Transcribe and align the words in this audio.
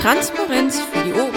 Transparenz 0.00 0.80
für 0.80 1.04
die 1.04 1.12
Ohren. 1.12 1.34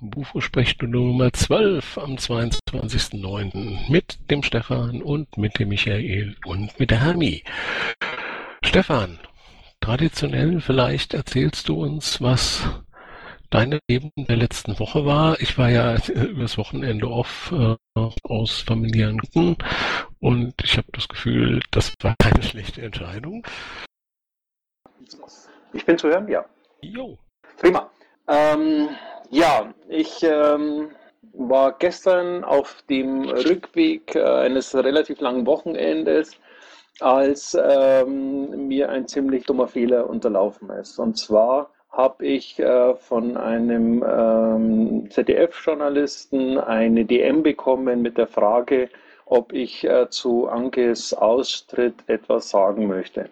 Bufo-Sprechstunde 0.00 0.96
Nummer 0.96 1.30
12 1.30 1.98
am 1.98 2.14
22.09. 2.14 3.90
mit 3.90 4.18
dem 4.30 4.42
Stefan 4.42 5.02
und 5.02 5.36
mit 5.36 5.58
dem 5.58 5.68
Michael 5.68 6.36
und 6.46 6.80
mit 6.80 6.90
der 6.90 7.02
Hami. 7.02 7.44
Stefan, 8.64 9.18
traditionell 9.82 10.62
vielleicht 10.62 11.12
erzählst 11.12 11.68
du 11.68 11.82
uns, 11.82 12.22
was 12.22 12.62
deine 13.50 13.78
Leben 13.88 14.10
der 14.16 14.36
letzten 14.36 14.78
Woche 14.78 15.04
war. 15.04 15.40
Ich 15.40 15.58
war 15.58 15.70
ja 15.70 15.96
übers 16.08 16.58
Wochenende 16.58 17.08
off 17.08 17.52
äh, 17.52 17.76
aus 18.22 18.60
familiären 18.60 19.18
Gründen 19.18 19.56
und 20.20 20.54
ich 20.62 20.76
habe 20.76 20.88
das 20.92 21.08
Gefühl, 21.08 21.60
das 21.70 21.92
war 22.02 22.14
keine 22.18 22.42
schlechte 22.48 22.82
Entscheidung. 22.82 23.46
Ich 25.72 25.84
bin 25.84 25.98
zu 25.98 26.08
hören, 26.08 26.28
ja. 26.28 26.44
Jo. 26.80 27.18
Prima. 27.58 27.90
Ähm, 28.28 28.88
ja, 29.30 29.72
ich 29.88 30.22
ähm, 30.22 30.90
war 31.32 31.72
gestern 31.78 32.44
auf 32.44 32.82
dem 32.88 33.28
Rückweg 33.28 34.14
äh, 34.14 34.22
eines 34.22 34.74
relativ 34.74 35.20
langen 35.20 35.46
Wochenendes, 35.46 36.36
als 37.00 37.56
ähm, 37.60 38.66
mir 38.68 38.90
ein 38.90 39.06
ziemlich 39.06 39.44
dummer 39.46 39.68
Fehler 39.68 40.08
unterlaufen 40.08 40.70
ist. 40.70 40.98
Und 40.98 41.16
zwar 41.16 41.70
habe 41.90 42.26
ich 42.26 42.58
äh, 42.58 42.94
von 42.94 43.36
einem 43.36 44.04
ähm, 44.06 45.10
ZDF-Journalisten 45.10 46.58
eine 46.58 47.04
DM 47.04 47.42
bekommen 47.42 48.02
mit 48.02 48.18
der 48.18 48.26
Frage, 48.26 48.88
ob 49.26 49.52
ich 49.52 49.84
äh, 49.84 50.08
zu 50.10 50.48
Ankes 50.48 51.14
Austritt 51.14 51.94
etwas 52.06 52.50
sagen 52.50 52.86
möchte. 52.86 53.30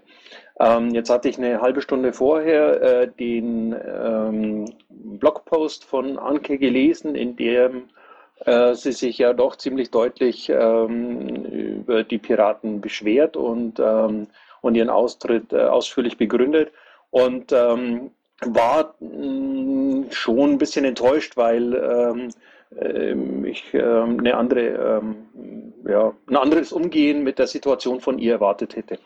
Ähm, 0.58 0.90
jetzt 0.90 1.10
hatte 1.10 1.28
ich 1.28 1.38
eine 1.38 1.60
halbe 1.60 1.82
Stunde 1.82 2.12
vorher 2.12 2.82
äh, 2.82 3.08
den 3.08 3.74
ähm, 3.74 4.64
Blogpost 4.88 5.84
von 5.84 6.18
Anke 6.18 6.58
gelesen, 6.58 7.14
in 7.14 7.36
dem 7.36 7.88
äh, 8.44 8.74
sie 8.74 8.92
sich 8.92 9.18
ja 9.18 9.32
doch 9.32 9.56
ziemlich 9.56 9.90
deutlich 9.90 10.48
ähm, 10.48 11.44
über 11.44 12.04
die 12.04 12.18
Piraten 12.18 12.80
beschwert 12.80 13.36
und, 13.36 13.78
ähm, 13.80 14.28
und 14.62 14.74
ihren 14.74 14.90
Austritt 14.90 15.52
äh, 15.52 15.64
ausführlich 15.64 16.16
begründet. 16.16 16.72
Und 17.10 17.52
ähm, 17.52 18.10
war 18.42 18.94
mh, 19.00 20.12
schon 20.12 20.52
ein 20.52 20.58
bisschen 20.58 20.84
enttäuscht, 20.84 21.36
weil 21.36 21.74
ähm, 21.74 22.28
ähm, 22.80 23.44
ich 23.44 23.72
ähm, 23.74 24.18
eine 24.18 24.36
andere, 24.36 25.00
ähm, 25.00 25.72
ja, 25.88 26.12
ein 26.28 26.36
anderes 26.36 26.72
Umgehen 26.72 27.22
mit 27.22 27.38
der 27.38 27.46
Situation 27.46 28.00
von 28.00 28.18
ihr 28.18 28.34
erwartet 28.34 28.76
hätte. 28.76 28.98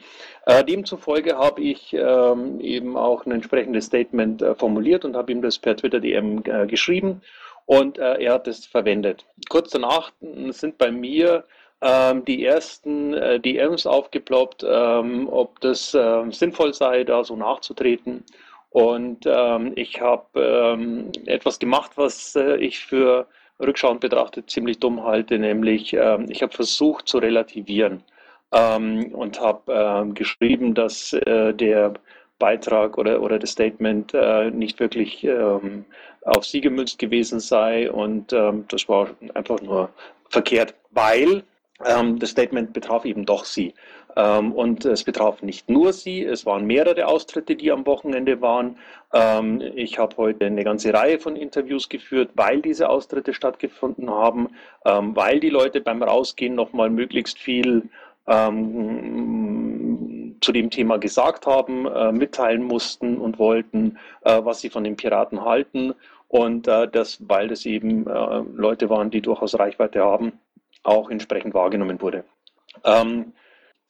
Äh, 0.47 0.65
demzufolge 0.65 1.37
habe 1.37 1.61
ich 1.61 1.93
ähm, 1.93 2.61
eben 2.61 2.97
auch 2.97 3.27
ein 3.27 3.33
entsprechendes 3.33 3.87
Statement 3.87 4.43
äh, 4.43 4.55
formuliert 4.55 5.05
und 5.05 5.17
habe 5.17 5.33
ihm 5.33 5.43
das 5.43 5.59
per 5.59 5.77
Twitter 5.77 6.01
DM 6.01 6.43
äh, 6.45 6.67
geschrieben 6.67 7.21
und 7.67 7.99
äh, 7.99 8.23
er 8.23 8.35
hat 8.35 8.49
es 8.49 8.67
verwendet. 8.67 9.27
Kurz 9.49 9.71
danach 9.71 10.11
sind 10.51 10.79
bei 10.79 10.91
mir 10.91 11.45
ähm, 11.83 12.25
die 12.25 12.45
ersten 12.45 13.15
äh, 13.15 13.39
DMs 13.39 13.87
aufgeploppt, 13.87 14.65
ähm, 14.67 15.29
ob 15.31 15.61
das 15.61 15.95
äh, 15.95 16.31
sinnvoll 16.31 16.75
sei, 16.75 17.05
da 17.05 17.25
so 17.25 17.37
nachzutreten. 17.37 18.25
Und 18.71 19.27
ähm, 19.27 19.73
ich 19.75 20.01
habe 20.01 20.27
ähm, 20.41 21.11
etwas 21.27 21.59
gemacht, 21.59 21.93
was 21.97 22.37
äh, 22.37 22.57
ich 22.57 22.79
für 22.79 23.27
rückschauend 23.61 24.01
betrachtet 24.01 24.49
ziemlich 24.49 24.79
dumm 24.79 25.03
halte, 25.05 25.39
nämlich 25.39 25.93
ähm, 25.93 26.27
ich 26.29 26.43
habe 26.43 26.55
versucht 26.55 27.09
zu 27.09 27.19
relativieren 27.19 28.03
ähm, 28.53 29.13
und 29.13 29.41
habe 29.41 29.73
äh, 29.73 30.13
geschrieben, 30.13 30.75
dass 30.75 31.13
äh, 31.13 31.53
der 31.53 31.95
Beitrag 32.39 32.97
oder, 32.97 33.21
oder 33.21 33.39
das 33.39 33.51
Statement 33.51 34.15
äh, 34.15 34.51
nicht 34.51 34.81
wirklich 34.81 35.25
ähm, 35.25 35.85
auf 36.23 36.47
sie 36.47 36.61
gemünzt 36.61 36.99
gewesen 36.99 37.41
sei 37.41 37.91
und 37.91 38.33
ähm, 38.33 38.65
das 38.69 38.89
war 38.89 39.11
einfach 39.35 39.61
nur 39.61 39.91
verkehrt, 40.29 40.75
weil 40.91 41.43
ähm, 41.85 42.19
das 42.19 42.31
Statement 42.31 42.73
betraf 42.73 43.05
eben 43.05 43.27
doch 43.27 43.45
sie. 43.45 43.75
Ähm, 44.17 44.53
und 44.53 44.85
es 44.85 45.05
betraf 45.05 45.43
nicht 45.43 45.71
nur 45.71 45.93
sie, 45.93 46.25
es 46.25 46.47
waren 46.47 46.67
mehrere 46.67 47.07
Austritte, 47.07 47.57
die 47.57 47.71
am 47.71 47.87
Wochenende 47.87 48.41
waren. 48.41 48.77
Ähm, 49.13 49.61
ich 49.75 49.99
habe 49.99 50.17
heute 50.17 50.47
eine 50.47 50.65
ganze 50.65 50.93
Reihe 50.93 51.19
von 51.19 51.37
Interviews 51.37 51.89
geführt, 51.89 52.31
weil 52.35 52.61
diese 52.61 52.89
Austritte 52.89 53.35
stattgefunden 53.35 54.11
haben, 54.11 54.51
ähm, 54.85 55.15
weil 55.17 55.41
die 55.41 55.51
Leute 55.51 55.81
beim 55.81 56.03
Rausgehen 56.03 56.55
nochmal 56.55 56.91
möglichst 56.91 57.39
viel 57.39 57.89
ähm, 58.27 60.37
zu 60.41 60.53
dem 60.53 60.71
Thema 60.71 60.99
gesagt 60.99 61.47
haben, 61.47 61.87
äh, 61.87 62.13
mitteilen 62.13 62.63
mussten 62.63 63.19
und 63.19 63.39
wollten, 63.39 63.99
äh, 64.23 64.41
was 64.43 64.61
sie 64.61 64.71
von 64.71 64.85
den 64.85 64.97
Piraten 64.97 65.45
halten. 65.45 65.95
Und 66.29 66.69
äh, 66.69 66.89
das, 66.89 67.19
weil 67.29 67.49
das 67.49 67.67
eben 67.67 68.07
äh, 68.07 68.43
Leute 68.55 68.89
waren, 68.89 69.11
die 69.11 69.21
durchaus 69.21 69.59
Reichweite 69.59 70.05
haben, 70.05 70.33
auch 70.83 71.11
entsprechend 71.11 71.55
wahrgenommen 71.55 72.01
wurde. 72.01 72.25
Ähm, 72.85 73.33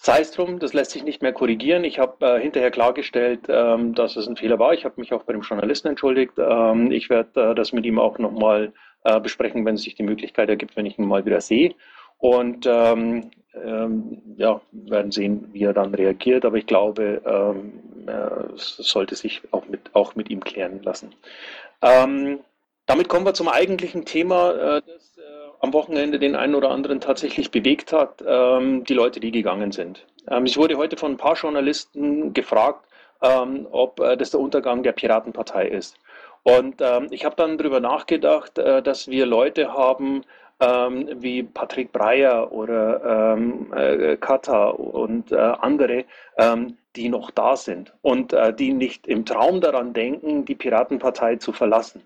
Sei 0.03 0.21
es 0.21 0.31
drum, 0.31 0.59
das 0.59 0.73
lässt 0.73 0.93
sich 0.93 1.05
nicht 1.05 1.21
mehr 1.21 1.35
korrigieren. 1.35 1.85
Ich 1.85 1.99
habe 1.99 2.25
äh, 2.25 2.41
hinterher 2.41 2.71
klargestellt, 2.71 3.41
ähm, 3.49 3.95
dass 3.95 4.17
es 4.17 4.27
ein 4.27 4.37
Fehler 4.37 4.59
war. 4.59 4.73
Ich 4.73 4.87
habe 4.87 4.99
mich 4.99 5.13
auch 5.13 5.25
bei 5.25 5.35
dem 5.35 5.43
Journalisten 5.43 5.89
entschuldigt. 5.89 6.33
Ähm, 6.39 6.91
ich 6.91 7.11
werde 7.11 7.51
äh, 7.51 7.55
das 7.55 7.75
mit 7.75 7.85
ihm 7.85 7.99
auch 7.99 8.17
nochmal 8.17 8.73
äh, 9.05 9.21
besprechen, 9.21 9.67
wenn 9.67 9.75
es 9.75 9.83
sich 9.83 9.97
die 9.97 10.03
Möglichkeit 10.03 10.49
ergibt, 10.49 10.75
wenn 10.75 10.87
ich 10.87 10.99
ihn 10.99 11.05
mal 11.05 11.27
wieder 11.27 11.43
sehe. 11.43 11.75
Und 12.17 12.65
ähm, 12.67 13.31
ähm, 13.63 14.23
ja, 14.39 14.63
werden 14.73 15.13
sehen, 15.13 15.51
wie 15.53 15.65
er 15.65 15.75
dann 15.75 15.95
reagiert. 15.95 16.47
Aber 16.47 16.57
ich 16.57 16.67
glaube, 16.67 17.21
ähm, 17.27 18.09
äh, 18.09 18.55
es 18.55 18.77
sollte 18.79 19.17
sich 19.17 19.43
auch 19.51 19.69
mit, 19.69 19.95
auch 19.95 20.15
mit 20.15 20.31
ihm 20.31 20.43
klären 20.43 20.83
lassen. 20.83 21.15
Ähm, 21.83 22.41
damit 22.87 23.11
kommen 23.11 23.27
wir 23.27 23.35
zum 23.35 23.49
eigentlichen 23.49 24.07
Thema, 24.07 24.79
äh, 24.79 24.83
das 24.87 25.19
am 25.61 25.73
Wochenende 25.73 26.19
den 26.19 26.35
einen 26.35 26.55
oder 26.55 26.71
anderen 26.71 27.01
tatsächlich 27.01 27.51
bewegt 27.51 27.93
hat, 27.93 28.25
ähm, 28.27 28.85
die 28.85 28.95
Leute, 28.95 29.21
die 29.21 29.31
gegangen 29.31 29.73
sind. 29.73 30.07
Ähm, 30.29 30.47
ich 30.47 30.57
wurde 30.57 30.77
heute 30.77 30.97
von 30.97 31.13
ein 31.13 31.17
paar 31.17 31.35
Journalisten 31.35 32.33
gefragt, 32.33 32.87
ähm, 33.23 33.67
ob 33.71 34.01
äh, 34.01 34.17
das 34.17 34.31
der 34.31 34.41
Untergang 34.41 34.83
der 34.83 34.93
Piratenpartei 34.93 35.69
ist. 35.69 35.97
Und 36.43 36.81
ähm, 36.81 37.09
ich 37.11 37.25
habe 37.25 37.37
dann 37.37 37.59
darüber 37.59 37.81
nachgedacht, 37.81 38.59
äh, 38.59 38.83
dass 38.83 39.09
wir 39.09 39.27
Leute 39.27 39.73
haben, 39.75 40.23
ähm, 40.61 41.09
wie 41.17 41.43
Patrick 41.43 41.93
Breyer 41.93 42.51
oder 42.53 43.35
ähm, 43.35 43.73
äh, 43.75 44.17
Kata 44.17 44.69
und 44.69 45.33
äh, 45.33 45.37
andere, 45.37 46.05
die 46.97 47.09
noch 47.09 47.31
da 47.31 47.55
sind 47.55 47.93
und 48.03 48.33
äh, 48.33 48.53
die 48.53 48.73
nicht 48.73 49.07
im 49.07 49.25
Traum 49.27 49.61
daran 49.61 49.93
denken, 49.93 50.45
die 50.45 50.55
Piratenpartei 50.55 51.37
zu 51.37 51.53
verlassen. 51.53 52.03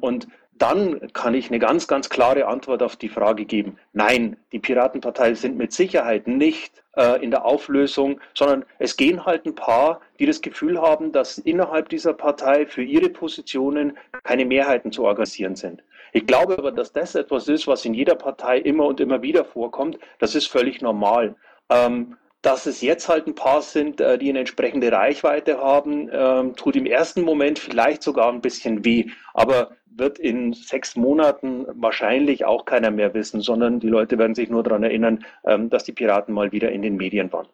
Und 0.00 0.26
dann 0.62 1.12
kann 1.12 1.34
ich 1.34 1.48
eine 1.48 1.58
ganz, 1.58 1.88
ganz 1.88 2.08
klare 2.08 2.46
Antwort 2.46 2.84
auf 2.84 2.94
die 2.94 3.08
Frage 3.08 3.44
geben. 3.46 3.78
Nein, 3.92 4.36
die 4.52 4.60
Piratenpartei 4.60 5.34
sind 5.34 5.58
mit 5.58 5.72
Sicherheit 5.72 6.28
nicht 6.28 6.84
äh, 6.96 7.20
in 7.20 7.32
der 7.32 7.44
Auflösung, 7.44 8.20
sondern 8.32 8.64
es 8.78 8.96
gehen 8.96 9.26
halt 9.26 9.44
ein 9.44 9.56
paar, 9.56 10.00
die 10.20 10.26
das 10.26 10.40
Gefühl 10.40 10.80
haben, 10.80 11.10
dass 11.10 11.38
innerhalb 11.38 11.88
dieser 11.88 12.12
Partei 12.12 12.64
für 12.64 12.84
ihre 12.84 13.08
Positionen 13.08 13.98
keine 14.22 14.44
Mehrheiten 14.44 14.92
zu 14.92 15.02
organisieren 15.02 15.56
sind. 15.56 15.82
Ich 16.12 16.26
glaube 16.28 16.56
aber, 16.56 16.70
dass 16.70 16.92
das 16.92 17.16
etwas 17.16 17.48
ist, 17.48 17.66
was 17.66 17.84
in 17.84 17.94
jeder 17.94 18.14
Partei 18.14 18.58
immer 18.58 18.86
und 18.86 19.00
immer 19.00 19.20
wieder 19.20 19.44
vorkommt. 19.44 19.98
Das 20.20 20.36
ist 20.36 20.46
völlig 20.46 20.80
normal. 20.80 21.34
Ähm, 21.70 22.16
dass 22.42 22.66
es 22.66 22.80
jetzt 22.80 23.08
halt 23.08 23.26
ein 23.26 23.34
paar 23.34 23.62
sind, 23.62 24.00
äh, 24.00 24.18
die 24.18 24.28
eine 24.28 24.40
entsprechende 24.40 24.90
Reichweite 24.92 25.58
haben, 25.58 26.10
ähm, 26.12 26.56
tut 26.56 26.76
im 26.76 26.86
ersten 26.86 27.22
Moment 27.22 27.58
vielleicht 27.58 28.02
sogar 28.02 28.30
ein 28.30 28.40
bisschen 28.40 28.84
weh, 28.84 29.06
aber 29.32 29.70
wird 29.86 30.18
in 30.18 30.52
sechs 30.52 30.96
Monaten 30.96 31.66
wahrscheinlich 31.74 32.44
auch 32.44 32.64
keiner 32.64 32.90
mehr 32.90 33.14
wissen, 33.14 33.40
sondern 33.40 33.78
die 33.78 33.88
Leute 33.88 34.18
werden 34.18 34.34
sich 34.34 34.50
nur 34.50 34.62
daran 34.62 34.82
erinnern, 34.82 35.24
ähm, 35.44 35.70
dass 35.70 35.84
die 35.84 35.92
Piraten 35.92 36.34
mal 36.34 36.50
wieder 36.52 36.72
in 36.72 36.82
den 36.82 36.96
Medien 36.96 37.32
waren. 37.32 37.48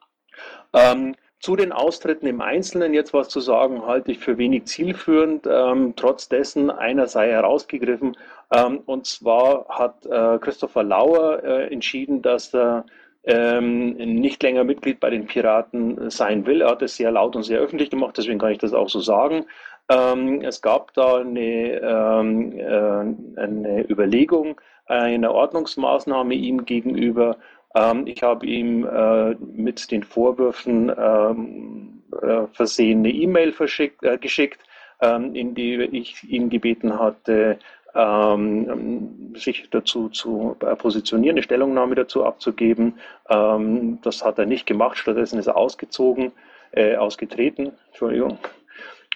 Ähm, 0.72 1.14
zu 1.40 1.54
den 1.54 1.70
Austritten 1.70 2.26
im 2.26 2.40
Einzelnen 2.40 2.94
jetzt 2.94 3.14
was 3.14 3.28
zu 3.28 3.40
sagen, 3.40 3.86
halte 3.86 4.10
ich 4.10 4.18
für 4.18 4.38
wenig 4.38 4.64
zielführend. 4.64 5.46
Ähm, 5.48 5.94
trotz 5.94 6.28
dessen, 6.28 6.70
einer 6.70 7.06
sei 7.06 7.28
herausgegriffen. 7.28 8.16
Ähm, 8.52 8.80
und 8.86 9.06
zwar 9.06 9.66
hat 9.68 10.04
äh, 10.06 10.38
Christopher 10.38 10.82
Lauer 10.82 11.42
äh, 11.44 11.72
entschieden, 11.72 12.22
dass 12.22 12.52
er 12.54 12.86
ähm, 13.28 13.90
nicht 13.92 14.42
länger 14.42 14.64
Mitglied 14.64 15.00
bei 15.00 15.10
den 15.10 15.26
Piraten 15.26 16.10
sein 16.10 16.46
will. 16.46 16.62
Er 16.62 16.70
hat 16.70 16.82
es 16.82 16.96
sehr 16.96 17.10
laut 17.10 17.36
und 17.36 17.42
sehr 17.42 17.60
öffentlich 17.60 17.90
gemacht, 17.90 18.16
deswegen 18.16 18.38
kann 18.38 18.52
ich 18.52 18.58
das 18.58 18.72
auch 18.72 18.88
so 18.88 19.00
sagen. 19.00 19.44
Ähm, 19.90 20.40
es 20.42 20.62
gab 20.62 20.92
da 20.94 21.18
eine, 21.18 21.80
ähm, 21.80 22.52
äh, 22.58 23.40
eine 23.40 23.86
Überlegung, 23.88 24.60
eine 24.86 25.32
Ordnungsmaßnahme 25.32 26.34
ihm 26.34 26.64
gegenüber. 26.64 27.36
Ähm, 27.74 28.06
ich 28.06 28.22
habe 28.22 28.46
ihm 28.46 28.86
äh, 28.86 29.34
mit 29.34 29.90
den 29.90 30.02
Vorwürfen 30.02 30.90
ähm, 30.96 32.02
äh, 32.22 32.46
versehen 32.52 33.00
eine 33.00 33.10
E-Mail 33.10 33.54
äh, 34.02 34.18
geschickt, 34.18 34.60
ähm, 35.02 35.34
in 35.34 35.54
die 35.54 35.74
ich 35.92 36.24
ihn 36.24 36.48
gebeten 36.48 36.98
hatte, 36.98 37.58
ähm, 37.94 39.34
sich 39.34 39.68
dazu 39.70 40.08
zu 40.08 40.56
äh, 40.60 40.76
positionieren, 40.76 41.36
eine 41.36 41.42
Stellungnahme 41.42 41.94
dazu 41.94 42.24
abzugeben. 42.24 42.94
Ähm, 43.28 43.98
das 44.02 44.24
hat 44.24 44.38
er 44.38 44.46
nicht 44.46 44.66
gemacht, 44.66 44.98
stattdessen 44.98 45.38
ist 45.38 45.46
er 45.46 45.56
ausgezogen, 45.56 46.32
äh, 46.72 46.96
ausgetreten, 46.96 47.72
Entschuldigung. 47.88 48.38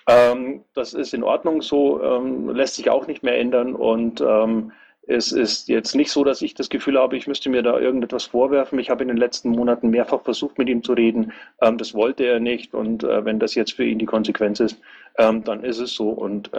Ähm, 0.08 0.64
das 0.74 0.94
ist 0.94 1.14
in 1.14 1.22
Ordnung 1.22 1.62
so, 1.62 2.02
ähm, 2.02 2.50
lässt 2.50 2.74
sich 2.76 2.90
auch 2.90 3.06
nicht 3.06 3.22
mehr 3.22 3.38
ändern 3.38 3.74
und 3.74 4.20
ähm, 4.20 4.72
es 5.06 5.32
ist 5.32 5.68
jetzt 5.68 5.94
nicht 5.94 6.12
so, 6.12 6.22
dass 6.22 6.42
ich 6.42 6.54
das 6.54 6.68
Gefühl 6.68 6.96
habe, 6.96 7.16
ich 7.16 7.26
müsste 7.26 7.50
mir 7.50 7.62
da 7.62 7.78
irgendetwas 7.78 8.24
vorwerfen. 8.24 8.78
Ich 8.78 8.88
habe 8.88 9.02
in 9.02 9.08
den 9.08 9.16
letzten 9.16 9.50
Monaten 9.50 9.90
mehrfach 9.90 10.22
versucht, 10.22 10.58
mit 10.58 10.68
ihm 10.68 10.84
zu 10.84 10.92
reden. 10.92 11.32
Ähm, 11.60 11.76
das 11.76 11.92
wollte 11.92 12.24
er 12.24 12.38
nicht. 12.38 12.72
Und 12.72 13.02
äh, 13.02 13.24
wenn 13.24 13.40
das 13.40 13.56
jetzt 13.56 13.72
für 13.72 13.84
ihn 13.84 13.98
die 13.98 14.06
Konsequenz 14.06 14.60
ist, 14.60 14.80
dann 15.16 15.62
ist 15.62 15.78
es 15.78 15.92
so 15.92 16.08
und 16.08 16.50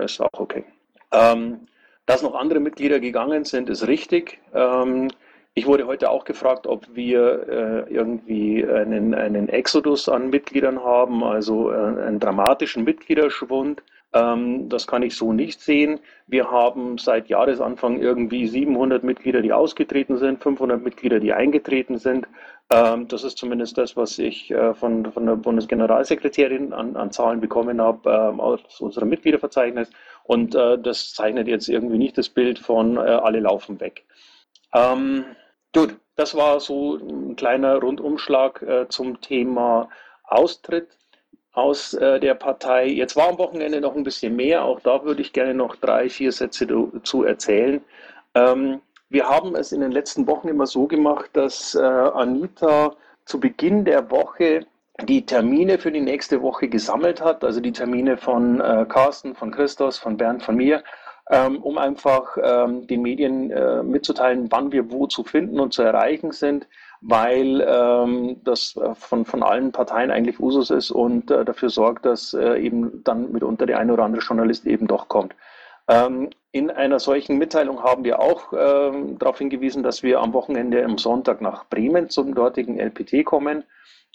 ist 0.00 0.22
auch 0.22 0.40
okay. 0.40 0.64
Ähm, 1.12 1.66
dass 2.06 2.22
noch 2.22 2.34
andere 2.34 2.60
Mitglieder 2.60 3.00
gegangen 3.00 3.44
sind, 3.44 3.68
ist 3.68 3.86
richtig. 3.86 4.40
Ähm, 4.54 5.08
ich 5.54 5.66
wurde 5.66 5.86
heute 5.86 6.10
auch 6.10 6.24
gefragt, 6.24 6.66
ob 6.66 6.86
wir 6.94 7.86
äh, 7.88 7.92
irgendwie 7.92 8.66
einen, 8.66 9.14
einen 9.14 9.48
Exodus 9.48 10.08
an 10.08 10.30
Mitgliedern 10.30 10.82
haben, 10.82 11.22
also 11.22 11.70
äh, 11.70 11.76
einen 11.76 12.20
dramatischen 12.20 12.84
Mitgliederschwund. 12.84 13.82
Ähm, 14.14 14.68
das 14.68 14.86
kann 14.86 15.02
ich 15.02 15.16
so 15.16 15.32
nicht 15.32 15.60
sehen. 15.60 16.00
Wir 16.26 16.50
haben 16.50 16.98
seit 16.98 17.28
Jahresanfang 17.28 18.00
irgendwie 18.00 18.46
700 18.46 19.02
Mitglieder, 19.04 19.40
die 19.40 19.52
ausgetreten 19.52 20.18
sind, 20.18 20.42
500 20.42 20.82
Mitglieder, 20.82 21.18
die 21.18 21.32
eingetreten 21.32 21.98
sind. 21.98 22.26
Ähm, 22.68 23.08
das 23.08 23.24
ist 23.24 23.38
zumindest 23.38 23.78
das, 23.78 23.96
was 23.96 24.18
ich 24.18 24.50
äh, 24.50 24.74
von, 24.74 25.10
von 25.12 25.26
der 25.26 25.36
Bundesgeneralsekretärin 25.36 26.72
an, 26.72 26.96
an 26.96 27.10
Zahlen 27.10 27.40
bekommen 27.40 27.80
habe 27.80 28.10
ähm, 28.10 28.40
aus 28.40 28.80
unserem 28.80 29.08
Mitgliederverzeichnis. 29.08 29.90
Und 30.24 30.54
äh, 30.54 30.78
das 30.78 31.14
zeichnet 31.14 31.48
jetzt 31.48 31.68
irgendwie 31.68 31.98
nicht 31.98 32.18
das 32.18 32.28
Bild 32.28 32.58
von 32.58 32.96
äh, 32.96 33.00
alle 33.00 33.40
laufen 33.40 33.80
weg. 33.80 34.04
Gut, 35.74 35.96
das 36.16 36.34
war 36.34 36.60
so 36.60 36.96
ein 36.96 37.36
kleiner 37.36 37.76
Rundumschlag 37.76 38.64
zum 38.88 39.20
Thema 39.20 39.90
Austritt 40.24 40.88
aus 41.52 41.94
äh, 41.94 42.18
der 42.18 42.34
Partei. 42.34 42.86
Jetzt 42.86 43.16
war 43.16 43.28
am 43.28 43.38
Wochenende 43.38 43.80
noch 43.80 43.94
ein 43.94 44.04
bisschen 44.04 44.34
mehr. 44.34 44.64
Auch 44.64 44.80
da 44.80 45.04
würde 45.04 45.22
ich 45.22 45.32
gerne 45.32 45.54
noch 45.54 45.76
drei, 45.76 46.08
vier 46.08 46.32
Sätze 46.32 46.66
dazu 46.66 47.24
erzählen. 47.24 47.82
Ähm, 48.34 48.80
wir 49.10 49.28
haben 49.28 49.54
es 49.54 49.72
in 49.72 49.82
den 49.82 49.92
letzten 49.92 50.26
Wochen 50.26 50.48
immer 50.48 50.66
so 50.66 50.86
gemacht, 50.86 51.30
dass 51.34 51.74
äh, 51.74 51.80
Anita 51.80 52.96
zu 53.26 53.38
Beginn 53.38 53.84
der 53.84 54.10
Woche 54.10 54.66
die 55.02 55.26
Termine 55.26 55.78
für 55.78 55.92
die 55.92 56.00
nächste 56.00 56.42
Woche 56.42 56.68
gesammelt 56.68 57.20
hat, 57.20 57.44
also 57.44 57.60
die 57.60 57.72
Termine 57.72 58.16
von 58.16 58.60
äh, 58.60 58.86
Carsten, 58.88 59.34
von 59.34 59.50
Christos, 59.50 59.98
von 59.98 60.16
Bernd, 60.16 60.42
von 60.42 60.56
mir, 60.56 60.82
ähm, 61.30 61.62
um 61.62 61.76
einfach 61.76 62.36
ähm, 62.42 62.86
den 62.86 63.02
Medien 63.02 63.50
äh, 63.50 63.82
mitzuteilen, 63.82 64.50
wann 64.50 64.72
wir 64.72 64.90
wo 64.90 65.06
zu 65.06 65.24
finden 65.24 65.60
und 65.60 65.74
zu 65.74 65.82
erreichen 65.82 66.32
sind 66.32 66.66
weil 67.02 67.66
ähm, 67.66 68.36
das 68.44 68.76
äh, 68.76 68.94
von, 68.94 69.24
von 69.24 69.42
allen 69.42 69.72
Parteien 69.72 70.10
eigentlich 70.10 70.38
Usus 70.38 70.70
ist 70.70 70.92
und 70.92 71.30
äh, 71.30 71.44
dafür 71.44 71.68
sorgt, 71.68 72.06
dass 72.06 72.32
äh, 72.32 72.58
eben 72.58 73.02
dann 73.02 73.32
mitunter 73.32 73.66
der 73.66 73.78
eine 73.78 73.92
oder 73.92 74.04
andere 74.04 74.22
Journalist 74.22 74.66
eben 74.66 74.86
doch 74.86 75.08
kommt. 75.08 75.34
Ähm, 75.88 76.30
in 76.52 76.70
einer 76.70 77.00
solchen 77.00 77.38
Mitteilung 77.38 77.82
haben 77.82 78.04
wir 78.04 78.20
auch 78.20 78.52
ähm, 78.56 79.18
darauf 79.18 79.38
hingewiesen, 79.38 79.82
dass 79.82 80.04
wir 80.04 80.20
am 80.20 80.32
Wochenende 80.32 80.84
am 80.84 80.96
Sonntag 80.96 81.40
nach 81.40 81.68
Bremen 81.68 82.08
zum 82.08 82.36
dortigen 82.36 82.78
LPT 82.78 83.24
kommen 83.24 83.64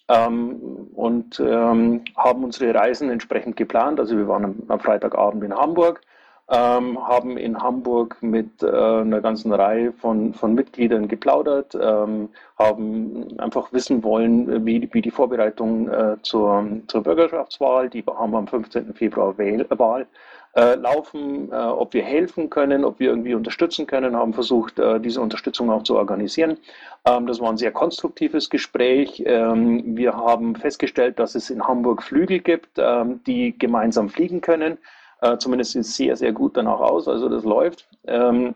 ähm, 0.08 0.88
und 0.94 1.42
ähm, 1.42 2.06
haben 2.16 2.44
unsere 2.46 2.74
Reisen 2.74 3.10
entsprechend 3.10 3.58
geplant. 3.58 4.00
Also 4.00 4.18
wir 4.18 4.30
waren 4.30 4.46
am, 4.46 4.64
am 4.70 4.80
Freitagabend 4.80 5.44
in 5.44 5.54
Hamburg 5.54 6.02
ähm, 6.50 7.06
haben 7.08 7.38
in 7.38 7.62
Hamburg 7.62 8.18
mit 8.22 8.64
äh, 8.64 8.68
einer 8.68 9.22
ganzen 9.22 9.52
Reihe 9.52 9.92
von, 9.92 10.34
von 10.34 10.54
Mitgliedern 10.54 11.08
geplaudert, 11.08 11.78
ähm, 11.80 12.30
haben 12.58 13.40
einfach 13.40 13.74
wissen 13.74 14.04
wollen, 14.04 14.66
wie, 14.66 14.90
wie 14.94 15.02
die 15.02 15.12
Vorbereitungen 15.12 15.90
äh, 15.90 16.16
zur, 16.22 16.66
zur 16.88 17.04
Bürgerschaftswahl, 17.04 17.90
die 17.90 18.04
haben 18.06 18.36
am 18.36 18.48
15. 18.48 18.94
Februar 18.94 19.38
Wahl, 19.38 19.66
Wahl 19.78 20.08
äh, 20.58 20.76
laufen, 20.76 21.52
äh, 21.52 21.56
ob 21.56 21.94
wir 21.94 22.04
helfen 22.04 22.50
können, 22.50 22.84
ob 22.84 23.00
wir 23.00 23.10
irgendwie 23.10 23.36
unterstützen 23.36 23.86
können, 23.86 24.16
haben 24.16 24.34
versucht, 24.34 24.80
äh, 24.80 25.00
diese 25.00 25.22
Unterstützung 25.22 25.70
auch 25.70 25.84
zu 25.84 25.96
organisieren. 25.96 26.58
Ähm, 27.06 27.28
das 27.28 27.40
war 27.40 27.50
ein 27.50 27.58
sehr 27.58 27.72
konstruktives 27.72 28.50
Gespräch. 28.50 29.22
Ähm, 29.26 29.96
wir 29.96 30.14
haben 30.16 30.56
festgestellt, 30.56 31.20
dass 31.20 31.36
es 31.36 31.50
in 31.50 31.68
Hamburg 31.68 32.02
Flügel 32.02 32.40
gibt, 32.40 32.70
ähm, 32.78 33.22
die 33.28 33.58
gemeinsam 33.58 34.10
fliegen 34.10 34.42
können. 34.42 34.78
Äh, 35.22 35.38
zumindest 35.38 35.72
sehr, 35.84 36.16
sehr 36.16 36.32
gut 36.32 36.58
danach 36.58 36.80
aus. 36.80 37.08
Also 37.08 37.30
das 37.30 37.44
läuft. 37.44 37.88
Ähm, 38.06 38.56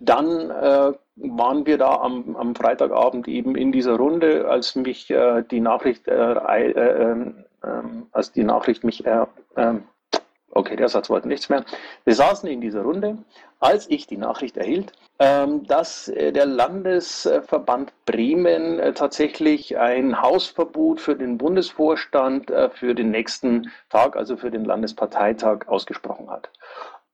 dann 0.00 0.50
äh, 0.50 0.92
waren 1.16 1.66
wir 1.66 1.78
da 1.78 1.96
am, 1.96 2.34
am, 2.36 2.54
Freitagabend 2.54 3.28
eben 3.28 3.54
in 3.54 3.72
dieser 3.72 3.96
Runde, 3.96 4.48
als 4.48 4.74
mich 4.74 5.10
äh, 5.10 5.44
die 5.50 5.60
Nachricht, 5.60 6.08
äh, 6.08 6.32
äh, 6.32 6.70
ähm, 6.70 7.44
ähm, 7.62 8.06
als 8.12 8.32
die 8.32 8.42
Nachricht 8.42 8.84
mich 8.84 9.04
ähm, 9.56 9.84
Okay, 10.54 10.76
der 10.76 10.90
Satz 10.90 11.08
wollte 11.08 11.28
nichts 11.28 11.48
mehr. 11.48 11.64
Wir 12.04 12.14
saßen 12.14 12.46
in 12.46 12.60
dieser 12.60 12.82
Runde, 12.82 13.16
als 13.58 13.88
ich 13.88 14.06
die 14.06 14.18
Nachricht 14.18 14.58
erhielt, 14.58 14.92
ähm, 15.18 15.66
dass 15.66 16.08
äh, 16.08 16.30
der 16.30 16.44
Landesverband 16.44 17.92
Bremen 18.04 18.78
äh, 18.78 18.92
tatsächlich 18.92 19.78
ein 19.78 20.20
Hausverbot 20.20 21.00
für 21.00 21.16
den 21.16 21.38
Bundesvorstand 21.38 22.50
äh, 22.50 22.68
für 22.68 22.94
den 22.94 23.10
nächsten 23.10 23.72
Tag, 23.88 24.14
also 24.14 24.36
für 24.36 24.50
den 24.50 24.66
Landesparteitag, 24.66 25.68
ausgesprochen 25.68 26.28
hat. 26.28 26.50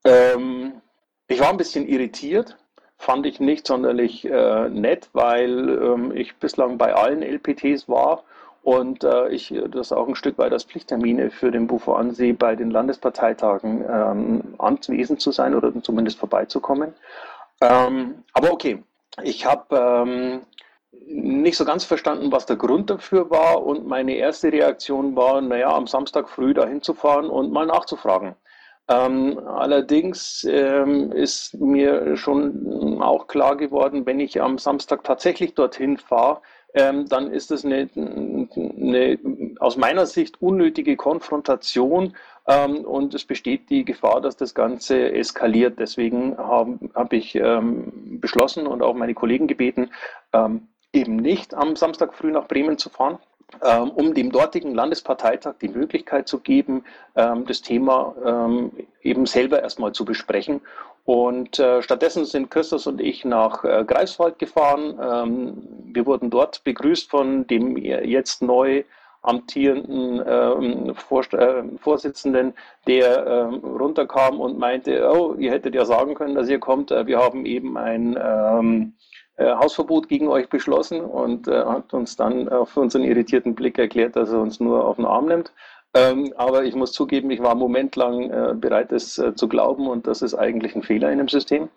Ähm, 0.03 0.81
ich 1.29 1.39
war 1.39 1.49
ein 1.49 1.57
bisschen 1.57 1.87
irritiert, 1.87 2.57
fand 2.97 3.25
ich 3.25 3.39
nicht 3.39 3.67
sonderlich 3.67 4.25
nett, 4.25 5.09
weil 5.13 5.69
ähm, 5.69 6.11
ich 6.13 6.35
bislang 6.37 6.77
bei 6.77 6.93
allen 6.93 7.21
LPTs 7.21 7.87
war 7.87 8.23
und 8.63 9.03
äh, 9.03 9.29
ich 9.29 9.53
das 9.71 9.91
auch 9.91 10.07
ein 10.07 10.15
Stück 10.15 10.37
weit 10.37 10.51
als 10.51 10.63
Pflichttermine 10.63 11.31
für 11.31 11.51
den 11.51 11.67
Bufo 11.67 11.93
ansehe, 11.93 12.33
bei 12.33 12.55
den 12.55 12.71
Landesparteitagen 12.71 13.85
ähm, 13.89 14.55
anwesend 14.57 15.21
zu 15.21 15.31
sein 15.31 15.55
oder 15.55 15.71
zumindest 15.81 16.19
vorbeizukommen. 16.19 16.93
Ähm, 17.61 18.23
aber 18.33 18.51
okay, 18.51 18.83
ich 19.23 19.45
habe 19.45 19.75
ähm, 19.77 20.41
nicht 21.07 21.57
so 21.57 21.65
ganz 21.65 21.83
verstanden, 21.85 22.31
was 22.31 22.45
der 22.45 22.55
Grund 22.55 22.89
dafür 22.89 23.29
war 23.29 23.65
und 23.65 23.87
meine 23.87 24.13
erste 24.15 24.51
Reaktion 24.51 25.15
war, 25.15 25.41
naja, 25.41 25.73
am 25.73 25.87
Samstag 25.87 26.29
früh 26.29 26.53
dahin 26.53 26.81
zu 26.81 26.93
fahren 26.93 27.29
und 27.29 27.51
mal 27.51 27.65
nachzufragen. 27.65 28.35
Ähm, 28.87 29.39
allerdings 29.45 30.43
ähm, 30.49 31.11
ist 31.11 31.53
mir 31.59 32.17
schon 32.17 32.99
auch 33.01 33.27
klar 33.27 33.55
geworden, 33.55 34.05
wenn 34.07 34.19
ich 34.19 34.41
am 34.41 34.57
Samstag 34.57 35.03
tatsächlich 35.03 35.53
dorthin 35.53 35.97
fahre, 35.97 36.41
ähm, 36.73 37.07
dann 37.07 37.31
ist 37.31 37.51
es 37.51 37.65
eine, 37.65 37.89
eine, 37.95 39.19
aus 39.59 39.77
meiner 39.77 40.05
Sicht 40.05 40.41
unnötige 40.41 40.95
Konfrontation 40.95 42.15
ähm, 42.47 42.85
und 42.85 43.13
es 43.13 43.25
besteht 43.25 43.69
die 43.69 43.85
Gefahr, 43.85 44.21
dass 44.21 44.37
das 44.37 44.53
Ganze 44.53 45.11
eskaliert. 45.11 45.79
Deswegen 45.79 46.37
habe 46.37 46.77
hab 46.93 47.13
ich 47.13 47.35
ähm, 47.35 48.19
beschlossen 48.21 48.67
und 48.67 48.81
auch 48.81 48.93
meine 48.93 49.13
Kollegen 49.13 49.47
gebeten, 49.47 49.91
ähm, 50.33 50.67
eben 50.93 51.15
nicht 51.15 51.53
am 51.53 51.75
Samstag 51.75 52.13
früh 52.13 52.31
nach 52.31 52.47
Bremen 52.47 52.77
zu 52.77 52.89
fahren, 52.89 53.19
um 53.95 54.13
dem 54.13 54.31
dortigen 54.31 54.75
Landesparteitag 54.75 55.55
die 55.61 55.69
Möglichkeit 55.69 56.27
zu 56.27 56.39
geben, 56.39 56.83
ähm, 57.15 57.45
das 57.45 57.61
Thema 57.61 58.15
ähm, 58.23 58.71
eben 59.01 59.25
selber 59.25 59.61
erstmal 59.61 59.91
zu 59.91 60.05
besprechen. 60.05 60.61
Und 61.05 61.57
äh, 61.59 61.81
stattdessen 61.81 62.25
sind 62.25 62.51
Christus 62.51 62.85
und 62.85 63.01
ich 63.01 63.25
nach 63.25 63.63
äh, 63.63 63.83
Greifswald 63.85 64.37
gefahren. 64.39 64.95
wir 65.91 66.05
wurden 66.05 66.29
dort 66.29 66.63
begrüßt 66.63 67.09
von 67.09 67.47
dem 67.47 67.77
jetzt 67.77 68.41
neu 68.41 68.83
amtierenden 69.21 70.23
ähm, 70.25 70.89
äh, 70.89 71.77
Vorsitzenden, 71.77 72.53
der 72.87 73.27
ähm, 73.27 73.55
runterkam 73.55 74.39
und 74.39 74.57
meinte, 74.57 75.09
oh, 75.11 75.35
ihr 75.37 75.51
hättet 75.51 75.75
ja 75.75 75.85
sagen 75.85 76.13
können, 76.13 76.35
dass 76.35 76.47
ihr 76.47 76.59
kommt. 76.59 76.91
wir 76.91 77.17
haben 77.17 77.45
eben 77.45 77.77
ein 77.77 78.17
ähm, 78.21 78.93
äh, 78.95 79.08
Hausverbot 79.45 80.09
gegen 80.09 80.27
euch 80.27 80.49
beschlossen 80.49 81.01
und 81.01 81.47
äh, 81.47 81.63
hat 81.63 81.93
uns 81.93 82.15
dann 82.15 82.49
auf 82.49 82.75
unseren 82.77 83.03
irritierten 83.03 83.55
Blick 83.55 83.77
erklärt, 83.77 84.15
dass 84.15 84.31
er 84.31 84.39
uns 84.39 84.59
nur 84.59 84.85
auf 84.85 84.97
den 84.97 85.05
Arm 85.05 85.27
nimmt. 85.27 85.53
Ähm, 85.93 86.33
aber 86.37 86.65
ich 86.65 86.75
muss 86.75 86.91
zugeben, 86.91 87.31
ich 87.31 87.41
war 87.41 87.51
einen 87.51 87.59
Moment 87.59 87.95
lang 87.95 88.29
äh, 88.29 88.53
bereit, 88.53 88.91
es 88.91 89.17
äh, 89.17 89.33
zu 89.33 89.47
glauben 89.47 89.87
und 89.87 90.05
das 90.05 90.21
ist 90.21 90.35
eigentlich 90.35 90.75
ein 90.75 90.83
Fehler 90.83 91.11
in 91.11 91.17
dem 91.17 91.27
System. 91.27 91.69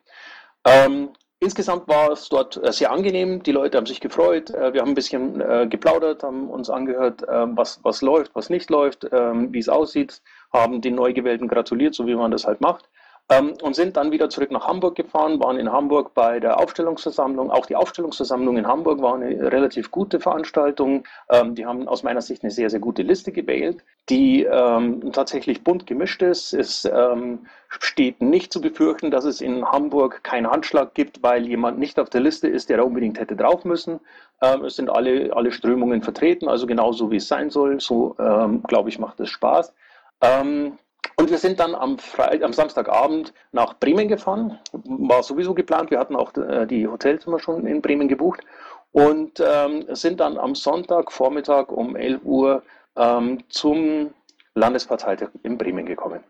Ähm, 0.66 1.10
insgesamt 1.40 1.88
war 1.88 2.10
es 2.12 2.28
dort 2.28 2.62
äh, 2.62 2.72
sehr 2.72 2.92
angenehm. 2.92 3.42
Die 3.42 3.52
Leute 3.52 3.78
haben 3.78 3.86
sich 3.86 4.00
gefreut. 4.00 4.50
Äh, 4.50 4.74
wir 4.74 4.82
haben 4.82 4.90
ein 4.90 4.94
bisschen 4.94 5.70
geplaudert, 5.70 6.22
haben 6.24 6.50
uns 6.50 6.68
angehört, 6.68 7.22
was, 7.22 7.80
was 7.84 8.02
läuft, 8.02 8.34
was 8.34 8.50
nicht 8.50 8.70
läuft, 8.70 9.08
ähm, 9.12 9.52
wie 9.52 9.60
es 9.60 9.68
aussieht, 9.68 10.20
haben 10.52 10.80
den 10.82 10.94
Neugewählten 10.94 11.48
gratuliert, 11.48 11.94
so 11.94 12.06
wie 12.06 12.14
man 12.14 12.30
das 12.30 12.46
halt 12.46 12.60
macht. 12.60 12.90
Ähm, 13.28 13.54
und 13.62 13.76
sind 13.76 13.96
dann 13.96 14.10
wieder 14.10 14.28
zurück 14.28 14.50
nach 14.50 14.66
Hamburg 14.66 14.96
gefahren, 14.96 15.40
waren 15.40 15.58
in 15.58 15.70
Hamburg 15.70 16.14
bei 16.14 16.40
der 16.40 16.58
Aufstellungsversammlung. 16.58 17.50
Auch 17.50 17.66
die 17.66 17.76
Aufstellungsversammlung 17.76 18.56
in 18.56 18.66
Hamburg 18.66 19.00
war 19.00 19.14
eine 19.14 19.52
relativ 19.52 19.90
gute 19.90 20.20
Veranstaltung. 20.20 21.04
Ähm, 21.30 21.54
die 21.54 21.64
haben 21.64 21.88
aus 21.88 22.02
meiner 22.02 22.20
Sicht 22.20 22.42
eine 22.42 22.50
sehr, 22.50 22.68
sehr 22.68 22.80
gute 22.80 23.02
Liste 23.02 23.32
gewählt, 23.32 23.84
die 24.08 24.44
ähm, 24.44 25.12
tatsächlich 25.12 25.62
bunt 25.62 25.86
gemischt 25.86 26.22
ist. 26.22 26.52
Es 26.52 26.84
ähm, 26.84 27.46
steht 27.68 28.20
nicht 28.20 28.52
zu 28.52 28.60
befürchten, 28.60 29.10
dass 29.10 29.24
es 29.24 29.40
in 29.40 29.64
Hamburg 29.64 30.22
keinen 30.24 30.50
Handschlag 30.50 30.94
gibt, 30.94 31.22
weil 31.22 31.46
jemand 31.46 31.78
nicht 31.78 31.98
auf 31.98 32.10
der 32.10 32.20
Liste 32.20 32.48
ist, 32.48 32.68
der 32.68 32.78
da 32.78 32.82
unbedingt 32.82 33.18
hätte 33.18 33.36
drauf 33.36 33.64
müssen. 33.64 34.00
Ähm, 34.42 34.64
es 34.64 34.76
sind 34.76 34.90
alle, 34.90 35.34
alle 35.34 35.52
Strömungen 35.52 36.02
vertreten, 36.02 36.48
also 36.48 36.66
genauso 36.66 37.10
wie 37.10 37.16
es 37.16 37.28
sein 37.28 37.50
soll. 37.50 37.80
So, 37.80 38.16
ähm, 38.18 38.62
glaube 38.64 38.88
ich, 38.88 38.98
macht 38.98 39.20
es 39.20 39.30
Spaß. 39.30 39.72
Ähm, 40.20 40.78
und 41.16 41.30
wir 41.30 41.38
sind 41.38 41.60
dann 41.60 41.74
am, 41.74 41.98
Fre 41.98 42.42
am 42.42 42.52
Samstagabend 42.52 43.32
nach 43.52 43.74
Bremen 43.74 44.08
gefahren. 44.08 44.58
War 44.72 45.22
sowieso 45.22 45.54
geplant. 45.54 45.90
Wir 45.90 45.98
hatten 45.98 46.16
auch 46.16 46.34
äh, 46.36 46.66
die 46.66 46.86
Hotelzimmer 46.86 47.38
schon 47.38 47.66
in 47.66 47.82
Bremen 47.82 48.08
gebucht. 48.08 48.40
Und 48.92 49.40
ähm, 49.40 49.84
sind 49.94 50.20
dann 50.20 50.36
am 50.36 50.54
Sonntagvormittag 50.54 51.68
um 51.68 51.96
11 51.96 52.20
Uhr 52.24 52.62
ähm, 52.96 53.42
zum 53.48 54.12
Landesparteitag 54.54 55.30
in 55.42 55.56
Bremen 55.56 55.86
gekommen. 55.86 56.22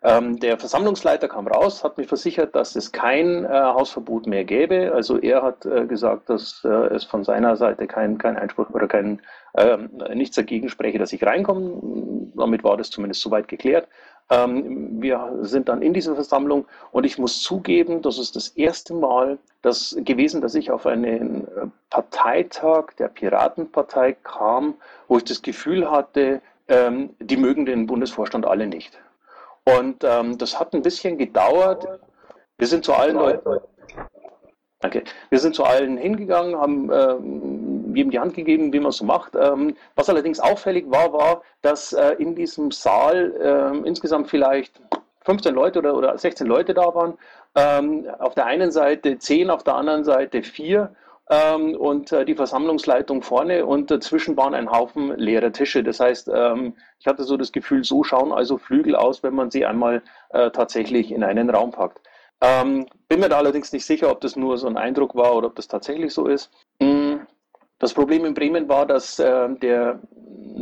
Ähm, 0.00 0.38
der 0.38 0.58
Versammlungsleiter 0.58 1.26
kam 1.26 1.48
raus, 1.48 1.82
hat 1.82 1.98
mir 1.98 2.04
versichert, 2.04 2.54
dass 2.54 2.76
es 2.76 2.92
kein 2.92 3.44
äh, 3.44 3.48
Hausverbot 3.48 4.26
mehr 4.26 4.44
gäbe. 4.44 4.92
Also 4.94 5.18
er 5.18 5.42
hat 5.42 5.66
äh, 5.66 5.86
gesagt, 5.86 6.30
dass 6.30 6.62
äh, 6.64 6.68
es 6.68 7.02
von 7.04 7.24
seiner 7.24 7.56
Seite 7.56 7.88
kein, 7.88 8.16
kein 8.16 8.36
Einspruch 8.36 8.70
oder 8.70 8.86
kein 8.86 9.20
ähm, 9.56 9.90
nichts 10.14 10.36
dagegen 10.36 10.68
spreche, 10.68 10.98
dass 10.98 11.12
ich 11.12 11.24
reinkomme. 11.24 12.30
Damit 12.36 12.62
war 12.62 12.76
das 12.76 12.90
zumindest 12.90 13.22
soweit 13.22 13.48
geklärt. 13.48 13.88
Ähm, 14.30 15.00
wir 15.00 15.38
sind 15.40 15.68
dann 15.68 15.80
in 15.80 15.94
dieser 15.94 16.14
Versammlung 16.14 16.66
und 16.92 17.04
ich 17.04 17.18
muss 17.18 17.42
zugeben, 17.42 18.02
das 18.02 18.18
ist 18.18 18.36
das 18.36 18.48
erste 18.48 18.92
Mal 18.92 19.38
das 19.62 19.96
gewesen, 20.00 20.40
dass 20.42 20.54
ich 20.54 20.70
auf 20.70 20.86
einen 20.86 21.46
äh, 21.48 21.66
Parteitag 21.90 22.92
der 22.98 23.08
Piratenpartei 23.08 24.12
kam, 24.22 24.74
wo 25.08 25.16
ich 25.16 25.24
das 25.24 25.40
Gefühl 25.40 25.90
hatte, 25.90 26.42
ähm, 26.68 27.10
die 27.20 27.38
mögen 27.38 27.64
den 27.64 27.86
Bundesvorstand 27.86 28.46
alle 28.46 28.66
nicht. 28.66 28.98
Und 29.64 30.04
ähm, 30.04 30.36
das 30.38 30.60
hat 30.60 30.74
ein 30.74 30.82
bisschen 30.82 31.16
gedauert. 31.18 31.86
Wir 32.58 32.66
sind 32.66 32.84
zu 32.84 32.92
allen 32.92 33.16
Leuten. 33.16 33.60
Danke. 34.80 35.02
Wir 35.30 35.40
sind 35.40 35.54
zu 35.54 35.64
allen 35.64 35.96
hingegangen, 35.96 36.56
haben 36.56 36.90
jedem 37.94 38.10
die 38.10 38.18
Hand 38.18 38.34
gegeben, 38.34 38.72
wie 38.72 38.80
man 38.80 38.92
so 38.92 39.04
macht. 39.04 39.34
Ähm, 39.34 39.74
was 39.94 40.08
allerdings 40.08 40.40
auffällig 40.40 40.90
war, 40.90 41.12
war, 41.12 41.42
dass 41.62 41.92
äh, 41.92 42.12
in 42.18 42.34
diesem 42.34 42.70
Saal 42.70 43.32
äh, 43.40 43.88
insgesamt 43.88 44.28
vielleicht 44.28 44.80
15 45.24 45.54
Leute 45.54 45.80
oder, 45.80 45.94
oder 45.94 46.16
16 46.16 46.46
Leute 46.46 46.74
da 46.74 46.94
waren. 46.94 47.18
Ähm, 47.54 48.06
auf 48.18 48.34
der 48.34 48.46
einen 48.46 48.70
Seite 48.70 49.18
10, 49.18 49.50
auf 49.50 49.64
der 49.64 49.74
anderen 49.74 50.04
Seite 50.04 50.42
4 50.42 50.94
ähm, 51.30 51.74
und 51.76 52.12
äh, 52.12 52.24
die 52.24 52.34
Versammlungsleitung 52.34 53.22
vorne 53.22 53.66
und 53.66 53.90
dazwischen 53.90 54.36
waren 54.36 54.54
ein 54.54 54.70
Haufen 54.70 55.14
leere 55.16 55.52
Tische. 55.52 55.82
Das 55.82 56.00
heißt, 56.00 56.30
ähm, 56.32 56.74
ich 56.98 57.06
hatte 57.06 57.24
so 57.24 57.36
das 57.36 57.52
Gefühl, 57.52 57.84
so 57.84 58.04
schauen 58.04 58.32
also 58.32 58.58
Flügel 58.58 58.96
aus, 58.96 59.22
wenn 59.22 59.34
man 59.34 59.50
sie 59.50 59.66
einmal 59.66 60.02
äh, 60.30 60.50
tatsächlich 60.50 61.12
in 61.12 61.22
einen 61.22 61.50
Raum 61.50 61.72
packt. 61.72 62.00
Ähm, 62.40 62.86
bin 63.08 63.20
mir 63.20 63.28
da 63.28 63.38
allerdings 63.38 63.72
nicht 63.72 63.84
sicher, 63.84 64.10
ob 64.10 64.20
das 64.20 64.36
nur 64.36 64.58
so 64.58 64.68
ein 64.68 64.76
Eindruck 64.76 65.14
war 65.14 65.34
oder 65.34 65.48
ob 65.48 65.56
das 65.56 65.68
tatsächlich 65.68 66.14
so 66.14 66.26
ist. 66.26 66.50
Mm, 66.80 67.16
das 67.78 67.94
Problem 67.94 68.24
in 68.24 68.34
Bremen 68.34 68.68
war, 68.68 68.86
dass 68.86 69.18
äh, 69.18 69.48
der 69.56 70.00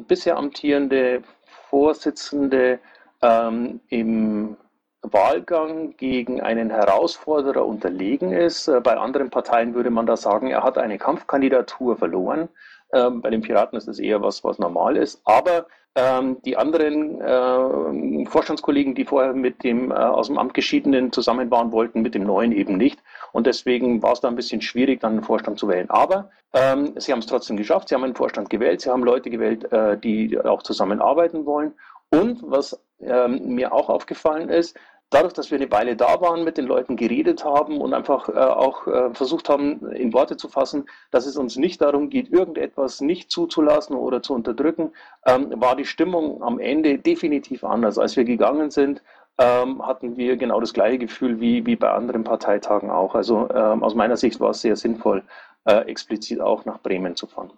bisher 0.07 0.37
amtierende 0.37 1.23
Vorsitzende 1.71 2.79
ähm, 3.23 3.81
im 3.89 4.57
Wahlgang 5.03 5.97
gegen 5.97 6.41
einen 6.41 6.71
Herausforderer 6.71 7.65
unterlegen 7.65 8.33
ist. 8.33 8.69
Äh, 8.69 8.81
bei 8.81 8.97
anderen 8.97 9.31
Parteien 9.31 9.75
würde 9.75 9.91
man 9.91 10.07
da 10.07 10.17
sagen, 10.17 10.49
er 10.49 10.63
hat 10.63 10.79
eine 10.79 10.99
Kampfkandidatur 10.99 11.97
verloren. 11.97 12.49
Ähm, 12.93 13.23
bei 13.23 13.31
den 13.31 13.43
Piraten 13.43 13.77
ist 13.77 13.89
das 13.89 13.99
eher 13.99 14.23
was, 14.23 14.45
was 14.45 14.59
normal 14.59 14.97
ist. 14.97 15.21
Aber 15.25 15.67
ähm, 15.95 16.37
die 16.45 16.57
anderen 16.57 17.21
äh, 17.21 18.27
Vorstandskollegen, 18.27 18.95
die 18.95 19.05
vorher 19.05 19.33
mit 19.33 19.65
dem 19.65 19.91
äh, 19.91 19.95
aus 19.95 20.27
dem 20.27 20.39
Amt 20.39 20.55
geschiedenen 20.55 21.13
zusammen 21.13 21.51
waren, 21.51 21.73
wollten 21.73 22.03
mit 22.03 22.15
dem 22.15 22.25
neuen 22.25 22.53
eben 22.53 22.77
nicht. 22.77 23.01
Und 23.33 23.47
deswegen 23.47 24.03
war 24.03 24.13
es 24.13 24.21
da 24.21 24.29
ein 24.29 24.37
bisschen 24.37 24.61
schwierig, 24.61 25.01
dann 25.01 25.13
einen 25.13 25.23
Vorstand 25.23 25.59
zu 25.59 25.69
wählen. 25.69 25.91
Aber 25.91 26.31
ähm, 26.53 26.95
sie 26.97 27.13
haben 27.13 27.21
es 27.21 27.27
trotzdem 27.27 27.57
geschafft. 27.57 27.89
Sie 27.89 27.95
haben 27.95 28.05
einen 28.05 28.15
Vorstand 28.15 28.51
gewählt. 28.51 28.81
Sie 28.81 28.91
haben 28.91 29.05
Leute 29.05 29.31
gewählt, 29.31 29.71
äh, 29.73 29.99
die 29.99 30.39
auch 30.41 30.63
zusammenarbeiten 30.63 31.47
wollen. 31.47 31.75
Und 32.11 32.41
was 32.43 32.81
ähm, 33.01 33.55
mir 33.55 33.73
auch 33.73 33.89
aufgefallen 33.89 34.49
ist, 34.49 34.77
dadurch, 35.11 35.35
dass 35.35 35.51
wir 35.51 35.59
eine 35.59 35.71
Weile 35.71 35.97
da 35.97 36.21
waren, 36.21 36.45
mit 36.45 36.59
den 36.59 36.67
Leuten 36.67 36.97
geredet 36.97 37.45
haben 37.45 37.81
und 37.81 37.95
einfach 37.95 38.29
äh, 38.29 38.33
auch 38.33 38.87
äh, 38.87 39.15
versucht 39.15 39.49
haben, 39.49 39.91
in 39.93 40.13
Worte 40.13 40.37
zu 40.37 40.49
fassen, 40.49 40.87
dass 41.11 41.27
es 41.27 41.37
uns 41.37 41.57
nicht 41.57 41.81
darum 41.81 42.11
geht, 42.11 42.31
irgendetwas 42.31 43.01
nicht 43.01 43.31
zuzulassen 43.31 43.97
oder 43.97 44.23
zu 44.23 44.35
unterdrücken, 44.35 44.93
ähm, 45.25 45.53
war 45.61 45.77
die 45.77 45.85
Stimmung 45.85 46.43
am 46.43 46.59
Ende 46.59 46.99
definitiv 46.99 47.65
anders. 47.65 47.99
Als 47.99 48.17
wir 48.17 48.25
gegangen 48.25 48.71
sind, 48.71 49.03
ähm, 49.39 49.87
hatten 49.87 50.17
wir 50.17 50.37
genau 50.37 50.61
das 50.61 50.73
gleiche 50.73 50.99
Gefühl 50.99 51.41
wie, 51.41 51.65
wie 51.67 51.77
bei 51.77 51.91
anderen 51.91 52.25
Parteitagen 52.25 52.91
auch. 52.91 53.15
Also 53.15 53.49
ähm, 53.55 53.83
aus 53.83 53.95
meiner 53.95 54.17
Sicht 54.17 54.41
war 54.41 54.51
es 54.51 54.63
sehr 54.63 54.77
sinnvoll, 54.77 55.23
äh, 55.65 55.81
explizit 55.87 56.41
auch 56.41 56.65
nach 56.65 56.81
Bremen 56.81 57.17
zu 57.17 57.27
fahren. 57.27 57.53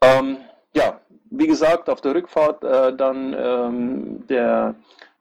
Ähm, 0.00 0.38
ja, 0.74 1.00
wie 1.30 1.46
gesagt, 1.46 1.88
auf 1.88 2.00
der 2.00 2.14
Rückfahrt 2.14 2.64
äh, 2.64 2.96
dann 2.96 3.34
ähm, 3.38 4.26
der 4.28 4.74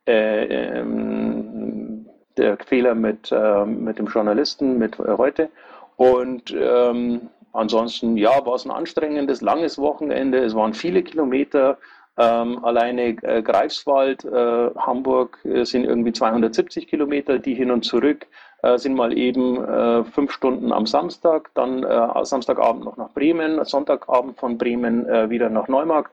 äh, 0.05 0.79
ähm, 0.79 2.05
der 2.37 2.57
Fehler 2.57 2.95
mit, 2.95 3.31
äh, 3.31 3.65
mit 3.65 3.99
dem 3.99 4.07
Journalisten, 4.07 4.77
mit 4.77 4.99
äh, 4.99 5.17
heute. 5.17 5.49
Und 5.95 6.55
ähm, 6.57 7.29
ansonsten, 7.51 8.17
ja, 8.17 8.45
war 8.45 8.55
es 8.55 8.65
ein 8.65 8.71
anstrengendes, 8.71 9.41
langes 9.41 9.77
Wochenende. 9.77 10.39
Es 10.39 10.55
waren 10.55 10.73
viele 10.73 11.03
Kilometer. 11.03 11.77
Ähm, 12.17 12.63
alleine 12.63 13.17
äh, 13.23 13.41
Greifswald, 13.41 14.23
äh, 14.25 14.69
Hamburg 14.75 15.39
äh, 15.45 15.63
sind 15.65 15.85
irgendwie 15.85 16.13
270 16.13 16.87
Kilometer, 16.87 17.39
die 17.39 17.55
hin 17.55 17.71
und 17.71 17.83
zurück 17.83 18.27
äh, 18.63 18.77
sind 18.77 18.95
mal 18.95 19.15
eben 19.17 19.63
äh, 19.63 20.05
fünf 20.05 20.31
Stunden 20.31 20.71
am 20.71 20.85
Samstag, 20.85 21.51
dann 21.53 21.83
äh, 21.83 22.25
Samstagabend 22.25 22.85
noch 22.85 22.95
nach 22.95 23.09
Bremen, 23.11 23.63
Sonntagabend 23.65 24.39
von 24.39 24.57
Bremen 24.57 25.05
wieder 25.29 25.49
nach 25.49 25.67
Neumarkt. 25.67 26.11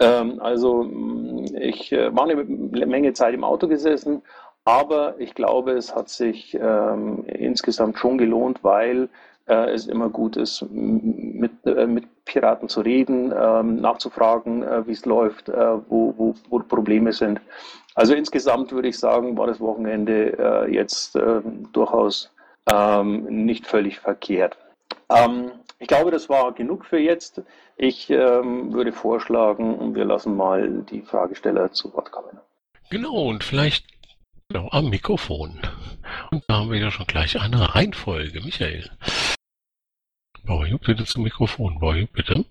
Ähm, 0.00 0.40
also 0.40 0.82
mm, 0.82 1.54
ich 1.60 1.92
war 1.92 2.24
eine 2.24 2.44
Menge 2.44 3.12
Zeit 3.12 3.34
im 3.34 3.44
Auto 3.44 3.68
gesessen, 3.68 4.22
aber 4.64 5.14
ich 5.20 5.34
glaube, 5.34 5.72
es 5.72 5.94
hat 5.94 6.08
sich 6.08 6.54
ähm, 6.54 7.24
insgesamt 7.26 7.98
schon 7.98 8.18
gelohnt, 8.18 8.64
weil 8.64 9.08
äh, 9.46 9.70
es 9.70 9.86
immer 9.86 10.08
gut 10.08 10.36
ist, 10.36 10.64
mit, 10.70 11.52
äh, 11.66 11.86
mit 11.86 12.04
Piraten 12.24 12.68
zu 12.68 12.80
reden, 12.80 13.32
ähm, 13.36 13.80
nachzufragen, 13.80 14.62
äh, 14.62 14.86
wie 14.86 14.92
es 14.92 15.04
läuft, 15.04 15.48
äh, 15.48 15.76
wo, 15.88 16.14
wo, 16.16 16.34
wo 16.48 16.58
Probleme 16.60 17.12
sind. 17.12 17.40
Also 17.94 18.14
insgesamt 18.14 18.72
würde 18.72 18.88
ich 18.88 18.98
sagen, 18.98 19.36
war 19.36 19.46
das 19.46 19.60
Wochenende 19.60 20.38
äh, 20.38 20.74
jetzt 20.74 21.16
ähm, 21.16 21.68
durchaus 21.72 22.30
ähm, 22.70 23.24
nicht 23.44 23.66
völlig 23.66 23.98
verkehrt. 23.98 24.56
Ähm, 25.10 25.50
ich 25.78 25.88
glaube, 25.88 26.10
das 26.10 26.28
war 26.28 26.52
genug 26.52 26.84
für 26.86 26.98
jetzt. 26.98 27.42
Ich 27.76 28.08
ähm, 28.08 28.72
würde 28.72 28.92
vorschlagen, 28.92 29.94
wir 29.94 30.04
lassen 30.04 30.36
mal 30.36 30.84
die 30.90 31.02
Fragesteller 31.02 31.72
zu 31.72 31.92
Wort 31.92 32.12
kommen. 32.12 32.38
Genau, 32.90 33.28
und 33.28 33.42
vielleicht 33.42 33.86
genau, 34.48 34.68
am 34.70 34.90
Mikrofon. 34.90 35.58
Und 36.30 36.44
da 36.46 36.60
haben 36.60 36.70
wir 36.70 36.78
ja 36.78 36.90
schon 36.90 37.06
gleich 37.06 37.40
eine 37.40 37.74
Reihenfolge. 37.74 38.40
Michael. 38.42 38.90
Bauer 40.44 40.66
bitte 40.84 41.04
zum 41.04 41.22
Mikrofon. 41.22 41.78
Bauer 41.78 42.06
bitte. 42.12 42.44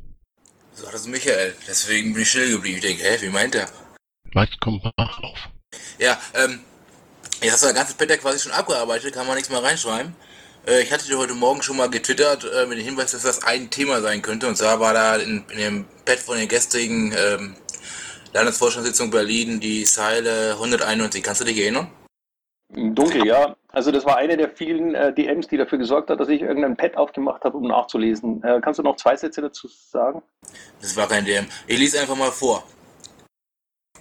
So, 0.73 0.85
das 0.85 1.01
ist 1.01 1.07
Michael. 1.07 1.55
Deswegen 1.67 2.13
bin 2.13 2.23
ich 2.23 2.29
still 2.29 2.51
geblieben. 2.51 2.77
Ich 2.77 2.83
denke, 2.83 3.03
hä, 3.03 3.17
wie 3.21 3.29
meint 3.29 3.55
er? 3.55 3.69
Weit 4.33 4.59
kommt 4.61 4.83
nach 4.83 5.23
auf. 5.23 5.49
Ja, 5.99 6.19
ähm, 6.33 6.61
jetzt 7.41 7.53
hast 7.53 7.63
du 7.63 7.67
das 7.67 7.75
ganze 7.75 7.95
Bett 7.95 8.21
quasi 8.21 8.39
schon 8.39 8.53
abgearbeitet, 8.53 9.13
kann 9.13 9.27
man 9.27 9.35
nichts 9.35 9.49
mehr 9.49 9.61
reinschreiben. 9.61 10.15
Äh, 10.65 10.83
ich 10.83 10.91
hatte 10.91 11.05
dir 11.05 11.17
heute 11.17 11.33
Morgen 11.33 11.61
schon 11.61 11.77
mal 11.77 11.89
getwittert 11.89 12.45
äh, 12.45 12.65
mit 12.65 12.77
dem 12.77 12.85
Hinweis, 12.85 13.11
dass 13.11 13.23
das 13.23 13.43
ein 13.43 13.69
Thema 13.69 14.01
sein 14.01 14.21
könnte. 14.21 14.47
Und 14.47 14.55
zwar 14.55 14.79
war 14.79 14.93
da 14.93 15.17
in, 15.17 15.43
in 15.49 15.57
dem 15.57 15.85
Pad 16.05 16.19
von 16.19 16.37
den 16.37 16.47
gestrigen 16.47 17.13
ähm, 17.17 17.55
Landesvorstandssitzung 18.33 19.11
Berlin 19.11 19.59
die 19.59 19.83
Zeile 19.83 20.53
191. 20.53 21.21
Kannst 21.21 21.41
du 21.41 21.45
dich 21.45 21.57
erinnern? 21.57 21.91
Dunkel, 22.73 23.25
ja. 23.25 23.55
Also 23.69 23.91
das 23.91 24.05
war 24.05 24.17
eine 24.17 24.37
der 24.37 24.49
vielen 24.49 24.95
äh, 24.95 25.13
DMs, 25.13 25.47
die 25.47 25.57
dafür 25.57 25.77
gesorgt 25.77 26.09
hat, 26.09 26.19
dass 26.19 26.29
ich 26.29 26.41
irgendein 26.41 26.77
Pad 26.77 26.97
aufgemacht 26.97 27.43
habe, 27.43 27.57
um 27.57 27.63
nachzulesen. 27.63 28.43
Äh, 28.43 28.59
kannst 28.61 28.79
du 28.79 28.83
noch 28.83 28.95
zwei 28.95 29.15
Sätze 29.15 29.41
dazu 29.41 29.67
sagen? 29.67 30.21
Das 30.81 30.95
war 30.95 31.07
kein 31.07 31.25
DM. 31.25 31.45
Ich 31.67 31.77
lese 31.77 31.99
einfach 31.99 32.15
mal 32.15 32.31
vor. 32.31 32.63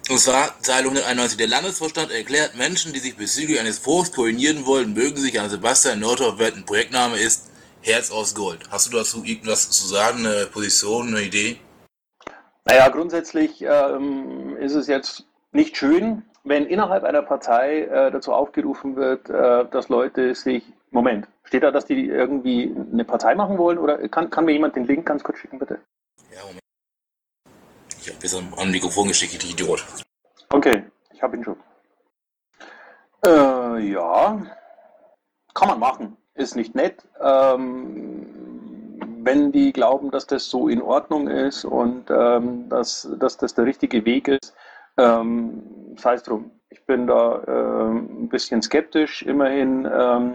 Und 0.08 0.18
zwar 0.18 0.60
Zeile 0.60 0.84
191. 0.84 1.36
Der 1.36 1.46
Landesvorstand 1.46 2.10
erklärt, 2.10 2.56
Menschen, 2.56 2.92
die 2.92 2.98
sich 2.98 3.16
bezüglich 3.16 3.60
eines 3.60 3.78
Forts 3.78 4.12
koordinieren 4.12 4.66
wollen, 4.66 4.92
mögen 4.92 5.16
sich 5.16 5.38
an 5.38 5.48
Sebastian 5.48 6.00
Nordhoff 6.00 6.38
wenden. 6.38 6.64
Projektname 6.64 7.16
ist 7.16 7.50
Herz 7.82 8.10
aus 8.10 8.34
Gold. 8.34 8.68
Hast 8.70 8.92
du 8.92 8.96
dazu 8.96 9.24
irgendwas 9.24 9.70
zu 9.70 9.86
sagen, 9.86 10.26
eine 10.26 10.46
Position, 10.46 11.08
eine 11.08 11.22
Idee? 11.22 11.58
Naja, 12.64 12.88
grundsätzlich 12.88 13.62
ähm, 13.62 14.56
ist 14.56 14.74
es 14.74 14.86
jetzt 14.86 15.26
nicht 15.52 15.76
schön, 15.76 16.22
wenn 16.50 16.66
innerhalb 16.66 17.04
einer 17.04 17.22
Partei 17.22 17.84
äh, 17.84 18.10
dazu 18.10 18.34
aufgerufen 18.34 18.96
wird, 18.96 19.30
äh, 19.30 19.64
dass 19.70 19.88
Leute 19.88 20.34
sich. 20.34 20.64
Moment, 20.90 21.28
steht 21.44 21.62
da, 21.62 21.70
dass 21.70 21.86
die 21.86 22.08
irgendwie 22.08 22.74
eine 22.92 23.04
Partei 23.04 23.36
machen 23.36 23.56
wollen? 23.56 23.78
Oder 23.78 24.08
kann, 24.08 24.28
kann 24.28 24.44
mir 24.44 24.52
jemand 24.52 24.74
den 24.74 24.86
Link 24.86 25.06
ganz 25.06 25.22
kurz 25.22 25.38
schicken, 25.38 25.60
bitte? 25.60 25.78
Ja, 26.34 26.40
Moment. 26.40 26.60
Ich 28.00 28.08
habe 28.08 28.18
bis 28.18 28.34
am 28.34 28.70
Mikrofon 28.70 29.06
geschickt, 29.06 29.40
die 29.40 29.52
Idiot. 29.52 29.86
Okay, 30.48 30.82
ich 31.12 31.22
habe 31.22 31.36
ihn 31.36 31.44
schon. 31.44 31.56
Äh, 33.24 33.92
ja, 33.92 34.42
kann 35.54 35.68
man 35.68 35.78
machen. 35.78 36.16
Ist 36.34 36.56
nicht 36.56 36.74
nett. 36.74 37.06
Ähm, 37.20 38.26
wenn 39.22 39.52
die 39.52 39.72
glauben, 39.72 40.10
dass 40.10 40.26
das 40.26 40.50
so 40.50 40.68
in 40.68 40.82
Ordnung 40.82 41.28
ist 41.28 41.64
und 41.64 42.10
ähm, 42.10 42.68
dass, 42.68 43.08
dass 43.20 43.36
das 43.36 43.54
der 43.54 43.66
richtige 43.66 44.04
Weg 44.04 44.26
ist, 44.26 44.54
ähm, 45.00 45.62
sei 45.96 46.14
es 46.14 46.22
drum. 46.22 46.50
Ich 46.70 46.84
bin 46.86 47.06
da 47.06 47.42
äh, 47.46 47.90
ein 47.90 48.28
bisschen 48.28 48.62
skeptisch. 48.62 49.22
Immerhin 49.22 49.88
ähm, 49.92 50.34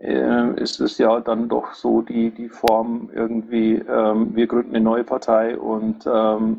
äh, 0.00 0.60
ist 0.60 0.80
es 0.80 0.98
ja 0.98 1.20
dann 1.20 1.48
doch 1.48 1.74
so 1.74 2.02
die, 2.02 2.30
die 2.30 2.48
Form 2.48 3.10
irgendwie, 3.14 3.74
ähm, 3.74 4.34
wir 4.34 4.46
gründen 4.46 4.74
eine 4.74 4.84
neue 4.84 5.04
Partei 5.04 5.56
und 5.58 6.06
ähm, 6.06 6.58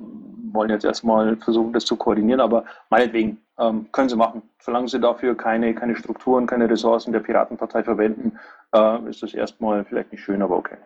wollen 0.52 0.70
jetzt 0.70 0.86
erstmal 0.86 1.36
versuchen, 1.38 1.74
das 1.74 1.86
zu 1.86 1.96
koordinieren. 1.96 2.42
Aber 2.42 2.66
meinetwegen 2.90 3.42
ähm, 3.58 3.88
können 3.92 4.10
Sie 4.10 4.16
machen. 4.16 4.42
Solange 4.62 4.88
Sie 4.88 5.00
dafür 5.00 5.36
keine, 5.36 5.74
keine 5.74 5.96
Strukturen, 5.96 6.48
keine 6.48 6.70
Ressourcen 6.70 7.14
der 7.14 7.20
Piratenpartei 7.20 7.84
verwenden, 7.84 8.40
äh, 8.74 9.10
ist 9.10 9.24
das 9.24 9.34
erstmal 9.34 9.86
vielleicht 9.86 10.12
nicht 10.12 10.24
schön, 10.24 10.42
aber 10.42 10.58
okay. 10.58 10.78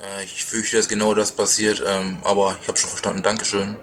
Äh, 0.00 0.24
ich 0.24 0.44
fürchte, 0.44 0.76
dass 0.76 0.88
genau 0.88 1.14
das 1.14 1.32
passiert, 1.32 1.82
ähm, 1.86 2.18
aber 2.24 2.56
ich 2.60 2.68
habe 2.68 2.78
schon 2.78 2.90
verstanden. 2.90 3.22
Dankeschön. 3.22 3.76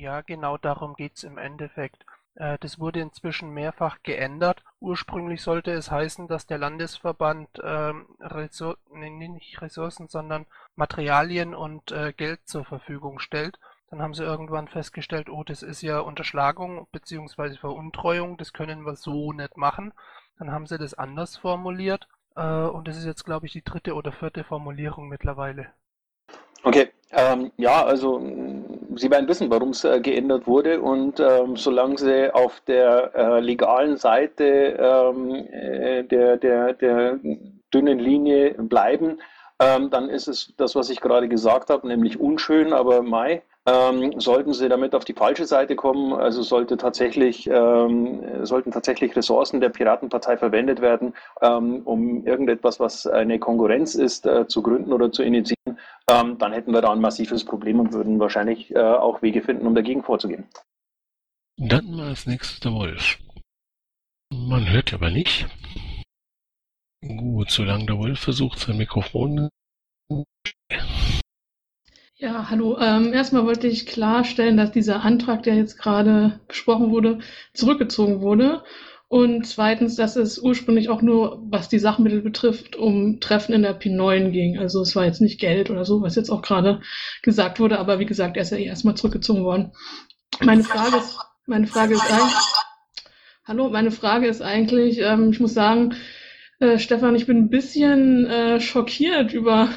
Ja, 0.00 0.22
genau 0.22 0.56
darum 0.56 0.94
geht's 0.94 1.24
im 1.24 1.36
Endeffekt. 1.36 2.06
Äh, 2.34 2.56
das 2.60 2.78
wurde 2.78 3.00
inzwischen 3.00 3.50
mehrfach 3.50 3.98
geändert. 4.02 4.64
Ursprünglich 4.80 5.42
sollte 5.42 5.72
es 5.72 5.90
heißen, 5.90 6.26
dass 6.26 6.46
der 6.46 6.56
Landesverband 6.56 7.50
ähm, 7.62 8.06
Ressour 8.18 8.78
nee, 8.94 9.10
nicht 9.10 9.60
Ressourcen, 9.60 10.08
sondern 10.08 10.46
Materialien 10.74 11.54
und 11.54 11.92
äh, 11.92 12.14
Geld 12.14 12.40
zur 12.48 12.64
Verfügung 12.64 13.18
stellt. 13.18 13.58
Dann 13.90 14.00
haben 14.00 14.14
sie 14.14 14.24
irgendwann 14.24 14.68
festgestellt, 14.68 15.28
oh, 15.28 15.44
das 15.44 15.62
ist 15.62 15.82
ja 15.82 16.00
Unterschlagung 16.00 16.88
bzw. 16.92 17.58
Veruntreuung, 17.58 18.38
das 18.38 18.54
können 18.54 18.86
wir 18.86 18.96
so 18.96 19.34
nicht 19.34 19.58
machen. 19.58 19.92
Dann 20.38 20.50
haben 20.50 20.66
sie 20.66 20.78
das 20.78 20.94
anders 20.94 21.36
formuliert 21.36 22.08
äh, 22.36 22.42
und 22.42 22.88
das 22.88 22.96
ist 22.96 23.04
jetzt, 23.04 23.24
glaube 23.26 23.44
ich, 23.44 23.52
die 23.52 23.64
dritte 23.64 23.94
oder 23.94 24.12
vierte 24.12 24.44
Formulierung 24.44 25.10
mittlerweile. 25.10 25.74
Okay, 26.62 26.88
ähm, 27.12 27.50
ja, 27.56 27.84
also 27.84 28.20
Sie 28.96 29.10
werden 29.10 29.28
wissen, 29.28 29.50
warum 29.50 29.70
es 29.70 29.84
äh, 29.84 30.00
geändert 30.00 30.46
wurde 30.46 30.80
und 30.80 31.18
ähm, 31.20 31.56
solange 31.56 31.96
Sie 31.98 32.34
auf 32.34 32.60
der 32.66 33.14
äh, 33.14 33.40
legalen 33.40 33.96
Seite 33.96 34.76
ähm, 34.78 35.34
äh, 35.34 36.04
der, 36.04 36.36
der, 36.36 36.74
der 36.74 37.18
dünnen 37.72 37.98
Linie 37.98 38.54
bleiben, 38.54 39.18
ähm, 39.60 39.90
dann 39.90 40.08
ist 40.08 40.28
es 40.28 40.54
das, 40.56 40.74
was 40.74 40.90
ich 40.90 41.00
gerade 41.00 41.28
gesagt 41.28 41.70
habe, 41.70 41.86
nämlich 41.86 42.18
unschön, 42.18 42.72
aber 42.72 43.02
Mai. 43.02 43.42
Ähm, 43.66 44.18
sollten 44.18 44.54
sie 44.54 44.70
damit 44.70 44.94
auf 44.94 45.04
die 45.04 45.12
falsche 45.12 45.44
Seite 45.44 45.76
kommen, 45.76 46.14
also 46.14 46.40
sollte 46.40 46.78
tatsächlich, 46.78 47.46
ähm, 47.46 48.44
sollten 48.44 48.70
tatsächlich 48.72 49.14
Ressourcen 49.14 49.60
der 49.60 49.68
Piratenpartei 49.68 50.38
verwendet 50.38 50.80
werden, 50.80 51.14
ähm, 51.42 51.82
um 51.84 52.24
irgendetwas, 52.26 52.80
was 52.80 53.06
eine 53.06 53.38
Konkurrenz 53.38 53.94
ist, 53.94 54.24
äh, 54.24 54.46
zu 54.46 54.62
gründen 54.62 54.94
oder 54.94 55.12
zu 55.12 55.22
initiieren, 55.22 55.59
ähm, 56.10 56.38
dann 56.38 56.52
hätten 56.52 56.72
wir 56.72 56.80
da 56.80 56.92
ein 56.92 57.00
massives 57.00 57.44
Problem 57.44 57.80
und 57.80 57.92
würden 57.92 58.18
wahrscheinlich 58.18 58.74
äh, 58.74 58.78
auch 58.78 59.22
Wege 59.22 59.42
finden, 59.42 59.66
um 59.66 59.74
dagegen 59.74 60.02
vorzugehen. 60.02 60.46
Dann 61.56 61.90
mal 61.90 62.08
als 62.08 62.26
nächstes 62.26 62.60
der 62.60 62.72
Wolf. 62.72 63.18
Man 64.32 64.70
hört 64.70 64.94
aber 64.94 65.10
nicht. 65.10 65.46
Gut, 67.06 67.50
solange 67.50 67.86
der 67.86 67.98
Wolf 67.98 68.20
versucht, 68.20 68.58
sein 68.58 68.76
Mikrofon 68.76 69.48
ja, 72.20 72.50
hallo. 72.50 72.76
Ähm, 72.78 73.14
erstmal 73.14 73.46
wollte 73.46 73.66
ich 73.66 73.86
klarstellen, 73.86 74.58
dass 74.58 74.72
dieser 74.72 75.02
Antrag, 75.02 75.42
der 75.42 75.54
jetzt 75.54 75.78
gerade 75.78 76.38
besprochen 76.48 76.90
wurde, 76.90 77.20
zurückgezogen 77.54 78.20
wurde. 78.20 78.62
Und 79.10 79.44
zweitens, 79.44 79.96
dass 79.96 80.14
es 80.14 80.38
ursprünglich 80.38 80.88
auch 80.88 81.02
nur, 81.02 81.42
was 81.50 81.68
die 81.68 81.80
Sachmittel 81.80 82.22
betrifft, 82.22 82.76
um 82.76 83.18
Treffen 83.18 83.52
in 83.52 83.62
der 83.62 83.76
P9 83.76 84.30
ging. 84.30 84.56
Also 84.56 84.82
es 84.82 84.94
war 84.94 85.04
jetzt 85.04 85.20
nicht 85.20 85.40
Geld 85.40 85.68
oder 85.68 85.84
so, 85.84 86.00
was 86.00 86.14
jetzt 86.14 86.30
auch 86.30 86.42
gerade 86.42 86.80
gesagt 87.20 87.58
wurde, 87.58 87.80
aber 87.80 87.98
wie 87.98 88.06
gesagt, 88.06 88.36
er 88.36 88.44
ist 88.44 88.52
ja 88.52 88.58
eh 88.58 88.66
erstmal 88.66 88.94
zurückgezogen 88.94 89.42
worden. 89.42 89.72
Meine 90.38 90.62
Frage 90.62 90.96
ist, 90.98 91.18
meine 91.44 91.66
Frage 91.66 91.94
ist 91.94 92.08
eigentlich, 92.08 92.34
hallo, 93.44 93.68
meine 93.68 93.90
Frage 93.90 94.28
ist 94.28 94.42
eigentlich, 94.42 95.00
ähm, 95.00 95.32
ich 95.32 95.40
muss 95.40 95.54
sagen, 95.54 95.96
äh, 96.60 96.78
Stefan, 96.78 97.16
ich 97.16 97.26
bin 97.26 97.38
ein 97.38 97.50
bisschen 97.50 98.26
äh, 98.26 98.60
schockiert 98.60 99.32
über 99.32 99.70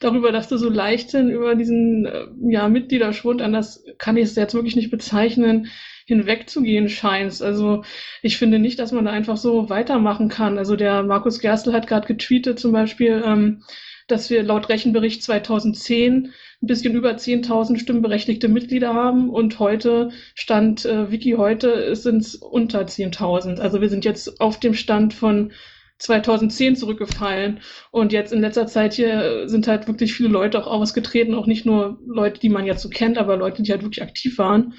darüber, 0.00 0.32
dass 0.32 0.48
du 0.48 0.56
so 0.56 0.68
leichthin 0.68 1.30
über 1.30 1.54
diesen 1.54 2.06
äh, 2.06 2.26
ja, 2.48 2.68
Mitgliederschwund, 2.68 3.40
an 3.40 3.52
das 3.52 3.84
kann 3.98 4.16
ich 4.16 4.24
es 4.24 4.34
jetzt 4.34 4.54
wirklich 4.54 4.74
nicht 4.74 4.90
bezeichnen, 4.90 5.68
hinwegzugehen 6.06 6.88
scheinst. 6.88 7.42
Also 7.42 7.84
ich 8.22 8.38
finde 8.38 8.58
nicht, 8.58 8.78
dass 8.78 8.92
man 8.92 9.04
da 9.04 9.10
einfach 9.10 9.36
so 9.36 9.68
weitermachen 9.68 10.28
kann. 10.28 10.58
Also 10.58 10.76
der 10.76 11.02
Markus 11.02 11.40
Gerstl 11.40 11.72
hat 11.72 11.86
gerade 11.86 12.06
getweetet 12.06 12.58
zum 12.58 12.72
Beispiel, 12.72 13.22
ähm, 13.24 13.62
dass 14.08 14.30
wir 14.30 14.42
laut 14.42 14.68
Rechenbericht 14.68 15.22
2010 15.22 16.32
ein 16.62 16.66
bisschen 16.66 16.94
über 16.94 17.12
10.000 17.12 17.78
stimmberechtigte 17.78 18.48
Mitglieder 18.48 18.92
haben 18.92 19.30
und 19.30 19.58
heute 19.58 20.10
Stand 20.34 20.84
äh, 20.84 21.10
Wiki 21.10 21.32
heute 21.32 21.94
sind 21.96 22.22
es 22.22 22.34
unter 22.34 22.82
10.000. 22.82 23.60
Also 23.60 23.80
wir 23.80 23.88
sind 23.88 24.04
jetzt 24.04 24.40
auf 24.40 24.60
dem 24.60 24.74
Stand 24.74 25.14
von 25.14 25.52
2010 26.00 26.76
zurückgefallen. 26.76 27.60
Und 27.90 28.12
jetzt 28.12 28.32
in 28.32 28.40
letzter 28.40 28.66
Zeit 28.66 28.94
hier 28.94 29.48
sind 29.48 29.68
halt 29.68 29.86
wirklich 29.86 30.14
viele 30.14 30.30
Leute 30.30 30.58
auch 30.58 30.66
ausgetreten, 30.66 31.34
auch 31.34 31.46
nicht 31.46 31.66
nur 31.66 31.98
Leute, 32.06 32.40
die 32.40 32.48
man 32.48 32.66
jetzt 32.66 32.82
so 32.82 32.88
kennt, 32.88 33.18
aber 33.18 33.36
Leute, 33.36 33.62
die 33.62 33.70
halt 33.70 33.82
wirklich 33.82 34.02
aktiv 34.02 34.38
waren. 34.38 34.74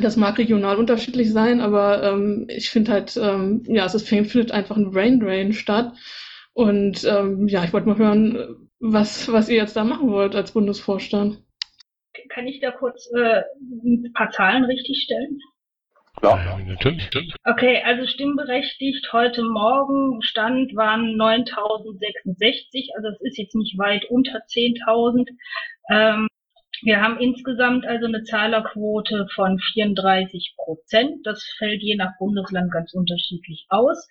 Das 0.00 0.16
mag 0.16 0.38
regional 0.38 0.76
unterschiedlich 0.76 1.32
sein, 1.32 1.60
aber 1.60 2.02
ähm, 2.02 2.46
ich 2.48 2.70
finde 2.70 2.92
halt, 2.92 3.16
ähm, 3.16 3.62
ja, 3.66 3.84
es 3.84 3.94
ist, 3.94 4.08
findet 4.08 4.50
einfach 4.50 4.76
ein 4.76 4.90
Brain 4.90 5.20
Drain 5.20 5.52
statt. 5.52 5.92
Und 6.52 7.04
ähm, 7.04 7.48
ja, 7.48 7.64
ich 7.64 7.72
wollte 7.72 7.88
mal 7.88 7.98
hören, 7.98 8.68
was, 8.80 9.30
was 9.32 9.48
ihr 9.48 9.56
jetzt 9.56 9.76
da 9.76 9.84
machen 9.84 10.10
wollt 10.10 10.34
als 10.34 10.52
Bundesvorstand. 10.52 11.42
Kann 12.28 12.46
ich 12.46 12.60
da 12.60 12.70
kurz 12.70 13.10
äh, 13.14 13.42
ein 13.84 14.12
paar 14.14 14.30
Zahlen 14.30 14.64
richtig 14.64 15.02
stellen? 15.04 15.40
Ja, 16.22 16.58
natürlich, 16.66 17.04
natürlich. 17.04 17.34
Okay, 17.44 17.82
also 17.84 18.06
stimmberechtigt 18.06 19.12
heute 19.12 19.42
Morgen 19.42 20.22
Stand 20.22 20.74
waren 20.76 21.16
9066, 21.16 22.90
also 22.96 23.08
es 23.08 23.20
ist 23.20 23.38
jetzt 23.38 23.54
nicht 23.54 23.76
weit 23.78 24.04
unter 24.06 24.38
10.000. 24.38 25.28
Ähm, 25.90 26.28
wir 26.82 27.00
haben 27.00 27.18
insgesamt 27.18 27.86
also 27.86 28.06
eine 28.06 28.24
Zahlerquote 28.24 29.26
von 29.34 29.58
34 29.58 30.54
Prozent. 30.56 31.26
Das 31.26 31.44
fällt 31.58 31.82
je 31.82 31.96
nach 31.96 32.12
Bundesland 32.18 32.72
ganz 32.72 32.92
unterschiedlich 32.94 33.66
aus. 33.68 34.08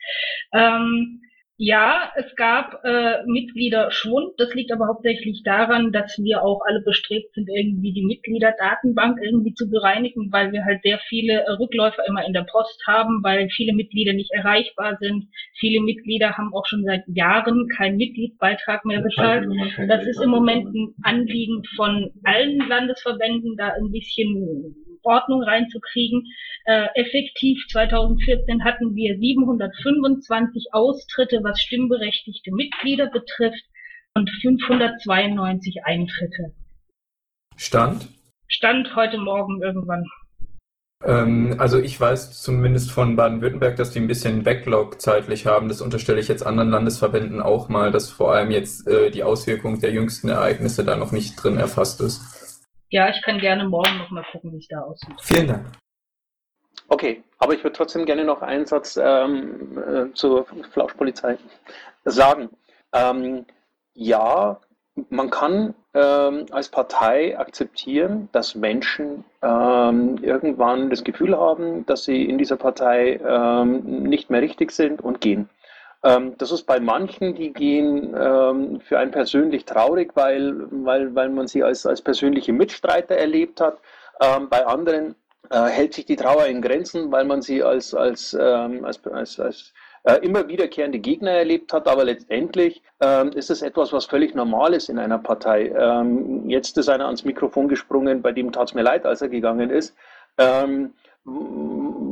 Ähm, 0.54 1.22
ja, 1.58 2.12
es 2.16 2.36
gab 2.36 2.84
äh, 2.84 3.24
Mitgliederschwund. 3.26 4.34
Das 4.38 4.54
liegt 4.56 4.72
aber 4.72 4.88
hauptsächlich 4.88 5.44
daran, 5.44 5.92
dass 5.92 6.18
wir 6.18 6.42
auch 6.42 6.62
alle 6.66 6.82
bestrebt 6.82 7.34
sind, 7.36 7.48
irgendwie 7.48 7.94
die 7.94 8.06
Mitgliederdatenbank 8.06 9.20
irgendwie 9.22 9.54
zu 9.54 9.70
bereinigen, 9.70 10.32
weil 10.32 10.52
wir 10.52 10.66
halt 10.66 10.82
sehr 10.82 11.00
viele 11.08 11.44
äh, 11.44 11.52
Rückläufer 11.52 12.08
immer 12.08 12.26
in 12.26 12.34
der 12.34 12.46
Post 12.52 12.82
haben, 12.88 13.24
weil 13.24 13.50
viele 13.50 13.74
Mitglieder 13.74 14.14
nicht 14.14 14.32
erreichbar 14.32 14.98
sind. 15.00 15.28
Viele 15.60 15.82
Mitglieder 15.82 16.38
haben 16.38 16.54
auch 16.54 16.66
schon 16.66 16.84
seit 16.86 17.04
Jahren 17.08 17.68
keinen 17.70 17.98
Mitgliedsbeitrag 17.98 18.84
mehr 18.86 19.02
bezahlt. 19.02 19.48
Das 19.88 20.06
ist 20.08 20.22
im 20.22 20.32
Moment 20.32 20.74
ein 20.74 20.96
Anliegen 21.04 21.62
von 21.76 22.12
allen 22.24 22.68
Landesverbänden, 22.68 23.56
da 23.58 23.74
ein 23.74 23.92
bisschen 23.92 24.76
Ordnung 25.04 25.44
reinzukriegen. 25.44 26.26
Äh, 26.66 26.88
effektiv 26.96 27.60
2014 27.70 28.64
hatten 28.64 28.96
wir 28.96 29.18
725 29.18 30.68
Austritte, 30.72 31.40
was 31.44 31.62
stimmberechtigte 31.62 32.52
Mitglieder 32.52 33.08
betrifft, 33.08 33.64
und 34.16 34.30
592 34.42 35.86
Eintritte. 35.86 36.54
Stand? 37.56 38.08
Stand 38.48 38.96
heute 38.96 39.18
Morgen 39.18 39.62
irgendwann. 39.62 40.06
Ähm, 41.04 41.56
also 41.58 41.80
ich 41.80 42.00
weiß 42.00 42.42
zumindest 42.42 42.92
von 42.92 43.16
Baden-Württemberg, 43.16 43.76
dass 43.76 43.92
die 43.92 44.00
ein 44.00 44.08
bisschen 44.08 44.44
Backlog 44.44 45.02
zeitlich 45.02 45.46
haben. 45.46 45.68
Das 45.68 45.82
unterstelle 45.82 46.20
ich 46.20 46.28
jetzt 46.28 46.46
anderen 46.46 46.70
Landesverbänden 46.70 47.42
auch 47.42 47.70
mal, 47.70 47.92
dass 47.92 48.10
vor 48.10 48.34
allem 48.34 48.52
jetzt 48.52 48.88
äh, 48.88 49.12
die 49.12 49.24
Auswirkung 49.24 49.80
der 49.80 49.92
jüngsten 49.92 50.30
Ereignisse 50.30 50.86
da 50.86 50.96
noch 50.96 51.12
nicht 51.12 51.36
drin 51.36 51.58
erfasst 51.58 52.00
ist. 52.02 52.22
Ja, 52.94 53.10
ich 53.10 53.24
kann 53.24 53.40
gerne 53.40 53.68
morgen 53.68 53.98
noch 53.98 54.12
mal 54.12 54.24
gucken, 54.32 54.54
wie 54.54 54.60
es 54.60 54.68
da 54.68 54.82
aussieht. 54.82 55.20
Vielen 55.20 55.48
Dank. 55.48 55.66
Okay, 56.90 57.24
aber 57.40 57.56
ich 57.56 57.64
würde 57.64 57.76
trotzdem 57.76 58.06
gerne 58.06 58.24
noch 58.24 58.44
einen 58.44 58.68
Satz 58.68 59.00
ähm, 59.02 59.80
äh, 59.80 60.14
zur 60.14 60.46
Flauschpolizei 60.72 61.40
sagen. 62.06 62.50
Ähm, 62.94 63.48
ja, 63.96 64.60
man 65.10 65.32
kann 65.32 65.74
ähm, 65.96 66.46
als 66.52 66.70
Partei 66.70 67.36
akzeptieren, 67.36 68.30
dass 68.32 68.54
Menschen 68.54 69.26
ähm, 69.42 70.20
irgendwann 70.22 70.92
das 70.92 71.04
Gefühl 71.04 71.36
haben, 71.36 71.88
dass 71.88 72.04
sie 72.04 72.24
in 72.26 72.38
dieser 72.38 72.58
Partei 72.58 73.20
ähm, 73.26 74.04
nicht 74.04 74.30
mehr 74.30 74.44
richtig 74.44 74.70
sind 74.70 75.02
und 75.02 75.20
gehen. 75.20 75.50
Ähm, 76.04 76.36
das 76.38 76.52
ist 76.52 76.64
bei 76.64 76.80
manchen, 76.80 77.36
die 77.36 77.54
gehen 77.54 78.16
ähm, 78.18 78.82
für 78.82 79.00
einen 79.00 79.12
persönlich 79.12 79.66
traurig, 79.66 80.12
weil, 80.16 80.68
weil, 80.70 81.16
weil 81.16 81.30
man 81.30 81.48
sie 81.48 81.64
als, 81.64 81.86
als 81.86 82.02
persönliche 82.02 82.54
Mitstreiter 82.54 83.16
erlebt 83.16 83.62
hat. 83.62 83.78
Ähm, 84.22 84.50
bei 84.50 84.66
anderen 84.66 85.16
äh, 85.50 85.64
hält 85.64 85.94
sich 85.94 86.06
die 86.06 86.16
Trauer 86.16 86.46
in 86.46 86.62
Grenzen, 86.62 87.12
weil 87.12 87.26
man 87.26 87.42
sie 87.42 87.64
als, 87.64 87.94
als, 87.94 88.36
als, 88.36 89.06
als, 89.06 89.40
als 89.40 89.74
äh, 90.04 90.16
immer 90.18 90.48
wiederkehrende 90.48 91.00
Gegner 91.00 91.32
erlebt 91.32 91.72
hat, 91.72 91.88
aber 91.88 92.04
letztendlich 92.04 92.82
ähm, 93.00 93.32
ist 93.32 93.50
es 93.50 93.62
etwas, 93.62 93.94
was 93.94 94.06
völlig 94.06 94.36
normal 94.36 94.74
ist 94.74 94.90
in 94.90 95.00
einer 95.00 95.18
Partei. 95.18 95.68
Ähm, 95.70 96.50
jetzt 96.50 96.78
ist 96.78 96.90
einer 96.90 97.06
ans 97.06 97.24
Mikrofon 97.24 97.70
gesprungen, 97.70 98.22
bei 98.22 98.34
dem 98.34 98.52
tat 98.52 98.70
es 98.70 98.74
mir 98.74 98.82
leid, 98.82 99.06
als 99.06 99.22
er 99.22 99.30
gegangen 99.30 99.70
ist. 99.70 99.96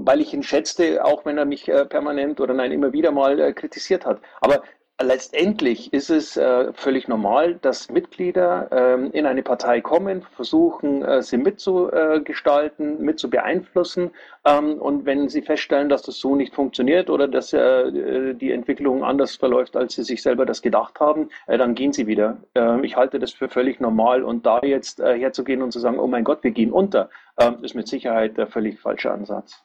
Weil 0.06 0.22
ich 0.22 0.34
ihn 0.34 0.44
schätzte, 0.44 1.04
auch 1.04 1.26
wenn 1.26 1.38
er 1.38 1.46
mich 1.46 1.68
äh, 1.68 1.86
permanent 1.86 2.40
oder 2.40 2.54
nein, 2.54 2.72
immer 2.72 2.94
wieder 2.94 3.12
mal 3.12 3.40
äh, 3.40 3.54
kritisiert 3.54 4.06
hat. 4.06 4.20
Aber 4.42 4.62
letztendlich 5.04 5.94
ist 5.94 6.10
es 6.10 6.38
äh, 6.38 6.72
völlig 6.74 7.08
normal, 7.08 7.56
dass 7.56 7.90
Mitglieder 7.90 8.68
ähm, 8.72 9.12
in 9.12 9.26
eine 9.26 9.44
Partei 9.44 9.82
kommen, 9.82 10.24
versuchen, 10.36 11.04
äh, 11.04 11.22
sie 11.22 11.38
mitzugestalten, 11.38 13.02
mit 13.02 13.20
zu 13.20 13.30
beeinflussen. 13.30 14.12
Ähm, 14.46 14.74
und 14.80 15.06
wenn 15.06 15.30
sie 15.30 15.42
feststellen, 15.42 15.90
dass 15.90 16.04
das 16.04 16.18
so 16.20 16.36
nicht 16.36 16.54
funktioniert 16.54 17.10
oder 17.10 17.28
dass 17.28 17.54
äh, 17.54 18.34
die 18.34 18.52
Entwicklung 18.52 19.04
anders 19.04 19.36
verläuft, 19.36 19.76
als 19.76 19.96
sie 19.96 20.04
sich 20.04 20.22
selber 20.22 20.46
das 20.46 20.62
gedacht 20.62 21.00
haben, 21.00 21.30
äh, 21.48 21.58
dann 21.58 21.76
gehen 21.76 21.94
sie 21.94 22.08
wieder. 22.08 22.38
Ähm, 22.56 22.84
ich 22.84 22.96
halte 22.96 23.20
das 23.20 23.34
für 23.34 23.50
völlig 23.50 23.80
normal. 23.80 24.24
Und 24.24 24.46
da 24.46 24.60
jetzt 24.62 25.00
äh, 25.00 25.18
herzugehen 25.18 25.62
und 25.62 25.72
zu 25.72 25.80
sagen, 25.80 26.00
oh 26.00 26.08
mein 26.08 26.24
Gott, 26.24 26.44
wir 26.44 26.52
gehen 26.52 26.72
unter, 26.72 27.10
ähm, 27.40 27.64
ist 27.64 27.76
mit 27.76 27.88
Sicherheit 27.88 28.38
der 28.38 28.48
völlig 28.48 28.80
falsche 28.80 29.12
Ansatz. 29.12 29.64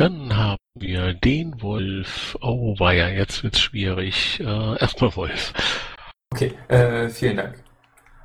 Dann 0.00 0.34
haben 0.34 0.56
wir 0.76 1.12
den 1.12 1.60
Wolf. 1.60 2.38
Oh, 2.40 2.74
war 2.78 2.94
ja, 2.94 3.08
jetzt 3.08 3.44
wird's 3.44 3.60
schwierig. 3.60 4.40
Äh, 4.40 4.44
erstmal 4.80 5.14
Wolf. 5.14 5.52
Okay, 6.32 6.54
äh, 6.68 7.10
vielen 7.10 7.36
Dank. 7.36 7.62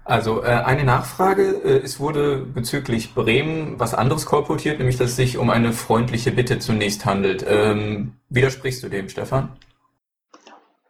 Also 0.05 0.41
äh, 0.41 0.51
eine 0.51 0.85
Nachfrage. 0.85 1.61
Äh, 1.65 1.81
es 1.83 1.99
wurde 1.99 2.37
bezüglich 2.37 3.13
Bremen 3.13 3.77
was 3.77 3.93
anderes 3.93 4.25
kolportiert, 4.25 4.77
nämlich 4.77 4.95
dass 4.95 5.09
es 5.09 5.17
sich 5.17 5.37
um 5.37 5.49
eine 5.49 5.73
freundliche 5.73 6.31
Bitte 6.31 6.59
zunächst 6.59 7.05
handelt. 7.05 7.45
Ähm, 7.45 8.13
widersprichst 8.29 8.81
du 8.81 8.87
dem, 8.87 9.09
Stefan? 9.09 9.51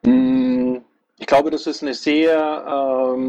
Hm, 0.06 0.84
ich 1.18 1.26
glaube, 1.26 1.50
das 1.50 1.66
ist 1.66 1.82
eine 1.82 1.96
sehr 1.96 2.64
ähm, 3.18 3.26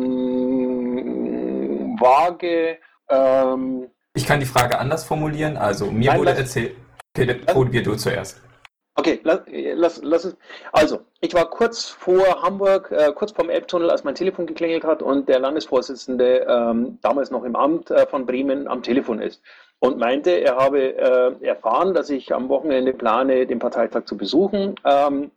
vage. 1.98 2.76
Ähm, 3.08 3.86
ich 4.12 4.26
kann 4.26 4.40
die 4.40 4.46
Frage 4.46 4.78
anders 4.78 5.04
formulieren. 5.04 5.56
Also 5.56 5.90
mir 5.90 6.10
Nein, 6.10 6.18
wurde 6.18 6.32
erzählt. 6.32 6.76
Probier 7.46 7.82
du 7.82 7.94
zuerst. 7.94 8.42
Okay, 8.98 9.20
lass, 9.24 9.42
lass, 9.46 10.00
lass 10.02 10.24
es. 10.24 10.36
Also, 10.72 11.00
ich 11.20 11.34
war 11.34 11.50
kurz 11.50 11.84
vor 11.84 12.42
Hamburg, 12.42 12.90
äh, 12.90 13.12
kurz 13.14 13.32
vorm 13.32 13.50
Elbtunnel, 13.50 13.90
als 13.90 14.04
mein 14.04 14.14
Telefon 14.14 14.46
geklingelt 14.46 14.84
hat 14.84 15.02
und 15.02 15.28
der 15.28 15.38
Landesvorsitzende, 15.38 16.46
ähm, 16.48 16.98
damals 17.02 17.30
noch 17.30 17.44
im 17.44 17.56
Amt 17.56 17.90
äh, 17.90 18.06
von 18.06 18.24
Bremen, 18.24 18.66
am 18.68 18.82
Telefon 18.82 19.20
ist 19.20 19.42
und 19.80 19.98
meinte, 19.98 20.30
er 20.30 20.56
habe 20.56 20.96
äh, 20.96 21.46
erfahren, 21.46 21.94
dass 21.94 22.10
ich 22.10 22.34
am 22.34 22.48
Wochenende 22.48 22.92
plane, 22.92 23.46
den 23.46 23.58
Parteitag 23.58 24.04
zu 24.06 24.16
besuchen. 24.16 24.74
Ähm, 24.84 25.30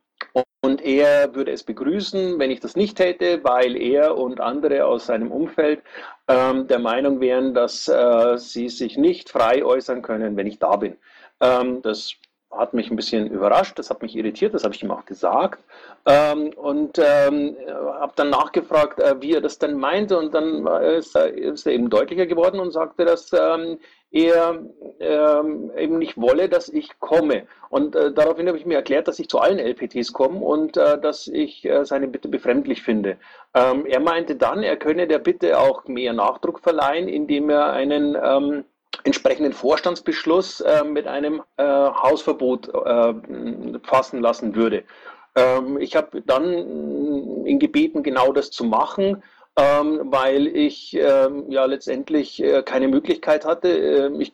und 0.62 0.82
er 0.82 1.34
würde 1.36 1.52
es 1.52 1.64
begrüßen, 1.64 2.38
wenn 2.40 2.52
ich 2.52 2.60
das 2.60 2.76
nicht 2.76 3.00
hätte, 3.00 3.44
weil 3.44 3.78
er 3.78 4.18
und 4.18 4.42
andere 4.42 4.86
aus 4.86 5.06
seinem 5.06 5.32
Umfeld 5.32 5.82
ähm, 6.28 6.68
der 6.68 6.80
Meinung 6.80 7.22
wären, 7.22 7.54
dass 7.54 7.88
äh, 7.88 8.38
sie 8.38 8.68
sich 8.68 8.98
nicht 8.98 9.30
frei 9.30 9.64
äußern 9.64 10.02
können, 10.02 10.36
wenn 10.36 10.48
ich 10.48 10.60
da 10.60 10.76
bin. 10.76 10.98
Ähm, 11.42 11.82
das 11.82 12.16
hat 12.52 12.74
mich 12.74 12.90
ein 12.90 12.96
bisschen 12.96 13.28
überrascht, 13.28 13.78
das 13.78 13.90
hat 13.90 14.02
mich 14.02 14.16
irritiert, 14.16 14.54
das 14.54 14.64
habe 14.64 14.74
ich 14.74 14.82
ihm 14.82 14.90
auch 14.90 15.06
gesagt 15.06 15.64
ähm, 16.06 16.52
und 16.56 16.98
ähm, 16.98 17.56
habe 17.68 18.14
dann 18.16 18.32
nachgefragt, 18.32 19.00
äh, 19.00 19.22
wie 19.22 19.34
er 19.34 19.42
das 19.42 19.60
denn 19.60 19.78
meinte 19.78 20.18
und 20.18 20.34
dann 20.34 20.66
ist 20.66 21.16
er, 21.16 21.32
ist 21.32 21.68
er 21.68 21.74
eben 21.74 21.92
deutlicher 21.92 22.26
geworden 22.26 22.60
und 22.60 22.72
sagte, 22.72 23.06
dass 23.06 23.32
ähm, 23.34 23.78
er 24.12 24.60
ähm, 25.00 25.72
eben 25.78 26.00
nicht 26.00 26.18
wolle, 26.18 26.50
dass 26.50 26.68
ich 26.70 27.00
komme. 27.00 27.46
Und 27.70 27.96
äh, 27.96 28.12
daraufhin 28.12 28.48
habe 28.48 28.58
ich 28.58 28.66
mir 28.66 28.76
erklärt, 28.76 29.08
dass 29.08 29.20
ich 29.20 29.30
zu 29.30 29.40
allen 29.40 29.60
LPTs 29.60 30.14
komme 30.14 30.40
und 30.40 30.78
äh, 30.78 31.00
dass 31.00 31.28
ich 31.28 31.64
äh, 31.66 31.86
seine 31.86 32.08
Bitte 32.08 32.28
befremdlich 32.28 32.82
finde. 32.82 33.18
Ähm, 33.54 33.86
er 33.86 34.00
meinte 34.00 34.36
dann, 34.36 34.64
er 34.64 34.78
könne 34.78 35.08
der 35.08 35.20
Bitte 35.20 35.60
auch 35.60 35.86
mehr 35.86 36.14
Nachdruck 36.14 36.60
verleihen, 36.60 37.08
indem 37.08 37.52
er 37.52 37.72
einen 37.72 38.18
ähm, 38.22 38.66
entsprechenden 39.04 39.54
Vorstandsbeschluss 39.54 40.62
äh, 40.62 40.84
mit 40.84 41.08
einem 41.08 41.42
äh, 41.58 41.64
Hausverbot 41.64 42.70
äh, 42.70 43.14
fassen 43.84 44.22
lassen 44.22 44.56
würde. 44.56 44.84
Ähm, 45.36 45.78
ich 45.80 45.96
habe 45.96 46.22
dann 46.22 47.46
ihn 47.46 47.60
gebeten, 47.60 48.04
genau 48.04 48.32
das 48.34 48.52
zu 48.52 48.64
machen 48.64 49.24
ähm, 49.60 50.00
weil 50.06 50.48
ich 50.48 50.96
ähm, 50.96 51.46
ja 51.50 51.66
letztendlich 51.66 52.42
äh, 52.42 52.64
keine 52.64 52.88
Möglichkeit 52.88 53.46
hatte. 53.46 53.68
Ähm, 53.68 54.22
ich, 54.22 54.32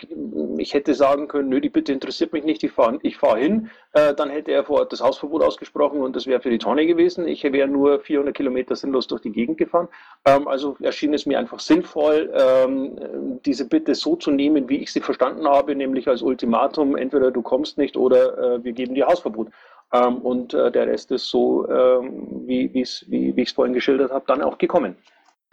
ich 0.59 0.73
hätte 0.75 0.93
sagen 0.93 1.27
können, 1.27 1.49
nö, 1.49 1.59
die 1.59 1.69
Bitte 1.69 1.91
interessiert 1.93 2.31
mich 2.31 2.43
nicht, 2.43 2.63
ich 2.63 2.71
fahre 2.71 2.99
ich 3.01 3.17
fahr 3.17 3.37
hin. 3.37 3.71
Äh, 3.93 4.13
dann 4.13 4.29
hätte 4.29 4.51
er 4.51 4.63
vor 4.65 4.79
Ort 4.79 4.91
das 4.91 5.01
Hausverbot 5.01 5.41
ausgesprochen 5.41 6.01
und 6.01 6.15
das 6.15 6.27
wäre 6.27 6.41
für 6.41 6.51
die 6.51 6.59
Tonne 6.59 6.85
gewesen. 6.85 7.27
Ich 7.27 7.43
wäre 7.43 7.67
nur 7.67 8.01
400 8.01 8.35
Kilometer 8.35 8.75
sinnlos 8.75 9.07
durch 9.07 9.21
die 9.21 9.31
Gegend 9.31 9.57
gefahren. 9.57 9.87
Ähm, 10.25 10.47
also 10.47 10.77
erschien 10.81 11.13
es 11.15 11.25
mir 11.25 11.39
einfach 11.39 11.59
sinnvoll, 11.59 12.31
ähm, 12.35 13.39
diese 13.45 13.67
Bitte 13.67 13.95
so 13.95 14.15
zu 14.17 14.29
nehmen, 14.29 14.69
wie 14.69 14.77
ich 14.77 14.93
sie 14.93 15.01
verstanden 15.01 15.47
habe, 15.47 15.75
nämlich 15.75 16.07
als 16.07 16.21
Ultimatum, 16.21 16.95
entweder 16.95 17.31
du 17.31 17.41
kommst 17.41 17.79
nicht 17.79 17.97
oder 17.97 18.37
äh, 18.37 18.63
wir 18.63 18.73
geben 18.73 18.93
dir 18.93 19.07
Hausverbot. 19.07 19.47
Ähm, 19.91 20.17
und 20.17 20.53
äh, 20.53 20.71
der 20.71 20.87
Rest 20.87 21.11
ist 21.11 21.29
so, 21.29 21.67
ähm, 21.69 22.43
wie, 22.45 22.71
wie, 22.73 22.85
wie 23.07 23.41
ich 23.41 23.49
es 23.49 23.55
vorhin 23.55 23.73
geschildert 23.73 24.11
habe, 24.11 24.25
dann 24.27 24.43
auch 24.43 24.57
gekommen. 24.57 24.95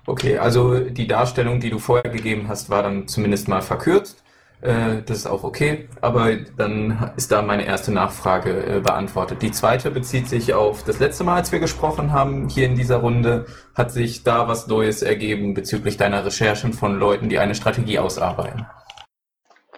Okay, 0.07 0.38
also 0.38 0.81
die 0.81 1.07
Darstellung, 1.07 1.61
die 1.61 1.71
du 1.71 1.79
vorher 1.79 2.11
gegeben 2.11 2.49
hast, 2.49 2.71
war 2.71 2.83
dann 2.83 3.07
zumindest 3.07 3.49
mal 3.49 3.62
verkürzt. 3.62 4.23
Äh, 4.62 5.03
das 5.07 5.19
ist 5.19 5.27
auch 5.27 5.43
okay, 5.43 5.88
aber 6.01 6.37
dann 6.57 7.12
ist 7.17 7.33
da 7.33 7.43
meine 7.43 7.67
erste 7.67 7.93
Nachfrage 7.93 8.77
äh, 8.77 8.81
beantwortet. 8.81 9.43
Die 9.43 9.51
zweite 9.51 9.91
bezieht 9.91 10.29
sich 10.29 10.55
auf 10.55 10.85
das 10.85 11.01
letzte 11.01 11.25
Mal, 11.25 11.37
als 11.37 11.51
wir 11.51 11.59
gesprochen 11.59 12.12
haben 12.12 12.49
hier 12.49 12.67
in 12.67 12.77
dieser 12.77 12.99
Runde. 12.99 13.47
Hat 13.75 13.91
sich 13.91 14.23
da 14.23 14.47
was 14.49 14.69
Neues 14.69 15.03
ergeben 15.03 15.55
bezüglich 15.55 15.97
deiner 15.97 16.25
Recherchen 16.25 16.73
von 16.73 16.99
Leuten, 16.99 17.29
die 17.29 17.38
eine 17.38 17.57
Strategie 17.57 17.99
ausarbeiten? 17.99 18.67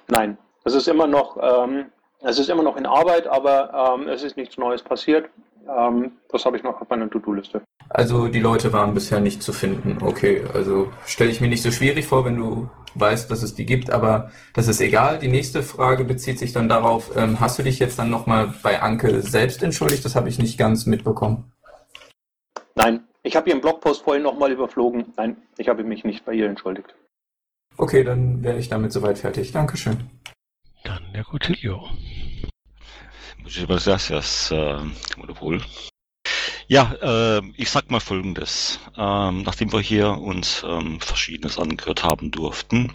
Nein, 0.09 0.37
es 0.65 0.75
ist 0.75 0.87
immer 0.87 1.07
noch, 1.07 1.39
ähm, 1.41 1.87
es 2.21 2.39
ist 2.39 2.51
immer 2.51 2.63
noch 2.63 2.77
in 2.77 2.85
Arbeit, 2.85 3.27
aber 3.27 3.97
ähm, 3.99 4.09
es 4.09 4.23
ist 4.23 4.37
nichts 4.37 4.59
Neues 4.59 4.83
passiert. 4.83 5.31
Ähm, 5.69 6.13
das 6.31 6.45
habe 6.45 6.57
ich 6.57 6.63
noch 6.63 6.81
auf 6.81 6.89
meiner 6.89 7.09
To-Do-Liste. 7.11 7.63
Also 7.89 8.29
die 8.29 8.41
Leute 8.41 8.73
waren 8.73 8.95
bisher 8.95 9.21
nicht 9.21 9.43
zu 9.43 9.53
finden. 9.53 9.99
Okay, 10.03 10.45
also 10.53 10.93
stelle 11.07 11.31
ich 11.31 11.41
mir 11.41 11.49
nicht 11.49 11.63
so 11.63 11.71
schwierig 11.71 12.07
vor, 12.07 12.25
wenn 12.25 12.37
du 12.37 12.69
weißt, 12.95 13.31
dass 13.31 13.43
es 13.43 13.55
die 13.55 13.67
gibt, 13.67 13.91
aber 13.91 14.31
das 14.55 14.69
ist 14.69 14.81
egal. 14.81 15.19
Die 15.19 15.29
nächste 15.29 15.63
Frage 15.63 16.05
bezieht 16.05 16.39
sich 16.39 16.53
dann 16.53 16.69
darauf, 16.69 17.17
ähm, 17.17 17.41
hast 17.41 17.59
du 17.59 17.63
dich 17.63 17.79
jetzt 17.79 17.99
dann 17.99 18.11
nochmal 18.11 18.55
bei 18.63 18.81
Anke 18.81 19.21
selbst 19.23 19.63
entschuldigt? 19.63 20.05
Das 20.05 20.17
habe 20.17 20.29
ich 20.29 20.39
nicht 20.39 20.59
ganz 20.59 20.87
mitbekommen. 20.87 21.53
Nein, 22.75 23.05
ich 23.23 23.37
habe 23.37 23.49
ihren 23.49 23.61
Blogpost 23.61 24.03
vorhin 24.03 24.23
nochmal 24.23 24.53
überflogen. 24.53 25.13
Nein, 25.17 25.37
ich 25.57 25.69
habe 25.69 25.85
mich 25.85 26.05
nicht 26.05 26.25
bei 26.25 26.35
ihr 26.35 26.49
entschuldigt. 26.49 26.95
Okay, 27.77 28.05
dann 28.05 28.43
wäre 28.43 28.59
ich 28.59 28.69
damit 28.69 28.93
soweit 28.93 29.19
fertig. 29.19 29.53
Dankeschön. 29.53 30.11
Dann 30.85 31.03
der 31.13 31.25
Cotillo. 31.25 31.89
Muchísimas 33.45 33.85
gracias, 33.85 34.51
äh, 34.51 34.79
Monopol. 35.19 35.61
Ja, 36.67 36.95
äh, 37.03 37.43
ich 37.59 37.71
sag 37.71 37.91
mal 37.91 38.01
Folgendes. 38.01 38.81
Ähm, 38.97 39.43
nachdem 39.43 39.71
wir 39.71 39.81
hier 39.81 40.13
uns 40.13 40.65
ähm, 40.67 40.99
Verschiedenes 40.99 41.59
angehört 41.59 42.03
haben 42.03 42.31
durften, 42.31 42.91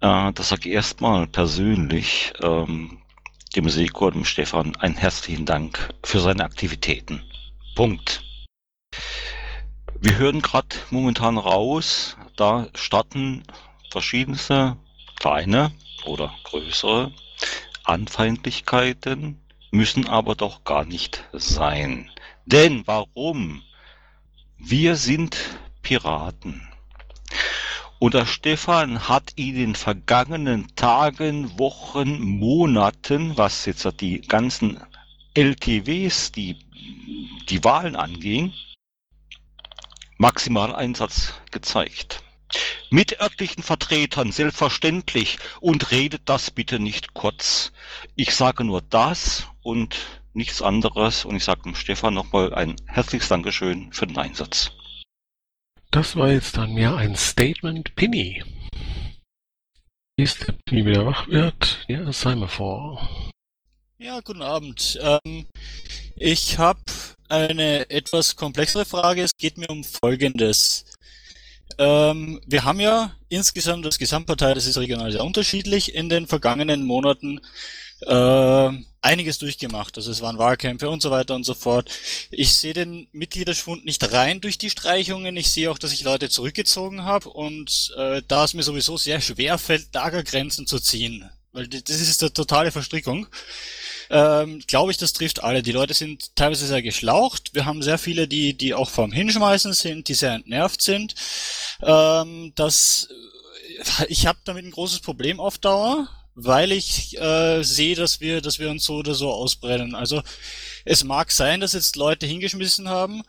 äh, 0.00 0.32
das 0.32 0.48
sage 0.48 0.68
ich 0.68 0.74
erstmal 0.74 1.28
persönlich 1.28 2.32
ähm, 2.42 2.98
dem 3.54 3.64
und 3.66 4.14
dem 4.14 4.24
Stefan 4.24 4.74
einen 4.76 4.96
herzlichen 4.96 5.46
Dank 5.46 5.94
für 6.02 6.18
seine 6.18 6.44
Aktivitäten. 6.44 7.22
Punkt. 7.76 8.24
Wir 10.00 10.18
hören 10.18 10.42
gerade 10.42 10.74
momentan 10.90 11.38
raus, 11.38 12.16
da 12.36 12.66
starten 12.74 13.44
verschiedenste 13.92 14.76
kleine 15.20 15.70
oder 16.04 16.34
größere 16.42 17.12
Anfeindlichkeiten, 17.84 19.38
müssen 19.74 20.06
aber 20.06 20.36
doch 20.36 20.64
gar 20.64 20.84
nicht 20.84 21.24
sein. 21.32 22.10
Denn 22.46 22.86
warum? 22.86 23.62
Wir 24.56 24.96
sind 24.96 25.36
Piraten. 25.82 26.66
Und 27.98 28.14
der 28.14 28.26
Stefan 28.26 29.08
hat 29.08 29.32
in 29.34 29.54
den 29.56 29.74
vergangenen 29.74 30.74
Tagen, 30.76 31.58
Wochen, 31.58 32.20
Monaten, 32.20 33.36
was 33.36 33.64
jetzt 33.66 34.00
die 34.00 34.20
ganzen 34.20 34.80
LTWs, 35.34 36.30
die, 36.30 36.56
die 37.48 37.64
Wahlen 37.64 37.96
anging, 37.96 38.52
Maximaleinsatz 40.18 41.34
gezeigt. 41.50 42.22
Mit 42.90 43.20
örtlichen 43.20 43.62
Vertretern 43.62 44.32
selbstverständlich 44.32 45.38
und 45.60 45.90
redet 45.90 46.22
das 46.26 46.50
bitte 46.50 46.78
nicht 46.78 47.14
kurz. 47.14 47.72
Ich 48.16 48.34
sage 48.34 48.64
nur 48.64 48.82
das 48.82 49.46
und 49.62 49.96
nichts 50.32 50.62
anderes 50.62 51.24
und 51.24 51.36
ich 51.36 51.44
sage 51.44 51.62
dem 51.62 51.74
Stefan 51.74 52.14
nochmal 52.14 52.54
ein 52.54 52.76
herzliches 52.86 53.28
Dankeschön 53.28 53.92
für 53.92 54.06
den 54.06 54.18
Einsatz. 54.18 54.70
Das 55.90 56.16
war 56.16 56.30
jetzt 56.30 56.56
dann 56.56 56.74
mehr 56.74 56.96
ein 56.96 57.14
Statement 57.14 57.94
Pinny. 57.94 58.42
Bis 60.16 60.38
der 60.38 60.54
Pinny 60.64 60.84
wieder 60.86 61.06
wach 61.06 61.28
wird, 61.28 61.84
ja, 61.88 62.12
sei 62.12 62.34
mal 62.34 62.48
vor. 62.48 63.08
Ja, 63.98 64.20
guten 64.20 64.42
Abend. 64.42 64.98
Ähm, 65.00 65.46
ich 66.16 66.58
habe 66.58 66.80
eine 67.28 67.88
etwas 67.90 68.36
komplexere 68.36 68.84
Frage. 68.84 69.22
Es 69.22 69.36
geht 69.36 69.56
mir 69.56 69.70
um 69.70 69.82
Folgendes. 69.84 70.84
Ähm, 71.78 72.40
wir 72.46 72.64
haben 72.64 72.80
ja 72.80 73.12
insgesamt 73.28 73.84
das 73.84 73.98
Gesamtpartei, 73.98 74.54
das 74.54 74.66
ist 74.66 74.78
regional 74.78 75.10
sehr 75.10 75.24
unterschiedlich, 75.24 75.94
in 75.94 76.08
den 76.08 76.26
vergangenen 76.26 76.84
Monaten 76.84 77.40
äh, 78.06 78.70
einiges 79.00 79.38
durchgemacht. 79.38 79.96
Also 79.96 80.10
es 80.10 80.22
waren 80.22 80.38
Wahlkämpfe 80.38 80.88
und 80.88 81.02
so 81.02 81.10
weiter 81.10 81.34
und 81.34 81.44
so 81.44 81.54
fort. 81.54 81.90
Ich 82.30 82.54
sehe 82.54 82.72
den 82.72 83.08
Mitgliederschwund 83.12 83.84
nicht 83.84 84.12
rein 84.12 84.40
durch 84.40 84.58
die 84.58 84.70
Streichungen. 84.70 85.36
Ich 85.36 85.50
sehe 85.50 85.70
auch, 85.70 85.78
dass 85.78 85.92
ich 85.92 86.04
Leute 86.04 86.28
zurückgezogen 86.28 87.04
habe 87.04 87.28
und 87.28 87.92
äh, 87.96 88.22
da 88.26 88.44
es 88.44 88.54
mir 88.54 88.62
sowieso 88.62 88.96
sehr 88.96 89.20
schwer 89.20 89.58
fällt, 89.58 89.94
Lagergrenzen 89.94 90.66
zu 90.66 90.78
ziehen. 90.78 91.28
Weil 91.52 91.68
das 91.68 92.00
ist 92.00 92.22
eine 92.22 92.32
totale 92.32 92.72
Verstrickung. 92.72 93.28
Ähm, 94.10 94.60
Glaube 94.66 94.92
ich, 94.92 94.98
das 94.98 95.12
trifft 95.12 95.42
alle. 95.42 95.62
Die 95.62 95.72
Leute 95.72 95.94
sind 95.94 96.34
teilweise 96.36 96.66
sehr 96.66 96.82
geschlaucht. 96.82 97.54
Wir 97.54 97.64
haben 97.64 97.82
sehr 97.82 97.98
viele, 97.98 98.28
die, 98.28 98.54
die 98.54 98.74
auch 98.74 98.90
vorm 98.90 99.12
Hinschmeißen 99.12 99.72
sind, 99.72 100.08
die 100.08 100.14
sehr 100.14 100.32
entnervt 100.32 100.82
sind. 100.82 101.14
Ähm, 101.82 102.52
das, 102.54 103.08
ich 104.08 104.26
habe 104.26 104.38
damit 104.44 104.64
ein 104.64 104.70
großes 104.70 105.00
Problem 105.00 105.40
auf 105.40 105.58
Dauer 105.58 106.08
weil 106.34 106.72
ich 106.72 107.16
äh, 107.18 107.62
sehe, 107.62 107.94
dass 107.94 108.20
wir, 108.20 108.40
dass 108.40 108.58
wir 108.58 108.70
uns 108.70 108.84
so 108.84 108.96
oder 108.96 109.14
so 109.14 109.30
ausbrennen. 109.30 109.94
Also 109.94 110.22
es 110.84 111.04
mag 111.04 111.30
sein, 111.30 111.60
dass 111.60 111.74
jetzt 111.74 111.96
Leute 111.96 112.26
hingeschmissen 112.26 112.88
haben, 112.88 113.22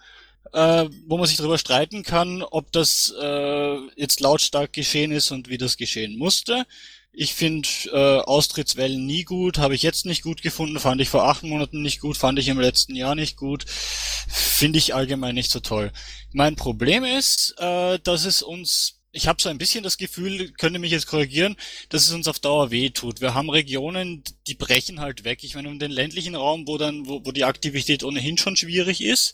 äh, 0.53 0.85
wo 1.07 1.17
man 1.17 1.27
sich 1.27 1.37
darüber 1.37 1.57
streiten 1.57 2.03
kann, 2.03 2.41
ob 2.41 2.71
das 2.71 3.13
äh, 3.19 3.77
jetzt 3.95 4.19
lautstark 4.19 4.73
geschehen 4.73 5.11
ist 5.11 5.31
und 5.31 5.49
wie 5.49 5.57
das 5.57 5.77
geschehen 5.77 6.17
musste. 6.17 6.65
Ich 7.17 7.33
finde 7.33 7.69
äh, 7.93 8.19
Austrittswellen 8.19 9.05
nie 9.05 9.23
gut, 9.23 9.57
habe 9.57 9.73
ich 9.73 9.83
jetzt 9.83 10.05
nicht 10.05 10.21
gut 10.21 10.41
gefunden, 10.41 10.79
fand 10.79 10.99
ich 10.99 11.09
vor 11.09 11.23
acht 11.23 11.43
Monaten 11.43 11.81
nicht 11.81 12.01
gut, 12.01 12.17
fand 12.17 12.37
ich 12.39 12.49
im 12.49 12.59
letzten 12.59 12.95
Jahr 12.95 13.15
nicht 13.15 13.37
gut, 13.37 13.65
finde 13.67 14.79
ich 14.79 14.93
allgemein 14.93 15.35
nicht 15.35 15.49
so 15.49 15.61
toll. 15.61 15.91
Mein 16.33 16.55
Problem 16.55 17.05
ist, 17.05 17.55
äh, 17.57 17.99
dass 17.99 18.25
es 18.25 18.41
uns 18.41 18.95
ich 19.15 19.29
habe 19.29 19.41
so 19.41 19.47
ein 19.47 19.57
bisschen 19.57 19.81
das 19.81 19.97
Gefühl, 19.97 20.51
könnte 20.51 20.77
mich 20.77 20.91
jetzt 20.91 21.07
korrigieren, 21.07 21.55
dass 21.87 22.05
es 22.05 22.11
uns 22.11 22.27
auf 22.27 22.39
Dauer 22.39 22.69
weh 22.69 22.89
tut. 22.89 23.21
Wir 23.21 23.33
haben 23.33 23.49
Regionen, 23.49 24.25
die 24.45 24.55
brechen 24.55 24.99
halt 24.99 25.23
weg. 25.23 25.41
Ich 25.43 25.55
meine, 25.55 25.69
um 25.69 25.79
den 25.79 25.91
ländlichen 25.91 26.35
Raum, 26.35 26.67
wo 26.67 26.77
dann, 26.77 27.07
wo, 27.07 27.25
wo 27.25 27.31
die 27.31 27.45
Aktivität 27.45 28.03
ohnehin 28.03 28.37
schon 28.37 28.57
schwierig 28.57 29.01
ist, 29.01 29.33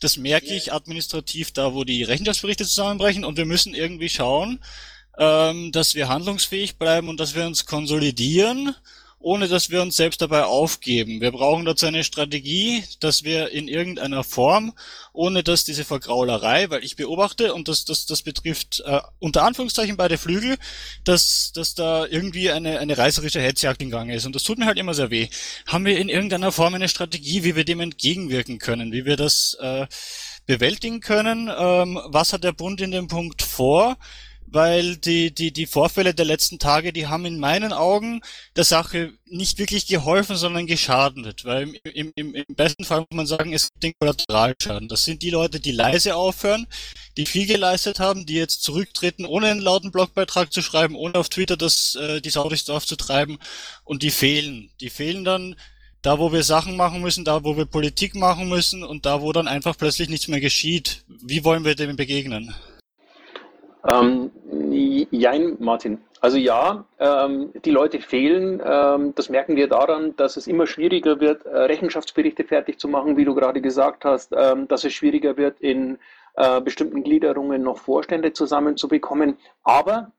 das 0.00 0.18
merke 0.18 0.54
ich 0.54 0.74
administrativ 0.74 1.52
da, 1.52 1.72
wo 1.72 1.84
die 1.84 2.02
Rechenschaftsberichte 2.02 2.66
zusammenbrechen 2.66 3.24
und 3.24 3.38
wir 3.38 3.46
müssen 3.46 3.74
irgendwie 3.74 4.10
schauen, 4.10 4.62
ähm, 5.18 5.72
dass 5.72 5.94
wir 5.94 6.08
handlungsfähig 6.08 6.76
bleiben 6.78 7.08
und 7.08 7.20
dass 7.20 7.34
wir 7.34 7.46
uns 7.46 7.66
konsolidieren 7.66 8.74
ohne 9.24 9.48
dass 9.48 9.70
wir 9.70 9.80
uns 9.80 9.96
selbst 9.96 10.20
dabei 10.20 10.44
aufgeben. 10.44 11.22
Wir 11.22 11.32
brauchen 11.32 11.64
dazu 11.64 11.86
eine 11.86 12.04
Strategie, 12.04 12.84
dass 13.00 13.24
wir 13.24 13.52
in 13.52 13.68
irgendeiner 13.68 14.22
Form, 14.22 14.74
ohne 15.14 15.42
dass 15.42 15.64
diese 15.64 15.84
Vergraulerei, 15.84 16.68
weil 16.68 16.84
ich 16.84 16.96
beobachte, 16.96 17.54
und 17.54 17.66
das, 17.66 17.86
das, 17.86 18.04
das 18.04 18.20
betrifft 18.20 18.82
äh, 18.84 19.00
unter 19.20 19.44
Anführungszeichen 19.44 19.96
beide 19.96 20.18
Flügel, 20.18 20.58
dass, 21.04 21.52
dass 21.54 21.74
da 21.74 22.04
irgendwie 22.04 22.50
eine, 22.50 22.78
eine 22.80 22.98
reißerische 22.98 23.40
Hetzjagd 23.40 23.80
in 23.80 23.90
Gang 23.90 24.10
ist. 24.10 24.26
Und 24.26 24.34
das 24.34 24.42
tut 24.42 24.58
mir 24.58 24.66
halt 24.66 24.78
immer 24.78 24.92
sehr 24.92 25.10
weh. 25.10 25.28
Haben 25.66 25.86
wir 25.86 25.96
in 25.96 26.10
irgendeiner 26.10 26.52
Form 26.52 26.74
eine 26.74 26.90
Strategie, 26.90 27.44
wie 27.44 27.56
wir 27.56 27.64
dem 27.64 27.80
entgegenwirken 27.80 28.58
können, 28.58 28.92
wie 28.92 29.06
wir 29.06 29.16
das 29.16 29.56
äh, 29.58 29.86
bewältigen 30.44 31.00
können? 31.00 31.50
Ähm, 31.56 31.98
was 32.04 32.34
hat 32.34 32.44
der 32.44 32.52
Bund 32.52 32.82
in 32.82 32.90
dem 32.90 33.08
Punkt 33.08 33.40
vor? 33.40 33.96
Weil 34.54 34.96
die, 34.96 35.34
die, 35.34 35.52
die 35.52 35.66
Vorfälle 35.66 36.14
der 36.14 36.24
letzten 36.24 36.60
Tage, 36.60 36.92
die 36.92 37.08
haben 37.08 37.26
in 37.26 37.40
meinen 37.40 37.72
Augen 37.72 38.20
der 38.54 38.62
Sache 38.62 39.12
nicht 39.26 39.58
wirklich 39.58 39.88
geholfen, 39.88 40.36
sondern 40.36 40.66
geschadet, 40.66 41.44
weil 41.44 41.74
im, 41.92 42.12
im, 42.14 42.34
im 42.36 42.54
besten 42.54 42.84
Fall 42.84 43.00
muss 43.00 43.08
man 43.10 43.26
sagen, 43.26 43.52
es 43.52 43.70
gibt 43.72 43.82
den 43.82 43.92
Kollateralschaden. 43.98 44.88
Das 44.88 45.04
sind 45.04 45.22
die 45.22 45.30
Leute, 45.30 45.58
die 45.58 45.72
leise 45.72 46.14
aufhören, 46.14 46.68
die 47.16 47.26
viel 47.26 47.46
geleistet 47.46 47.98
haben, 47.98 48.26
die 48.26 48.34
jetzt 48.34 48.62
zurücktreten, 48.62 49.26
ohne 49.26 49.48
einen 49.48 49.60
lauten 49.60 49.90
Blogbeitrag 49.90 50.52
zu 50.52 50.62
schreiben, 50.62 50.94
ohne 50.94 51.16
auf 51.16 51.28
Twitter 51.28 51.56
das, 51.56 51.96
äh, 51.96 52.20
die 52.20 52.30
Sau 52.30 52.48
durchs 52.48 52.64
Dorf 52.64 52.86
zu 52.86 52.94
treiben 52.94 53.38
und 53.82 54.04
die 54.04 54.10
fehlen. 54.10 54.70
Die 54.80 54.90
fehlen 54.90 55.24
dann 55.24 55.56
da, 56.00 56.20
wo 56.20 56.32
wir 56.32 56.44
Sachen 56.44 56.76
machen 56.76 57.00
müssen, 57.00 57.24
da, 57.24 57.42
wo 57.42 57.56
wir 57.56 57.66
Politik 57.66 58.14
machen 58.14 58.48
müssen 58.48 58.84
und 58.84 59.04
da, 59.04 59.20
wo 59.20 59.32
dann 59.32 59.48
einfach 59.48 59.76
plötzlich 59.76 60.08
nichts 60.08 60.28
mehr 60.28 60.40
geschieht. 60.40 61.02
Wie 61.08 61.42
wollen 61.42 61.64
wir 61.64 61.74
dem 61.74 61.96
begegnen? 61.96 62.54
Ähm, 63.86 64.30
jein, 65.10 65.56
Martin. 65.58 65.98
Also 66.20 66.38
ja, 66.38 66.84
ähm, 66.98 67.52
die 67.64 67.70
Leute 67.70 68.00
fehlen. 68.00 68.62
Ähm, 68.64 69.14
das 69.14 69.28
merken 69.28 69.56
wir 69.56 69.68
daran, 69.68 70.16
dass 70.16 70.38
es 70.38 70.46
immer 70.46 70.66
schwieriger 70.66 71.20
wird, 71.20 71.44
äh, 71.44 71.54
Rechenschaftsberichte 71.54 72.44
fertig 72.44 72.78
zu 72.78 72.88
machen, 72.88 73.18
wie 73.18 73.26
du 73.26 73.34
gerade 73.34 73.60
gesagt 73.60 74.06
hast, 74.06 74.32
ähm, 74.34 74.66
dass 74.68 74.84
es 74.84 74.94
schwieriger 74.94 75.36
wird, 75.36 75.60
in 75.60 75.98
äh, 76.36 76.62
bestimmten 76.62 77.02
Gliederungen 77.02 77.62
noch 77.62 77.76
Vorstände 77.76 78.32
zusammenzubekommen. 78.32 79.36
Aber 79.64 80.12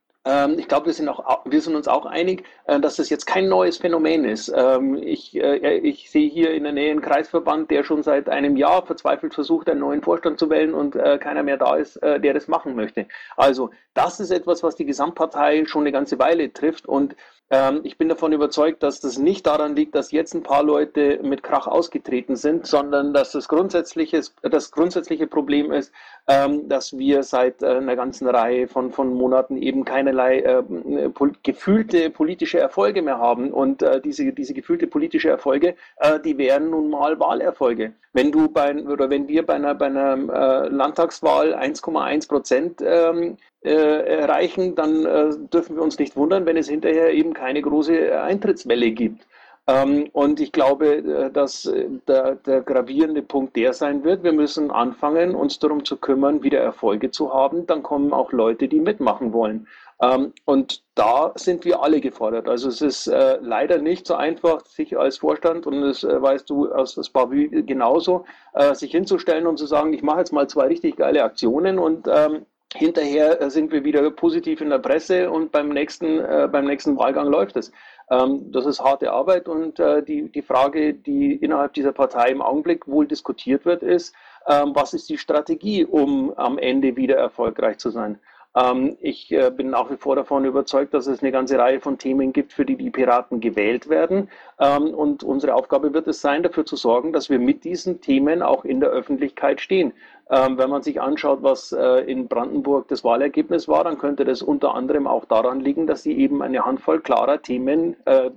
ich 0.58 0.68
glaube, 0.68 0.88
wir 0.88 0.94
sind, 0.94 1.08
wir 1.08 1.62
sind 1.62 1.76
uns 1.76 1.88
auch 1.88 2.08
einig, 2.08 2.46
äh, 2.66 2.80
dass 2.80 2.96
das 2.96 3.12
jetzt 3.12 3.28
kein 3.28 3.48
neues 3.48 3.78
Phänomen 3.78 4.26
ist. 4.26 4.52
Ähm, 4.56 4.96
ich, 4.96 5.36
äh, 5.36 5.78
ich 5.78 6.10
sehe 6.10 6.28
hier 6.28 6.52
in 6.52 6.64
der 6.64 6.74
Nähe 6.74 6.90
einen 6.90 7.02
Kreisverband, 7.02 7.70
der 7.70 7.84
schon 7.84 8.02
seit 8.02 8.28
einem 8.28 8.58
Jahr 8.58 8.84
verzweifelt 8.84 9.36
versucht, 9.36 9.70
einen 9.70 9.82
neuen 9.82 10.02
Vorstand 10.02 10.40
zu 10.40 10.50
wählen 10.50 10.74
und 10.74 10.96
äh, 10.96 11.20
keiner 11.20 11.44
mehr 11.44 11.58
da 11.58 11.76
ist, 11.76 12.02
der 12.02 12.34
das 12.34 12.48
machen 12.48 12.76
möchte. 12.76 13.08
Also 13.38 13.70
das 13.94 14.20
ist 14.20 14.32
etwas, 14.32 14.64
was 14.64 14.76
die 14.76 14.86
Gesamtpartei 14.86 15.66
schon 15.68 15.82
eine 15.82 15.92
ganze 15.92 16.18
Weile 16.18 16.52
trifft 16.52 16.88
und 16.88 17.16
ähm, 17.52 17.82
ich 17.84 17.98
bin 17.98 18.10
davon 18.10 18.34
überzeugt, 18.34 18.82
dass 18.82 19.00
das 19.00 19.20
nicht 19.20 19.46
daran 19.46 19.76
liegt, 19.76 19.94
dass 19.94 20.12
jetzt 20.12 20.34
ein 20.34 20.42
paar 20.42 20.64
Leute 20.64 21.20
mit 21.22 21.44
Krach 21.44 21.68
ausgetreten 21.68 22.36
sind, 22.36 22.66
sondern 22.66 23.14
dass 23.14 23.32
das 23.34 23.48
grundsätzliche, 23.48 24.22
das 24.42 24.72
grundsätzliche 24.72 25.28
Problem 25.28 25.72
ist, 25.72 25.92
ähm, 26.28 26.68
dass 26.68 26.98
wir 26.98 27.22
seit 27.22 27.62
äh, 27.62 27.68
einer 27.68 27.96
ganzen 27.96 28.28
Reihe 28.28 28.68
von, 28.68 28.92
von 28.92 29.14
Monaten 29.14 29.58
eben 29.58 29.86
keinerlei 29.86 30.40
äh, 30.40 31.10
pol 31.10 31.34
gefühlte 31.44 32.10
politische 32.10 32.60
Erfolge 32.60 33.04
mehr 33.04 33.20
haben. 33.20 33.52
Und 33.52 33.84
äh, 33.84 34.02
diese, 34.02 34.34
diese 34.34 34.56
gefühlte 34.56 34.88
politische 34.88 35.30
Erfolge, 35.30 35.76
äh, 35.98 36.20
die 36.20 36.38
wären 36.40 36.72
nun 36.72 36.90
mal 36.90 37.20
Wahlerfolge. 37.20 37.94
Wenn 38.14 38.32
du 38.32 38.48
bei, 38.50 38.74
oder 38.76 39.10
wenn 39.10 39.28
wir 39.28 39.46
bei 39.46 39.56
einer, 39.56 39.76
bei 39.76 39.88
einer 39.88 40.14
äh, 40.14 40.70
Landtagswahl 40.70 41.54
1,1 41.54 42.28
Prozent 42.28 42.82
ähm, 42.82 43.38
äh, 43.55 43.55
erreichen, 43.66 44.76
dann 44.76 45.06
äh, 45.06 45.30
dürfen 45.52 45.76
wir 45.76 45.84
uns 45.84 46.00
nicht 46.00 46.16
wundern, 46.16 46.46
wenn 46.46 46.58
es 46.58 46.70
hinterher 46.70 47.14
eben 47.14 47.34
keine 47.34 47.62
große 47.62 48.22
Eintrittswelle 48.22 48.92
gibt. 48.92 49.26
Ähm, 49.68 50.10
und 50.14 50.40
ich 50.40 50.52
glaube, 50.52 50.98
äh, 50.98 51.32
dass 51.32 51.66
äh, 51.66 51.88
der, 52.08 52.36
der, 52.36 52.62
gravierende 52.62 53.24
Punkt 53.24 53.56
der 53.56 53.74
sein 53.74 54.04
wird, 54.04 54.24
wir 54.24 54.32
müssen 54.32 54.70
anfangen, 54.70 55.34
uns 55.34 55.58
darum 55.58 55.84
zu 55.84 55.98
kümmern, 55.98 56.44
wieder 56.44 56.60
Erfolge 56.60 57.10
zu 57.10 57.34
haben. 57.34 57.66
Dann 57.66 57.82
kommen 57.82 58.14
auch 58.14 58.32
Leute, 58.32 58.68
die 58.68 58.80
mitmachen 58.80 59.34
wollen. 59.34 59.68
Ähm, 60.02 60.34
und 60.46 60.84
da 60.94 61.32
sind 61.36 61.66
wir 61.66 61.82
alle 61.82 62.00
gefordert. 62.00 62.48
Also 62.48 62.70
es 62.70 62.82
ist 62.82 63.08
äh, 63.08 63.40
leider 63.42 63.80
nicht 63.80 64.06
so 64.06 64.14
einfach, 64.14 64.64
sich 64.66 64.98
als 64.98 65.18
Vorstand, 65.18 65.66
und 65.66 65.82
das 65.82 66.04
äh, 66.04 66.22
weißt 66.22 66.48
du 66.50 66.72
aus 66.72 66.94
das 66.96 67.10
Bavü 67.10 67.64
genauso, 67.64 68.26
äh, 68.54 68.76
sich 68.76 68.92
hinzustellen 68.92 69.48
und 69.48 69.58
zu 69.58 69.66
sagen, 69.66 69.94
ich 69.94 70.04
mache 70.04 70.20
jetzt 70.20 70.34
mal 70.34 70.48
zwei 70.48 70.68
richtig 70.68 70.98
geile 70.98 71.24
Aktionen 71.24 71.80
und 71.80 72.08
ähm, 72.08 72.46
hinterher 72.76 73.50
sind 73.50 73.72
wir 73.72 73.84
wieder 73.84 74.10
positiv 74.12 74.62
in 74.62 74.70
der 74.70 74.80
Presse 74.80 75.32
und 75.32 75.52
beim 75.52 75.70
nächsten, 75.70 76.20
äh, 76.20 76.48
beim 76.52 76.66
nächsten 76.66 76.98
Wahlgang 76.98 77.28
läuft 77.28 77.56
es. 77.56 77.72
Ähm, 78.12 78.52
das 78.52 78.66
ist 78.66 78.82
harte 78.82 79.12
Arbeit 79.12 79.48
und 79.48 79.80
äh, 79.80 80.04
die, 80.04 80.30
die 80.30 80.42
Frage, 80.42 80.94
die 80.94 81.34
innerhalb 81.36 81.74
dieser 81.74 81.94
Partei 81.94 82.30
im 82.30 82.42
Augenblick 82.42 82.88
wohl 82.88 83.08
diskutiert 83.08 83.66
wird, 83.66 83.82
ist, 83.82 84.14
ähm, 84.48 84.72
was 84.76 84.94
ist 84.94 85.10
die 85.10 85.18
Strategie, 85.18 85.86
um 85.86 86.34
am 86.38 86.58
Ende 86.58 86.96
wieder 86.96 87.16
erfolgreich 87.16 87.78
zu 87.78 87.90
sein? 87.90 88.20
Ähm, 88.56 88.98
ich 89.02 89.32
äh, 89.32 89.52
bin 89.52 89.70
nach 89.70 89.92
wie 89.92 89.98
vor 89.98 90.16
davon 90.16 90.46
überzeugt, 90.46 90.94
dass 90.94 91.08
es 91.08 91.22
eine 91.22 91.32
ganze 91.32 91.58
Reihe 91.58 91.82
von 91.82 91.98
Themen 91.98 92.32
gibt, 92.32 92.54
für 92.54 92.66
die 92.66 92.78
die 92.78 92.90
Piraten 92.90 93.42
gewählt 93.42 93.90
werden. 93.90 94.30
Ähm, 94.60 94.94
und 94.94 95.24
unsere 95.24 95.56
Aufgabe 95.56 95.94
wird 95.94 96.08
es 96.08 96.22
sein, 96.22 96.42
dafür 96.42 96.66
zu 96.66 96.78
sorgen, 96.78 97.12
dass 97.12 97.30
wir 97.30 97.40
mit 97.40 97.66
diesen 97.66 98.00
Themen 98.00 98.42
auch 98.42 98.64
in 98.64 98.80
der 98.80 98.90
Öffentlichkeit 98.90 99.60
stehen. 99.60 99.94
Ähm, 100.30 100.58
wenn 100.58 100.70
man 100.70 100.82
sich 100.82 101.02
anschaut, 101.02 101.44
was 101.44 101.74
äh, 101.74 102.00
in 102.10 102.28
Brandenburg 102.28 102.88
das 102.88 103.04
Wahlergebnis 103.04 103.68
war, 103.68 103.84
dann 103.84 103.98
könnte 103.98 104.24
das 104.24 104.42
unter 104.42 104.74
anderem 104.74 105.06
auch 105.06 105.26
daran 105.26 105.60
liegen, 105.60 105.86
dass 105.86 106.04
sie 106.04 106.18
eben 106.18 106.42
eine 106.42 106.66
Handvoll 106.66 107.02
klarer 107.02 107.42
Themen 107.42 107.98
äh, 108.06 108.32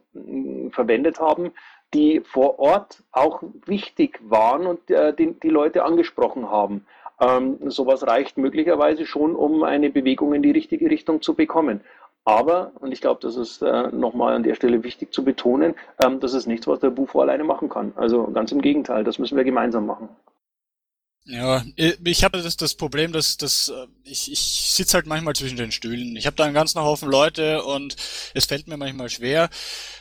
verwendet 0.71 1.21
haben, 1.21 1.53
die 1.95 2.21
vor 2.21 2.59
Ort 2.59 3.05
auch 3.13 3.43
wichtig 3.65 4.21
waren 4.23 4.67
und 4.67 4.81
die, 4.91 5.33
die 5.43 5.49
Leute 5.49 5.85
angesprochen 5.85 6.51
haben. 6.51 6.85
Ähm, 7.21 7.59
sowas 7.71 8.07
reicht 8.07 8.39
möglicherweise 8.39 9.07
schon, 9.07 9.35
um 9.35 9.65
eine 9.65 9.91
Bewegung 9.91 10.35
in 10.35 10.43
die 10.43 10.51
richtige 10.51 10.91
Richtung 10.91 11.21
zu 11.23 11.35
bekommen. 11.35 11.81
Aber, 12.25 12.73
und 12.81 12.93
ich 12.93 13.01
glaube, 13.01 13.21
das 13.23 13.37
ist 13.37 13.63
äh, 13.63 13.89
nochmal 13.89 14.35
an 14.35 14.43
der 14.43 14.55
Stelle 14.55 14.85
wichtig 14.85 15.13
zu 15.13 15.25
betonen, 15.25 15.75
ähm, 15.99 16.21
das 16.21 16.35
ist 16.35 16.47
nichts, 16.47 16.67
was 16.67 16.79
der 16.79 16.91
Bufo 16.91 17.21
alleine 17.21 17.45
machen 17.45 17.69
kann. 17.69 17.93
Also 17.97 18.25
ganz 18.27 18.53
im 18.53 18.61
Gegenteil, 18.61 19.03
das 19.03 19.19
müssen 19.19 19.37
wir 19.37 19.45
gemeinsam 19.45 19.87
machen. 19.87 20.11
Ja, 21.31 21.63
ich 21.77 22.25
habe 22.25 22.41
das, 22.41 22.57
das 22.57 22.75
Problem, 22.75 23.13
dass, 23.13 23.37
dass 23.37 23.69
äh, 23.69 23.87
ich, 24.05 24.33
ich 24.33 24.41
sitze 24.41 24.95
halt 24.95 25.07
manchmal 25.07 25.35
zwischen 25.37 25.59
den 25.59 25.73
Stühlen. 25.73 26.17
Ich 26.17 26.25
habe 26.25 26.37
da 26.37 26.45
einen 26.45 26.55
ganzen 26.55 26.81
Haufen 26.81 27.11
Leute 27.11 27.63
und 27.65 27.97
es 28.33 28.47
fällt 28.47 28.67
mir 28.67 28.79
manchmal 28.79 29.11
schwer, 29.11 29.51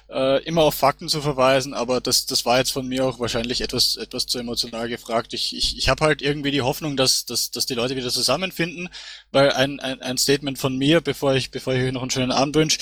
äh, 0.09 0.41
immer 0.45 0.61
auf 0.61 0.75
Fakten 0.75 1.09
zu 1.09 1.19
verweisen, 1.21 1.73
aber 1.73 1.99
das, 1.99 2.27
das 2.27 2.45
war 2.45 2.59
jetzt 2.59 2.71
von 2.71 2.87
mir 2.87 3.05
auch 3.05 3.19
wahrscheinlich 3.19 3.59
etwas, 3.59 3.97
etwas 3.97 4.25
zu 4.27 4.39
emotional 4.39 4.87
gefragt. 4.87 5.33
Ich, 5.33 5.53
ich, 5.53 5.77
ich 5.77 5.89
habe 5.89 6.05
halt 6.05 6.21
irgendwie 6.21 6.51
die 6.51 6.61
Hoffnung, 6.61 6.95
dass, 6.95 7.25
dass, 7.25 7.51
dass 7.51 7.65
die 7.65 7.75
Leute 7.75 7.97
wieder 7.97 8.09
zusammenfinden, 8.09 8.87
weil 9.33 9.51
ein, 9.51 9.81
ein, 9.81 10.01
ein 10.01 10.17
Statement 10.17 10.57
von 10.57 10.77
mir, 10.77 11.01
bevor 11.01 11.35
ich, 11.35 11.51
bevor 11.51 11.73
ich 11.73 11.83
euch 11.83 11.91
noch 11.91 12.03
einen 12.03 12.11
schönen 12.11 12.31
Abend 12.31 12.55
wünsche, 12.55 12.79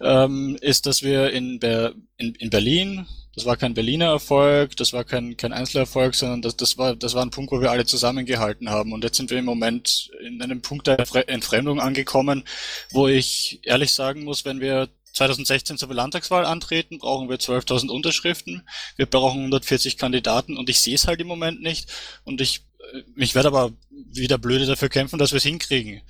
ähm, 0.00 0.56
ist, 0.62 0.86
dass 0.86 1.02
wir 1.02 1.30
in, 1.30 1.58
Ber 1.58 1.92
in, 2.16 2.34
in 2.36 2.48
Berlin 2.48 3.06
das 3.34 3.46
war 3.46 3.56
kein 3.56 3.74
Berliner 3.74 4.06
Erfolg, 4.06 4.76
das 4.76 4.92
war 4.92 5.04
kein, 5.04 5.36
kein 5.36 5.52
Einzelerfolg, 5.52 6.14
sondern 6.14 6.42
das, 6.42 6.56
das, 6.56 6.76
war, 6.76 6.94
das 6.94 7.14
war 7.14 7.22
ein 7.24 7.30
Punkt, 7.30 7.50
wo 7.50 7.60
wir 7.60 7.70
alle 7.70 7.86
zusammengehalten 7.86 8.68
haben. 8.68 8.92
Und 8.92 9.04
jetzt 9.04 9.16
sind 9.16 9.30
wir 9.30 9.38
im 9.38 9.46
Moment 9.46 10.10
in 10.24 10.42
einem 10.42 10.60
Punkt 10.60 10.86
der 10.86 10.98
Entfremdung 11.28 11.80
angekommen, 11.80 12.44
wo 12.90 13.08
ich 13.08 13.60
ehrlich 13.62 13.92
sagen 13.92 14.24
muss, 14.24 14.44
wenn 14.44 14.60
wir 14.60 14.88
2016 15.14 15.78
zur 15.78 15.92
Landtagswahl 15.92 16.44
antreten, 16.44 16.98
brauchen 16.98 17.28
wir 17.28 17.36
12.000 17.36 17.88
Unterschriften. 17.88 18.66
Wir 18.96 19.06
brauchen 19.06 19.40
140 19.40 19.98
Kandidaten 19.98 20.56
und 20.56 20.68
ich 20.68 20.80
sehe 20.80 20.94
es 20.94 21.06
halt 21.06 21.20
im 21.20 21.26
Moment 21.26 21.62
nicht. 21.62 21.90
Und 22.24 22.40
ich, 22.40 22.64
äh, 22.92 23.02
ich 23.16 23.34
werde 23.34 23.48
aber 23.48 23.72
wieder 23.90 24.38
blöde 24.38 24.66
dafür 24.66 24.88
kämpfen, 24.88 25.18
dass 25.18 25.32
wir 25.32 25.38
es 25.38 25.42
hinkriegen. 25.42 26.02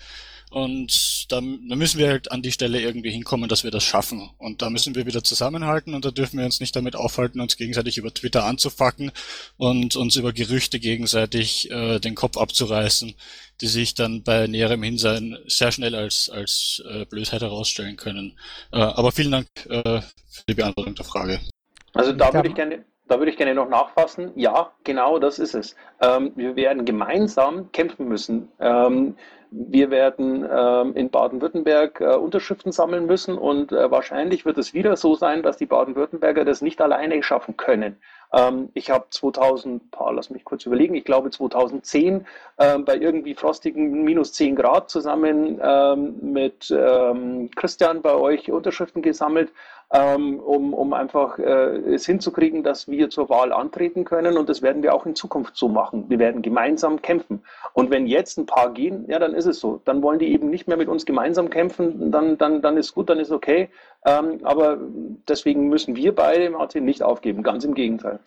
Und 0.53 1.33
da, 1.33 1.41
da 1.41 1.77
müssen 1.77 1.99
wir 1.99 2.09
halt 2.09 2.31
an 2.31 2.43
die 2.43 2.53
Stelle 2.53 2.79
irgendwie 2.79 3.11
hinkommen, 3.11 3.49
dass 3.49 3.65
wir 3.65 3.71
das 3.71 3.85
schaffen. 3.85 4.29
Und 4.37 4.61
da 4.61 4.69
müssen 4.69 4.95
wir 4.95 5.07
wieder 5.07 5.25
zusammenhalten 5.25 5.95
und 5.95 6.05
da 6.05 6.11
dürfen 6.11 6.39
wir 6.39 6.45
uns 6.45 6.61
nicht 6.61 6.77
damit 6.77 6.95
aufhalten, 6.95 7.41
uns 7.41 7.57
gegenseitig 7.57 7.97
über 7.97 8.13
Twitter 8.13 8.45
anzufacken 8.45 9.13
und 9.57 9.97
uns 9.97 10.17
über 10.17 10.35
Gerüchte 10.35 10.79
gegenseitig 10.79 11.71
äh, 11.71 12.01
den 12.01 12.15
Kopf 12.15 12.37
abzureißen, 12.37 13.15
die 13.63 13.67
sich 13.67 13.95
dann 13.95 14.25
bei 14.25 14.47
näherem 14.47 14.83
Hinsehen 14.83 15.39
sehr 15.47 15.73
schnell 15.73 15.95
als, 15.95 16.29
als 16.29 16.83
äh, 16.87 17.07
Blödheit 17.07 17.41
herausstellen 17.41 17.97
können. 17.97 18.39
Äh, 18.73 18.77
aber 18.77 19.11
vielen 19.11 19.33
Dank 19.33 19.47
äh, 19.71 20.03
für 20.03 20.45
die 20.47 20.55
Beantwortung 20.55 20.95
der 20.95 21.07
Frage. 21.07 21.41
Also 21.95 22.13
da 22.13 22.35
würde 22.35 22.49
ich 22.49 22.55
gerne 22.55 22.85
da 23.09 23.19
würde 23.19 23.31
ich 23.31 23.37
gerne 23.37 23.55
noch 23.55 23.69
nachfassen. 23.69 24.33
Ja, 24.37 24.73
genau 24.85 25.19
das 25.19 25.39
ist 25.39 25.55
es. 25.55 25.77
Ähm, 26.01 26.33
wir 26.35 26.57
werden 26.57 26.87
gemeinsam 26.87 27.71
kämpfen 27.73 28.09
müssen. 28.09 28.49
Ähm, 28.59 29.17
wir 29.55 29.91
werden 29.91 30.49
ähm, 30.51 30.97
in 30.97 31.11
Baden-Württemberg 31.11 32.01
äh, 32.01 32.15
Unterschriften 32.15 32.73
sammeln 32.73 33.07
müssen 33.07 33.37
und 33.37 33.71
äh, 33.71 33.91
wahrscheinlich 33.91 34.47
wird 34.47 34.57
es 34.57 34.73
wieder 34.73 34.97
so 34.97 35.15
sein, 35.15 35.43
dass 35.43 35.59
die 35.59 35.67
Baden-Württemberger 35.67 36.45
das 36.45 36.63
nicht 36.63 36.81
alleine 36.81 37.23
schaffen 37.23 37.57
können. 37.59 37.99
Ähm, 38.33 38.71
ich 38.73 38.91
habe 38.91 39.07
2000, 39.11 39.91
paar, 39.91 40.13
lass 40.15 40.31
mich 40.31 40.45
kurz 40.45 40.65
überlegen, 40.65 40.95
ich 40.95 41.05
glaube 41.05 41.31
2010 41.31 42.27
ähm, 42.59 42.85
bei 42.87 42.97
irgendwie 42.97 43.35
frostigen 43.35 44.03
minus 44.05 44.33
10 44.33 44.57
Grad 44.57 44.89
zusammen 44.89 45.61
ähm, 45.63 46.15
mit 46.23 46.71
ähm, 46.71 47.51
Christian 47.55 48.01
bei 48.01 48.15
euch 48.15 48.51
Unterschriften 48.51 49.03
gesammelt 49.03 49.53
ähm, 49.93 50.41
um, 50.41 50.73
um 50.73 50.95
einfach 50.95 51.39
äh, 51.39 51.77
es 51.95 52.07
hinzukriegen, 52.07 52.63
dass 52.63 52.89
wir 52.89 53.11
zur 53.11 53.29
Wahl 53.29 53.53
antreten 53.53 54.05
können. 54.05 54.39
Und 54.39 54.49
das 54.49 54.63
werden 54.63 54.83
wir 54.83 54.95
auch 54.95 55.05
in 55.05 55.15
Zukunft 55.15 55.55
so 55.55 55.69
machen. 55.69 56.07
Wir 56.09 56.19
werden 56.19 56.41
gemeinsam 56.41 57.03
kämpfen. 57.03 57.45
Und 57.75 57.91
wenn 57.91 58.07
jetzt 58.07 58.39
ein 58.39 58.47
paar 58.47 58.73
gehen, 58.73 59.05
ja, 59.09 59.19
dann 59.19 59.35
ist 59.35 59.45
es 59.45 59.61
so. 59.61 59.83
Dann 59.85 60.03
wollen 60.03 60.19
die 60.19 60.33
eben 60.33 60.49
nicht 60.49 60.67
mehr 60.67 60.79
mit 60.79 60.89
uns 60.89 61.05
gemeinsam 61.05 61.51
kämpfen. 61.51 62.11
Dann, 62.11 62.39
dann, 62.39 62.63
dann 62.63 62.79
ist 62.79 62.95
gut, 62.95 63.11
dann 63.11 63.21
ist 63.21 63.31
okay. 63.31 63.69
Ähm, 64.07 64.41
aber 64.45 64.79
deswegen 65.29 65.69
müssen 65.69 65.95
wir 65.95 66.15
beide, 66.15 66.49
Martin, 66.49 66.87
nicht 66.87 67.03
aufgeben. 67.03 67.43
Ganz 67.43 67.65
im 67.65 67.75
Gegenteil. 67.75 68.19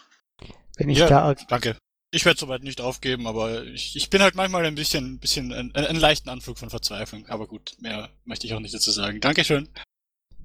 Wenn 0.78 0.90
ich 0.90 1.00
ja, 1.00 1.08
da 1.08 1.34
danke. 1.50 1.78
Ich 2.12 2.26
werde 2.26 2.40
soweit 2.40 2.64
nicht 2.64 2.80
aufgeben, 2.80 3.26
aber 3.26 3.64
ich, 3.64 3.96
ich 3.96 4.12
bin 4.12 4.22
halt 4.22 4.36
manchmal 4.36 4.66
ein 4.66 4.76
bisschen, 4.76 5.20
bisschen 5.20 5.52
einen, 5.52 5.76
einen 5.76 6.00
leichten 6.00 6.30
Anflug 6.30 6.60
von 6.60 6.70
Verzweiflung. 6.70 7.26
Aber 7.28 7.48
gut, 7.48 7.76
mehr 7.80 8.10
möchte 8.24 8.46
ich 8.46 8.54
auch 8.54 8.60
nicht 8.60 8.76
dazu 8.76 8.92
sagen. 8.92 9.20
Dankeschön. 9.20 9.68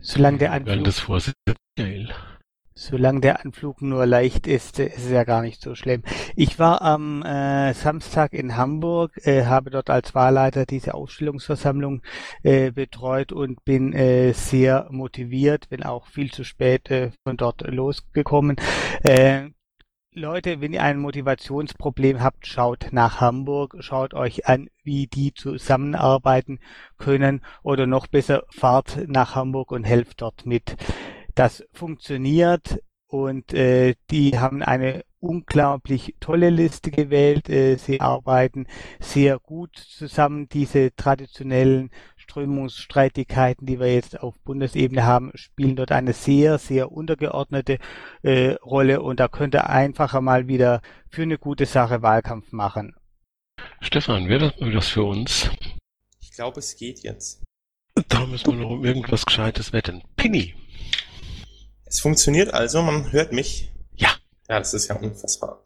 Solange 0.02 0.38
der 0.38 0.52
Anflug, 0.52 0.88
solange 2.74 3.20
der 3.20 3.44
Anflug 3.44 3.82
nur 3.82 4.06
leicht 4.06 4.46
ist, 4.46 4.78
ist 4.78 4.96
es 4.96 5.10
ja 5.10 5.24
gar 5.24 5.42
nicht 5.42 5.60
so 5.60 5.74
schlimm. 5.74 6.02
Ich 6.36 6.58
war 6.58 6.80
am 6.80 7.22
äh, 7.22 7.74
Samstag 7.74 8.32
in 8.32 8.56
Hamburg, 8.56 9.12
äh, 9.26 9.44
habe 9.44 9.70
dort 9.70 9.90
als 9.90 10.14
Wahlleiter 10.14 10.64
diese 10.64 10.94
Ausstellungsversammlung 10.94 12.00
äh, 12.42 12.70
betreut 12.70 13.32
und 13.32 13.62
bin 13.66 13.92
äh, 13.92 14.32
sehr 14.32 14.88
motiviert, 14.90 15.66
wenn 15.68 15.82
auch 15.82 16.06
viel 16.06 16.30
zu 16.30 16.44
spät 16.44 16.90
äh, 16.90 17.10
von 17.22 17.36
dort 17.36 17.60
losgekommen. 17.68 18.56
Äh, 19.02 19.50
Leute, 20.12 20.60
wenn 20.60 20.72
ihr 20.72 20.82
ein 20.82 20.98
Motivationsproblem 20.98 22.20
habt, 22.20 22.44
schaut 22.44 22.88
nach 22.90 23.20
Hamburg, 23.20 23.76
schaut 23.78 24.12
euch 24.12 24.48
an, 24.48 24.68
wie 24.82 25.06
die 25.06 25.32
zusammenarbeiten 25.34 26.58
können 26.98 27.42
oder 27.62 27.86
noch 27.86 28.08
besser, 28.08 28.42
fahrt 28.50 29.06
nach 29.06 29.36
Hamburg 29.36 29.70
und 29.70 29.84
helft 29.84 30.20
dort 30.20 30.46
mit. 30.46 30.76
Das 31.36 31.64
funktioniert 31.72 32.82
und 33.06 33.54
äh, 33.54 33.94
die 34.10 34.36
haben 34.36 34.64
eine 34.64 35.04
unglaublich 35.20 36.16
tolle 36.18 36.50
Liste 36.50 36.90
gewählt. 36.90 37.48
Äh, 37.48 37.76
sie 37.76 38.00
arbeiten 38.00 38.66
sehr 38.98 39.38
gut 39.38 39.76
zusammen, 39.76 40.48
diese 40.48 40.92
traditionellen 40.96 41.90
Strömungsstreitigkeiten, 42.30 43.66
die 43.66 43.80
wir 43.80 43.92
jetzt 43.92 44.20
auf 44.20 44.38
Bundesebene 44.44 45.04
haben, 45.04 45.32
spielen 45.34 45.74
dort 45.74 45.90
eine 45.90 46.12
sehr, 46.12 46.58
sehr 46.58 46.92
untergeordnete 46.92 47.78
äh, 48.22 48.52
Rolle 48.64 49.02
und 49.02 49.18
da 49.18 49.26
könnte 49.26 49.68
einfacher 49.68 50.20
mal 50.20 50.46
wieder 50.46 50.80
für 51.08 51.22
eine 51.22 51.38
gute 51.38 51.66
Sache 51.66 52.02
Wahlkampf 52.02 52.52
machen. 52.52 52.94
Stefan, 53.80 54.28
wäre 54.28 54.52
das 54.58 54.72
das 54.72 54.88
für 54.88 55.02
uns? 55.02 55.50
Ich 56.20 56.30
glaube, 56.30 56.60
es 56.60 56.76
geht 56.76 57.00
jetzt. 57.00 57.42
Da 58.08 58.24
müssen 58.26 58.46
wir 58.46 58.60
noch 58.60 58.70
um 58.70 58.84
irgendwas 58.84 59.26
Gescheites 59.26 59.72
wetten. 59.72 60.02
Pinny. 60.16 60.54
Es 61.84 62.00
funktioniert 62.00 62.54
also, 62.54 62.80
man 62.82 63.10
hört 63.10 63.32
mich. 63.32 63.72
Ja. 63.96 64.10
Ja, 64.48 64.60
das 64.60 64.72
ist 64.72 64.86
ja 64.88 64.94
unfassbar. 64.94 65.64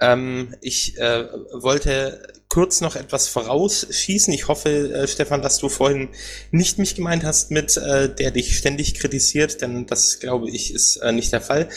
Ähm, 0.00 0.54
ich 0.60 0.98
äh, 0.98 1.26
wollte 1.52 2.37
kurz 2.58 2.80
noch 2.80 2.96
etwas 2.96 3.28
vorausschießen. 3.28 4.34
Ich 4.34 4.48
hoffe, 4.48 4.92
äh, 4.92 5.06
Stefan, 5.06 5.42
dass 5.42 5.58
du 5.58 5.68
vorhin 5.68 6.08
nicht 6.50 6.76
mich 6.76 6.96
gemeint 6.96 7.22
hast 7.22 7.52
mit, 7.52 7.76
äh, 7.76 8.12
der 8.12 8.32
dich 8.32 8.58
ständig 8.58 8.94
kritisiert, 8.94 9.62
denn 9.62 9.86
das, 9.86 10.18
glaube 10.18 10.50
ich, 10.50 10.74
ist 10.74 10.96
äh, 10.96 11.12
nicht 11.12 11.32
der 11.32 11.40
Fall. 11.40 11.68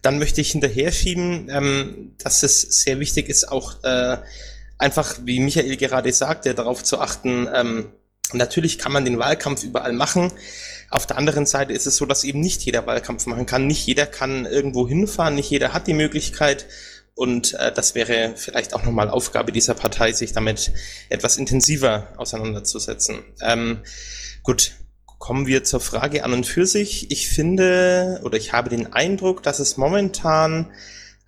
Dann 0.00 0.18
möchte 0.18 0.40
ich 0.40 0.52
hinterher 0.52 0.90
schieben, 0.90 1.50
ähm, 1.50 2.14
dass 2.16 2.42
es 2.42 2.62
sehr 2.62 2.98
wichtig 2.98 3.28
ist, 3.28 3.52
auch 3.52 3.84
äh, 3.84 4.16
einfach, 4.78 5.18
wie 5.22 5.38
Michael 5.38 5.76
gerade 5.76 6.10
sagte, 6.14 6.54
darauf 6.54 6.82
zu 6.82 6.98
achten, 6.98 7.46
ähm, 7.54 7.92
natürlich 8.32 8.78
kann 8.78 8.92
man 8.92 9.04
den 9.04 9.18
Wahlkampf 9.18 9.62
überall 9.64 9.92
machen. 9.92 10.32
Auf 10.88 11.06
der 11.06 11.18
anderen 11.18 11.44
Seite 11.44 11.74
ist 11.74 11.86
es 11.86 11.98
so, 11.98 12.06
dass 12.06 12.24
eben 12.24 12.40
nicht 12.40 12.62
jeder 12.62 12.86
Wahlkampf 12.86 13.26
machen 13.26 13.44
kann. 13.44 13.66
Nicht 13.66 13.86
jeder 13.86 14.06
kann 14.06 14.46
irgendwo 14.46 14.88
hinfahren, 14.88 15.34
nicht 15.34 15.50
jeder 15.50 15.74
hat 15.74 15.88
die 15.88 15.94
Möglichkeit, 15.94 16.64
und 17.14 17.54
äh, 17.54 17.72
das 17.72 17.94
wäre 17.94 18.34
vielleicht 18.36 18.74
auch 18.74 18.84
nochmal 18.84 19.10
Aufgabe 19.10 19.52
dieser 19.52 19.74
Partei, 19.74 20.12
sich 20.12 20.32
damit 20.32 20.72
etwas 21.08 21.36
intensiver 21.36 22.08
auseinanderzusetzen. 22.16 23.22
Ähm, 23.42 23.82
gut, 24.42 24.72
kommen 25.18 25.46
wir 25.46 25.62
zur 25.62 25.80
Frage 25.80 26.24
an 26.24 26.32
und 26.32 26.46
für 26.46 26.66
sich. 26.66 27.10
Ich 27.10 27.28
finde 27.28 28.20
oder 28.24 28.36
ich 28.36 28.52
habe 28.52 28.70
den 28.70 28.92
Eindruck, 28.92 29.42
dass 29.42 29.58
es 29.58 29.76
momentan 29.76 30.70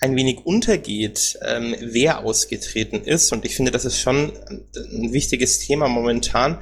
ein 0.00 0.16
wenig 0.16 0.44
untergeht, 0.44 1.38
ähm, 1.42 1.76
wer 1.80 2.24
ausgetreten 2.24 3.02
ist. 3.02 3.32
Und 3.32 3.44
ich 3.44 3.54
finde, 3.54 3.70
das 3.70 3.84
ist 3.84 4.00
schon 4.00 4.32
ein 4.74 5.12
wichtiges 5.12 5.60
Thema 5.60 5.88
momentan. 5.88 6.58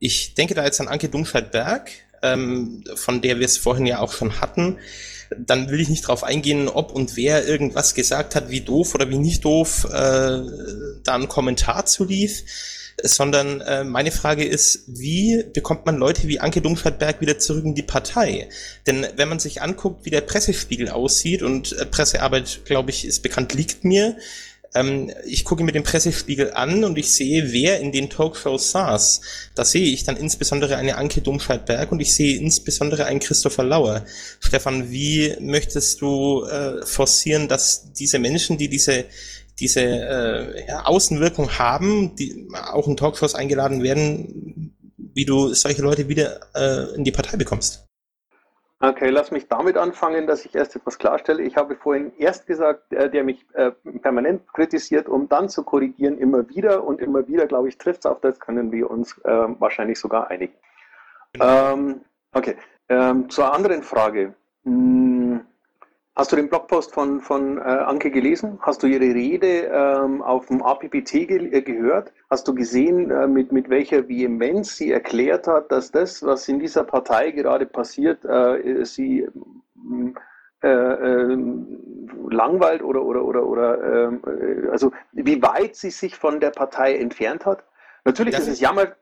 Ich 0.00 0.34
denke 0.34 0.54
da 0.54 0.64
jetzt 0.64 0.80
an 0.80 0.88
Anke 0.88 1.08
Dumscheit-Berg, 1.08 1.90
ähm, 2.22 2.82
von 2.94 3.22
der 3.22 3.38
wir 3.38 3.46
es 3.46 3.56
vorhin 3.56 3.86
ja 3.86 4.00
auch 4.00 4.12
schon 4.12 4.40
hatten 4.40 4.78
dann 5.38 5.70
will 5.70 5.80
ich 5.80 5.88
nicht 5.88 6.04
darauf 6.04 6.24
eingehen, 6.24 6.68
ob 6.68 6.92
und 6.92 7.16
wer 7.16 7.46
irgendwas 7.46 7.94
gesagt 7.94 8.34
hat, 8.34 8.50
wie 8.50 8.60
doof 8.60 8.94
oder 8.94 9.08
wie 9.10 9.18
nicht 9.18 9.44
doof 9.44 9.84
äh, 9.84 9.90
da 9.90 11.14
ein 11.14 11.28
Kommentar 11.28 11.86
zu 11.86 12.04
lief, 12.04 12.44
sondern 13.02 13.60
äh, 13.60 13.84
meine 13.84 14.12
Frage 14.12 14.44
ist, 14.44 14.84
wie 14.86 15.44
bekommt 15.52 15.86
man 15.86 15.96
Leute 15.96 16.28
wie 16.28 16.40
Anke 16.40 16.60
Dumscheit-Berg 16.60 17.20
wieder 17.20 17.38
zurück 17.38 17.64
in 17.64 17.74
die 17.74 17.82
Partei? 17.82 18.48
Denn 18.86 19.06
wenn 19.16 19.28
man 19.28 19.40
sich 19.40 19.62
anguckt, 19.62 20.04
wie 20.04 20.10
der 20.10 20.20
Pressespiegel 20.20 20.88
aussieht 20.88 21.42
und 21.42 21.72
äh, 21.72 21.86
Pressearbeit, 21.86 22.60
glaube 22.64 22.90
ich, 22.90 23.04
ist 23.04 23.22
bekannt, 23.22 23.52
liegt 23.54 23.84
mir, 23.84 24.16
ähm, 24.74 25.10
ich 25.24 25.44
gucke 25.44 25.62
mir 25.62 25.72
den 25.72 25.84
Pressespiegel 25.84 26.52
an 26.52 26.84
und 26.84 26.98
ich 26.98 27.12
sehe, 27.12 27.52
wer 27.52 27.80
in 27.80 27.92
den 27.92 28.10
Talkshows 28.10 28.72
saß. 28.72 29.20
Da 29.54 29.64
sehe 29.64 29.86
ich 29.86 30.04
dann 30.04 30.16
insbesondere 30.16 30.76
eine 30.76 30.96
Anke 30.96 31.20
Domscheit-Berg 31.20 31.92
und 31.92 32.00
ich 32.00 32.14
sehe 32.14 32.38
insbesondere 32.38 33.06
einen 33.06 33.20
Christopher 33.20 33.64
Lauer. 33.64 34.04
Stefan, 34.40 34.90
wie 34.90 35.34
möchtest 35.40 36.00
du 36.00 36.44
äh, 36.44 36.84
forcieren, 36.84 37.48
dass 37.48 37.92
diese 37.92 38.18
Menschen, 38.18 38.58
die 38.58 38.68
diese 38.68 39.04
diese 39.60 39.82
äh, 39.82 40.66
ja, 40.66 40.84
Außenwirkung 40.84 41.58
haben, 41.58 42.16
die 42.16 42.48
auch 42.72 42.88
in 42.88 42.96
Talkshows 42.96 43.36
eingeladen 43.36 43.84
werden, 43.84 44.74
wie 44.96 45.24
du 45.24 45.54
solche 45.54 45.82
Leute 45.82 46.08
wieder 46.08 46.40
äh, 46.54 46.96
in 46.96 47.04
die 47.04 47.12
Partei 47.12 47.36
bekommst. 47.36 47.83
Okay, 48.80 49.08
lass 49.08 49.30
mich 49.30 49.48
damit 49.48 49.76
anfangen, 49.76 50.26
dass 50.26 50.44
ich 50.44 50.54
erst 50.54 50.76
etwas 50.76 50.98
klarstelle. 50.98 51.42
Ich 51.42 51.56
habe 51.56 51.76
vorhin 51.76 52.12
erst 52.18 52.46
gesagt, 52.46 52.90
der, 52.90 53.08
der 53.08 53.24
mich 53.24 53.46
äh, 53.54 53.70
permanent 54.02 54.52
kritisiert, 54.52 55.08
um 55.08 55.28
dann 55.28 55.48
zu 55.48 55.62
korrigieren, 55.62 56.18
immer 56.18 56.48
wieder 56.48 56.84
und 56.84 57.00
immer 57.00 57.26
wieder, 57.28 57.46
glaube 57.46 57.68
ich, 57.68 57.78
trifft 57.78 58.00
es 58.00 58.06
auf 58.06 58.20
das, 58.20 58.40
können 58.40 58.72
wir 58.72 58.90
uns 58.90 59.16
äh, 59.18 59.30
wahrscheinlich 59.58 59.98
sogar 59.98 60.28
einigen. 60.28 60.54
Genau. 61.32 61.72
Ähm, 61.72 62.00
okay, 62.32 62.56
ähm, 62.88 63.30
zur 63.30 63.52
anderen 63.54 63.82
Frage. 63.82 64.34
Hm, 64.64 65.13
Hast 66.16 66.30
du 66.30 66.36
den 66.36 66.48
Blogpost 66.48 66.94
von, 66.94 67.20
von 67.20 67.58
äh, 67.58 67.62
Anke 67.62 68.12
gelesen? 68.12 68.58
Hast 68.60 68.84
du 68.84 68.86
ihre 68.86 69.02
Rede 69.02 69.68
ähm, 69.72 70.22
auf 70.22 70.46
dem 70.46 70.62
APPT 70.62 71.26
ge 71.26 71.50
äh, 71.50 71.60
gehört? 71.60 72.12
Hast 72.30 72.46
du 72.46 72.54
gesehen, 72.54 73.10
äh, 73.10 73.26
mit, 73.26 73.50
mit 73.50 73.68
welcher 73.68 74.08
Vehemenz 74.08 74.76
sie 74.76 74.92
erklärt 74.92 75.48
hat, 75.48 75.72
dass 75.72 75.90
das, 75.90 76.22
was 76.22 76.48
in 76.48 76.60
dieser 76.60 76.84
Partei 76.84 77.32
gerade 77.32 77.66
passiert, 77.66 78.24
äh, 78.24 78.84
sie 78.84 79.26
äh, 80.62 80.68
äh, 80.68 81.36
langweilt 82.30 82.82
oder, 82.84 83.02
oder, 83.02 83.24
oder, 83.24 83.44
oder 83.44 84.06
ähm, 84.06 84.22
also 84.70 84.92
wie 85.12 85.42
weit 85.42 85.74
sie 85.74 85.90
sich 85.90 86.14
von 86.14 86.38
der 86.38 86.50
Partei 86.50 86.94
entfernt 86.94 87.44
hat? 87.44 87.64
Natürlich 88.04 88.36
das 88.36 88.46
ist 88.46 88.54
es 88.54 88.60
jammer, 88.60 88.94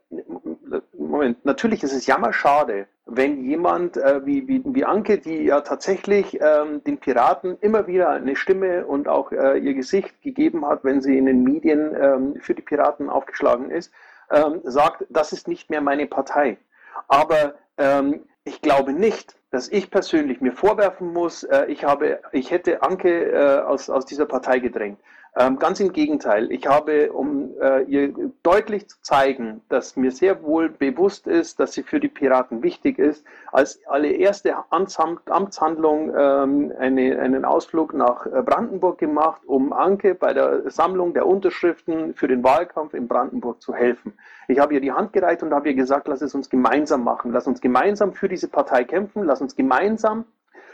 Moment, 1.23 1.45
natürlich 1.45 1.85
ist 1.85 1.93
es 1.93 2.05
jammerschade, 2.07 2.89
wenn 3.07 3.45
jemand 3.45 3.97
äh, 3.97 4.27
wie, 4.27 4.49
wie, 4.49 4.61
wie 4.65 4.85
Anke, 4.85 5.19
die 5.19 5.45
ja 5.45 5.61
tatsächlich 5.61 6.41
ähm, 6.41 6.83
den 6.83 6.99
Piraten 6.99 7.57
immer 7.61 7.87
wieder 7.87 8.09
eine 8.09 8.35
Stimme 8.35 8.85
und 8.85 9.07
auch 9.07 9.31
äh, 9.31 9.57
ihr 9.57 9.75
Gesicht 9.75 10.21
gegeben 10.21 10.67
hat, 10.67 10.83
wenn 10.83 11.01
sie 11.01 11.17
in 11.17 11.27
den 11.27 11.45
Medien 11.45 11.95
ähm, 11.95 12.41
für 12.41 12.55
die 12.55 12.63
Piraten 12.63 13.09
aufgeschlagen 13.09 13.71
ist, 13.71 13.93
ähm, 14.33 14.63
sagt, 14.65 15.05
das 15.11 15.33
ist 15.33 15.47
nicht 15.47 15.71
mehr 15.71 15.81
meine 15.81 16.09
Partei. 16.09 16.57
Aber 17.07 17.55
ähm, 17.79 18.25
ich 18.43 18.61
glaube 18.61 18.93
nicht, 18.93 19.37
dass 19.53 19.69
ich 19.69 19.93
persönlich 19.93 20.41
mir 20.41 20.53
vorwerfen 20.53 21.13
muss, 21.13 21.45
äh, 21.45 21.67
ich, 21.67 21.85
habe, 21.85 22.19
ich 22.33 22.51
hätte 22.51 22.83
Anke 22.83 23.31
äh, 23.31 23.61
aus, 23.61 23.89
aus 23.91 24.07
dieser 24.07 24.27
Partei 24.27 24.59
gedrängt. 24.59 24.99
Ähm, 25.35 25.59
ganz 25.59 25.81
im 25.81 25.95
Gegenteil. 25.95 26.53
Ich 26.53 26.67
habe, 26.67 27.11
um 27.11 27.55
äh, 27.59 27.85
ihr 27.85 28.13
deutlich 28.43 28.91
zu 28.91 29.01
zeigen, 29.01 29.63
dass 29.71 29.97
mir 29.97 30.11
sehr 30.11 30.43
wohl 30.43 30.69
bewusst 30.69 31.27
ist, 31.27 31.59
dass 31.59 31.73
sie 31.73 31.83
für 31.83 32.01
die 32.01 32.09
Piraten 32.09 32.63
wichtig 32.63 32.99
ist, 32.99 33.25
als 33.51 33.81
allererste 33.87 34.55
Amtshandlung 34.69 36.13
ähm, 36.15 36.73
eine, 36.79 37.19
einen 37.19 37.47
Ausflug 37.47 37.95
nach 37.95 38.27
äh, 38.27 38.43
Brandenburg 38.43 38.99
gemacht, 38.99 39.41
um 39.47 39.73
Anke 39.73 40.15
bei 40.15 40.35
der 40.35 40.71
Sammlung 40.71 41.15
der 41.15 41.27
Unterschriften 41.27 42.13
für 42.13 42.29
den 42.29 42.45
Wahlkampf 42.45 42.93
in 42.93 43.09
Brandenburg 43.09 43.63
zu 43.63 43.73
helfen. 43.73 44.13
Ich 44.49 44.59
habe 44.59 44.75
ihr 44.75 44.83
die 44.83 44.93
Hand 44.93 45.15
gereicht 45.15 45.43
und 45.43 45.55
habe 45.55 45.71
ihr 45.71 45.75
gesagt, 45.75 46.09
lass 46.09 46.21
es 46.21 46.35
uns 46.35 46.51
gemeinsam 46.51 47.05
machen. 47.05 47.33
Lass 47.33 47.47
uns 47.47 47.63
gemeinsam 47.63 48.13
für 48.13 48.29
diese 48.29 48.49
Partei 48.49 48.85
kämpfen. 48.85 49.25
Lass 49.25 49.41
uns 49.41 49.57
gemeinsam 49.57 50.27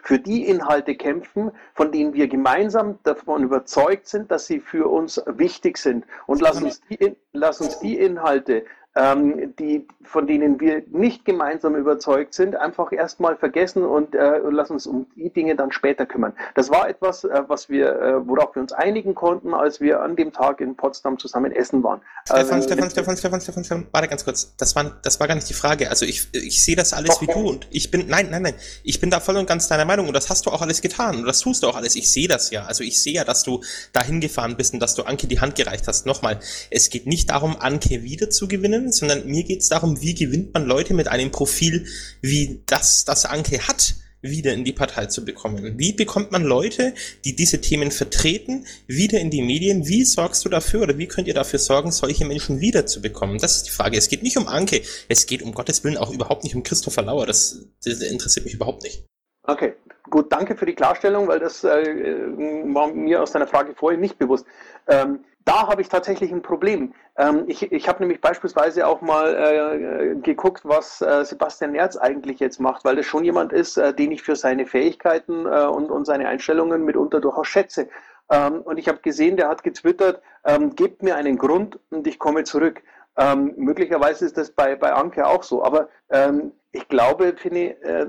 für 0.03 0.19
die 0.19 0.47
Inhalte 0.47 0.95
kämpfen, 0.95 1.51
von 1.75 1.93
denen 1.93 2.15
wir 2.15 2.29
gemeinsam 2.29 2.99
davon 3.03 3.43
überzeugt 3.43 4.09
sind, 4.09 4.31
dass 4.31 4.47
sie 4.47 4.61
für 4.61 4.89
uns 4.89 5.23
wichtig 5.27 5.79
sind. 5.79 6.05
Und 6.27 6.41
lass 6.41 6.63
uns 6.63 6.81
die, 6.89 7.17
lass 7.33 7.61
uns 7.61 7.79
die 7.79 7.99
Inhalte 7.99 8.65
ähm, 8.97 9.55
die, 9.59 9.87
von 10.03 10.27
denen 10.27 10.61
wir 10.61 10.83
nicht 10.91 11.25
gemeinsam 11.25 11.77
überzeugt 11.77 12.35
sind, 12.35 12.57
einfach 12.57 12.91
erstmal 12.93 13.37
vergessen 13.37 13.85
und 13.85 14.15
äh, 14.15 14.41
lass 14.51 14.71
uns 14.71 14.87
um 14.87 15.07
die 15.15 15.31
Dinge 15.31 15.55
dann 15.57 15.71
später 15.73 16.07
kümmern. 16.07 16.33
Das 16.55 16.71
war 16.71 16.89
etwas, 16.89 17.25
äh, 17.25 17.43
was 17.47 17.69
wir, 17.69 17.93
äh, 18.01 18.27
worauf 18.27 18.55
wir 18.57 18.63
uns 18.63 18.73
einigen 18.73 19.15
konnten, 19.15 19.55
als 19.55 19.81
wir 19.81 20.01
an 20.01 20.17
dem 20.17 20.33
Tag 20.33 20.61
in 20.61 20.77
Potsdam 20.77 21.19
zusammen 21.19 21.53
essen 21.53 21.83
waren. 21.83 22.01
Stefan, 22.25 22.59
ähm, 22.59 22.63
Stefan, 22.63 22.91
Stefan, 22.91 23.17
Stefan, 23.17 23.41
Stefan, 23.41 23.65
Stefan, 23.65 23.87
warte 23.93 24.09
ganz 24.09 24.25
kurz. 24.25 24.57
Das 24.57 24.75
war, 24.75 24.99
das 25.03 25.21
war 25.21 25.29
gar 25.29 25.35
nicht 25.35 25.49
die 25.49 25.55
Frage. 25.55 25.91
Also 25.91 26.05
ich, 26.05 26.29
ich 26.33 26.65
sehe 26.65 26.77
das 26.77 26.93
alles 26.93 27.11
Doch, 27.11 27.23
wie 27.23 27.27
du 27.27 27.49
und 27.49 27.69
ich 27.71 27.91
bin, 27.91 28.07
nein, 28.09 28.29
nein, 28.31 28.43
nein, 28.43 28.55
ich 28.83 29.01
bin 29.01 29.11
da 29.11 29.21
voll 29.21 29.37
und 29.37 29.47
ganz 29.47 29.69
deiner 29.69 29.85
Meinung 29.85 30.09
und 30.09 30.15
das 30.15 30.29
hast 30.31 30.47
du 30.47 30.51
auch 30.51 30.63
alles 30.63 30.81
getan 30.81 31.17
und 31.17 31.27
das 31.27 31.41
tust 31.41 31.63
du 31.63 31.69
auch 31.69 31.77
alles. 31.77 31.95
Ich 31.95 32.11
sehe 32.11 32.27
das 32.27 32.51
ja. 32.51 32.65
Also 32.65 32.83
ich 32.83 33.03
sehe 33.03 33.15
ja, 33.15 33.25
dass 33.25 33.45
du 33.45 33.63
dahin 33.93 34.21
gefahren 34.21 34.57
bist 34.57 34.75
und 34.75 34.81
dass 34.81 34.95
du 34.95 35.03
Anke 35.05 35.27
die 35.27 35.41
Hand 35.41 35.55
gereicht 35.55 35.87
hast. 35.87 36.07
Nochmal, 36.07 36.41
es 36.71 36.91
geht 36.91 37.07
nicht 37.07 37.31
darum, 37.31 37.57
Anke 37.61 38.03
wieder 38.03 38.31
zu 38.31 38.49
gewinnen, 38.49 38.88
sondern 38.93 39.27
mir 39.27 39.45
geht 39.45 39.61
es 39.61 39.69
darum, 39.69 40.01
wie 40.01 40.15
gewinnt 40.15 40.55
man 40.55 40.67
Leute 40.67 40.95
mit 40.95 41.09
einem 41.09 41.31
Profil 41.31 41.87
wie 42.21 42.63
das, 42.67 43.05
das 43.05 43.25
Anke 43.25 43.67
hat, 43.67 43.95
wieder 44.21 44.53
in 44.53 44.65
die 44.65 44.73
Partei 44.73 45.07
zu 45.07 45.25
bekommen? 45.25 45.79
Wie 45.79 45.93
bekommt 45.93 46.33
man 46.33 46.43
Leute, 46.43 46.95
die 47.25 47.37
diese 47.37 47.61
Themen 47.61 47.91
vertreten, 47.91 48.67
wieder 48.87 49.21
in 49.21 49.31
die 49.31 49.43
Medien? 49.43 49.87
Wie 49.87 50.05
sorgst 50.05 50.45
du 50.45 50.49
dafür 50.49 50.83
oder 50.83 50.99
wie 50.99 51.07
könnt 51.07 51.29
ihr 51.29 51.35
dafür 51.35 51.59
sorgen, 51.59 51.93
solche 51.93 52.25
Menschen 52.25 52.61
wiederzubekommen? 52.61 53.39
Das 53.39 53.57
ist 53.57 53.65
die 53.65 53.71
Frage. 53.71 53.97
Es 53.97 54.09
geht 54.09 54.23
nicht 54.23 54.37
um 54.37 54.49
Anke, 54.49 54.83
es 55.09 55.27
geht 55.27 55.43
um 55.43 55.53
Gottes 55.53 55.85
Willen 55.85 55.97
auch 55.97 56.13
überhaupt 56.13 56.45
nicht 56.45 56.57
um 56.57 56.63
Christopher 56.63 57.03
Lauer. 57.03 57.27
Das, 57.27 57.67
das 57.85 58.01
interessiert 58.01 58.45
mich 58.45 58.55
überhaupt 58.55 58.83
nicht. 58.83 59.05
Okay, 59.45 59.75
gut, 60.11 60.33
danke 60.33 60.57
für 60.57 60.67
die 60.67 60.75
Klarstellung, 60.75 61.29
weil 61.29 61.39
das 61.39 61.65
äh, 61.65 61.69
war 61.69 62.93
mir 62.93 63.23
aus 63.23 63.33
deiner 63.33 63.47
Frage 63.47 63.75
vorher 63.75 63.99
nicht 63.99 64.19
bewusst. 64.19 64.45
Ähm, 64.87 65.21
da 65.49 65.67
habe 65.67 65.81
ich 65.81 65.89
tatsächlich 65.89 66.31
ein 66.31 66.43
Problem. 66.43 66.93
Ähm, 67.17 67.45
ich 67.47 67.73
ich 67.73 67.89
habe 67.89 68.01
nämlich 68.01 68.21
beispielsweise 68.21 68.87
auch 68.87 69.01
mal 69.01 69.35
äh, 69.35 70.15
geguckt, 70.21 70.61
was 70.65 71.01
äh, 71.01 71.25
Sebastian 71.25 71.73
Nerz 71.73 71.97
eigentlich 71.97 72.39
jetzt 72.39 72.61
macht, 72.61 72.85
weil 72.85 72.97
das 72.97 73.07
schon 73.07 73.25
jemand 73.25 73.55
ist, 73.55 73.79
äh, 73.79 73.95
den 73.95 74.13
ich 74.13 74.23
für 74.23 74.37
seine 74.37 74.67
Fähigkeiten 74.67 75.47
äh, 75.47 75.65
und, 75.65 75.91
und 75.91 76.05
seine 76.05 76.29
Einstellungen 76.29 76.85
mitunter 76.85 77.21
durchaus 77.21 77.47
schätze. 77.49 77.89
Ähm, 78.31 78.61
und 78.61 78.79
ich 78.79 78.89
habe 78.89 78.99
gesehen, 78.99 79.39
der 79.39 79.49
hat 79.49 79.63
getwittert, 79.63 80.21
ähm, 80.45 80.77
gebt 80.77 81.03
mir 81.03 81.17
einen 81.17 81.39
Grund 81.39 81.79
und 81.89 82.07
ich 82.07 82.19
komme 82.19 82.45
zurück. 82.45 82.83
Ähm, 83.17 83.55
möglicherweise 83.57 84.27
ist 84.27 84.37
das 84.37 84.51
bei, 84.51 84.77
bei 84.77 84.93
Anke 84.93 85.27
auch 85.27 85.43
so, 85.43 85.65
aber 85.65 85.89
ähm, 86.11 86.53
ich 86.73 86.87
glaube, 86.89 87.35
Finny, 87.37 87.75
äh, 87.81 88.07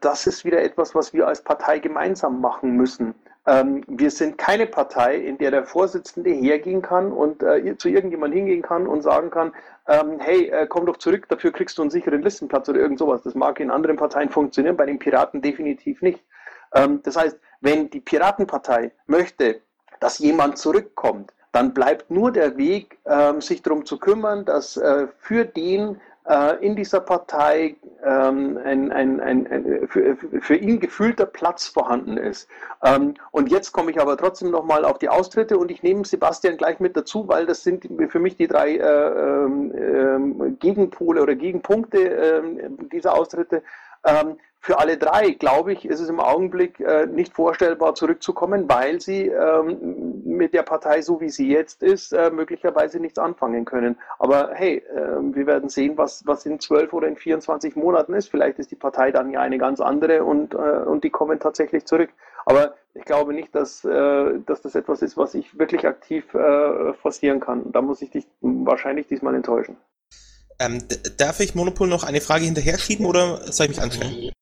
das 0.00 0.26
ist 0.26 0.46
wieder 0.46 0.62
etwas, 0.62 0.94
was 0.94 1.12
wir 1.12 1.28
als 1.28 1.42
Partei 1.42 1.78
gemeinsam 1.78 2.40
machen 2.40 2.70
müssen. 2.70 3.14
Ähm, 3.46 3.82
wir 3.86 4.10
sind 4.10 4.38
keine 4.38 4.66
Partei, 4.66 5.16
in 5.16 5.36
der 5.38 5.50
der 5.50 5.64
Vorsitzende 5.64 6.30
hergehen 6.30 6.80
kann 6.80 7.12
und 7.12 7.42
äh, 7.42 7.76
zu 7.76 7.88
irgendjemandem 7.88 8.38
hingehen 8.38 8.62
kann 8.62 8.86
und 8.86 9.02
sagen 9.02 9.30
kann, 9.30 9.52
ähm, 9.86 10.18
hey, 10.18 10.48
äh, 10.48 10.66
komm 10.66 10.86
doch 10.86 10.96
zurück, 10.96 11.28
dafür 11.28 11.52
kriegst 11.52 11.76
du 11.76 11.82
einen 11.82 11.90
sicheren 11.90 12.22
Listenplatz 12.22 12.68
oder 12.68 12.80
irgend 12.80 12.98
sowas. 12.98 13.22
Das 13.22 13.34
mag 13.34 13.60
in 13.60 13.70
anderen 13.70 13.96
Parteien 13.96 14.30
funktionieren, 14.30 14.76
bei 14.76 14.86
den 14.86 14.98
Piraten 14.98 15.42
definitiv 15.42 16.00
nicht. 16.00 16.24
Ähm, 16.74 17.00
das 17.02 17.16
heißt, 17.16 17.38
wenn 17.60 17.90
die 17.90 18.00
Piratenpartei 18.00 18.92
möchte, 19.06 19.60
dass 20.00 20.18
jemand 20.18 20.56
zurückkommt, 20.58 21.32
dann 21.52 21.72
bleibt 21.72 22.10
nur 22.10 22.32
der 22.32 22.56
Weg, 22.56 22.98
ähm, 23.06 23.40
sich 23.40 23.62
darum 23.62 23.84
zu 23.84 23.98
kümmern, 23.98 24.44
dass 24.44 24.76
äh, 24.76 25.06
für 25.18 25.44
den 25.44 26.00
in 26.60 26.74
dieser 26.74 27.00
Partei 27.00 27.76
ähm, 28.04 28.58
ein, 28.64 28.90
ein, 28.92 29.20
ein, 29.20 29.46
ein 29.46 29.88
für, 29.88 30.16
für, 30.16 30.56
ihn 30.56 30.80
gefühlter 30.80 31.26
Platz 31.26 31.66
vorhanden 31.66 32.16
ist. 32.16 32.48
Ähm, 32.82 33.14
und 33.30 33.50
jetzt 33.50 33.72
komme 33.72 33.90
ich 33.90 34.00
aber 34.00 34.16
trotzdem 34.16 34.50
nochmal 34.50 34.84
auf 34.84 34.98
die 34.98 35.08
Austritte 35.08 35.58
und 35.58 35.70
ich 35.70 35.82
nehme 35.82 36.04
Sebastian 36.04 36.56
gleich 36.56 36.80
mit 36.80 36.96
dazu, 36.96 37.28
weil 37.28 37.46
das 37.46 37.62
sind 37.62 37.88
für 38.08 38.18
mich 38.18 38.36
die 38.36 38.46
drei 38.46 38.76
äh, 38.76 39.44
äh, 39.44 40.50
Gegenpole 40.58 41.22
oder 41.22 41.34
Gegenpunkte 41.34 41.98
ähm, 41.98 42.88
dieser 42.90 43.14
Austritte. 43.14 43.62
Ähm, 44.04 44.36
für 44.64 44.78
alle 44.78 44.96
drei, 44.96 45.32
glaube 45.32 45.74
ich, 45.74 45.84
ist 45.84 46.00
es 46.00 46.08
im 46.08 46.20
Augenblick 46.20 46.80
äh, 46.80 47.04
nicht 47.04 47.34
vorstellbar, 47.34 47.94
zurückzukommen, 47.94 48.66
weil 48.66 48.98
sie 48.98 49.28
ähm, 49.28 50.22
mit 50.24 50.54
der 50.54 50.62
Partei, 50.62 51.02
so 51.02 51.20
wie 51.20 51.28
sie 51.28 51.50
jetzt 51.52 51.82
ist, 51.82 52.12
äh, 52.12 52.30
möglicherweise 52.30 52.98
nichts 52.98 53.18
anfangen 53.18 53.66
können. 53.66 53.98
Aber 54.18 54.52
hey, 54.54 54.78
äh, 54.78 55.34
wir 55.34 55.46
werden 55.46 55.68
sehen, 55.68 55.98
was, 55.98 56.26
was 56.26 56.46
in 56.46 56.60
zwölf 56.60 56.94
oder 56.94 57.08
in 57.08 57.16
24 57.16 57.76
Monaten 57.76 58.14
ist. 58.14 58.30
Vielleicht 58.30 58.58
ist 58.58 58.70
die 58.70 58.76
Partei 58.76 59.10
dann 59.12 59.30
ja 59.30 59.40
eine 59.40 59.58
ganz 59.58 59.80
andere 59.80 60.24
und, 60.24 60.54
äh, 60.54 60.56
und 60.56 61.04
die 61.04 61.10
kommen 61.10 61.38
tatsächlich 61.40 61.84
zurück. 61.84 62.08
Aber 62.46 62.74
ich 62.94 63.04
glaube 63.04 63.34
nicht, 63.34 63.54
dass, 63.54 63.84
äh, 63.84 64.38
dass 64.46 64.62
das 64.62 64.74
etwas 64.74 65.02
ist, 65.02 65.18
was 65.18 65.34
ich 65.34 65.58
wirklich 65.58 65.86
aktiv 65.86 66.32
äh, 66.32 66.94
forcieren 66.94 67.40
kann. 67.40 67.70
Da 67.70 67.82
muss 67.82 68.00
ich 68.00 68.10
dich 68.10 68.26
wahrscheinlich 68.40 69.08
diesmal 69.08 69.34
enttäuschen. 69.34 69.76
Ähm, 70.58 70.82
darf 71.16 71.40
ich 71.40 71.54
Monopol 71.54 71.88
noch 71.88 72.04
eine 72.04 72.20
Frage 72.20 72.44
hinterher 72.44 72.78
schieben 72.78 73.06
oder 73.06 73.52
soll 73.52 73.66
ich 73.66 73.70
mich 73.70 73.82
anstellen? 73.82 74.32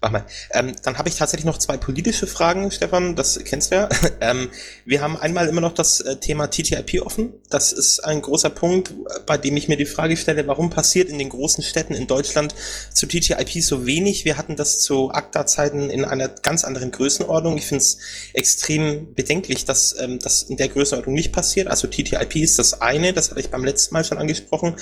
Mach 0.00 0.12
mal. 0.12 0.24
Ähm, 0.52 0.76
dann 0.84 0.96
habe 0.96 1.08
ich 1.08 1.16
tatsächlich 1.16 1.44
noch 1.44 1.58
zwei 1.58 1.76
politische 1.76 2.28
Fragen, 2.28 2.70
Stefan, 2.70 3.16
das 3.16 3.36
kennst 3.44 3.72
du 3.72 3.76
ja. 3.76 3.88
Ähm, 4.20 4.50
wir 4.84 5.00
haben 5.00 5.16
einmal 5.16 5.48
immer 5.48 5.60
noch 5.60 5.72
das 5.72 6.00
äh, 6.00 6.16
Thema 6.16 6.48
TTIP 6.48 7.02
offen. 7.02 7.34
Das 7.50 7.72
ist 7.72 8.00
ein 8.00 8.20
großer 8.20 8.50
Punkt, 8.50 8.92
bei 9.26 9.38
dem 9.38 9.56
ich 9.56 9.68
mir 9.68 9.76
die 9.76 9.86
Frage 9.86 10.16
stelle, 10.16 10.46
warum 10.48 10.70
passiert 10.70 11.08
in 11.08 11.18
den 11.18 11.28
großen 11.28 11.62
Städten 11.62 11.94
in 11.94 12.08
Deutschland 12.08 12.54
zu 12.92 13.06
TTIP 13.06 13.62
so 13.62 13.86
wenig? 13.86 14.24
Wir 14.24 14.36
hatten 14.36 14.56
das 14.56 14.80
zu 14.80 15.10
ACTA-Zeiten 15.10 15.88
in 15.88 16.04
einer 16.04 16.28
ganz 16.28 16.64
anderen 16.64 16.90
Größenordnung. 16.90 17.56
Ich 17.58 17.66
finde 17.66 17.82
es 17.82 17.98
extrem 18.34 19.14
bedenklich, 19.14 19.64
dass 19.64 19.98
ähm, 20.00 20.18
das 20.18 20.42
in 20.42 20.56
der 20.56 20.68
Größenordnung 20.68 21.14
nicht 21.14 21.32
passiert. 21.32 21.68
Also 21.68 21.86
TTIP 21.86 22.36
ist 22.36 22.58
das 22.58 22.80
eine, 22.80 23.12
das 23.12 23.30
hatte 23.30 23.40
ich 23.40 23.50
beim 23.50 23.64
letzten 23.64 23.94
Mal 23.94 24.04
schon 24.04 24.18
angesprochen. 24.18 24.74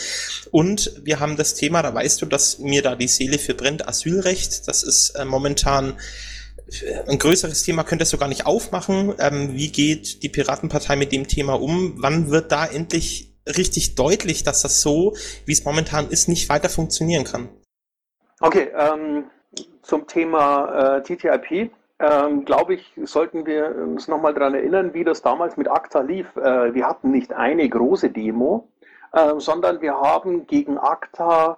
Und 0.50 0.92
wir 1.02 1.20
haben 1.20 1.36
das 1.36 1.54
Thema, 1.54 1.82
da 1.82 1.92
weißt 1.92 2.22
du, 2.22 2.26
dass 2.26 2.58
mir 2.58 2.82
da 2.82 2.96
die 2.96 3.08
Seele 3.08 3.38
für 3.38 3.54
brennt, 3.54 3.86
Asylrecht. 3.86 4.66
Das 4.66 4.82
ist 4.82 5.05
äh, 5.10 5.24
momentan 5.24 5.96
ein 7.06 7.18
größeres 7.18 7.62
Thema 7.62 7.84
könnte 7.84 8.02
es 8.02 8.10
sogar 8.10 8.28
nicht 8.28 8.46
aufmachen. 8.46 9.14
Ähm, 9.18 9.54
wie 9.54 9.70
geht 9.70 10.22
die 10.22 10.28
Piratenpartei 10.28 10.96
mit 10.96 11.12
dem 11.12 11.28
Thema 11.28 11.60
um? 11.60 11.94
Wann 11.98 12.30
wird 12.30 12.50
da 12.50 12.66
endlich 12.66 13.36
richtig 13.46 13.94
deutlich, 13.94 14.42
dass 14.42 14.62
das 14.62 14.82
so, 14.82 15.14
wie 15.44 15.52
es 15.52 15.64
momentan 15.64 16.08
ist, 16.08 16.28
nicht 16.28 16.48
weiter 16.48 16.68
funktionieren 16.68 17.24
kann? 17.24 17.48
Okay, 18.40 18.68
ähm, 18.76 19.24
zum 19.82 20.06
Thema 20.06 20.96
äh, 20.96 21.02
TTIP. 21.02 21.70
Ähm, 21.98 22.44
glaube 22.44 22.74
ich, 22.74 22.92
sollten 23.04 23.46
wir 23.46 23.74
uns 23.74 24.06
nochmal 24.06 24.34
daran 24.34 24.54
erinnern, 24.54 24.92
wie 24.92 25.02
das 25.02 25.22
damals 25.22 25.56
mit 25.56 25.68
ACTA 25.68 26.00
lief. 26.00 26.26
Äh, 26.36 26.74
wir 26.74 26.86
hatten 26.86 27.10
nicht 27.10 27.32
eine 27.32 27.66
große 27.66 28.10
Demo, 28.10 28.68
äh, 29.12 29.32
sondern 29.38 29.80
wir 29.80 29.94
haben 29.94 30.46
gegen 30.46 30.76
ACTA 30.76 31.56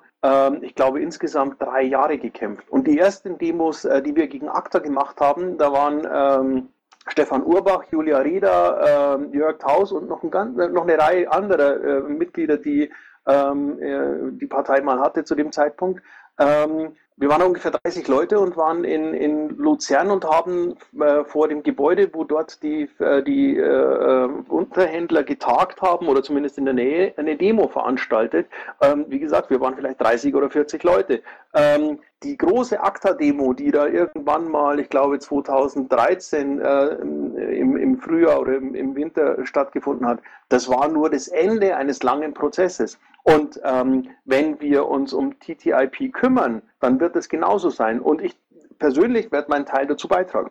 ich 0.63 0.75
glaube, 0.75 1.01
insgesamt 1.01 1.61
drei 1.63 1.83
Jahre 1.83 2.19
gekämpft. 2.19 2.69
Und 2.71 2.87
die 2.87 2.99
ersten 2.99 3.39
Demos, 3.39 3.85
äh, 3.85 4.03
die 4.03 4.17
wir 4.17 4.27
gegen 4.27 4.49
ACTA 4.49 4.81
gemacht 4.81 5.21
haben, 5.21 5.59
da 5.59 5.73
waren 5.73 6.07
ähm, 6.13 6.69
Stefan 7.09 7.45
Urbach, 7.45 7.85
Julia 7.91 8.19
Rieder, 8.19 9.19
äh, 9.33 9.37
Jörg 9.37 9.59
Taus 9.59 9.93
und 9.93 10.09
noch, 10.09 10.23
ein 10.23 10.31
ganz, 10.31 10.57
noch 10.57 10.83
eine 10.83 10.99
Reihe 10.99 11.31
anderer 11.31 11.83
äh, 11.83 12.01
Mitglieder, 12.01 12.57
die 12.57 12.91
ähm, 13.27 13.79
äh, 13.81 14.33
die 14.33 14.47
Partei 14.47 14.81
mal 14.81 15.01
hatte 15.01 15.25
zu 15.25 15.35
dem 15.35 15.53
Zeitpunkt. 15.53 16.03
Ähm, 16.39 16.97
wir 17.21 17.29
waren 17.31 17.43
ungefähr 17.43 17.73
30 17.73 18.07
Leute 18.07 18.39
und 18.39 18.57
waren 18.57 18.85
in, 18.85 19.13
in 19.13 19.49
Luzern 19.57 20.13
und 20.13 20.25
haben 20.25 20.77
äh, 21.01 21.25
vor 21.25 21.49
dem 21.49 21.65
Gebäude, 21.65 22.09
wo 22.13 22.23
dort 22.23 22.63
die, 22.63 22.89
äh, 23.01 23.25
die 23.25 23.57
äh, 23.57 24.29
Unterhändler 24.49 25.25
getagt 25.25 25.83
haben 25.83 26.07
oder 26.07 26.23
zumindest 26.23 26.59
in 26.59 26.65
der 26.65 26.75
Nähe, 26.75 27.15
eine 27.17 27.37
Demo 27.37 27.67
veranstaltet. 27.67 28.47
Ähm, 28.81 29.07
wie 29.09 29.19
gesagt, 29.19 29.51
wir 29.51 29.61
waren 29.61 29.75
vielleicht 29.75 30.01
30 30.01 30.33
oder 30.37 30.49
40 30.49 30.85
Leute. 30.85 31.21
Ähm, 31.55 31.99
die 32.23 32.37
große 32.37 32.81
ACTA-Demo, 32.81 33.53
die 33.53 33.73
da 33.73 33.87
irgendwann 33.87 34.49
mal, 34.49 34.79
ich 34.79 34.89
glaube 34.89 35.19
2013 35.19 36.61
äh, 36.61 36.87
im, 36.95 37.77
im 37.77 37.99
Frühjahr 37.99 38.41
oder 38.41 38.55
im, 38.57 38.77
im 38.77 38.95
Winter 38.95 39.45
stattgefunden 39.45 40.07
hat, 40.07 40.21
das 40.49 40.69
war 40.69 40.87
nur 40.87 41.11
das 41.11 41.27
Ende 41.27 41.77
eines 41.77 42.05
langen 42.05 42.33
Prozesses. 42.33 42.99
Und 43.35 43.61
ähm, 43.63 44.09
wenn 44.25 44.59
wir 44.61 44.89
uns 44.89 45.13
um 45.13 45.39
TTIP 45.39 46.15
kümmern, 46.15 46.63
dann 46.81 46.99
wird 46.99 47.15
es 47.15 47.29
genauso 47.29 47.69
sein. 47.69 48.01
Und 48.01 48.23
ich 48.23 48.37
persönlich 48.79 49.31
werde 49.31 49.51
meinen 49.51 49.67
Teil 49.67 49.87
dazu 49.87 50.09
beitragen. 50.09 50.51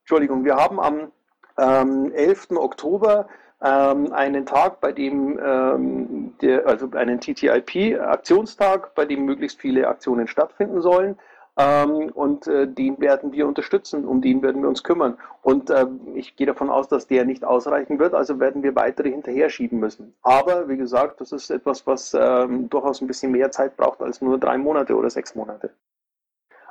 Entschuldigung, 0.00 0.44
wir 0.44 0.56
haben 0.56 0.78
am 0.78 1.12
ähm, 1.58 2.12
11. 2.12 2.50
Oktober 2.50 3.28
ähm, 3.62 4.12
einen 4.12 4.44
Tag, 4.44 4.80
bei 4.80 4.92
dem, 4.92 5.40
ähm, 5.42 6.34
der, 6.42 6.66
also 6.66 6.90
einen 6.92 7.18
TTIP-Aktionstag, 7.18 8.94
bei 8.94 9.06
dem 9.06 9.24
möglichst 9.24 9.58
viele 9.58 9.88
Aktionen 9.88 10.28
stattfinden 10.28 10.82
sollen. 10.82 11.18
Ähm, 11.60 12.10
und 12.14 12.46
äh, 12.46 12.68
den 12.68 13.00
werden 13.00 13.32
wir 13.32 13.48
unterstützen, 13.48 14.04
um 14.04 14.22
den 14.22 14.42
werden 14.42 14.62
wir 14.62 14.68
uns 14.68 14.84
kümmern. 14.84 15.18
Und 15.42 15.70
äh, 15.70 15.86
ich 16.14 16.36
gehe 16.36 16.46
davon 16.46 16.70
aus, 16.70 16.86
dass 16.86 17.08
der 17.08 17.24
nicht 17.24 17.44
ausreichen 17.44 17.98
wird, 17.98 18.14
also 18.14 18.38
werden 18.38 18.62
wir 18.62 18.76
weitere 18.76 19.10
hinterher 19.10 19.50
schieben 19.50 19.80
müssen. 19.80 20.14
Aber 20.22 20.68
wie 20.68 20.76
gesagt, 20.76 21.20
das 21.20 21.32
ist 21.32 21.50
etwas, 21.50 21.84
was 21.84 22.14
ähm, 22.14 22.70
durchaus 22.70 23.00
ein 23.00 23.08
bisschen 23.08 23.32
mehr 23.32 23.50
Zeit 23.50 23.76
braucht 23.76 24.00
als 24.00 24.22
nur 24.22 24.38
drei 24.38 24.56
Monate 24.56 24.94
oder 24.94 25.10
sechs 25.10 25.34
Monate. 25.34 25.70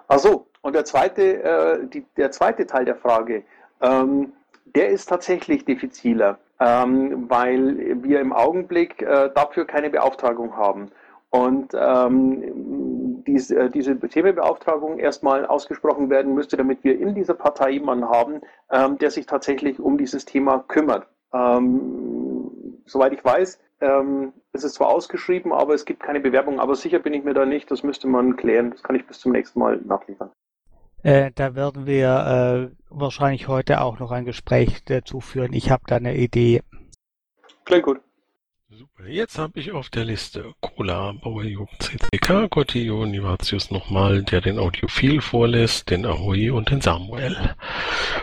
Also 0.08 0.48
und 0.62 0.74
der 0.74 0.86
zweite, 0.86 1.44
äh, 1.44 1.88
die, 1.88 2.06
der 2.16 2.32
zweite 2.32 2.66
Teil 2.66 2.86
der 2.86 2.96
Frage, 2.96 3.44
ähm, 3.82 4.32
der 4.76 4.90
ist 4.90 5.08
tatsächlich 5.08 5.66
diffiziler, 5.66 6.40
ähm, 6.60 7.30
weil 7.30 8.04
wir 8.04 8.20
im 8.20 8.32
Augenblick 8.32 9.02
äh, 9.02 9.30
dafür 9.34 9.66
keine 9.66 9.90
Beauftragung 9.90 10.56
haben. 10.56 10.92
Und 11.30 11.74
ähm, 11.74 12.87
diese, 13.28 13.56
äh, 13.56 13.70
diese 13.70 14.00
Themenbeauftragung 14.00 14.98
erstmal 14.98 15.46
ausgesprochen 15.46 16.10
werden 16.10 16.34
müsste, 16.34 16.58
damit 16.58 16.84
wir 16.84 17.00
in 17.00 17.14
dieser 17.14 17.34
Partei 17.34 17.72
jemanden 17.72 18.10
haben, 18.10 18.42
ähm, 18.72 18.98
der 18.98 19.12
sich 19.12 19.26
tatsächlich 19.26 19.80
um 19.80 19.98
dieses 19.98 20.26
Thema 20.26 20.64
kümmert. 20.68 21.08
Ähm, 21.34 22.50
soweit 22.86 23.14
ich 23.14 23.24
weiß, 23.24 23.60
ähm, 23.82 24.34
es 24.54 24.64
ist 24.64 24.76
zwar 24.76 24.88
ausgeschrieben, 24.88 25.52
aber 25.54 25.74
es 25.74 25.86
gibt 25.86 26.02
keine 26.02 26.20
Bewerbung, 26.20 26.60
aber 26.60 26.76
sicher 26.76 27.00
bin 27.00 27.14
ich 27.14 27.24
mir 27.24 27.34
da 27.34 27.46
nicht, 27.46 27.70
das 27.70 27.84
müsste 27.84 28.08
man 28.08 28.36
klären, 28.38 28.72
das 28.72 28.82
kann 28.82 28.96
ich 28.96 29.06
bis 29.06 29.20
zum 29.20 29.34
nächsten 29.34 29.60
Mal 29.60 29.78
nachliefern. 29.84 30.32
Äh, 31.04 31.32
da 31.36 31.56
werden 31.56 31.86
wir 31.86 32.72
äh, 32.72 32.76
wahrscheinlich 32.90 33.48
heute 33.48 33.82
auch 33.82 34.00
noch 34.00 34.12
ein 34.12 34.26
Gespräch 34.26 34.84
dazu 34.86 35.20
führen. 35.20 35.54
Ich 35.54 35.70
habe 35.70 35.84
da 35.86 35.98
eine 35.98 36.18
Idee. 36.18 36.64
Klingt 37.66 37.86
gut. 37.86 38.02
Super, 38.70 39.08
jetzt 39.08 39.38
habe 39.38 39.62
ich 39.62 39.72
auf 39.72 39.90
der 39.90 40.04
Liste 40.04 40.54
Cola, 40.60 41.14
Bauerjugend 41.14 41.82
CCK, 41.82 42.50
Cotillon, 42.50 43.12
Nivatius 43.12 43.72
nochmal, 43.72 44.24
der 44.24 44.42
den 44.42 44.60
Audiophil 44.60 45.22
vorlässt, 45.22 45.90
den 45.90 46.06
Ahoy 46.06 46.50
und 46.50 46.70
den 46.70 46.82
Samuel. 46.82 47.56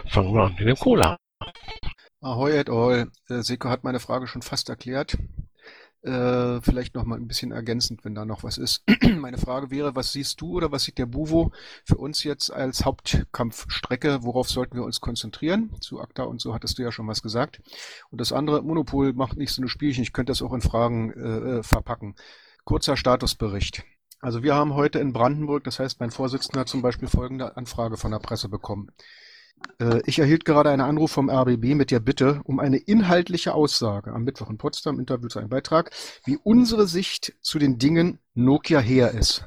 Fangen 0.07 0.35
wir 0.35 0.43
an 0.43 0.55
mit 0.59 0.69
dem 0.69 0.77
Cola. 0.77 1.17
Ahoy 2.21 2.59
et 2.59 2.69
al. 2.69 3.11
Äh, 3.31 3.43
Seko 3.43 3.71
hat 3.71 3.85
meine 3.85 4.01
Frage 4.01 4.27
schon 4.27 4.43
fast 4.43 4.69
erklärt. 4.69 5.17
Äh, 6.05 6.61
vielleicht 6.61 6.95
noch 6.95 7.05
mal 7.05 7.17
ein 7.17 7.27
bisschen 7.27 7.51
ergänzend, 7.51 8.05
wenn 8.05 8.15
da 8.15 8.27
noch 8.27 8.45
was 8.45 8.59
ist. 8.59 8.85
Meine 9.17 9.39
Frage 9.39 9.71
wäre, 9.71 9.97
was 9.97 10.13
siehst 10.13 10.39
du 10.43 10.53
oder 10.53 10.71
was 10.71 10.83
sieht 10.83 10.99
der 10.99 11.07
Buvo 11.07 11.51
für 11.85 11.97
uns 11.97 12.25
jetzt 12.25 12.53
als 12.53 12.85
Hauptkampfstrecke? 12.85 14.19
Worauf 14.23 14.51
sollten 14.51 14.77
wir 14.77 14.85
uns 14.85 15.01
konzentrieren? 15.01 15.71
Zu 15.81 16.01
ACTA 16.01 16.25
und 16.25 16.43
so 16.43 16.53
hattest 16.53 16.79
du 16.79 16.83
ja 16.83 16.93
schon 16.93 17.09
was 17.09 17.23
gesagt. 17.23 17.63
Und 18.11 18.21
das 18.21 18.33
andere, 18.33 18.63
Monopol 18.63 19.15
macht 19.15 19.39
nicht 19.39 19.53
so 19.53 19.63
eine 19.63 19.71
Spielchen. 19.71 20.03
Ich 20.03 20.13
könnte 20.13 20.31
das 20.31 20.43
auch 20.43 20.53
in 20.53 20.61
Fragen 20.61 21.11
äh, 21.13 21.59
äh 21.59 21.63
verpacken. 21.63 22.17
Kurzer 22.65 22.99
Statusbericht. 22.99 23.83
Also 24.21 24.43
wir 24.43 24.55
haben 24.55 24.75
heute 24.75 24.99
in 24.99 25.15
Brandenburg, 25.15 25.65
das 25.65 25.79
heißt 25.79 26.01
mein 26.01 26.11
Vorsitzender 26.11 26.67
zum 26.67 26.83
Beispiel 26.83 27.09
folgende 27.09 27.57
Anfrage 27.57 27.97
von 27.97 28.11
der 28.11 28.19
Presse 28.19 28.51
bekommen. 28.51 28.91
Äh, 29.79 30.01
ich 30.07 30.19
erhielt 30.19 30.45
gerade 30.45 30.71
einen 30.71 30.83
Anruf 30.83 31.13
vom 31.13 31.31
RBB 31.31 31.75
mit 31.75 31.91
der 31.91 32.01
Bitte 32.01 32.41
um 32.45 32.61
eine 32.61 32.79
inhaltliche 32.79 33.55
Aussage 33.55 34.13
am 34.13 34.25
Mittwoch 34.25 34.51
in 34.51 34.59
Potsdam, 34.59 34.99
Interview 34.99 35.29
zu 35.29 35.39
einem 35.39 35.49
Beitrag, 35.49 35.91
wie 36.25 36.39
unsere 36.43 36.87
Sicht 36.87 37.35
zu 37.41 37.59
den 37.59 37.79
Dingen 37.79 38.19
Nokia 38.35 38.81
her 38.81 39.13
ist. 39.13 39.45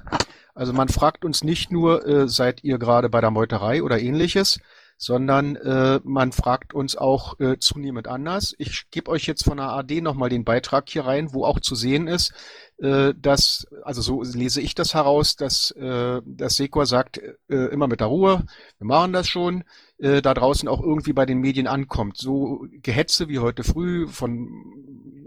Also 0.55 0.74
man 0.74 0.89
fragt 0.89 1.24
uns 1.24 1.43
nicht 1.43 1.72
nur, 1.72 2.05
äh, 2.08 2.28
seid 2.28 2.64
ihr 2.64 2.80
gerade 2.80 3.10
bei 3.10 3.22
der 3.22 3.32
Meuterei 3.32 3.84
oder 3.84 3.99
ähnliches, 3.99 4.60
sondern 4.97 5.55
äh, 5.58 5.99
man 6.03 6.32
fragt 6.32 6.74
uns 6.74 6.95
auch 6.95 7.39
äh, 7.39 7.60
zunehmend 7.60 8.08
anders. 8.08 8.55
Ich 8.58 8.89
gebe 8.89 9.12
euch 9.12 9.28
jetzt 9.28 9.43
von 9.43 9.58
der 9.58 9.70
AD 9.70 10.01
nochmal 10.01 10.30
den 10.30 10.43
Beitrag 10.43 10.89
hier 10.89 11.05
rein, 11.05 11.34
wo 11.34 11.45
auch 11.45 11.60
zu 11.60 11.76
sehen 11.76 12.08
ist, 12.08 12.34
dass, 12.80 13.65
also 13.84 14.01
so 14.01 14.21
lese 14.21 14.61
ich 14.61 14.75
das 14.75 14.93
heraus, 14.93 15.36
dass 15.36 15.71
äh, 15.71 16.21
das 16.25 16.55
Sekor 16.55 16.86
sagt, 16.86 17.19
äh, 17.49 17.55
immer 17.71 17.88
mit 17.88 18.01
der 18.01 18.07
Ruhe, 18.07 18.45
wir 18.78 18.86
machen 18.86 19.13
das 19.13 19.28
schon, 19.28 19.63
äh, 19.97 20.21
da 20.21 20.36
draußen 20.36 20.69
auch 20.69 20.82
irgendwie 20.82 21.13
bei 21.13 21.25
den 21.25 21.39
Medien 21.39 21.65
ankommt. 21.65 22.17
So 22.17 22.67
Gehetze 22.84 23.30
wie 23.30 23.39
heute 23.39 23.63
früh 23.63 24.07
von 24.07 24.47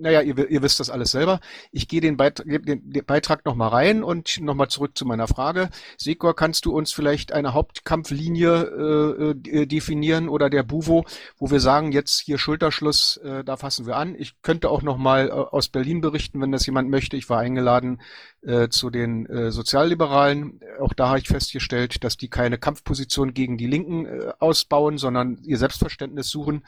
naja, 0.01 0.23
ihr, 0.23 0.51
ihr 0.51 0.63
wisst 0.63 0.81
das 0.81 0.91
alles 0.91 1.11
selber. 1.11 1.41
Ich 1.73 1.89
gehe 1.89 2.01
den, 2.01 2.17
Beit 2.17 2.43
den, 2.47 2.91
den 2.91 3.05
Beitrag 3.05 3.45
nochmal 3.45 3.69
rein 3.69 4.03
und 4.03 4.41
nochmal 4.41 4.69
zurück 4.69 4.97
zu 4.97 5.05
meiner 5.05 5.29
Frage. 5.29 5.71
Sekor, 5.97 6.35
kannst 6.35 6.65
du 6.65 6.77
uns 6.77 6.93
vielleicht 6.93 7.33
eine 7.33 7.55
Hauptkampflinie 7.55 9.35
äh, 9.45 9.61
äh, 9.61 9.67
definieren 9.67 10.29
oder 10.29 10.51
der 10.51 10.63
Buvo, 10.63 11.05
wo 11.39 11.51
wir 11.51 11.61
sagen, 11.61 11.93
jetzt 11.93 12.21
hier 12.21 12.39
Schulterschluss, 12.39 13.19
äh, 13.19 13.45
da 13.45 13.57
fassen 13.57 13.87
wir 13.87 13.97
an. 13.97 14.15
Ich 14.19 14.43
könnte 14.43 14.71
auch 14.71 14.83
nochmal 14.83 15.29
äh, 15.29 15.33
aus 15.33 15.69
Berlin 15.69 16.01
berichten, 16.01 16.41
wenn 16.41 16.53
das 16.53 16.67
jemand 16.67 16.91
möchte. 16.91 17.17
Ich 17.17 17.29
war 17.29 17.41
eingeladen 17.41 18.01
äh, 18.43 18.69
zu 18.69 18.91
den 18.91 19.27
äh, 19.27 19.51
Sozialliberalen. 19.51 20.61
Auch 20.81 20.95
da 20.95 21.09
habe 21.09 21.19
ich 21.19 21.29
festgestellt, 21.29 22.03
dass 22.05 22.17
die 22.17 22.29
keine 22.29 22.59
Kampfposition 22.59 23.35
gegen 23.35 23.59
die 23.59 23.67
Linken 23.67 24.07
äh, 24.07 24.33
ausbauen, 24.39 24.99
sondern 24.99 25.39
ihr 25.43 25.59
Selbstverständnis 25.59 26.31
suchen. 26.31 26.65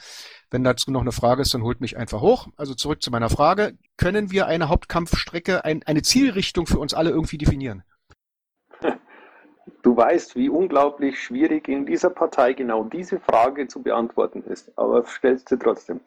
Wenn 0.52 0.64
dazu 0.64 0.90
noch 0.90 1.00
eine 1.00 1.12
Frage 1.12 1.40
ist, 1.40 1.54
dann 1.54 1.62
holt 1.62 1.80
mich 1.80 1.96
einfach 1.96 2.20
hoch. 2.20 2.46
Also 2.58 2.74
zurück 2.74 3.02
zu 3.02 3.10
meiner 3.10 3.30
Frage. 3.30 3.78
Können 3.96 4.30
wir 4.30 4.46
eine 4.46 4.68
Hauptkampfstrecke, 4.68 5.64
ein, 5.64 5.82
eine 5.84 6.02
Zielrichtung 6.02 6.66
für 6.66 6.78
uns 6.78 6.92
alle 6.92 7.08
irgendwie 7.08 7.38
definieren? 7.38 7.82
Du 9.82 9.96
weißt, 9.96 10.36
wie 10.36 10.50
unglaublich 10.50 11.18
schwierig 11.20 11.68
in 11.68 11.86
dieser 11.86 12.10
Partei 12.10 12.52
genau 12.52 12.84
diese 12.84 13.18
Frage 13.18 13.66
zu 13.66 13.82
beantworten 13.82 14.44
ist, 14.44 14.70
aber 14.76 15.04
stellst 15.06 15.48
sie 15.48 15.58
trotzdem. 15.58 16.00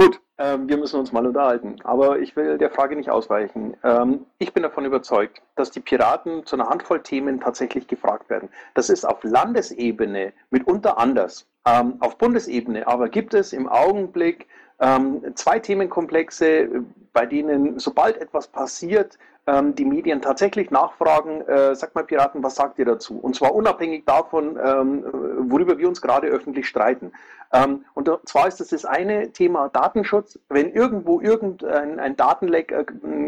Gut, 0.00 0.18
ähm, 0.38 0.66
wir 0.66 0.78
müssen 0.78 0.98
uns 0.98 1.12
mal 1.12 1.26
unterhalten, 1.26 1.76
aber 1.84 2.20
ich 2.20 2.34
will 2.34 2.56
der 2.56 2.70
Frage 2.70 2.96
nicht 2.96 3.10
ausweichen. 3.10 3.76
Ähm, 3.84 4.24
ich 4.38 4.54
bin 4.54 4.62
davon 4.62 4.86
überzeugt, 4.86 5.42
dass 5.56 5.70
die 5.70 5.80
Piraten 5.80 6.46
zu 6.46 6.56
einer 6.56 6.70
Handvoll 6.70 7.02
Themen 7.02 7.38
tatsächlich 7.38 7.86
gefragt 7.86 8.30
werden. 8.30 8.48
Das 8.72 8.88
ist 8.88 9.04
auf 9.04 9.22
Landesebene 9.24 10.32
mitunter 10.48 10.96
anders. 10.96 11.46
Ähm, 11.66 11.96
auf 12.00 12.16
Bundesebene 12.16 12.86
aber 12.86 13.10
gibt 13.10 13.34
es 13.34 13.52
im 13.52 13.68
Augenblick 13.68 14.46
ähm, 14.78 15.22
zwei 15.34 15.58
Themenkomplexe, 15.58 16.82
bei 17.12 17.26
denen, 17.26 17.78
sobald 17.78 18.16
etwas 18.16 18.48
passiert, 18.48 19.18
ähm, 19.50 19.74
die 19.74 19.84
Medien 19.84 20.22
tatsächlich 20.22 20.70
nachfragen, 20.70 21.40
äh, 21.42 21.74
sagt 21.74 21.94
mal 21.94 22.04
Piraten, 22.04 22.42
was 22.42 22.54
sagt 22.54 22.78
ihr 22.78 22.84
dazu? 22.84 23.18
Und 23.18 23.34
zwar 23.34 23.54
unabhängig 23.54 24.04
davon, 24.04 24.58
ähm, 24.62 25.04
worüber 25.50 25.78
wir 25.78 25.88
uns 25.88 26.00
gerade 26.00 26.28
öffentlich 26.28 26.68
streiten. 26.68 27.12
Ähm, 27.52 27.84
und 27.94 28.08
zwar 28.26 28.46
ist 28.46 28.60
das 28.60 28.68
das 28.68 28.84
eine 28.84 29.32
Thema 29.32 29.68
Datenschutz. 29.68 30.38
Wenn 30.48 30.72
irgendwo 30.72 31.20
irgendein 31.20 31.98
ein 31.98 32.16
Datenleck 32.16 32.70
äh, 32.70 32.84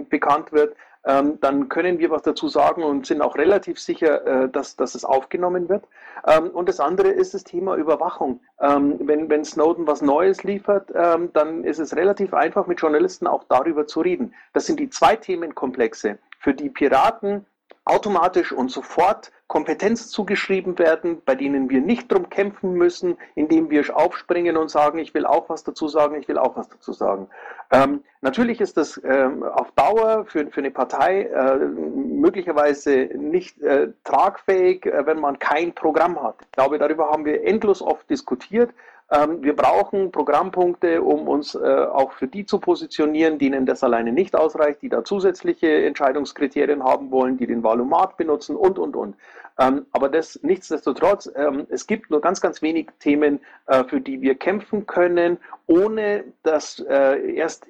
bekannt 0.09 0.53
wird, 0.53 0.77
ähm, 1.05 1.39
dann 1.41 1.69
können 1.69 1.99
wir 1.99 2.11
was 2.11 2.23
dazu 2.23 2.49
sagen 2.49 2.85
und 2.85 3.07
sind 3.07 3.23
auch 3.23 3.37
relativ 3.37 3.81
sicher, 3.81 4.27
äh, 4.27 4.49
dass, 4.49 4.77
dass 4.77 4.95
es 4.95 5.05
aufgenommen 5.05 5.69
wird. 5.69 5.85
Ähm, 6.27 6.51
und 6.51 6.69
das 6.69 6.81
andere 6.81 7.09
ist 7.09 7.35
das 7.35 7.45
Thema 7.45 7.77
Überwachung. 7.77 8.41
Ähm, 8.61 8.97
wenn, 9.01 9.29
wenn 9.29 9.45
Snowden 9.45 9.87
was 9.87 10.03
Neues 10.03 10.45
liefert, 10.45 10.93
ähm, 10.95 11.31
dann 11.33 11.65
ist 11.65 11.79
es 11.79 11.97
relativ 11.97 12.35
einfach, 12.35 12.67
mit 12.67 12.81
Journalisten 12.81 13.27
auch 13.27 13.45
darüber 13.49 13.87
zu 13.87 14.01
reden. 14.01 14.35
Das 14.53 14.67
sind 14.67 14.79
die 14.79 14.91
zwei 14.91 15.17
Themenkomplexe, 15.17 16.19
für 16.39 16.55
die 16.55 16.71
Piraten 16.71 17.47
automatisch 17.85 18.53
und 18.53 18.71
sofort 18.71 19.33
Kompetenz 19.49 20.09
zugeschrieben 20.09 20.79
werden, 20.79 21.21
bei 21.25 21.35
denen 21.35 21.69
wir 21.69 21.81
nicht 21.81 22.11
drum 22.11 22.31
kämpfen 22.31 22.73
müssen, 22.73 23.19
indem 23.35 23.71
wir 23.71 23.85
aufspringen 23.95 24.57
und 24.57 24.71
sagen, 24.71 24.99
ich 24.99 25.13
will 25.15 25.27
auch 25.27 25.49
was 25.49 25.65
dazu 25.65 25.89
sagen, 25.89 26.15
ich 26.19 26.29
will 26.29 26.39
auch 26.39 26.57
was 26.57 26.69
dazu 26.69 26.93
sagen. 26.93 27.29
Ähm, 27.71 28.03
natürlich 28.21 28.61
ist 28.61 28.77
das 28.77 29.01
ähm, 29.05 29.43
auf 29.43 29.73
Dauer 29.73 30.25
für, 30.27 30.47
für 30.47 30.61
eine 30.61 30.71
Partei 30.71 31.25
äh, 31.25 31.57
möglicherweise 31.57 33.11
nicht 33.15 33.61
äh, 33.61 33.89
tragfähig, 34.05 34.87
äh, 34.87 35.05
wenn 35.05 35.21
man 35.21 35.39
kein 35.39 35.75
Programm 35.75 36.23
hat. 36.23 36.37
Ich 36.43 36.53
glaube, 36.53 36.79
darüber 36.79 37.11
haben 37.11 37.25
wir 37.25 37.45
endlos 37.45 37.83
oft 37.83 38.09
diskutiert. 38.09 38.71
Ähm, 39.13 39.43
wir 39.43 39.55
brauchen 39.55 40.11
Programmpunkte, 40.11 41.03
um 41.03 41.29
uns 41.29 41.55
äh, 41.55 41.59
auch 41.59 42.13
für 42.13 42.27
die 42.27 42.47
zu 42.47 42.59
positionieren, 42.59 43.39
denen 43.39 43.67
das 43.67 43.85
alleine 43.85 44.11
nicht 44.11 44.35
ausreicht, 44.35 44.81
die 44.81 44.89
da 44.89 45.05
zusätzliche 45.05 45.85
Entscheidungskriterien 45.85 46.83
haben 46.83 47.11
wollen, 47.11 47.37
die 47.37 47.47
den 47.47 47.63
Valomat 47.63 48.17
benutzen 48.17 48.57
und, 48.57 48.79
und, 48.79 48.97
und. 48.97 49.17
Ähm, 49.59 49.85
aber 49.93 50.09
das 50.09 50.41
nichtsdestotrotz, 50.43 51.31
ähm, 51.37 51.67
es 51.69 51.87
gibt 51.87 52.11
nur 52.11 52.23
ganz, 52.23 52.41
ganz 52.41 52.63
wenig 52.63 52.89
Themen, 53.01 53.41
äh, 53.67 53.85
für 53.85 54.01
die 54.01 54.23
wir 54.23 54.35
kämpfen 54.35 54.87
können, 54.87 55.37
ohne 55.67 56.25
dass 56.43 56.81
äh, 56.89 57.35
erst 57.35 57.67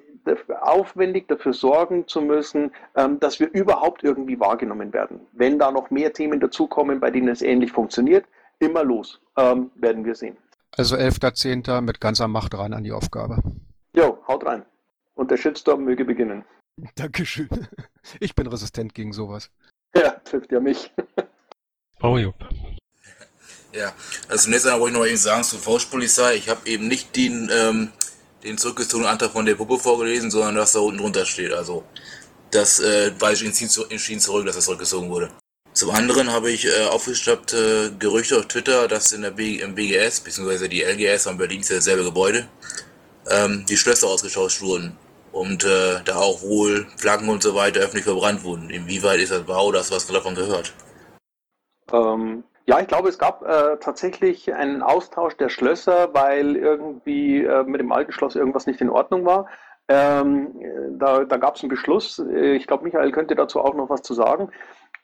aufwendig 0.61 1.27
dafür 1.27 1.51
sorgen 1.51 2.07
zu 2.07 2.21
müssen, 2.21 2.71
dass 3.19 3.41
wir 3.41 3.51
überhaupt 3.51 4.05
irgendwie 4.05 4.39
wahrgenommen 4.39 4.93
werden. 4.93 5.19
Wenn 5.33 5.59
da 5.59 5.69
noch 5.69 5.91
mehr 5.91 6.13
Themen 6.13 6.39
dazukommen, 6.39 7.01
bei 7.01 7.11
denen 7.11 7.27
es 7.27 7.41
ähnlich 7.41 7.73
funktioniert, 7.73 8.23
immer 8.59 8.85
los, 8.85 9.19
werden 9.35 10.05
wir 10.05 10.15
sehen. 10.15 10.37
Also 10.75 10.95
11.10. 10.95 11.81
mit 11.81 12.01
ganzer 12.01 12.27
Macht 12.27 12.55
ran 12.55 12.73
an 12.73 12.83
die 12.83 12.91
Aufgabe. 12.91 13.43
Jo, 13.95 14.17
haut 14.27 14.45
rein. 14.45 14.65
Und 15.13 15.29
der 15.29 15.37
Shitstorm 15.37 15.83
möge 15.83 16.03
beginnen. 16.03 16.43
Dankeschön. 16.95 17.49
Ich 18.19 18.33
bin 18.35 18.47
resistent 18.47 18.93
gegen 18.93 19.13
sowas. 19.13 19.51
Ja, 19.95 20.11
trifft 20.25 20.51
ja 20.51 20.59
mich. 20.59 20.91
Baujup. 21.99 22.35
Ja, 23.73 23.93
also 24.29 24.45
zunächst 24.45 24.65
einmal 24.65 24.81
wollte 24.81 24.93
ich 24.95 24.99
noch 24.99 25.07
eben 25.07 25.17
sagen 25.17 25.43
zur 25.43 25.59
Faustpolizei. 25.59 26.35
Ich 26.35 26.49
habe 26.49 26.67
eben 26.67 26.87
nicht 26.87 27.15
den, 27.15 27.49
ähm, 27.51 27.91
den 28.43 28.57
zurückgezogenen 28.57 29.11
Antrag 29.11 29.31
von 29.31 29.45
der 29.45 29.55
Puppe 29.55 29.79
vorgelesen, 29.79 30.29
sondern 30.29 30.57
was 30.57 30.73
da 30.73 30.79
unten 30.79 30.99
drunter 30.99 31.25
steht. 31.25 31.53
Also, 31.53 31.83
das 32.51 32.79
äh, 32.79 33.11
weise 33.19 33.45
ich 33.45 33.61
entschieden 33.89 34.19
zurück, 34.19 34.45
dass 34.45 34.55
das 34.55 34.65
zurückgezogen 34.65 35.09
wurde. 35.09 35.31
Zum 35.73 35.89
anderen 35.89 36.31
habe 36.31 36.51
ich 36.51 36.67
äh, 36.67 36.85
aufgeschnappte 36.85 37.93
Gerüchte 37.97 38.37
auf 38.37 38.45
Twitter, 38.45 38.87
dass 38.87 39.11
in 39.11 39.23
der 39.23 39.31
B 39.31 39.55
im 39.55 39.73
BGS, 39.73 40.21
beziehungsweise 40.21 40.69
die 40.69 40.83
LGS 40.83 41.25
am 41.25 41.39
Berlin 41.39 41.61
ist 41.61 41.69
ja 41.69 41.77
dasselbe 41.77 42.03
Gebäude, 42.03 42.47
ähm, 43.31 43.65
die 43.67 43.75
Schlösser 43.75 44.07
ausgetauscht 44.07 44.61
wurden. 44.61 44.95
Und 45.31 45.63
äh, 45.63 46.03
da 46.05 46.17
auch 46.17 46.43
wohl 46.43 46.85
Flaggen 46.97 47.27
und 47.27 47.41
so 47.41 47.55
weiter 47.55 47.79
öffentlich 47.79 48.03
verbrannt 48.03 48.43
wurden. 48.43 48.69
Inwieweit 48.69 49.19
ist 49.19 49.31
das 49.31 49.47
wahr 49.47 49.71
du 49.71 49.79
was 49.79 50.07
davon 50.07 50.35
gehört? 50.35 50.71
Ähm, 51.91 52.43
ja, 52.67 52.79
ich 52.79 52.87
glaube, 52.87 53.09
es 53.09 53.17
gab 53.17 53.41
äh, 53.41 53.77
tatsächlich 53.79 54.53
einen 54.53 54.83
Austausch 54.83 55.35
der 55.37 55.49
Schlösser, 55.49 56.13
weil 56.13 56.55
irgendwie 56.55 57.43
äh, 57.43 57.63
mit 57.63 57.81
dem 57.81 57.91
alten 57.91 58.11
Schloss 58.11 58.35
irgendwas 58.35 58.67
nicht 58.67 58.79
in 58.79 58.91
Ordnung 58.91 59.25
war. 59.25 59.47
Ähm, 59.87 60.53
da 60.97 61.25
da 61.25 61.37
gab 61.37 61.55
es 61.55 61.63
einen 61.63 61.69
Beschluss. 61.69 62.19
Ich 62.19 62.67
glaube, 62.67 62.85
Michael 62.85 63.11
könnte 63.11 63.35
dazu 63.35 63.59
auch 63.59 63.73
noch 63.73 63.89
was 63.89 64.01
zu 64.01 64.13
sagen. 64.13 64.49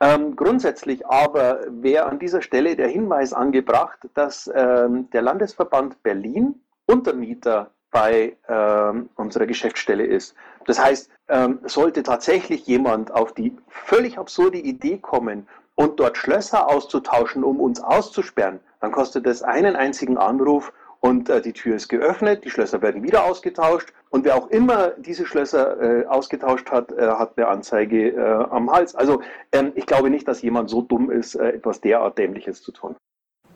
Ähm, 0.02 0.36
grundsätzlich 0.36 1.06
aber 1.08 1.60
wäre 1.70 2.06
an 2.06 2.20
dieser 2.20 2.42
Stelle 2.42 2.76
der 2.76 2.88
Hinweis 2.88 3.34
angebracht, 3.34 4.00
dass 4.14 4.50
ähm, 4.54 5.10
der 5.12 5.22
Landesverband 5.22 6.02
Berlin 6.04 6.62
Untermieter 6.86 7.72
bei 7.92 8.38
ähm, 8.48 9.10
unserer 9.16 9.46
Geschäftsstelle 9.46 10.06
ist. 10.06 10.36
Das 10.66 10.80
heißt, 10.84 11.10
ähm, 11.28 11.60
sollte 11.66 12.04
tatsächlich 12.04 12.66
jemand 12.68 13.12
auf 13.12 13.34
die 13.34 13.56
völlig 13.68 14.18
absurde 14.18 14.58
Idee 14.58 14.98
kommen 14.98 15.48
und 15.76 16.00
dort 16.00 16.18
Schlösser 16.18 16.68
auszutauschen, 16.68 17.44
um 17.44 17.60
uns 17.60 17.82
auszusperren, 17.82 18.60
dann 18.80 18.92
kostet 18.92 19.26
das 19.26 19.44
einen 19.44 19.76
einzigen 19.76 20.18
Anruf 20.18 20.74
und 21.00 21.30
äh, 21.30 21.42
die 21.42 21.54
Tür 21.54 21.76
ist 21.76 21.88
geöffnet, 21.88 22.44
die 22.44 22.50
Schlösser 22.50 22.82
werden 22.82 23.04
wieder 23.04 23.24
ausgetauscht 23.24 23.94
und 24.10 24.26
wer 24.26 24.36
auch 24.36 24.50
immer 24.50 24.92
diese 24.98 25.26
Schlösser 25.26 25.82
äh, 25.82 26.06
ausgetauscht 26.06 26.70
hat, 26.72 26.92
äh, 26.92 27.08
hat 27.08 27.38
eine 27.38 27.48
Anzeige 27.48 28.10
äh, 28.10 28.20
am 28.20 28.72
Hals. 28.72 28.96
Also 28.96 29.22
ähm, 29.52 29.72
ich 29.76 29.86
glaube 29.86 30.10
nicht, 30.10 30.28
dass 30.28 30.42
jemand 30.42 30.70
so 30.70 30.82
dumm 30.82 31.12
ist, 31.12 31.36
äh, 31.36 31.50
etwas 31.50 31.82
derart 31.82 32.18
Dämliches 32.18 32.62
zu 32.62 32.72
tun. 32.72 32.96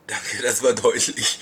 Danke, 0.06 0.42
das 0.42 0.62
war 0.62 0.72
deutlich. 0.74 1.38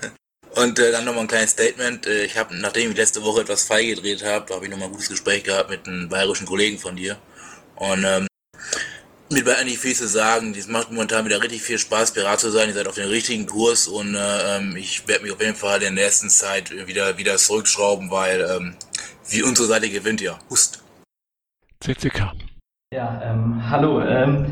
und 0.56 0.78
äh, 0.78 0.92
dann 0.92 1.04
nochmal 1.04 1.24
ein 1.24 1.28
kleines 1.28 1.50
Statement. 1.50 2.06
ich 2.06 2.38
habe, 2.38 2.54
nachdem 2.56 2.90
ich 2.90 2.96
letzte 2.96 3.22
Woche 3.24 3.42
etwas 3.42 3.64
feil 3.64 3.86
gedreht 3.86 4.24
habe, 4.24 4.54
habe 4.54 4.64
ich 4.64 4.70
nochmal 4.70 4.88
ein 4.88 4.92
gutes 4.92 5.08
Gespräch 5.08 5.44
gehabt 5.44 5.70
mit 5.70 5.86
einem 5.86 6.08
bayerischen 6.08 6.46
Kollegen 6.46 6.78
von 6.78 6.96
dir. 6.96 7.18
Und 7.76 8.04
ähm, 8.04 8.26
mir 9.32 9.44
bei 9.44 9.56
eigentlich 9.56 9.78
viel 9.78 9.94
zu 9.94 10.06
sagen. 10.06 10.54
Es 10.56 10.68
macht 10.68 10.90
momentan 10.90 11.24
wieder 11.24 11.42
richtig 11.42 11.62
viel 11.62 11.78
Spaß, 11.78 12.12
Pirat 12.12 12.40
zu 12.40 12.50
sein. 12.50 12.68
Ihr 12.68 12.74
seid 12.74 12.86
auf 12.86 12.94
dem 12.94 13.08
richtigen 13.08 13.46
Kurs 13.46 13.88
und 13.88 14.14
äh, 14.14 14.56
ähm, 14.56 14.76
ich 14.76 15.08
werde 15.08 15.24
mich 15.24 15.32
auf 15.32 15.40
jeden 15.40 15.56
Fall 15.56 15.76
in 15.76 15.94
der 15.94 16.04
nächsten 16.04 16.28
Zeit 16.28 16.70
wieder, 16.86 17.18
wieder 17.18 17.36
zurückschrauben, 17.36 18.10
weil 18.10 18.40
ähm, 18.40 18.74
wie 19.30 19.42
unsere 19.42 19.68
Seite 19.68 19.88
gewinnt 19.88 20.20
ja. 20.20 20.38
Hust. 20.50 20.84
CCK. 21.80 22.32
Ja, 22.94 23.22
ähm, 23.24 23.70
hallo. 23.70 24.02
Ähm, 24.02 24.46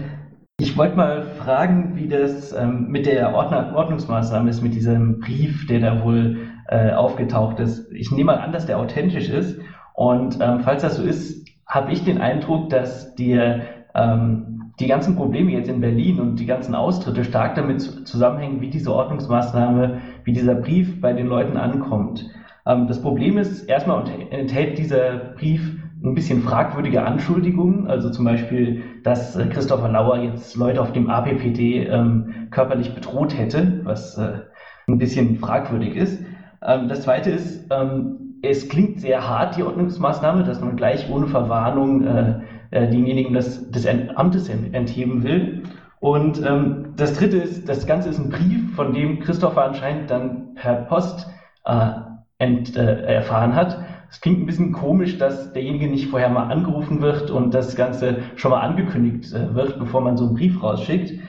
ich 0.59 0.77
wollte 0.77 0.97
mal 0.97 1.23
fragen, 1.39 1.97
wie 1.97 2.09
das 2.09 2.53
ähm, 2.53 2.89
mit 2.89 3.07
der 3.07 3.35
Ordner 3.35 3.75
Ordnungsmaßnahme 3.75 4.51
ist, 4.51 4.63
mit 4.63 4.75
diesem 4.75 5.21
Brief, 5.21 5.67
der 5.67 5.81
da 5.81 6.03
wohl 6.03 6.49
äh, 6.69 6.93
aufgetaucht 6.93 7.61
ist. 7.61 7.91
Ich 7.93 8.11
nehme 8.11 8.33
mal 8.33 8.41
an, 8.41 8.53
dass 8.53 8.67
der 8.67 8.79
authentisch 8.79 9.29
ist. 9.29 9.59
Und 9.95 10.39
ähm, 10.41 10.61
falls 10.61 10.83
das 10.83 10.97
so 10.97 11.03
ist, 11.03 11.47
habe 11.67 11.93
ich 11.93 12.05
den 12.05 12.21
Eindruck, 12.21 12.71
dass 12.71 13.15
dir 13.15 13.63
ähm, 13.95 14.50
die 14.81 14.87
ganzen 14.87 15.15
Probleme 15.15 15.53
jetzt 15.53 15.69
in 15.69 15.81
Berlin 15.81 16.19
und 16.21 16.41
die 16.41 16.47
ganzen 16.47 16.75
Austritte 16.75 17.23
stark 17.25 17.55
damit 17.55 17.83
zusammenhängen, 18.09 18.61
wie 18.61 18.71
diese 18.71 18.93
Ordnungsmaßnahme, 18.95 19.99
wie 20.25 20.33
dieser 20.33 20.55
Brief 20.55 21.01
bei 21.01 21.13
den 21.13 21.27
Leuten 21.27 21.57
ankommt. 21.57 22.27
Ähm, 22.67 22.87
das 22.89 23.01
Problem 23.01 23.37
ist, 23.37 23.69
erstmal 23.69 24.05
enthält 24.31 24.79
dieser 24.79 25.17
Brief 25.37 25.77
ein 26.03 26.15
bisschen 26.15 26.41
fragwürdige 26.41 27.03
Anschuldigungen, 27.03 27.87
also 27.87 28.11
zum 28.11 28.25
Beispiel, 28.25 28.83
dass 29.03 29.37
äh, 29.37 29.47
Christopher 29.47 29.91
Lauer 29.91 30.19
jetzt 30.19 30.57
Leute 30.57 30.81
auf 30.81 30.93
dem 30.93 31.11
APPD 31.11 31.87
ähm, 31.87 32.49
körperlich 32.51 32.95
bedroht 32.95 33.37
hätte, 33.37 33.81
was 33.85 34.17
äh, 34.17 34.41
ein 34.89 34.97
bisschen 34.97 35.37
fragwürdig 35.37 35.95
ist. 35.95 36.23
Ähm, 36.67 36.89
das 36.89 37.03
zweite 37.03 37.31
ist, 37.31 37.67
ähm, 37.71 38.39
es 38.43 38.71
klingt 38.71 39.01
sehr 39.01 39.29
hart, 39.29 39.57
die 39.59 39.63
Ordnungsmaßnahme, 39.63 40.45
dass 40.45 40.63
man 40.63 40.77
gleich 40.77 41.11
ohne 41.11 41.27
Verwarnung 41.27 42.07
äh, 42.07 42.41
äh, 42.71 42.89
denjenigen 42.89 43.35
des, 43.35 43.71
des 43.71 43.87
Amtes 43.87 44.49
entheben 44.49 45.23
will. 45.23 45.63
Und 46.01 46.43
ähm, 46.45 46.95
das 46.97 47.19
Dritte 47.19 47.37
ist, 47.39 47.69
das 47.69 47.87
Ganze 47.87 48.09
ist 48.09 48.19
ein 48.19 48.31
Brief, 48.31 48.75
von 48.75 48.95
dem 48.95 49.21
Christopher 49.21 49.65
anscheinend 49.65 50.11
dann 50.11 50.55
per 50.55 50.75
Post 50.75 51.29
äh, 51.65 51.91
ent, 52.39 52.77
äh, 52.77 53.03
erfahren 53.03 53.55
hat. 53.55 53.85
Es 54.11 54.21
klingt 54.21 54.41
ein 54.41 54.47
bisschen 54.47 54.73
komisch, 54.73 55.19
dass 55.19 55.53
derjenige 55.53 55.89
nicht 55.89 56.09
vorher 56.09 56.31
mal 56.31 56.51
angerufen 56.51 57.01
wird 57.01 57.31
und 57.31 57.55
das 57.55 57.77
Ganze 57.77 58.19
schon 58.37 58.51
mal 58.51 58.61
angekündigt 58.61 59.33
äh, 59.35 59.55
wird, 59.55 59.79
bevor 59.79 60.01
man 60.01 60.17
so 60.17 60.27
einen 60.27 60.35
Brief 60.35 60.63
rausschickt. 60.63 61.21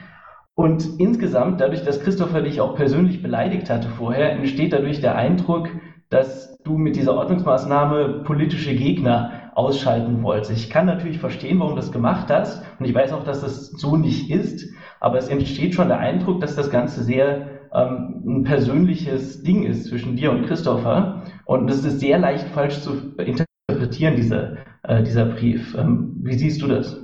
Und 0.54 0.98
insgesamt, 0.98 1.60
dadurch, 1.60 1.82
dass 1.82 2.00
Christopher 2.00 2.42
dich 2.42 2.60
auch 2.60 2.74
persönlich 2.74 3.22
beleidigt 3.22 3.70
hatte 3.70 3.88
vorher, 3.88 4.32
entsteht 4.32 4.72
dadurch 4.72 5.00
der 5.00 5.16
Eindruck, 5.16 5.68
dass 6.10 6.58
du 6.64 6.76
mit 6.76 6.96
dieser 6.96 7.14
Ordnungsmaßnahme 7.14 8.22
politische 8.24 8.74
Gegner 8.74 9.32
ausschalten 9.54 10.22
wollte. 10.22 10.52
Ich 10.52 10.70
kann 10.70 10.86
natürlich 10.86 11.18
verstehen, 11.18 11.58
warum 11.60 11.74
du 11.74 11.80
das 11.80 11.92
gemacht 11.92 12.28
hast 12.30 12.62
und 12.78 12.86
ich 12.86 12.94
weiß 12.94 13.12
auch, 13.12 13.24
dass 13.24 13.40
das 13.40 13.70
so 13.70 13.96
nicht 13.96 14.30
ist, 14.30 14.72
aber 15.00 15.18
es 15.18 15.28
entsteht 15.28 15.74
schon 15.74 15.88
der 15.88 15.98
Eindruck, 15.98 16.40
dass 16.40 16.56
das 16.56 16.70
Ganze 16.70 17.02
sehr 17.02 17.48
ähm, 17.74 18.22
ein 18.24 18.44
persönliches 18.44 19.42
Ding 19.42 19.64
ist 19.64 19.86
zwischen 19.86 20.16
dir 20.16 20.30
und 20.30 20.46
Christopher 20.46 21.22
und 21.44 21.70
es 21.70 21.84
ist 21.84 22.00
sehr 22.00 22.18
leicht 22.18 22.48
falsch 22.48 22.80
zu 22.80 23.14
interpretieren, 23.18 24.16
diese, 24.16 24.58
äh, 24.84 25.02
dieser 25.02 25.26
Brief. 25.26 25.74
Ähm, 25.76 26.14
wie 26.22 26.34
siehst 26.34 26.62
du 26.62 26.68
das? 26.68 27.02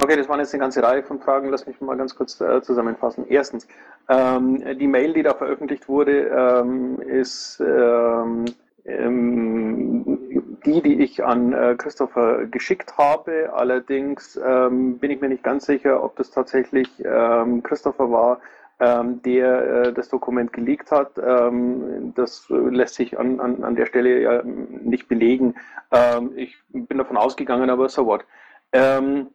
Okay, 0.00 0.16
das 0.16 0.28
waren 0.28 0.38
jetzt 0.38 0.54
eine 0.54 0.60
ganze 0.60 0.82
Reihe 0.82 1.02
von 1.02 1.18
Fragen. 1.18 1.48
Lass 1.50 1.66
mich 1.66 1.80
mal 1.80 1.96
ganz 1.96 2.14
kurz 2.14 2.40
äh, 2.40 2.62
zusammenfassen. 2.62 3.26
Erstens, 3.28 3.66
ähm, 4.08 4.62
die 4.78 4.86
Mail, 4.86 5.12
die 5.12 5.22
da 5.22 5.34
veröffentlicht 5.34 5.88
wurde, 5.88 6.28
ähm, 6.28 7.00
ist 7.00 7.60
ähm, 7.60 8.44
ähm, 8.84 10.27
die, 10.68 10.82
die 10.82 11.02
ich 11.02 11.24
an 11.24 11.52
äh, 11.52 11.74
Christopher 11.76 12.46
geschickt 12.46 12.96
habe. 12.98 13.50
Allerdings 13.54 14.38
ähm, 14.44 14.98
bin 14.98 15.10
ich 15.10 15.20
mir 15.20 15.28
nicht 15.28 15.42
ganz 15.42 15.66
sicher, 15.66 16.02
ob 16.02 16.16
das 16.16 16.30
tatsächlich 16.30 16.88
ähm, 17.04 17.62
Christopher 17.62 18.10
war, 18.10 18.40
ähm, 18.80 19.22
der 19.22 19.86
äh, 19.86 19.92
das 19.92 20.08
Dokument 20.08 20.52
geleakt 20.52 20.90
hat. 20.90 21.12
Ähm, 21.18 22.12
das 22.14 22.46
lässt 22.50 22.94
sich 22.94 23.18
an, 23.18 23.40
an, 23.40 23.64
an 23.64 23.76
der 23.76 23.86
Stelle 23.86 24.20
ja 24.20 24.42
nicht 24.44 25.08
belegen. 25.08 25.54
Ähm, 25.90 26.32
ich 26.36 26.56
bin 26.68 26.98
davon 26.98 27.16
ausgegangen, 27.16 27.70
aber 27.70 27.88
so 27.88 28.06
what. 28.06 28.24
Ähm, 28.72 29.28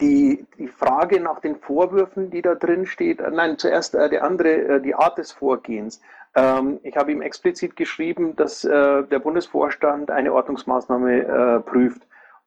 die, 0.00 0.46
die 0.58 0.68
Frage 0.68 1.20
nach 1.20 1.40
den 1.40 1.56
Vorwürfen, 1.56 2.30
die 2.30 2.42
da 2.42 2.54
drin 2.54 2.86
steht, 2.86 3.20
äh, 3.20 3.30
nein, 3.30 3.58
zuerst 3.58 3.94
äh, 3.94 4.08
der 4.08 4.24
andere, 4.24 4.50
äh, 4.50 4.80
die 4.80 4.94
Art 4.94 5.18
des 5.18 5.32
Vorgehens. 5.32 6.00
Ähm, 6.34 6.80
ich 6.82 6.96
habe 6.96 7.12
ihm 7.12 7.22
explizit 7.22 7.76
geschrieben, 7.76 8.36
dass 8.36 8.64
äh, 8.64 9.02
der 9.04 9.18
Bundesvorstand 9.18 10.10
eine 10.10 10.32
Ordnungsmaßnahme 10.32 11.22
äh, 11.22 11.60
prüft. 11.60 12.02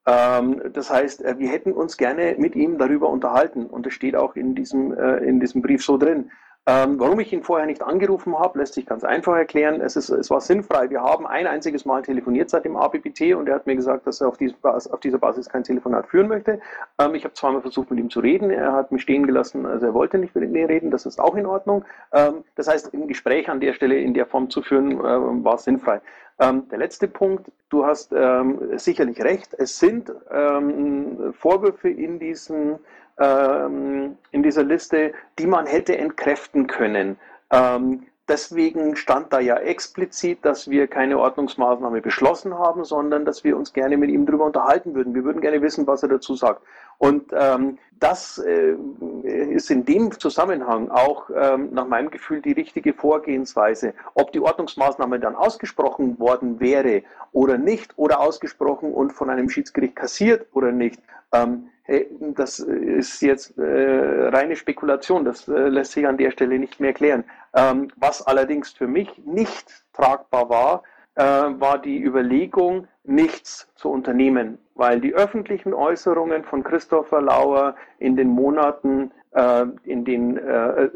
Ähm, 0.05 0.61
das 0.73 0.89
heißt, 0.89 1.23
äh, 1.23 1.37
wir 1.37 1.49
hätten 1.49 1.73
uns 1.73 1.97
gerne 1.97 2.35
mit 2.37 2.55
ihm 2.55 2.77
darüber 2.77 3.09
unterhalten 3.09 3.65
und 3.65 3.85
es 3.87 3.93
steht 3.93 4.15
auch 4.15 4.35
in 4.35 4.55
diesem, 4.55 4.93
in 4.93 5.39
diesem 5.39 5.61
Brief 5.61 5.83
so 5.83 5.97
drin. 5.97 6.31
Ähm, 6.66 6.97
warum 6.97 7.20
ich 7.20 7.34
ihn 7.34 7.43
vorher 7.43 7.66
nicht 7.66 7.84
angerufen 7.84 8.39
habe, 8.39 8.59
lässt 8.59 8.76
sich 8.76 8.86
ganz 8.86 9.03
einfach 9.03 9.36
erklären. 9.36 9.82
Es, 9.82 9.97
ist, 9.97 10.07
es 10.07 10.30
war 10.30 10.39
sinnfrei. 10.39 10.89
Wir 10.89 11.01
haben 11.01 11.28
ein 11.28 11.45
einziges 11.45 11.84
Mal 11.84 12.03
telefoniert 12.03 12.49
seit 12.49 12.64
dem 12.64 12.78
ABBT 12.78 13.34
und 13.36 13.49
er 13.49 13.55
hat 13.55 13.68
mir 13.68 13.76
gesagt, 13.76 14.07
dass 14.07 14.22
er 14.22 14.30
auf, 14.30 14.38
diese 14.38 14.55
Basis, 14.55 14.89
auf 14.89 15.01
dieser 15.01 15.18
Basis 15.18 15.49
kein 15.49 15.66
Telefonat 15.66 16.07
führen 16.07 16.30
möchte. 16.30 16.61
Ähm, 16.99 17.16
ich 17.16 17.26
habe 17.26 17.34
zweimal 17.34 17.61
versucht, 17.61 17.91
mit 17.91 17.99
ihm 17.99 18.09
zu 18.09 18.22
reden. 18.22 18.49
Er 18.49 18.72
hat 18.72 18.93
mich 18.93 19.01
stehen 19.01 19.28
gelassen, 19.28 19.66
also 19.66 19.88
er 19.88 19.93
wollte 19.93 20.18
nicht 20.18 20.34
mit 20.36 20.49
mir 20.49 20.70
reden. 20.70 20.89
Das 20.89 21.05
ist 21.05 21.20
auch 21.20 21.36
in 21.36 21.45
Ordnung. 21.45 21.84
Ähm, 22.14 22.45
das 22.55 22.70
heißt, 22.70 22.93
ein 22.93 23.09
Gespräch 23.09 23.49
an 23.49 23.59
der 23.59 23.74
Stelle 23.74 23.99
in 23.99 24.14
der 24.14 24.26
Form 24.26 24.49
zu 24.49 24.61
führen, 24.61 24.93
äh, 24.99 25.43
war 25.43 25.57
sinnfrei. 25.57 25.99
Ähm, 26.39 26.68
der 26.70 26.80
letzte 26.80 27.09
Punkt, 27.09 27.51
du 27.70 27.86
hast 27.86 28.14
ähm, 28.16 28.78
sicherlich 28.78 29.22
recht. 29.22 29.53
Es 29.57 29.80
sind 29.80 30.14
ähm, 30.32 31.34
Vorwürfe 31.34 31.89
in 31.89 32.20
diesen 32.20 32.80
ähm, 33.20 34.18
in 34.32 34.43
dieser 34.43 34.64
Liste, 34.64 35.14
die 35.39 35.47
man 35.47 35.66
hätte 35.66 35.97
entkräften 35.97 36.68
können. 36.68 37.18
Ähm, 37.51 38.07
deswegen 38.28 38.95
stand 38.95 39.34
da 39.34 39.39
ja 39.39 39.57
explizit, 39.57 40.39
dass 40.43 40.70
wir 40.70 40.88
keine 40.88 41.20
Ordnungsmaßnahme 41.20 42.01
beschlossen 42.01 42.57
haben, 42.57 42.86
sondern 42.86 43.26
dass 43.26 43.43
wir 43.43 43.57
uns 43.57 43.74
gerne 43.74 43.97
mit 43.97 44.09
ihm 44.09 44.26
darüber 44.26 44.45
unterhalten 44.45 44.95
würden. 44.95 45.14
Wir 45.14 45.24
würden 45.24 45.41
gerne 45.41 45.61
wissen, 45.61 45.86
was 45.88 46.03
er 46.03 46.09
dazu 46.09 46.36
sagt. 46.36 46.61
Und 46.97 47.32
ähm, 47.34 47.78
das 47.99 48.38
äh, 48.38 48.76
ist 49.24 49.70
in 49.72 49.86
dem 49.86 50.18
Zusammenhang 50.20 50.89
auch 50.89 51.30
ähm, 51.36 51.70
nach 51.74 51.88
meinem 51.88 52.09
Gefühl 52.09 52.41
die 52.41 52.51
richtige 52.51 52.93
Vorgehensweise. 52.93 53.93
Ob 54.14 54.32
die 54.32 54.39
Ordnungsmaßnahme 54.39 55.20
dann 55.20 55.36
ausgesprochen 55.36 56.20
worden 56.20 56.59
wäre 56.59 57.03
oder 57.32 57.57
nicht, 57.57 57.93
oder 57.97 58.20
ausgesprochen 58.20 58.93
und 58.93 59.11
von 59.11 59.30
einem 59.30 59.49
Schiedsgericht 59.49 59.95
kassiert 59.95 60.47
oder 60.53 60.72
nicht, 60.72 61.01
ähm, 61.32 61.70
das 62.19 62.59
ist 62.59 63.21
jetzt 63.21 63.57
äh, 63.57 64.27
reine 64.29 64.55
Spekulation, 64.55 65.25
das 65.25 65.47
äh, 65.47 65.67
lässt 65.67 65.91
sich 65.91 66.07
an 66.07 66.17
der 66.17 66.31
Stelle 66.31 66.57
nicht 66.57 66.79
mehr 66.79 66.93
klären. 66.93 67.25
Ähm, 67.53 67.89
was 67.97 68.25
allerdings 68.25 68.71
für 68.71 68.88
mich 68.88 69.09
nicht 69.25 69.84
tragbar 69.91 70.49
war, 70.49 70.84
äh, 71.15 71.23
war 71.23 71.79
die 71.79 72.01
Überlegung, 72.01 72.88
nichts 73.03 73.67
zu 73.75 73.89
unternehmen, 73.89 74.57
weil 74.75 75.01
die 75.01 75.13
öffentlichen 75.13 75.73
Äußerungen 75.73 76.45
von 76.45 76.63
Christopher 76.63 77.21
Lauer 77.21 77.75
in 77.99 78.15
den 78.15 78.29
Monaten, 78.29 79.11
äh, 79.31 79.65
in 79.84 80.05
den, 80.05 80.38
äh, 80.38 80.86
äh, 80.86 80.89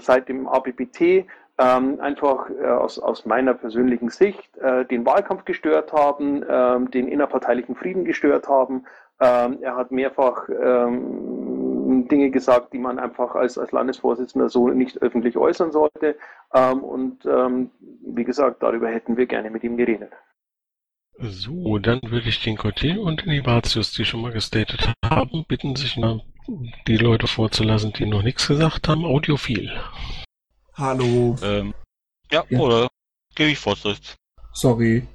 seit 0.00 0.28
dem 0.28 0.48
ABBT 0.48 1.24
ähm, 1.56 2.00
einfach 2.00 2.50
äh, 2.50 2.66
aus, 2.66 2.98
aus 2.98 3.26
meiner 3.26 3.54
persönlichen 3.54 4.08
Sicht 4.08 4.56
äh, 4.58 4.84
den 4.86 5.06
Wahlkampf 5.06 5.44
gestört 5.44 5.92
haben, 5.92 6.42
äh, 6.42 6.90
den 6.90 7.06
innerparteilichen 7.06 7.76
Frieden 7.76 8.04
gestört 8.04 8.48
haben 8.48 8.84
ähm, 9.20 9.58
er 9.62 9.76
hat 9.76 9.90
mehrfach 9.90 10.48
ähm, 10.48 12.08
Dinge 12.08 12.30
gesagt, 12.30 12.72
die 12.72 12.78
man 12.78 12.98
einfach 12.98 13.34
als, 13.34 13.58
als 13.58 13.72
Landesvorsitzender 13.72 14.48
so 14.48 14.68
nicht 14.68 15.00
öffentlich 15.02 15.36
äußern 15.36 15.72
sollte. 15.72 16.16
Ähm, 16.52 16.82
und 16.82 17.24
ähm, 17.26 17.70
wie 17.80 18.24
gesagt, 18.24 18.62
darüber 18.62 18.88
hätten 18.88 19.16
wir 19.16 19.26
gerne 19.26 19.50
mit 19.50 19.62
ihm 19.64 19.76
geredet. 19.76 20.12
So, 21.18 21.78
dann 21.78 22.00
würde 22.02 22.28
ich 22.28 22.42
den 22.42 22.56
Cotier 22.56 23.00
und 23.00 23.24
den 23.24 23.32
Ibatius, 23.32 23.92
die 23.92 24.04
schon 24.04 24.22
mal 24.22 24.32
gestatet 24.32 24.92
haben, 25.04 25.44
bitten, 25.46 25.76
sich 25.76 25.96
mal 25.96 26.20
die 26.88 26.96
Leute 26.96 27.28
vorzulassen, 27.28 27.92
die 27.92 28.06
noch 28.06 28.22
nichts 28.22 28.48
gesagt 28.48 28.88
haben. 28.88 29.04
Audiophil. 29.04 29.70
Hallo. 30.74 31.36
Ähm, 31.42 31.72
ja, 32.32 32.44
ja, 32.48 32.58
oder 32.58 32.88
gebe 33.36 33.50
ich 33.50 33.58
Vortritt. 33.58 34.16
Sorry. 34.52 35.06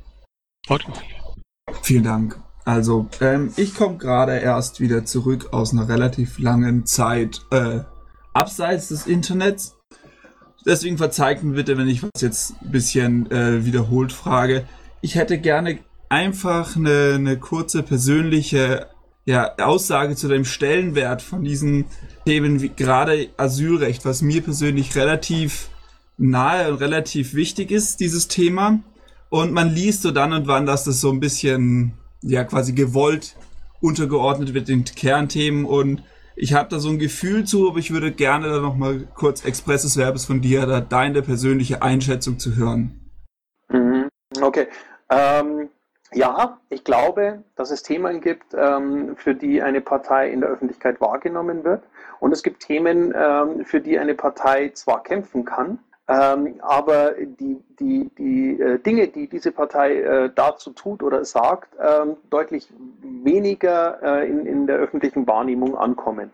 Audiophil. 0.69 1.09
Vielen 1.83 2.03
Dank. 2.03 2.41
Also, 2.65 3.07
ähm, 3.21 3.51
ich 3.55 3.73
komme 3.75 3.97
gerade 3.97 4.37
erst 4.37 4.79
wieder 4.79 5.05
zurück 5.05 5.49
aus 5.51 5.73
einer 5.73 5.87
relativ 5.89 6.39
langen 6.39 6.85
Zeit 6.85 7.41
äh, 7.51 7.79
abseits 8.33 8.89
des 8.89 9.07
Internets. 9.07 9.75
Deswegen 10.65 10.97
verzeiht 10.97 11.43
mir 11.43 11.55
bitte, 11.55 11.77
wenn 11.77 11.87
ich 11.87 12.03
was 12.03 12.21
jetzt 12.21 12.53
ein 12.61 12.71
bisschen 12.71 13.31
äh, 13.31 13.65
wiederholt 13.65 14.11
frage. 14.11 14.65
Ich 15.01 15.15
hätte 15.15 15.39
gerne 15.39 15.79
einfach 16.09 16.75
eine, 16.75 17.13
eine 17.15 17.37
kurze 17.37 17.81
persönliche 17.81 18.87
ja, 19.25 19.55
Aussage 19.57 20.15
zu 20.15 20.27
dem 20.27 20.43
Stellenwert 20.43 21.21
von 21.21 21.43
diesen 21.43 21.85
Themen 22.25 22.61
wie 22.61 22.69
gerade 22.69 23.29
Asylrecht, 23.37 24.03
was 24.05 24.21
mir 24.21 24.41
persönlich 24.41 24.95
relativ 24.95 25.69
nahe 26.17 26.71
und 26.71 26.77
relativ 26.77 27.33
wichtig 27.33 27.71
ist, 27.71 27.99
dieses 27.99 28.27
Thema. 28.27 28.79
Und 29.29 29.53
man 29.53 29.69
liest 29.69 30.01
so 30.01 30.11
dann 30.11 30.33
und 30.33 30.47
wann, 30.47 30.65
dass 30.65 30.83
das 30.83 30.99
so 30.99 31.11
ein 31.11 31.19
bisschen 31.19 31.93
ja 32.21 32.43
quasi 32.43 32.73
gewollt 32.73 33.35
untergeordnet 33.81 34.53
wird 34.53 34.67
den 34.67 34.83
Kernthemen 34.83 35.65
und 35.65 36.03
ich 36.35 36.53
habe 36.53 36.69
da 36.69 36.79
so 36.79 36.89
ein 36.89 36.99
Gefühl 36.99 37.43
zu, 37.43 37.69
aber 37.69 37.79
ich 37.79 37.91
würde 37.91 38.11
gerne 38.11 38.49
da 38.49 38.59
nochmal 38.59 39.07
kurz 39.13 39.43
expresses 39.43 39.97
Verbes 39.97 40.25
von 40.25 40.41
dir, 40.41 40.65
da 40.65 40.79
deine 40.79 41.21
persönliche 41.21 41.81
Einschätzung 41.81 42.39
zu 42.39 42.55
hören. 42.55 43.11
Mhm. 43.69 44.07
Okay. 44.41 44.67
Ähm, 45.09 45.69
ja, 46.13 46.59
ich 46.69 46.83
glaube, 46.83 47.43
dass 47.55 47.71
es 47.71 47.83
Themen 47.83 48.21
gibt, 48.21 48.53
ähm, 48.53 49.15
für 49.17 49.35
die 49.35 49.61
eine 49.61 49.81
Partei 49.81 50.29
in 50.29 50.41
der 50.41 50.49
Öffentlichkeit 50.49 51.01
wahrgenommen 51.01 51.63
wird. 51.63 51.83
Und 52.19 52.31
es 52.31 52.41
gibt 52.41 52.61
Themen, 52.61 53.13
ähm, 53.15 53.65
für 53.65 53.81
die 53.81 53.99
eine 53.99 54.15
Partei 54.15 54.69
zwar 54.69 55.03
kämpfen 55.03 55.45
kann, 55.45 55.79
ähm, 56.09 56.55
aber 56.61 57.11
die, 57.11 57.61
die, 57.79 58.09
die 58.17 58.59
äh, 58.59 58.79
Dinge, 58.79 59.09
die 59.09 59.27
diese 59.27 59.51
Partei 59.51 60.01
äh, 60.01 60.31
dazu 60.33 60.71
tut 60.71 61.03
oder 61.03 61.23
sagt, 61.23 61.75
ähm, 61.79 62.17
deutlich 62.31 62.67
weniger 63.01 64.01
äh, 64.01 64.27
in, 64.27 64.47
in 64.47 64.65
der 64.65 64.77
öffentlichen 64.77 65.27
Wahrnehmung 65.27 65.77
ankommen. 65.77 66.31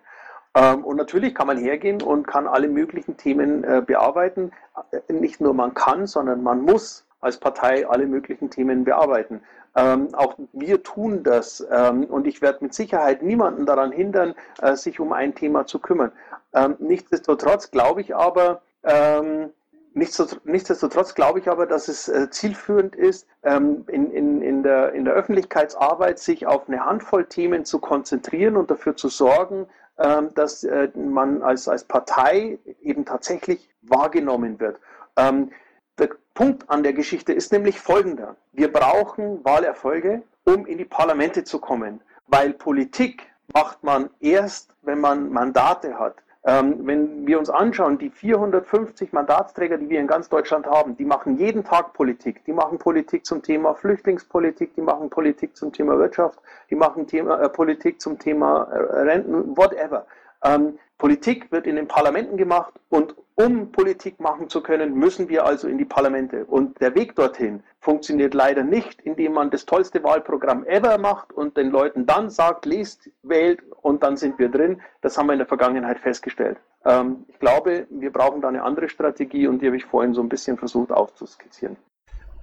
Ähm, 0.56 0.86
und 0.86 0.96
natürlich 0.96 1.36
kann 1.36 1.48
man 1.48 1.58
hergehen 1.58 2.02
und 2.02 2.26
kann 2.26 2.48
alle 2.48 2.70
möglichen 2.70 3.18
Themen 3.18 3.66
äh, 3.66 3.84
bearbeiten. 3.86 4.54
Äh, 4.92 5.12
nicht 5.12 5.42
nur 5.42 5.54
man 5.54 5.74
kann, 5.74 6.08
sondern 6.08 6.42
man 6.42 6.62
muss 6.62 7.06
als 7.20 7.38
Partei 7.38 7.86
alle 7.86 8.06
möglichen 8.06 8.50
Themen 8.50 8.86
bearbeiten. 8.86 9.42
Ähm, 9.76 10.08
auch 10.14 10.36
wir 10.54 10.84
tun 10.84 11.24
das 11.24 11.66
ähm, 11.70 12.06
und 12.06 12.28
ich 12.28 12.42
werde 12.42 12.60
mit 12.62 12.74
Sicherheit 12.74 13.24
niemanden 13.24 13.66
daran 13.66 13.92
hindern, 13.92 14.36
äh, 14.62 14.78
sich 14.78 15.02
um 15.02 15.12
ein 15.12 15.36
Thema 15.36 15.66
zu 15.66 15.80
kümmern. 15.80 16.14
Ähm, 16.54 16.78
nichtsdestotrotz 16.80 17.72
glaube 17.72 18.00
ich 18.00 18.16
aber, 18.16 18.62
ähm, 18.86 19.50
Nichtsdestotrotz 19.96 21.16
glaube 21.16 21.40
ich 21.40 21.48
aber, 21.48 21.66
dass 21.66 21.88
es 21.88 22.10
äh, 22.10 22.30
zielführend 22.30 22.98
ist, 22.98 23.28
ähm, 23.44 23.86
in, 23.88 24.12
in, 24.12 24.42
in, 24.42 24.62
der, 24.62 24.92
in 24.92 25.06
der 25.06 25.14
Öffentlichkeitsarbeit 25.14 26.20
sich 26.20 26.46
auf 26.46 26.68
eine 26.68 26.86
Handvoll 26.86 27.26
Themen 27.26 27.64
zu 27.64 27.80
konzentrieren 27.80 28.58
und 28.58 28.70
dafür 28.70 28.98
zu 28.98 29.08
sorgen, 29.08 29.68
ähm, 29.98 30.34
dass 30.34 30.66
äh, 30.66 30.90
man 30.96 31.42
als, 31.42 31.70
als 31.70 31.86
Partei 31.86 32.60
eben 32.82 33.06
tatsächlich 33.06 33.70
wahrgenommen 33.84 34.60
wird. 34.60 34.82
Ähm, 35.16 35.52
der 35.98 36.10
Punkt 36.34 36.70
an 36.70 36.84
der 36.84 36.92
Geschichte 36.92 37.32
ist 37.32 37.54
nämlich 37.54 37.80
folgender. 37.80 38.36
Wir 38.52 38.74
brauchen 38.74 39.46
Wahlerfolge, 39.46 40.24
um 40.44 40.66
in 40.66 40.78
die 40.78 40.84
Parlamente 40.84 41.46
zu 41.46 41.60
kommen, 41.60 42.02
weil 42.28 42.52
Politik 42.52 43.32
macht 43.54 43.82
man 43.82 44.10
erst, 44.20 44.76
wenn 44.82 45.00
man 45.00 45.32
Mandate 45.32 45.98
hat. 45.98 46.16
Ähm, 46.48 46.86
wenn 46.86 47.26
wir 47.26 47.40
uns 47.40 47.50
anschauen, 47.50 47.98
die 47.98 48.12
450 48.12 49.12
Mandatsträger, 49.14 49.80
die 49.80 49.90
wir 49.90 50.00
in 50.00 50.06
ganz 50.06 50.30
Deutschland 50.30 50.68
haben, 50.68 50.96
die 50.96 51.06
machen 51.06 51.38
jeden 51.38 51.64
Tag 51.64 51.94
Politik. 51.94 52.46
Die 52.46 52.54
machen 52.54 52.78
Politik 52.78 53.26
zum 53.26 53.42
Thema 53.42 53.74
Flüchtlingspolitik, 53.74 54.76
die 54.76 54.82
machen 54.82 55.10
Politik 55.10 55.58
zum 55.58 55.74
Thema 55.74 55.98
Wirtschaft, 55.98 56.40
die 56.70 56.76
machen 56.76 57.08
Thema, 57.08 57.42
äh, 57.42 57.50
Politik 57.50 58.00
zum 58.00 58.20
Thema 58.20 58.66
äh, 58.66 58.78
Renten, 58.78 59.58
whatever. 59.58 60.06
Ähm, 60.44 60.78
Politik 61.00 61.52
wird 61.52 61.66
in 61.66 61.78
den 61.78 61.88
Parlamenten 61.88 62.38
gemacht 62.38 62.74
und 62.90 63.16
um 63.36 63.72
Politik 63.72 64.20
machen 64.20 64.50
zu 64.50 64.62
können, 64.62 64.96
müssen 64.96 65.28
wir 65.28 65.46
also 65.46 65.68
in 65.68 65.78
die 65.78 65.86
Parlamente. 65.86 66.46
Und 66.46 66.80
der 66.80 66.96
Weg 66.96 67.16
dorthin 67.16 67.64
funktioniert 67.82 68.34
leider 68.34 68.64
nicht, 68.64 69.02
indem 69.02 69.34
man 69.34 69.52
das 69.52 69.66
tollste 69.66 70.04
Wahlprogramm 70.04 70.66
ever 70.66 70.98
macht 70.98 71.34
und 71.34 71.58
den 71.58 71.70
Leuten 71.70 72.06
dann 72.06 72.30
sagt, 72.30 72.66
lest, 72.66 73.10
wählt 73.24 73.62
und 73.82 74.04
dann 74.04 74.16
sind 74.16 74.40
wir 74.40 74.50
drin. 74.50 74.82
Das 75.02 75.18
haben 75.18 75.28
wir 75.28 75.34
in 75.34 75.40
der 75.40 75.48
Vergangenheit 75.48 76.00
festgestellt. 76.00 76.58
Ähm, 76.86 77.26
ich 77.28 77.40
glaube, 77.40 77.88
wir 77.90 78.12
brauchen 78.12 78.42
da 78.42 78.48
eine 78.48 78.64
andere 78.64 78.88
Strategie 78.88 79.48
und 79.48 79.62
die 79.62 79.68
habe 79.68 79.78
ich 79.78 79.86
vorhin 79.86 80.14
so 80.14 80.22
ein 80.22 80.30
bisschen 80.30 80.58
versucht 80.58 80.92
aufzuskizzieren. 80.92 81.76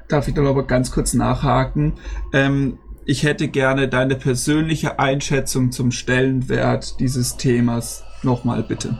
Darf 0.08 0.28
ich 0.28 0.34
da 0.34 0.42
aber 0.42 0.66
ganz 0.66 0.92
kurz 0.92 1.14
nachhaken? 1.14 1.94
Ähm, 2.34 2.78
ich 3.06 3.24
hätte 3.24 3.48
gerne 3.48 3.88
deine 3.88 4.14
persönliche 4.14 4.98
Einschätzung 4.98 5.72
zum 5.72 5.90
Stellenwert 5.90 7.00
dieses 7.00 7.36
Themas 7.38 8.04
nochmal 8.22 8.62
bitte. 8.62 8.98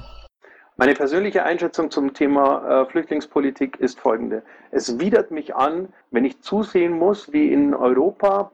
Meine 0.77 0.95
persönliche 0.95 1.45
Einschätzung 1.45 1.91
zum 1.91 2.15
Thema 2.15 2.83
äh, 2.83 2.87
Flüchtlingspolitik 2.87 3.79
ist 3.79 4.01
folgende. 4.01 4.43
Es 4.71 4.99
widert 4.99 5.31
mich 5.31 5.55
an, 5.55 5.93
wenn 6.11 6.25
ich 6.25 6.41
zusehen 6.41 6.93
muss, 6.93 7.33
wie 7.33 7.53
in 7.53 7.75
Europa 7.75 8.51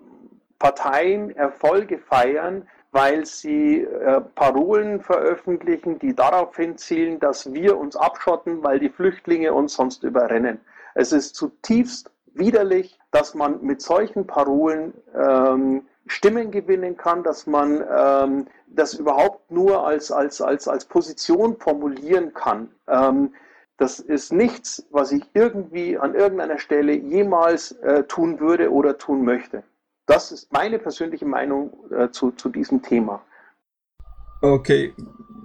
Parteien 0.59 1.35
Erfolge 1.37 1.99
feiern, 1.99 2.67
weil 2.91 3.25
sie 3.25 3.83
äh, 3.83 4.21
Parolen 4.35 5.01
veröffentlichen, 5.01 6.01
die 6.01 6.15
darauf 6.15 6.57
hinzielen, 6.57 7.21
dass 7.21 7.53
wir 7.53 7.79
uns 7.79 7.95
abschotten, 7.95 8.65
weil 8.65 8.81
die 8.81 8.89
Flüchtlinge 8.89 9.53
uns 9.53 9.75
sonst 9.75 10.03
überrennen. 10.03 10.61
Es 10.95 11.13
ist 11.13 11.37
zutiefst 11.37 12.11
widerlich, 12.35 12.99
dass 13.13 13.35
man 13.35 13.63
mit 13.63 13.81
solchen 13.81 14.27
Parolen 14.27 14.93
ähm, 15.15 15.83
Stimmen 16.09 16.51
gewinnen 16.51 16.97
kann, 16.97 17.23
dass 17.23 17.47
man 17.47 17.85
ähm, 17.97 18.47
das 18.67 18.95
überhaupt 18.95 19.51
nur 19.51 19.87
als, 19.87 20.11
als, 20.11 20.41
als, 20.41 20.69
als 20.69 20.85
Position 20.85 21.57
formulieren 21.59 22.35
kann. 22.35 22.71
Ähm, 22.87 23.35
das 23.77 24.01
ist 24.01 24.33
nichts, 24.33 24.87
was 24.91 25.13
ich 25.13 25.23
irgendwie 25.35 25.97
an 25.97 26.15
irgendeiner 26.15 26.59
Stelle 26.59 26.95
jemals 26.95 27.73
äh, 27.73 28.03
tun 28.05 28.41
würde 28.41 28.73
oder 28.73 28.99
tun 28.99 29.25
möchte. 29.25 29.63
Das 30.07 30.33
ist 30.33 30.53
meine 30.53 30.79
persönliche 30.79 31.27
Meinung 31.27 31.73
äh, 31.91 32.11
zu, 32.11 32.33
zu 32.33 32.49
diesem 32.49 32.83
Thema. 32.83 33.23
Okay, 34.41 34.95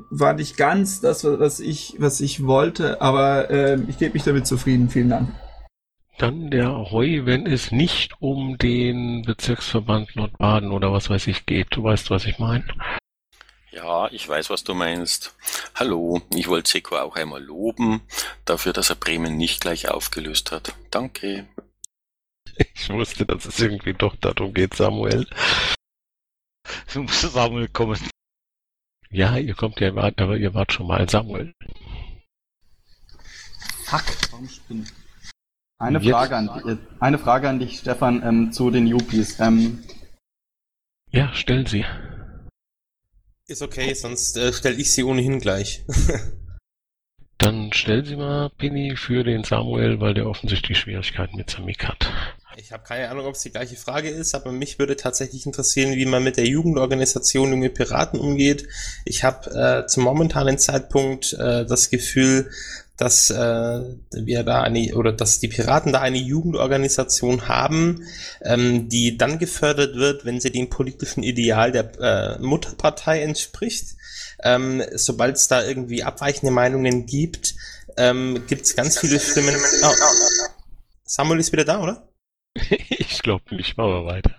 war 0.09 0.33
nicht 0.33 0.57
ganz 0.57 1.01
das, 1.01 1.23
was 1.23 1.59
ich, 1.59 1.95
was 1.99 2.21
ich 2.21 2.45
wollte, 2.45 3.01
aber 3.01 3.49
äh, 3.49 3.79
ich 3.87 3.97
gebe 3.97 4.13
mich 4.13 4.23
damit 4.23 4.47
zufrieden. 4.47 4.89
Vielen 4.89 5.09
Dank. 5.09 5.29
Dann 6.17 6.51
der 6.51 6.91
Heu, 6.91 7.25
wenn 7.25 7.47
es 7.47 7.71
nicht 7.71 8.21
um 8.21 8.57
den 8.57 9.23
Bezirksverband 9.23 10.15
Nordbaden 10.15 10.71
oder 10.71 10.93
was 10.93 11.09
weiß 11.09 11.27
ich 11.27 11.45
geht. 11.45 11.67
Du 11.71 11.83
weißt, 11.83 12.11
was 12.11 12.25
ich 12.25 12.37
meine. 12.37 12.65
Ja, 13.71 14.07
ich 14.11 14.29
weiß, 14.29 14.51
was 14.51 14.63
du 14.63 14.75
meinst. 14.75 15.35
Hallo, 15.73 16.21
ich 16.35 16.47
wollte 16.47 16.69
Seko 16.69 16.97
auch 16.97 17.15
einmal 17.15 17.41
loben 17.41 18.01
dafür, 18.45 18.71
dass 18.71 18.91
er 18.91 18.95
Bremen 18.95 19.35
nicht 19.37 19.61
gleich 19.61 19.89
aufgelöst 19.89 20.51
hat. 20.51 20.73
Danke. 20.91 21.47
Ich 22.75 22.89
wusste, 22.89 23.25
dass 23.25 23.45
es 23.45 23.59
irgendwie 23.59 23.95
doch 23.95 24.15
darum 24.17 24.53
geht, 24.53 24.75
Samuel. 24.75 25.27
Du 26.93 27.01
musst 27.01 27.21
Samuel 27.21 27.67
kommen. 27.67 27.99
Ja, 29.09 29.37
ihr 29.37 29.55
kommt 29.55 29.79
ja, 29.79 29.89
aber 29.89 30.37
ihr 30.37 30.53
wart 30.53 30.71
schon 30.71 30.85
mal 30.85 31.09
Samuel. 31.09 31.55
Fuck, 33.85 34.03
warum 34.31 34.47
spinnt? 34.47 34.93
Eine 35.83 35.99
Frage, 35.99 36.37
an, 36.37 36.79
eine 37.01 37.19
Frage 37.19 37.49
an 37.49 37.59
dich, 37.59 37.79
Stefan, 37.79 38.23
ähm, 38.23 38.51
zu 38.53 38.71
den 38.71 38.87
Yuppies. 38.87 39.37
Ähm, 39.41 39.83
ja, 41.11 41.33
stellen 41.33 41.65
Sie. 41.65 41.83
Ist 43.47 43.61
okay, 43.61 43.93
sonst 43.93 44.37
äh, 44.37 44.53
stelle 44.53 44.77
ich 44.77 44.93
sie 44.93 45.03
ohnehin 45.03 45.39
gleich. 45.39 45.83
Dann 47.37 47.73
stell 47.73 48.05
sie 48.05 48.15
mal, 48.15 48.49
Pini, 48.57 48.95
für 48.95 49.25
den 49.25 49.43
Samuel, 49.43 49.99
weil 49.99 50.13
der 50.13 50.27
offensichtlich 50.27 50.79
Schwierigkeiten 50.79 51.35
mit 51.35 51.49
Samik 51.49 51.85
hat. 51.85 52.09
Ich 52.55 52.71
habe 52.71 52.83
keine 52.83 53.09
Ahnung, 53.09 53.25
ob 53.25 53.35
es 53.35 53.41
die 53.41 53.51
gleiche 53.51 53.75
Frage 53.75 54.09
ist, 54.09 54.33
aber 54.35 54.53
mich 54.53 54.79
würde 54.79 54.95
tatsächlich 54.95 55.45
interessieren, 55.45 55.95
wie 55.95 56.05
man 56.05 56.23
mit 56.23 56.37
der 56.37 56.47
Jugendorganisation 56.47 57.49
Junge 57.49 57.69
Piraten 57.69 58.19
umgeht. 58.19 58.69
Ich 59.03 59.25
habe 59.25 59.49
äh, 59.83 59.87
zum 59.87 60.03
momentanen 60.03 60.57
Zeitpunkt 60.57 61.33
äh, 61.33 61.65
das 61.65 61.89
Gefühl, 61.89 62.49
dass 62.97 63.31
äh, 63.31 63.81
wir 64.11 64.43
da 64.43 64.61
eine 64.61 64.95
oder 64.95 65.11
dass 65.11 65.39
die 65.39 65.47
Piraten 65.47 65.91
da 65.91 66.01
eine 66.01 66.17
Jugendorganisation 66.17 67.47
haben, 67.47 68.05
ähm, 68.41 68.87
die 68.87 69.17
dann 69.17 69.39
gefördert 69.39 69.95
wird, 69.95 70.25
wenn 70.25 70.39
sie 70.39 70.51
dem 70.51 70.69
politischen 70.69 71.23
Ideal 71.23 71.71
der 71.71 71.91
äh, 71.99 72.39
Mutterpartei 72.39 73.21
entspricht. 73.21 73.95
Ähm, 74.43 74.83
Sobald 74.93 75.37
es 75.37 75.47
da 75.47 75.63
irgendwie 75.63 76.03
abweichende 76.03 76.51
Meinungen 76.51 77.05
gibt, 77.05 77.55
ähm, 77.97 78.43
gibt 78.47 78.63
es 78.63 78.75
ganz 78.75 78.99
viele 78.99 79.19
Stimmen. 79.19 79.55
Oh, 79.83 79.93
Samuel 81.03 81.39
ist 81.39 81.51
wieder 81.51 81.65
da, 81.65 81.81
oder? 81.81 82.07
ich 82.55 83.21
glaube 83.21 83.55
nicht, 83.55 83.77
machen 83.77 83.91
wir 83.91 84.05
weiter. 84.05 84.35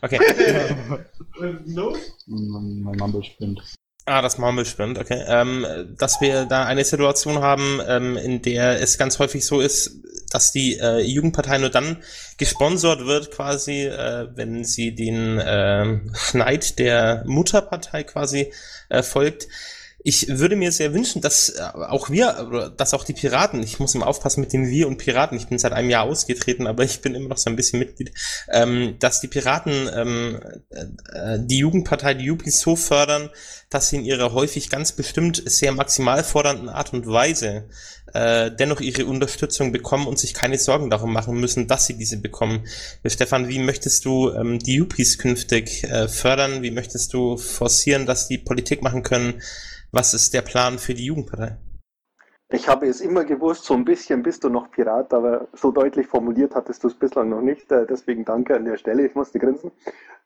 Okay. 0.00 0.18
no? 1.66 1.96
Mein 2.26 2.96
Mumble 2.96 3.22
spinnt. 3.22 3.62
Ah, 4.04 4.20
das 4.20 4.36
Murmelspind, 4.36 4.98
okay. 4.98 5.22
Ähm, 5.28 5.64
dass 5.96 6.20
wir 6.20 6.44
da 6.46 6.64
eine 6.64 6.84
Situation 6.84 7.38
haben, 7.40 7.80
ähm, 7.86 8.16
in 8.16 8.42
der 8.42 8.80
es 8.80 8.98
ganz 8.98 9.20
häufig 9.20 9.46
so 9.46 9.60
ist, 9.60 9.92
dass 10.32 10.50
die 10.50 10.78
äh, 10.78 11.00
Jugendpartei 11.00 11.58
nur 11.58 11.70
dann 11.70 11.98
gesponsert 12.36 13.06
wird, 13.06 13.30
quasi, 13.30 13.86
äh, 13.86 14.26
wenn 14.34 14.64
sie 14.64 14.94
den 14.94 15.38
äh, 15.38 16.00
Schneid 16.14 16.80
der 16.80 17.22
Mutterpartei 17.26 18.02
quasi 18.02 18.52
äh, 18.88 19.04
folgt. 19.04 19.46
Ich 20.04 20.26
würde 20.28 20.56
mir 20.56 20.72
sehr 20.72 20.92
wünschen, 20.94 21.22
dass 21.22 21.50
äh, 21.50 21.62
auch 21.62 22.10
wir, 22.10 22.72
dass 22.76 22.94
auch 22.94 23.04
die 23.04 23.12
Piraten, 23.12 23.62
ich 23.62 23.78
muss 23.78 23.94
immer 23.94 24.06
aufpassen 24.06 24.40
mit 24.40 24.52
dem 24.52 24.68
Wir 24.68 24.88
und 24.88 24.98
Piraten, 24.98 25.36
ich 25.36 25.46
bin 25.46 25.58
seit 25.58 25.72
einem 25.72 25.90
Jahr 25.90 26.04
ausgetreten, 26.04 26.66
aber 26.66 26.82
ich 26.82 27.00
bin 27.00 27.14
immer 27.14 27.28
noch 27.28 27.38
so 27.38 27.50
ein 27.50 27.56
bisschen 27.56 27.78
Mitglied, 27.78 28.12
ähm, 28.50 28.96
dass 28.98 29.20
die 29.20 29.28
Piraten 29.28 29.88
ähm, 29.94 30.40
äh, 30.70 31.38
die 31.40 31.58
Jugendpartei, 31.58 32.14
die 32.14 32.24
Jupis 32.24 32.60
so 32.60 32.74
fördern, 32.74 33.30
dass 33.70 33.88
sie 33.88 33.96
in 33.96 34.04
ihrer 34.04 34.32
häufig 34.32 34.70
ganz 34.70 34.92
bestimmt 34.92 35.42
sehr 35.46 35.72
maximal 35.72 36.24
fordernden 36.24 36.68
Art 36.68 36.92
und 36.92 37.06
Weise 37.06 37.68
äh, 38.12 38.50
dennoch 38.50 38.80
ihre 38.80 39.06
Unterstützung 39.06 39.72
bekommen 39.72 40.06
und 40.06 40.18
sich 40.18 40.34
keine 40.34 40.58
Sorgen 40.58 40.90
darum 40.90 41.12
machen 41.12 41.38
müssen, 41.38 41.68
dass 41.68 41.86
sie 41.86 41.96
diese 41.96 42.18
bekommen. 42.18 42.66
Stefan, 43.06 43.48
wie 43.48 43.58
möchtest 43.58 44.04
du 44.04 44.30
ähm, 44.30 44.58
die 44.58 44.74
Jupis 44.74 45.18
künftig 45.18 45.84
äh, 45.84 46.08
fördern? 46.08 46.62
Wie 46.62 46.70
möchtest 46.70 47.14
du 47.14 47.36
forcieren, 47.36 48.04
dass 48.04 48.28
die 48.28 48.38
Politik 48.38 48.82
machen 48.82 49.02
können, 49.02 49.40
was 49.92 50.14
ist 50.14 50.34
der 50.34 50.42
Plan 50.42 50.78
für 50.78 50.94
die 50.94 51.04
Jugendpartei? 51.04 51.58
Ich 52.50 52.68
habe 52.68 52.86
es 52.86 53.00
immer 53.00 53.24
gewusst, 53.24 53.64
so 53.64 53.72
ein 53.72 53.84
bisschen 53.84 54.22
bist 54.22 54.44
du 54.44 54.50
noch 54.50 54.70
Pirat, 54.70 55.14
aber 55.14 55.48
so 55.54 55.70
deutlich 55.70 56.06
formuliert 56.06 56.54
hattest 56.54 56.84
du 56.84 56.88
es 56.88 56.94
bislang 56.94 57.30
noch 57.30 57.40
nicht. 57.40 57.70
Äh, 57.72 57.86
deswegen 57.86 58.24
danke 58.24 58.54
an 58.54 58.64
der 58.64 58.76
Stelle, 58.76 59.06
ich 59.06 59.14
musste 59.14 59.38
grinsen. 59.38 59.70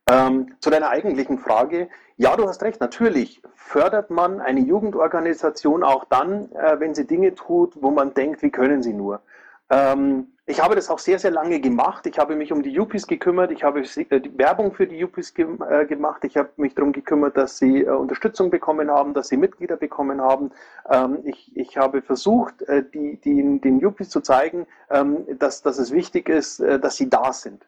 Ähm, 0.09 0.55
zu 0.61 0.71
deiner 0.71 0.89
eigentlichen 0.89 1.39
Frage. 1.39 1.89
Ja, 2.17 2.37
du 2.37 2.49
hast 2.49 2.63
recht, 2.63 2.81
natürlich 2.81 3.43
fördert 3.55 4.11
man 4.11 4.41
eine 4.41 4.61
Jugendorganisation 4.61 5.85
auch 5.85 6.05
dann, 6.05 6.51
äh, 6.53 6.81
wenn 6.81 6.95
sie 6.95 7.07
Dinge 7.07 7.35
tut, 7.35 7.81
wo 7.81 7.91
man 7.91 8.15
denkt, 8.15 8.43
wie 8.43 8.51
können 8.51 8.83
sie 8.83 8.93
nur. 8.93 9.21
Ähm, 9.71 10.29
ich 10.49 10.63
habe 10.63 10.77
das 10.77 10.91
auch 10.91 11.01
sehr, 11.01 11.19
sehr 11.19 11.33
lange 11.33 11.59
gemacht. 11.59 12.07
Ich 12.07 12.19
habe 12.21 12.37
mich 12.37 12.53
um 12.53 12.63
die 12.63 12.71
Yuppies 12.71 13.09
gekümmert. 13.09 13.51
Ich 13.51 13.65
habe 13.65 13.81
äh, 13.81 14.21
die 14.21 14.39
Werbung 14.39 14.73
für 14.73 14.87
die 14.87 14.97
Yuppies 14.97 15.35
ge 15.35 15.47
äh, 15.69 15.87
gemacht. 15.87 16.23
Ich 16.25 16.37
habe 16.37 16.51
mich 16.57 16.75
darum 16.75 16.93
gekümmert, 16.93 17.37
dass 17.37 17.59
sie 17.59 17.83
äh, 17.83 17.91
Unterstützung 17.91 18.51
bekommen 18.51 18.89
haben, 18.89 19.13
dass 19.13 19.29
sie 19.29 19.37
Mitglieder 19.37 19.77
bekommen 19.77 20.21
haben. 20.21 20.53
Ähm, 20.89 21.19
ich, 21.25 21.57
ich 21.57 21.77
habe 21.77 22.01
versucht, 22.01 22.63
äh, 22.63 22.85
die, 22.89 23.17
die, 23.17 23.61
den 23.61 23.81
Yuppies 23.81 24.09
zu 24.09 24.21
zeigen, 24.21 24.69
ähm, 24.89 25.27
dass, 25.39 25.63
dass 25.63 25.79
es 25.79 25.91
wichtig 25.91 26.29
ist, 26.29 26.61
äh, 26.61 26.79
dass 26.79 26.97
sie 26.97 27.11
da 27.11 27.33
sind. 27.33 27.67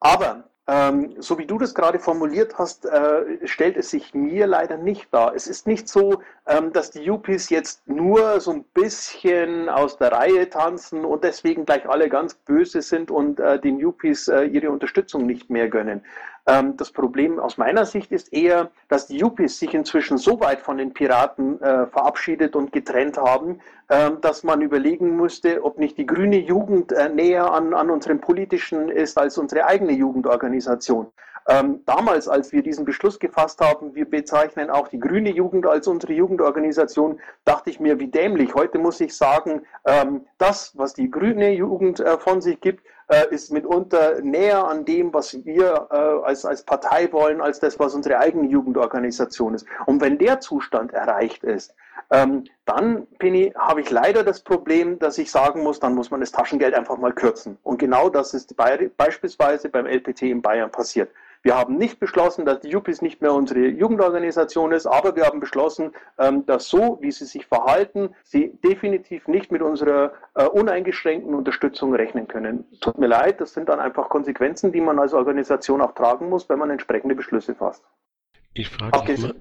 Aber 0.00 0.48
ähm, 0.66 1.14
so 1.18 1.38
wie 1.38 1.46
du 1.46 1.58
das 1.58 1.74
gerade 1.74 1.98
formuliert 1.98 2.56
hast, 2.58 2.86
äh, 2.86 3.46
stellt 3.46 3.76
es 3.76 3.90
sich 3.90 4.14
mir 4.14 4.46
leider 4.46 4.78
nicht 4.78 5.12
dar. 5.12 5.34
Es 5.34 5.46
ist 5.46 5.66
nicht 5.66 5.88
so, 5.88 6.22
ähm, 6.46 6.72
dass 6.72 6.90
die 6.90 7.02
Yuppies 7.02 7.50
jetzt 7.50 7.86
nur 7.86 8.40
so 8.40 8.52
ein 8.52 8.64
bisschen 8.72 9.68
aus 9.68 9.98
der 9.98 10.12
Reihe 10.12 10.48
tanzen 10.48 11.04
und 11.04 11.22
deswegen 11.22 11.66
gleich 11.66 11.86
alle 11.86 12.08
ganz 12.08 12.34
böse 12.34 12.80
sind 12.80 13.10
und 13.10 13.40
äh, 13.40 13.58
den 13.58 13.78
Yuppies 13.78 14.28
äh, 14.28 14.44
ihre 14.44 14.70
Unterstützung 14.70 15.26
nicht 15.26 15.50
mehr 15.50 15.68
gönnen. 15.68 16.02
Ähm, 16.46 16.76
das 16.76 16.90
Problem 16.90 17.38
aus 17.38 17.56
meiner 17.56 17.86
Sicht 17.86 18.12
ist 18.12 18.32
eher, 18.32 18.70
dass 18.88 19.06
die 19.06 19.16
Yuppies 19.16 19.58
sich 19.58 19.72
inzwischen 19.72 20.18
so 20.18 20.40
weit 20.40 20.60
von 20.60 20.76
den 20.76 20.92
Piraten 20.92 21.60
äh, 21.62 21.86
verabschiedet 21.86 22.54
und 22.54 22.72
getrennt 22.72 23.16
haben, 23.16 23.60
äh, 23.88 24.10
dass 24.20 24.42
man 24.42 24.60
überlegen 24.60 25.16
müsste, 25.16 25.64
ob 25.64 25.78
nicht 25.78 25.96
die 25.96 26.06
grüne 26.06 26.38
Jugend 26.38 26.92
äh, 26.92 27.08
näher 27.08 27.50
an, 27.52 27.72
an 27.72 27.90
unserem 27.90 28.20
politischen 28.20 28.90
ist 28.90 29.16
als 29.16 29.38
unsere 29.38 29.64
eigene 29.66 29.92
Jugendorganisation. 29.92 31.06
Ähm, 31.46 31.80
damals, 31.84 32.26
als 32.26 32.52
wir 32.52 32.62
diesen 32.62 32.86
Beschluss 32.86 33.18
gefasst 33.18 33.60
haben, 33.60 33.94
wir 33.94 34.08
bezeichnen 34.08 34.70
auch 34.70 34.88
die 34.88 34.98
grüne 34.98 35.30
Jugend 35.30 35.66
als 35.66 35.86
unsere 35.86 36.14
Jugendorganisation, 36.14 37.20
dachte 37.44 37.68
ich 37.68 37.80
mir, 37.80 37.98
wie 38.00 38.06
dämlich. 38.06 38.54
Heute 38.54 38.78
muss 38.78 39.00
ich 39.00 39.14
sagen, 39.14 39.62
ähm, 39.84 40.26
das, 40.38 40.72
was 40.76 40.94
die 40.94 41.10
grüne 41.10 41.52
Jugend 41.52 42.00
äh, 42.00 42.18
von 42.18 42.40
sich 42.40 42.60
gibt, 42.62 42.82
äh, 43.08 43.26
ist 43.30 43.52
mitunter 43.52 44.20
näher 44.22 44.66
an 44.66 44.84
dem, 44.84 45.12
was 45.12 45.44
wir 45.44 45.88
äh, 45.90 46.26
als, 46.26 46.44
als 46.44 46.62
Partei 46.62 47.12
wollen, 47.12 47.40
als 47.40 47.60
das, 47.60 47.78
was 47.78 47.94
unsere 47.94 48.18
eigene 48.18 48.48
Jugendorganisation 48.48 49.54
ist. 49.54 49.66
Und 49.86 50.00
wenn 50.00 50.18
der 50.18 50.40
Zustand 50.40 50.92
erreicht 50.92 51.44
ist, 51.44 51.74
ähm, 52.10 52.44
dann, 52.64 53.06
Penny, 53.18 53.52
habe 53.56 53.80
ich 53.80 53.90
leider 53.90 54.24
das 54.24 54.40
Problem, 54.40 54.98
dass 54.98 55.18
ich 55.18 55.30
sagen 55.30 55.62
muss, 55.62 55.80
dann 55.80 55.94
muss 55.94 56.10
man 56.10 56.20
das 56.20 56.32
Taschengeld 56.32 56.74
einfach 56.74 56.98
mal 56.98 57.12
kürzen. 57.12 57.58
Und 57.62 57.78
genau 57.78 58.08
das 58.08 58.34
ist 58.34 58.56
bei, 58.56 58.90
beispielsweise 58.96 59.68
beim 59.68 59.86
LPT 59.86 60.22
in 60.22 60.42
Bayern 60.42 60.70
passiert. 60.70 61.10
Wir 61.44 61.56
haben 61.56 61.76
nicht 61.76 62.00
beschlossen, 62.00 62.46
dass 62.46 62.60
die 62.60 62.70
Juppies 62.70 63.02
nicht 63.02 63.20
mehr 63.20 63.34
unsere 63.34 63.66
Jugendorganisation 63.66 64.72
ist, 64.72 64.86
aber 64.86 65.14
wir 65.14 65.26
haben 65.26 65.40
beschlossen, 65.40 65.92
ähm, 66.18 66.46
dass 66.46 66.68
so, 66.68 66.96
wie 67.02 67.12
sie 67.12 67.26
sich 67.26 67.46
verhalten, 67.46 68.14
sie 68.24 68.58
definitiv 68.64 69.28
nicht 69.28 69.52
mit 69.52 69.60
unserer 69.60 70.14
äh, 70.34 70.46
uneingeschränkten 70.46 71.34
Unterstützung 71.34 71.94
rechnen 71.94 72.28
können. 72.28 72.64
Tut 72.80 72.96
mir 72.96 73.08
leid, 73.08 73.42
das 73.42 73.52
sind 73.52 73.68
dann 73.68 73.78
einfach 73.78 74.08
Konsequenzen, 74.08 74.72
die 74.72 74.80
man 74.80 74.98
als 74.98 75.12
Organisation 75.12 75.82
auch 75.82 75.92
tragen 75.92 76.30
muss, 76.30 76.48
wenn 76.48 76.58
man 76.58 76.70
entsprechende 76.70 77.14
Beschlüsse 77.14 77.54
fasst. 77.54 77.84
Ich 78.54 78.70
frage 78.70 78.96
abgesehen, 78.96 79.34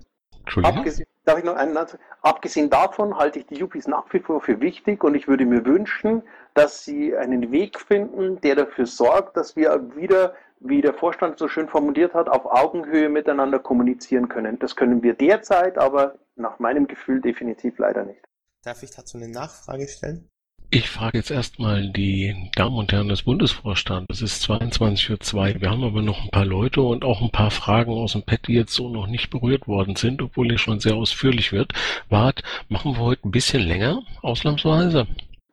abgesehen, 0.61 1.07
darf 1.23 1.39
ich 1.39 1.45
noch 1.45 1.55
einen 1.55 1.77
Abgesehen 2.21 2.69
davon 2.69 3.17
halte 3.17 3.39
ich 3.39 3.45
die 3.45 3.55
Yuppies 3.55 3.87
nach 3.87 4.11
wie 4.11 4.19
vor 4.19 4.41
für 4.41 4.59
wichtig 4.59 5.05
und 5.05 5.15
ich 5.15 5.29
würde 5.29 5.45
mir 5.45 5.65
wünschen, 5.65 6.21
dass 6.53 6.83
sie 6.83 7.15
einen 7.15 7.51
Weg 7.51 7.79
finden, 7.79 8.41
der 8.41 8.55
dafür 8.55 8.87
sorgt, 8.87 9.37
dass 9.37 9.55
wir 9.55 9.95
wieder, 9.95 10.33
wie 10.63 10.81
der 10.81 10.93
Vorstand 10.93 11.37
so 11.37 11.47
schön 11.47 11.67
formuliert 11.67 12.13
hat, 12.13 12.29
auf 12.29 12.45
Augenhöhe 12.45 13.09
miteinander 13.09 13.59
kommunizieren 13.59 14.29
können. 14.29 14.57
Das 14.59 14.75
können 14.75 15.03
wir 15.03 15.13
derzeit, 15.13 15.77
aber 15.77 16.15
nach 16.35 16.59
meinem 16.59 16.87
Gefühl 16.87 17.21
definitiv 17.21 17.77
leider 17.77 18.05
nicht. 18.05 18.21
Darf 18.63 18.81
ich 18.81 18.91
dazu 18.91 19.17
eine 19.17 19.27
Nachfrage 19.27 19.87
stellen? 19.87 20.29
Ich 20.75 20.89
frage 20.89 21.19
jetzt 21.19 21.29
erstmal 21.29 21.89
die 21.89 22.49
Damen 22.55 22.77
und 22.77 22.91
Herren 22.91 23.09
des 23.09 23.23
Bundesvorstands. 23.23 24.07
Es 24.09 24.21
ist 24.23 24.49
22.02 24.49 25.35
Uhr. 25.35 25.61
Wir 25.61 25.69
haben 25.69 25.83
aber 25.83 26.01
noch 26.01 26.23
ein 26.23 26.31
paar 26.31 26.45
Leute 26.45 26.81
und 26.81 27.05
auch 27.05 27.21
ein 27.21 27.29
paar 27.29 27.51
Fragen 27.51 27.91
aus 27.91 28.13
dem 28.13 28.23
Pad, 28.23 28.47
die 28.47 28.53
jetzt 28.53 28.73
so 28.73 28.89
noch 28.89 29.05
nicht 29.05 29.29
berührt 29.29 29.67
worden 29.67 29.95
sind, 29.95 30.23
obwohl 30.23 30.51
es 30.51 30.61
schon 30.61 30.79
sehr 30.79 30.95
ausführlich 30.95 31.51
wird. 31.51 31.73
Wart, 32.09 32.41
machen 32.69 32.93
wir 32.93 33.01
heute 33.01 33.27
ein 33.27 33.31
bisschen 33.31 33.61
länger, 33.61 34.01
ausnahmsweise? 34.23 35.05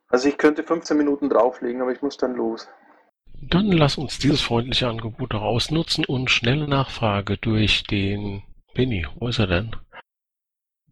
Also 0.08 0.28
ich 0.28 0.38
könnte 0.38 0.62
15 0.62 0.96
Minuten 0.96 1.28
drauflegen, 1.28 1.82
aber 1.82 1.92
ich 1.92 2.00
muss 2.00 2.16
dann 2.16 2.34
los. 2.34 2.66
Dann 3.42 3.72
lass 3.72 3.96
uns 3.96 4.18
dieses 4.18 4.42
freundliche 4.42 4.88
Angebot 4.88 5.34
auch 5.34 5.42
ausnutzen 5.42 6.04
und 6.04 6.30
schnelle 6.30 6.68
Nachfrage 6.68 7.38
durch 7.38 7.84
den 7.84 8.42
Penny. 8.74 9.06
Wo 9.18 9.28
ist 9.28 9.38
er 9.38 9.46
denn? 9.46 9.74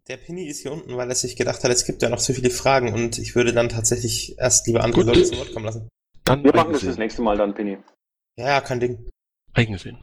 Der 0.07 0.17
Penny 0.17 0.47
ist 0.47 0.63
hier 0.63 0.71
unten, 0.71 0.97
weil 0.97 1.07
er 1.09 1.15
sich 1.15 1.35
gedacht 1.35 1.63
hat, 1.63 1.69
es 1.69 1.85
gibt 1.85 2.01
ja 2.01 2.09
noch 2.09 2.17
so 2.17 2.33
viele 2.33 2.49
Fragen 2.49 2.93
und 2.93 3.19
ich 3.19 3.35
würde 3.35 3.53
dann 3.53 3.69
tatsächlich 3.69 4.35
erst 4.39 4.65
lieber 4.65 4.83
andere 4.83 5.01
Gut. 5.01 5.15
Leute 5.15 5.23
zu 5.23 5.37
Wort 5.37 5.53
kommen 5.53 5.65
lassen. 5.65 5.89
Dann 6.25 6.43
Wir 6.43 6.55
machen 6.55 6.73
das 6.73 6.81
das 6.81 6.97
nächste 6.97 7.21
Mal 7.21 7.37
dann, 7.37 7.53
Penny. 7.53 7.77
Ja, 8.35 8.47
ja, 8.47 8.61
kein 8.61 8.79
Ding. 8.79 9.07
Eigensinn. 9.53 9.99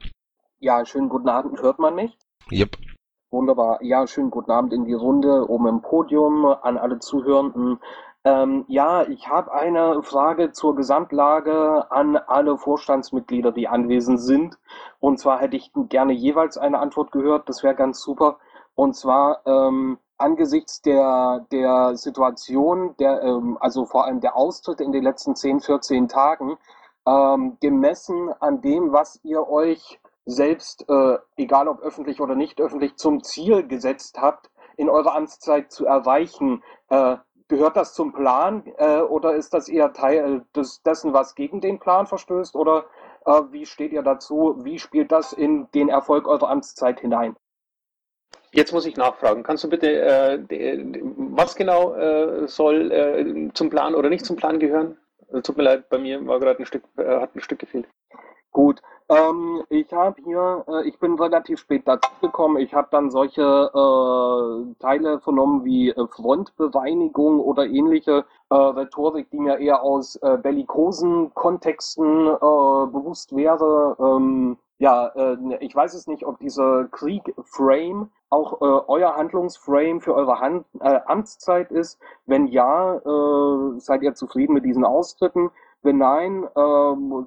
Ja, 0.61 0.87
schönen 0.87 1.09
guten 1.09 1.29
Abend. 1.29 1.61
Hört 1.61 1.81
man 1.81 1.97
mich? 1.97 2.13
Yep. 2.53 2.77
Wunderbar. 3.31 3.83
Ja, 3.83 4.07
schönen 4.07 4.31
guten 4.31 4.53
Abend 4.53 4.73
in 4.73 4.85
die 4.85 4.95
Runde 4.95 5.49
oben 5.49 5.67
im 5.67 5.83
Podium 5.83 6.47
an 6.47 6.79
alle 6.79 7.01
Zuhörenden. 7.01 7.79
Ähm, 8.27 8.65
ja, 8.67 9.05
ich 9.07 9.29
habe 9.29 9.53
eine 9.53 10.03
Frage 10.03 10.51
zur 10.51 10.75
Gesamtlage 10.75 11.89
an 11.93 12.17
alle 12.17 12.59
Vorstandsmitglieder, 12.59 13.53
die 13.53 13.69
anwesend 13.69 14.21
sind. 14.21 14.59
Und 14.99 15.21
zwar 15.21 15.39
hätte 15.39 15.57
ich 15.57 15.71
gerne 15.89 16.13
jeweils 16.13 16.59
eine 16.59 16.81
Antwort 16.81 17.13
gehört. 17.13 17.49
Das 17.49 17.63
wäre 17.63 17.77
ganz 17.77 18.01
super. 18.01 18.39
Und 18.75 18.97
zwar 18.97 19.47
ähm, 19.47 19.99
angesichts 20.19 20.83
der, 20.83 21.47
der 21.53 21.97
Situation, 21.97 22.97
der, 22.99 23.23
ähm, 23.23 23.59
also 23.61 23.85
vor 23.85 24.07
allem 24.07 24.21
der 24.21 24.35
Austritte 24.35 24.83
in 24.83 24.91
den 24.91 25.05
letzten 25.05 25.37
10, 25.37 25.61
14 25.61 26.09
Tagen, 26.09 26.57
ähm, 27.07 27.59
gemessen 27.61 28.33
an 28.41 28.61
dem, 28.61 28.91
was 28.91 29.21
ihr 29.23 29.49
euch 29.49 30.01
selbst, 30.25 30.85
äh, 30.89 31.19
egal 31.37 31.69
ob 31.69 31.79
öffentlich 31.79 32.21
oder 32.21 32.35
nicht 32.35 32.61
öffentlich, 32.61 32.97
zum 32.97 33.23
Ziel 33.23 33.69
gesetzt 33.69 34.21
habt, 34.21 34.51
in 34.77 34.91
eurer 34.91 35.15
Amtszeit 35.15 35.71
zu 35.71 35.87
erreichen. 35.87 36.65
Äh, 36.89 37.19
gehört 37.49 37.77
das 37.77 37.95
zum 37.95 38.13
Plan 38.13 38.65
äh, 38.79 39.01
oder 39.01 39.35
ist 39.35 39.55
das 39.55 39.69
eher 39.69 39.93
Teil 39.93 40.45
des, 40.55 40.83
dessen, 40.83 41.13
was 41.13 41.35
gegen 41.35 41.61
den 41.61 41.79
Plan 41.79 42.07
verstößt? 42.07 42.57
Oder 42.57 42.87
äh, 43.25 43.43
wie 43.51 43.67
steht 43.67 43.93
ihr 43.93 44.03
dazu? 44.03 44.57
Wie 44.65 44.79
spielt 44.79 45.13
das 45.13 45.33
in 45.33 45.71
den 45.73 45.89
Erfolg 45.89 46.27
eurer 46.27 46.51
Amtszeit 46.51 47.01
hinein? 47.01 47.37
Jetzt 48.53 48.73
muss 48.73 48.87
ich 48.87 48.97
nachfragen. 48.97 49.43
Kannst 49.43 49.65
du 49.65 49.69
bitte, 49.69 50.01
äh, 50.01 50.39
was 51.17 51.57
genau 51.57 51.95
äh, 51.95 52.49
soll 52.49 52.91
äh, 52.91 53.53
zum 53.53 53.71
Plan 53.71 53.95
oder 53.95 54.09
nicht 54.09 54.25
zum 54.25 54.37
Plan 54.37 54.59
gehören? 54.59 54.97
Also, 55.29 55.41
tut 55.43 55.57
mir 55.57 55.65
leid, 55.65 55.89
bei 55.89 55.99
mir 55.99 56.25
war 56.27 56.41
gerade 56.41 56.61
ein 56.61 56.67
Stück, 56.67 56.85
äh, 56.97 57.21
hat 57.21 57.35
ein 57.35 57.41
Stück 57.41 57.59
gefehlt. 57.59 57.87
Gut, 58.57 58.81
ähm, 59.11 59.63
ich 59.69 59.93
habe 59.93 60.17
hier, 60.25 60.65
äh, 60.67 60.89
ich 60.89 60.99
bin 60.99 61.19
relativ 61.21 61.59
spät 61.61 61.83
dazu 61.85 62.09
gekommen. 62.23 62.57
Ich 62.57 62.73
habe 62.73 62.89
dann 62.91 63.11
solche 63.11 63.43
äh, 63.43 64.75
Teile 64.81 65.21
vernommen 65.21 65.63
wie 65.67 65.91
äh, 65.91 66.07
Frontbereinigung 66.07 67.41
oder 67.41 67.67
ähnliche 67.67 68.25
äh, 68.49 68.55
Rhetorik, 68.55 69.31
die 69.31 69.41
mir 69.41 69.59
eher 69.59 69.83
aus 69.83 70.17
äh, 70.23 70.39
bellikosen 70.39 71.35
Kontexten 71.35 72.29
äh, 72.29 72.39
bewusst 72.39 73.37
wäre. 73.37 73.95
Ähm, 74.01 74.57
ja, 74.79 75.11
ich 75.61 75.75
weiß 75.75 75.95
es 75.95 76.07
nicht, 76.07 76.27
ob 76.27 76.39
dieser 76.39 76.85
Krieg-Frame 76.89 78.11
auch 78.29 78.61
euer 78.61 79.17
Handlungsframe 79.17 80.03
für 80.03 80.15
eure 80.15 80.39
Hand, 80.39 80.67
Amtszeit 80.81 81.73
ist. 81.73 81.99
Wenn 82.27 82.47
ja, 82.47 83.01
seid 83.79 84.03
ihr 84.03 84.15
zufrieden 84.15 84.53
mit 84.53 84.67
diesen 84.67 84.85
Austritten? 84.85 85.51
Wenn 85.87 85.99
nein, 85.99 86.43
äh, 86.43 86.61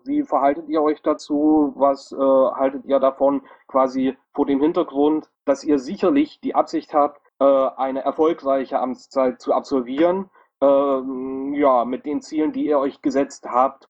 wie 0.06 0.24
verhaltet 0.24 0.68
ihr 0.68 0.82
euch 0.82 1.02
dazu? 1.02 1.74
Was 1.78 2.12
äh, 2.12 2.18
haltet 2.18 2.84
ihr 2.86 3.00
davon 3.00 3.42
quasi 3.68 4.18
vor 4.34 4.46
dem 4.46 4.62
Hintergrund, 4.62 5.30
dass 5.46 5.64
ihr 5.64 5.80
sicherlich 5.80 6.42
die 6.42 6.56
Absicht 6.56 6.94
habt, 6.94 7.22
äh, 7.40 7.46
eine 7.46 8.04
erfolgreiche 8.04 8.80
Amtszeit 8.80 9.40
zu 9.40 9.54
absolvieren? 9.54 10.30
Ähm, 10.62 11.54
ja, 11.54 11.86
mit 11.86 12.06
den 12.06 12.22
Zielen, 12.22 12.52
die 12.52 12.66
ihr 12.66 12.80
euch 12.80 13.02
gesetzt 13.02 13.48
habt 13.50 13.88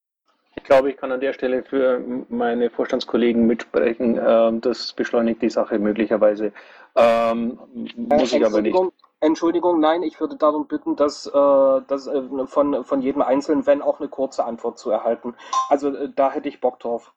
ich 0.56 0.66
glaube, 0.66 0.90
ich 0.92 0.98
kann 0.98 1.12
an 1.12 1.22
der 1.22 1.32
Stelle 1.32 1.64
für 1.64 2.04
meine 2.28 2.70
Vorstandskollegen 2.70 3.48
mitsprechen. 3.48 4.20
Ähm, 4.22 4.60
das 4.60 4.92
beschleunigt 4.92 5.42
die 5.42 5.50
Sache 5.50 5.80
möglicherweise. 5.80 6.52
Ähm, 6.96 7.58
muss 7.96 8.34
ich 8.34 8.46
aber 8.46 8.62
nicht. 8.62 8.78
Entschuldigung, 9.22 9.82
nein, 9.82 10.04
ich 10.04 10.20
würde 10.20 10.38
darum 10.38 10.68
bitten, 10.68 10.96
dass, 10.96 11.28
äh, 11.28 11.82
dass 11.88 12.08
äh, 12.08 12.22
von, 12.46 12.86
von 12.86 13.02
jedem 13.02 13.22
Einzelnen, 13.22 13.68
wenn 13.68 13.82
auch 13.82 14.00
eine 14.00 14.08
kurze 14.08 14.46
Antwort 14.46 14.80
zu 14.80 14.90
erhalten. 14.92 15.36
Also 15.68 15.94
äh, 15.94 16.10
da 16.16 16.32
hätte 16.32 16.48
ich 16.48 16.62
Bock 16.62 16.80
drauf. 16.80 17.12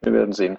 Wir 0.00 0.14
werden 0.14 0.32
sehen. 0.32 0.56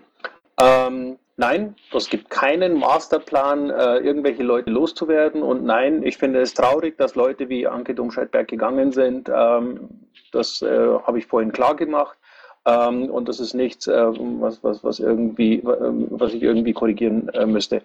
Ähm, 0.61 1.17
nein, 1.37 1.75
es 1.91 2.09
gibt 2.09 2.29
keinen 2.29 2.77
Masterplan, 2.77 3.69
irgendwelche 3.69 4.43
Leute 4.43 4.69
loszuwerden. 4.69 5.41
Und 5.41 5.63
nein, 5.63 6.03
ich 6.03 6.17
finde 6.17 6.41
es 6.41 6.53
traurig, 6.53 6.97
dass 6.97 7.15
Leute 7.15 7.47
wie 7.47 7.65
Anke 7.65 7.95
Domscheit-Berg 7.95 8.49
gegangen 8.49 8.91
sind. 8.91 9.29
Ähm, 9.33 9.89
das 10.33 10.61
habe 10.61 11.17
ich 11.17 11.25
vorhin 11.25 11.53
klar 11.53 11.75
gemacht. 11.75 12.17
Ähm, 12.65 13.09
und 13.09 13.29
das 13.29 13.39
ist 13.39 13.53
nichts, 13.53 13.87
was, 13.87 14.61
was, 14.63 14.83
was, 14.83 14.99
irgendwie, 14.99 15.59
ähm, 15.59 16.07
was 16.09 16.33
ich 16.33 16.43
irgendwie 16.43 16.73
korrigieren 16.73 17.31
müsste. 17.45 17.81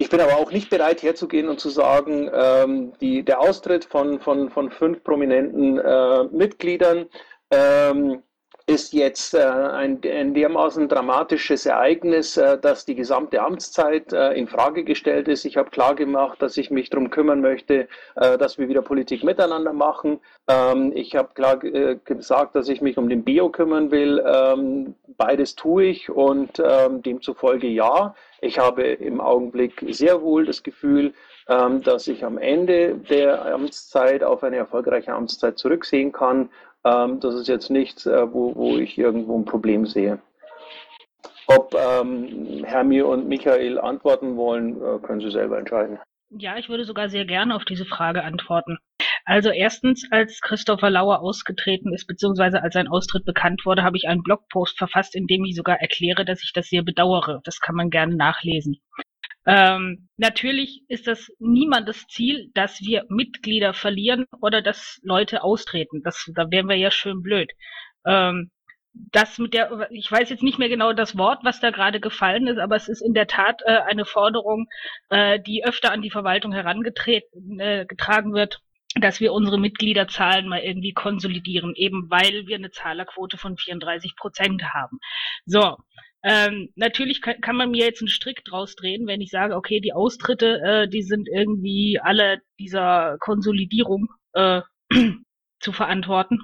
Ich 0.00 0.10
bin 0.10 0.20
aber 0.20 0.36
auch 0.36 0.52
nicht 0.52 0.70
bereit, 0.70 1.02
herzugehen 1.02 1.48
und 1.48 1.58
zu 1.58 1.70
sagen, 1.70 2.30
ähm, 2.32 2.92
die, 3.00 3.24
der 3.24 3.40
Austritt 3.40 3.84
von, 3.84 4.20
von, 4.20 4.48
von 4.48 4.70
fünf 4.70 5.02
prominenten 5.02 5.76
äh, 5.76 6.22
Mitgliedern 6.30 7.06
ähm, 7.50 8.22
ist 8.68 8.92
jetzt 8.92 9.34
äh, 9.34 9.42
ein, 9.42 9.98
ein 10.04 10.34
dermaßen 10.34 10.88
dramatisches 10.88 11.66
Ereignis, 11.66 12.36
äh, 12.36 12.58
dass 12.58 12.84
die 12.84 12.94
gesamte 12.94 13.42
Amtszeit 13.42 14.12
äh, 14.12 14.34
in 14.34 14.46
Frage 14.46 14.84
gestellt 14.84 15.26
ist. 15.26 15.44
Ich 15.44 15.56
habe 15.56 15.70
klar 15.70 15.96
gemacht, 15.96 16.40
dass 16.42 16.56
ich 16.58 16.70
mich 16.70 16.90
darum 16.90 17.10
kümmern 17.10 17.40
möchte, 17.40 17.88
äh, 18.14 18.38
dass 18.38 18.56
wir 18.56 18.68
wieder 18.68 18.82
Politik 18.82 19.24
miteinander 19.24 19.72
machen. 19.72 20.20
Ähm, 20.46 20.92
ich 20.94 21.16
habe 21.16 21.30
klar 21.34 21.64
äh, 21.64 21.96
gesagt, 22.04 22.54
dass 22.54 22.68
ich 22.68 22.80
mich 22.82 22.98
um 22.98 23.08
den 23.08 23.24
Bio 23.24 23.48
kümmern 23.48 23.90
will. 23.90 24.22
Ähm, 24.24 24.94
beides 25.16 25.56
tue 25.56 25.86
ich 25.86 26.08
und 26.08 26.62
ähm, 26.64 27.02
demzufolge 27.02 27.66
ja. 27.66 28.14
Ich 28.40 28.58
habe 28.58 28.82
im 28.82 29.20
Augenblick 29.20 29.84
sehr 29.88 30.22
wohl 30.22 30.46
das 30.46 30.62
Gefühl, 30.62 31.12
ähm, 31.48 31.82
dass 31.82 32.06
ich 32.06 32.24
am 32.24 32.38
Ende 32.38 32.94
der 32.94 33.46
Amtszeit 33.46 34.22
auf 34.22 34.42
eine 34.44 34.56
erfolgreiche 34.56 35.12
Amtszeit 35.12 35.58
zurücksehen 35.58 36.12
kann 36.12 36.50
ähm, 36.84 37.20
das 37.20 37.34
ist 37.34 37.48
jetzt 37.48 37.70
nichts, 37.70 38.06
äh, 38.06 38.32
wo, 38.32 38.54
wo 38.54 38.76
ich 38.76 38.98
irgendwo 38.98 39.38
ein 39.38 39.44
Problem 39.44 39.86
sehe. 39.86 40.20
Ob 41.46 41.74
ähm, 41.74 42.64
Hermi 42.64 43.02
und 43.02 43.26
Michael 43.26 43.78
antworten 43.78 44.36
wollen, 44.36 44.76
äh, 44.76 44.98
können 44.98 45.20
Sie 45.20 45.30
selber 45.30 45.58
entscheiden. 45.58 45.98
Ja, 46.30 46.58
ich 46.58 46.68
würde 46.68 46.84
sogar 46.84 47.08
sehr 47.08 47.24
gerne 47.24 47.56
auf 47.56 47.64
diese 47.64 47.86
Frage 47.86 48.22
antworten. 48.22 48.78
Also 49.28 49.50
erstens, 49.50 50.10
als 50.10 50.40
Christopher 50.40 50.88
Lauer 50.88 51.20
ausgetreten 51.20 51.92
ist, 51.92 52.06
beziehungsweise 52.06 52.62
als 52.62 52.72
sein 52.72 52.88
Austritt 52.88 53.26
bekannt 53.26 53.66
wurde, 53.66 53.82
habe 53.82 53.98
ich 53.98 54.08
einen 54.08 54.22
Blogpost 54.22 54.78
verfasst, 54.78 55.14
in 55.14 55.26
dem 55.26 55.44
ich 55.44 55.54
sogar 55.54 55.82
erkläre, 55.82 56.24
dass 56.24 56.42
ich 56.42 56.54
das 56.54 56.70
sehr 56.70 56.82
bedauere. 56.82 57.42
Das 57.44 57.60
kann 57.60 57.74
man 57.74 57.90
gerne 57.90 58.16
nachlesen. 58.16 58.80
Ähm, 59.44 60.08
natürlich 60.16 60.82
ist 60.88 61.06
das 61.06 61.30
niemandes 61.38 62.06
Ziel, 62.06 62.50
dass 62.54 62.80
wir 62.80 63.04
Mitglieder 63.10 63.74
verlieren 63.74 64.24
oder 64.40 64.62
dass 64.62 64.98
Leute 65.02 65.42
austreten. 65.42 66.00
Das, 66.02 66.30
da 66.34 66.50
wären 66.50 66.70
wir 66.70 66.76
ja 66.76 66.90
schön 66.90 67.20
blöd. 67.20 67.52
Ähm, 68.06 68.50
das 68.94 69.36
mit 69.36 69.52
der, 69.52 69.88
ich 69.90 70.10
weiß 70.10 70.30
jetzt 70.30 70.42
nicht 70.42 70.58
mehr 70.58 70.70
genau 70.70 70.94
das 70.94 71.18
Wort, 71.18 71.40
was 71.44 71.60
da 71.60 71.68
gerade 71.70 72.00
gefallen 72.00 72.46
ist, 72.46 72.58
aber 72.58 72.76
es 72.76 72.88
ist 72.88 73.02
in 73.02 73.12
der 73.12 73.26
Tat 73.26 73.60
äh, 73.66 73.76
eine 73.76 74.06
Forderung, 74.06 74.68
äh, 75.10 75.38
die 75.38 75.66
öfter 75.66 75.92
an 75.92 76.00
die 76.00 76.10
Verwaltung 76.10 76.52
herangetragen 76.52 77.26
äh, 77.60 78.34
wird, 78.34 78.62
dass 79.00 79.20
wir 79.20 79.32
unsere 79.32 79.58
Mitgliederzahlen 79.58 80.48
mal 80.48 80.60
irgendwie 80.60 80.92
konsolidieren, 80.92 81.74
eben 81.74 82.10
weil 82.10 82.46
wir 82.46 82.56
eine 82.56 82.70
Zahlerquote 82.70 83.38
von 83.38 83.56
34 83.56 84.16
Prozent 84.16 84.62
haben. 84.74 84.98
So, 85.46 85.76
ähm, 86.24 86.70
natürlich 86.74 87.22
kann, 87.22 87.40
kann, 87.40 87.56
man 87.56 87.70
mir 87.70 87.84
jetzt 87.84 88.00
einen 88.02 88.08
Strick 88.08 88.44
draus 88.44 88.74
drehen, 88.74 89.06
wenn 89.06 89.20
ich 89.20 89.30
sage, 89.30 89.54
okay, 89.54 89.80
die 89.80 89.92
Austritte, 89.92 90.60
äh, 90.60 90.88
die 90.88 91.02
sind 91.02 91.28
irgendwie 91.28 92.00
alle 92.02 92.40
dieser 92.58 93.16
Konsolidierung 93.20 94.08
äh, 94.32 94.62
zu 95.60 95.72
verantworten. 95.72 96.40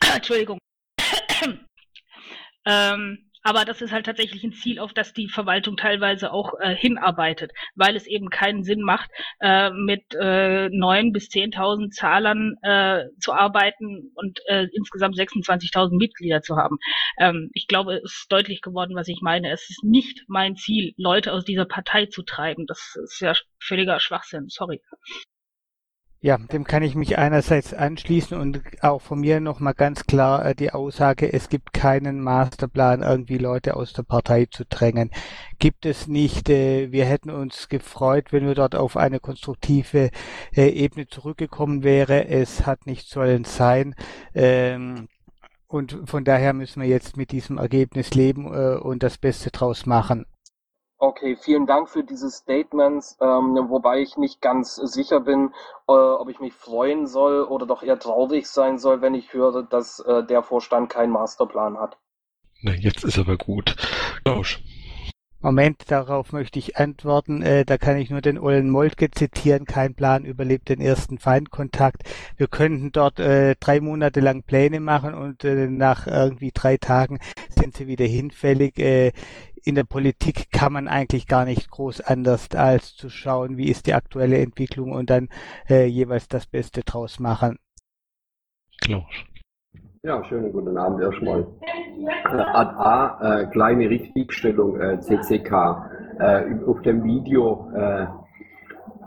Entschuldigung. 0.14 0.58
ähm, 2.66 3.30
Aber 3.46 3.66
das 3.66 3.82
ist 3.82 3.92
halt 3.92 4.06
tatsächlich 4.06 4.42
ein 4.42 4.54
Ziel, 4.54 4.78
auf 4.78 4.94
das 4.94 5.12
die 5.12 5.28
Verwaltung 5.28 5.76
teilweise 5.76 6.32
auch 6.32 6.54
äh, 6.60 6.74
hinarbeitet, 6.74 7.52
weil 7.74 7.94
es 7.94 8.06
eben 8.06 8.30
keinen 8.30 8.64
Sinn 8.64 8.80
macht, 8.80 9.10
äh, 9.40 9.70
mit 9.70 10.14
äh, 10.14 10.68
9.000 10.68 11.12
bis 11.12 11.28
10.000 11.28 11.90
Zahlern 11.90 12.54
äh, 12.62 13.04
zu 13.20 13.34
arbeiten 13.34 14.12
und 14.14 14.40
äh, 14.46 14.66
insgesamt 14.72 15.16
26.000 15.16 15.94
Mitglieder 15.98 16.40
zu 16.40 16.56
haben. 16.56 16.78
Ähm, 17.18 17.50
ich 17.52 17.66
glaube, 17.66 17.96
es 17.96 18.20
ist 18.20 18.32
deutlich 18.32 18.62
geworden, 18.62 18.96
was 18.96 19.08
ich 19.08 19.20
meine. 19.20 19.52
Es 19.52 19.68
ist 19.68 19.84
nicht 19.84 20.24
mein 20.26 20.56
Ziel, 20.56 20.94
Leute 20.96 21.30
aus 21.34 21.44
dieser 21.44 21.66
Partei 21.66 22.06
zu 22.06 22.22
treiben. 22.22 22.64
Das 22.66 22.96
ist 23.04 23.20
ja 23.20 23.34
völliger 23.58 24.00
Schwachsinn. 24.00 24.48
Sorry. 24.48 24.80
Ja, 26.24 26.38
dem 26.38 26.64
kann 26.64 26.82
ich 26.82 26.94
mich 26.94 27.18
einerseits 27.18 27.74
anschließen 27.74 28.40
und 28.40 28.62
auch 28.80 29.02
von 29.02 29.20
mir 29.20 29.40
nochmal 29.40 29.74
ganz 29.74 30.06
klar 30.06 30.42
äh, 30.42 30.54
die 30.54 30.70
Aussage, 30.70 31.30
es 31.30 31.50
gibt 31.50 31.74
keinen 31.74 32.22
Masterplan, 32.22 33.02
irgendwie 33.02 33.36
Leute 33.36 33.76
aus 33.76 33.92
der 33.92 34.04
Partei 34.04 34.46
zu 34.46 34.64
drängen. 34.64 35.10
Gibt 35.58 35.84
es 35.84 36.08
nicht. 36.08 36.48
Äh, 36.48 36.90
wir 36.92 37.04
hätten 37.04 37.28
uns 37.28 37.68
gefreut, 37.68 38.32
wenn 38.32 38.46
wir 38.46 38.54
dort 38.54 38.74
auf 38.74 38.96
eine 38.96 39.20
konstruktive 39.20 40.08
äh, 40.56 40.68
Ebene 40.68 41.08
zurückgekommen 41.08 41.82
wäre. 41.82 42.26
Es 42.26 42.64
hat 42.64 42.86
nicht 42.86 43.06
sollen 43.06 43.44
sein. 43.44 43.94
Ähm, 44.32 45.08
und 45.68 45.98
von 46.06 46.24
daher 46.24 46.54
müssen 46.54 46.80
wir 46.80 46.88
jetzt 46.88 47.18
mit 47.18 47.32
diesem 47.32 47.58
Ergebnis 47.58 48.14
leben 48.14 48.46
und 48.46 49.02
das 49.02 49.18
Beste 49.18 49.50
draus 49.50 49.84
machen. 49.84 50.24
Okay, 50.98 51.36
vielen 51.36 51.66
Dank 51.66 51.88
für 51.90 52.04
diese 52.04 52.30
Statements, 52.30 53.18
ähm, 53.20 53.68
wobei 53.68 54.00
ich 54.00 54.16
nicht 54.16 54.40
ganz 54.40 54.76
sicher 54.76 55.20
bin, 55.20 55.52
äh, 55.88 55.92
ob 55.92 56.28
ich 56.28 56.40
mich 56.40 56.54
freuen 56.54 57.06
soll 57.06 57.42
oder 57.42 57.66
doch 57.66 57.82
eher 57.82 57.98
traurig 57.98 58.46
sein 58.48 58.78
soll, 58.78 59.02
wenn 59.02 59.14
ich 59.14 59.32
höre, 59.32 59.64
dass 59.64 59.98
äh, 60.00 60.24
der 60.24 60.42
Vorstand 60.42 60.90
keinen 60.90 61.10
Masterplan 61.10 61.78
hat. 61.78 61.98
Na, 62.62 62.72
jetzt 62.72 63.04
ist 63.04 63.18
aber 63.18 63.36
gut. 63.36 63.76
Lausch. 64.24 64.62
Moment, 65.44 65.90
darauf 65.90 66.32
möchte 66.32 66.58
ich 66.58 66.78
antworten. 66.78 67.42
Äh, 67.42 67.66
da 67.66 67.76
kann 67.76 67.98
ich 67.98 68.08
nur 68.08 68.22
den 68.22 68.38
Ollen 68.38 68.70
Moltke 68.70 69.10
zitieren. 69.10 69.66
Kein 69.66 69.94
Plan 69.94 70.24
überlebt 70.24 70.70
den 70.70 70.80
ersten 70.80 71.18
Feindkontakt. 71.18 72.04
Wir 72.38 72.46
könnten 72.46 72.92
dort 72.92 73.20
äh, 73.20 73.54
drei 73.60 73.82
Monate 73.82 74.20
lang 74.20 74.42
Pläne 74.44 74.80
machen 74.80 75.12
und 75.12 75.44
äh, 75.44 75.66
nach 75.66 76.06
irgendwie 76.06 76.50
drei 76.54 76.78
Tagen 76.78 77.18
sind 77.50 77.76
sie 77.76 77.86
wieder 77.86 78.06
hinfällig. 78.06 78.78
In 79.66 79.76
der 79.76 79.84
Politik 79.84 80.50
kann 80.52 80.74
man 80.74 80.88
eigentlich 80.88 81.26
gar 81.26 81.46
nicht 81.46 81.70
groß 81.70 82.02
anders 82.02 82.50
als 82.54 82.94
zu 82.96 83.08
schauen, 83.08 83.56
wie 83.56 83.70
ist 83.70 83.86
die 83.86 83.94
aktuelle 83.94 84.38
Entwicklung 84.38 84.92
und 84.92 85.08
dann 85.08 85.28
äh, 85.70 85.86
jeweils 85.86 86.28
das 86.28 86.46
Beste 86.46 86.82
draus 86.82 87.18
machen. 87.18 87.58
Klaus. 88.82 89.04
Ja, 90.02 90.22
schönen 90.26 90.52
guten 90.52 90.76
Abend 90.76 91.00
erstmal. 91.00 91.46
Äh, 92.26 92.42
Ad 92.52 92.74
A, 92.76 93.40
äh, 93.40 93.46
kleine 93.46 93.88
Richtigstellung, 93.88 94.78
äh, 94.78 95.00
CCK. 95.00 95.50
Äh, 96.18 96.44
auf 96.66 96.82
dem 96.82 97.02
Video 97.02 97.70
äh, 97.74 98.06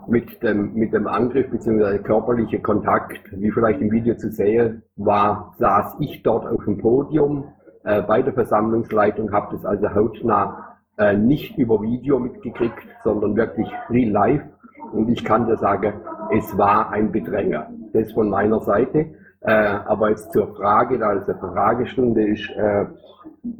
mit, 0.08 0.42
dem, 0.42 0.74
mit 0.74 0.92
dem 0.92 1.06
Angriff 1.06 1.48
bzw. 1.52 1.98
körperliche 1.98 2.58
Kontakt, 2.60 3.20
wie 3.30 3.52
vielleicht 3.52 3.80
im 3.80 3.92
Video 3.92 4.16
zu 4.16 4.32
sehen 4.32 4.82
war, 4.96 5.54
saß 5.58 5.98
ich 6.00 6.24
dort 6.24 6.46
auf 6.46 6.64
dem 6.64 6.78
Podium 6.78 7.44
äh, 7.84 8.02
bei 8.02 8.22
der 8.22 8.32
Versammlungsleitung, 8.32 9.32
habe 9.32 9.56
das 9.56 9.64
also 9.64 9.94
hautnah 9.94 10.76
äh, 10.98 11.16
nicht 11.16 11.56
über 11.58 11.80
Video 11.80 12.18
mitgekriegt, 12.18 12.86
sondern 13.04 13.36
wirklich 13.36 13.68
real 13.88 14.10
life. 14.10 14.44
Und 14.92 15.08
ich 15.08 15.24
kann 15.24 15.46
dir 15.46 15.56
sagen, 15.56 15.94
es 16.36 16.56
war 16.56 16.90
ein 16.90 17.12
Bedränger. 17.12 17.70
Das 17.92 18.12
von 18.12 18.28
meiner 18.30 18.60
Seite. 18.60 19.06
Äh, 19.40 19.52
aber 19.52 20.10
jetzt 20.10 20.32
zur 20.32 20.54
Frage, 20.56 20.98
da 20.98 21.14
es 21.14 21.28
eine 21.28 21.38
Fragestunde 21.38 22.28
ist, 22.28 22.50
äh, 22.50 22.86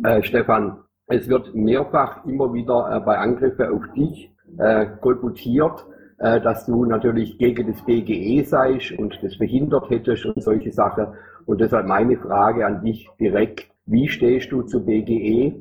äh, 0.03 0.23
Stefan, 0.23 0.79
es 1.07 1.29
wird 1.29 1.55
mehrfach 1.55 2.25
immer 2.27 2.53
wieder 2.53 3.01
bei 3.01 3.17
Angriffen 3.17 3.73
auf 3.73 3.83
dich 3.95 4.31
äh, 4.59 4.87
kolportiert, 5.01 5.87
dass 6.19 6.67
du 6.67 6.85
natürlich 6.85 7.39
gegen 7.39 7.71
das 7.71 7.81
BGE 7.83 8.43
seist 8.45 8.91
und 8.99 9.17
das 9.23 9.39
behindert 9.39 9.89
hättest 9.89 10.27
und 10.27 10.43
solche 10.43 10.73
Sachen. 10.73 11.07
Und 11.47 11.61
deshalb 11.61 11.87
meine 11.87 12.17
Frage 12.17 12.67
an 12.67 12.83
dich 12.83 13.09
direkt, 13.21 13.71
wie 13.89 14.09
stehst 14.09 14.53
du 14.53 14.63
zu 14.63 14.85
BGE 14.85 15.55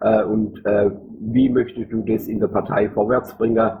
äh, 0.00 0.24
und 0.24 0.64
äh, 0.66 0.90
wie 1.20 1.48
möchtest 1.48 1.92
du 1.92 2.02
das 2.02 2.26
in 2.26 2.40
der 2.40 2.48
Partei 2.48 2.90
vorwärts 2.90 3.36
bringen? 3.36 3.72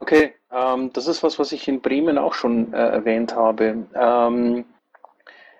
Okay, 0.00 0.32
ähm, 0.52 0.90
das 0.92 1.06
ist 1.06 1.22
was, 1.22 1.38
was 1.38 1.52
ich 1.52 1.68
in 1.68 1.80
Bremen 1.80 2.18
auch 2.18 2.34
schon 2.34 2.72
äh, 2.72 2.76
erwähnt 2.76 3.34
habe. 3.34 3.86
Ähm, 3.94 4.64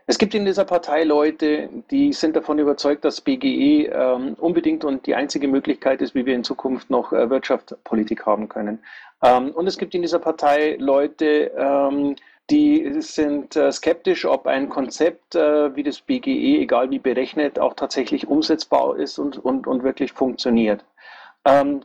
es 0.07 0.16
gibt 0.16 0.35
in 0.35 0.47
dieser 0.47 0.64
Partei 0.64 1.05
Leute, 1.05 1.69
die 1.91 2.14
sind 2.14 2.35
davon 2.35 2.59
überzeugt, 2.59 3.05
dass 3.05 3.21
BGE 3.21 3.91
ähm, 3.93 4.35
unbedingt 4.39 4.85
und 4.85 5.07
die 5.07 5.14
einzige 5.14 5.49
Möglichkeit 5.49 6.01
ist, 6.01 6.14
wie 6.14 6.25
wir 6.25 6.35
in 6.35 6.45
Zukunft 6.45 6.89
noch 6.89 7.12
äh, 7.12 7.29
Wirtschaftspolitik 7.29 8.25
haben 8.25 8.49
können. 8.49 8.79
Ähm, 9.23 9.51
und 9.51 9.66
es 9.66 9.77
gibt 9.77 9.95
in 9.95 10.01
dieser 10.01 10.19
Partei 10.19 10.77
Leute, 10.79 11.53
ähm, 11.55 12.16
die 12.51 13.03
sind 13.03 13.57
äh, 13.57 13.70
skeptisch, 13.72 14.24
ob 14.24 14.46
ein 14.46 14.68
Konzept 14.68 15.34
äh, 15.34 15.74
wie 15.76 15.82
das 15.82 16.01
BGE, 16.01 16.61
egal 16.61 16.90
wie 16.90 16.99
berechnet, 16.99 17.59
auch 17.59 17.74
tatsächlich 17.74 18.26
umsetzbar 18.26 18.96
ist 18.96 19.18
und, 19.18 19.38
und, 19.44 19.66
und 19.66 19.82
wirklich 19.82 20.12
funktioniert. 20.12 20.84
Ähm, 21.44 21.82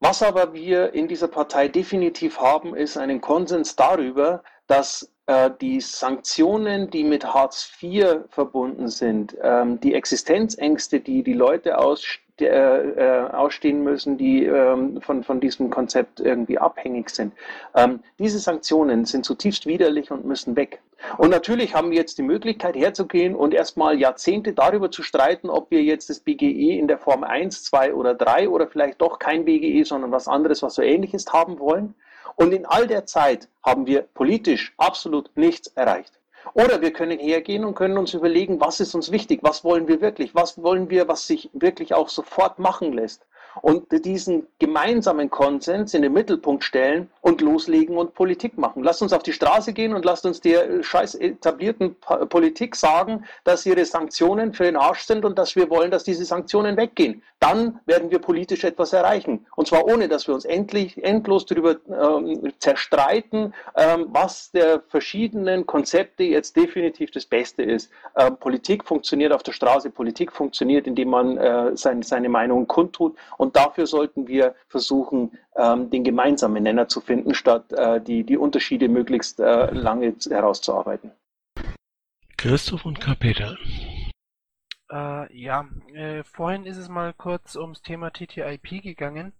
was 0.00 0.22
aber 0.22 0.54
wir 0.54 0.92
in 0.92 1.08
dieser 1.08 1.28
Partei 1.28 1.68
definitiv 1.68 2.40
haben, 2.40 2.74
ist 2.74 2.96
einen 2.96 3.20
Konsens 3.20 3.76
darüber, 3.76 4.42
dass 4.66 5.10
äh, 5.26 5.50
die 5.60 5.80
Sanktionen, 5.80 6.90
die 6.90 7.04
mit 7.04 7.24
Hartz 7.24 7.70
IV 7.82 8.20
verbunden 8.28 8.88
sind, 8.88 9.36
ähm, 9.42 9.80
die 9.80 9.94
Existenzängste, 9.94 11.00
die 11.00 11.22
die 11.22 11.34
Leute 11.34 11.78
ausstehen, 11.78 12.25
äh, 12.40 12.46
äh, 12.46 13.30
ausstehen 13.30 13.82
müssen, 13.82 14.18
die 14.18 14.44
ähm, 14.44 15.00
von, 15.00 15.24
von 15.24 15.40
diesem 15.40 15.70
Konzept 15.70 16.20
irgendwie 16.20 16.58
abhängig 16.58 17.10
sind. 17.10 17.32
Ähm, 17.74 18.00
diese 18.18 18.38
Sanktionen 18.38 19.04
sind 19.06 19.24
zutiefst 19.24 19.66
widerlich 19.66 20.10
und 20.10 20.24
müssen 20.24 20.56
weg. 20.56 20.80
Und 21.18 21.30
natürlich 21.30 21.74
haben 21.74 21.90
wir 21.90 21.98
jetzt 21.98 22.18
die 22.18 22.22
Möglichkeit 22.22 22.76
herzugehen 22.76 23.34
und 23.34 23.54
erstmal 23.54 23.98
Jahrzehnte 23.98 24.52
darüber 24.52 24.90
zu 24.90 25.02
streiten, 25.02 25.48
ob 25.48 25.70
wir 25.70 25.82
jetzt 25.82 26.10
das 26.10 26.20
BGE 26.20 26.78
in 26.78 26.88
der 26.88 26.98
Form 26.98 27.24
1, 27.24 27.64
2 27.64 27.94
oder 27.94 28.14
3 28.14 28.48
oder 28.48 28.66
vielleicht 28.66 29.00
doch 29.00 29.18
kein 29.18 29.44
BGE, 29.44 29.84
sondern 29.84 30.12
was 30.12 30.28
anderes, 30.28 30.62
was 30.62 30.74
so 30.74 30.82
ähnlich 30.82 31.14
ist, 31.14 31.32
haben 31.32 31.58
wollen. 31.58 31.94
Und 32.34 32.52
in 32.52 32.66
all 32.66 32.86
der 32.86 33.06
Zeit 33.06 33.48
haben 33.64 33.86
wir 33.86 34.02
politisch 34.02 34.74
absolut 34.76 35.30
nichts 35.36 35.68
erreicht. 35.68 36.15
Oder 36.54 36.80
wir 36.80 36.92
können 36.92 37.18
hergehen 37.18 37.64
und 37.64 37.74
können 37.74 37.98
uns 37.98 38.14
überlegen, 38.14 38.60
was 38.60 38.80
ist 38.80 38.94
uns 38.94 39.10
wichtig, 39.10 39.40
was 39.42 39.64
wollen 39.64 39.88
wir 39.88 40.00
wirklich, 40.00 40.34
was 40.34 40.62
wollen 40.62 40.90
wir, 40.90 41.08
was 41.08 41.26
sich 41.26 41.50
wirklich 41.52 41.94
auch 41.94 42.08
sofort 42.08 42.58
machen 42.58 42.92
lässt 42.92 43.26
und 43.62 43.86
diesen 44.04 44.46
gemeinsamen 44.58 45.30
Konsens 45.30 45.94
in 45.94 46.02
den 46.02 46.12
Mittelpunkt 46.12 46.64
stellen 46.64 47.10
und 47.20 47.40
loslegen 47.40 47.96
und 47.96 48.14
Politik 48.14 48.58
machen. 48.58 48.82
Lasst 48.82 49.02
uns 49.02 49.12
auf 49.12 49.22
die 49.22 49.32
Straße 49.32 49.72
gehen 49.72 49.94
und 49.94 50.04
lasst 50.04 50.26
uns 50.26 50.40
der 50.40 50.82
scheiß 50.82 51.14
etablierten 51.16 51.96
Politik 52.28 52.76
sagen, 52.76 53.24
dass 53.44 53.66
ihre 53.66 53.84
Sanktionen 53.84 54.52
für 54.52 54.64
den 54.64 54.76
Arsch 54.76 55.02
sind 55.02 55.24
und 55.24 55.38
dass 55.38 55.56
wir 55.56 55.70
wollen, 55.70 55.90
dass 55.90 56.04
diese 56.04 56.24
Sanktionen 56.24 56.76
weggehen. 56.76 57.22
Dann 57.38 57.80
werden 57.86 58.10
wir 58.10 58.18
politisch 58.18 58.64
etwas 58.64 58.92
erreichen. 58.92 59.46
Und 59.56 59.68
zwar 59.68 59.86
ohne, 59.86 60.08
dass 60.08 60.26
wir 60.26 60.34
uns 60.34 60.44
endlich 60.44 61.02
endlos 61.02 61.44
darüber 61.46 61.76
ähm, 61.88 62.52
zerstreiten, 62.58 63.52
ähm, 63.76 64.06
was 64.08 64.50
der 64.52 64.80
verschiedenen 64.88 65.66
Konzepte 65.66 66.24
jetzt 66.24 66.56
definitiv 66.56 67.10
das 67.10 67.26
Beste 67.26 67.62
ist. 67.62 67.90
Ähm, 68.16 68.36
Politik 68.38 68.84
funktioniert 68.84 69.32
auf 69.32 69.42
der 69.42 69.52
Straße, 69.52 69.90
Politik 69.90 70.32
funktioniert, 70.32 70.86
indem 70.86 71.10
man 71.10 71.36
äh, 71.36 71.76
sein, 71.76 72.02
seine 72.02 72.28
Meinung 72.28 72.66
kundtut 72.66 73.16
und 73.36 73.45
und 73.46 73.54
dafür 73.54 73.86
sollten 73.86 74.26
wir 74.26 74.56
versuchen, 74.66 75.38
ähm, 75.54 75.88
den 75.88 76.02
gemeinsamen 76.02 76.64
Nenner 76.64 76.88
zu 76.88 77.00
finden, 77.00 77.32
statt 77.32 77.72
äh, 77.72 78.00
die, 78.00 78.24
die 78.24 78.36
Unterschiede 78.36 78.88
möglichst 78.88 79.38
äh, 79.38 79.70
lange 79.70 80.16
herauszuarbeiten. 80.28 81.12
Christoph 82.36 82.84
und 82.84 83.00
Kapeter. 83.00 83.56
Äh, 84.90 85.32
ja, 85.36 85.68
äh, 85.94 86.24
vorhin 86.24 86.66
ist 86.66 86.76
es 86.76 86.88
mal 86.88 87.12
kurz 87.12 87.54
ums 87.54 87.82
Thema 87.82 88.10
TTIP 88.10 88.82
gegangen. 88.82 89.32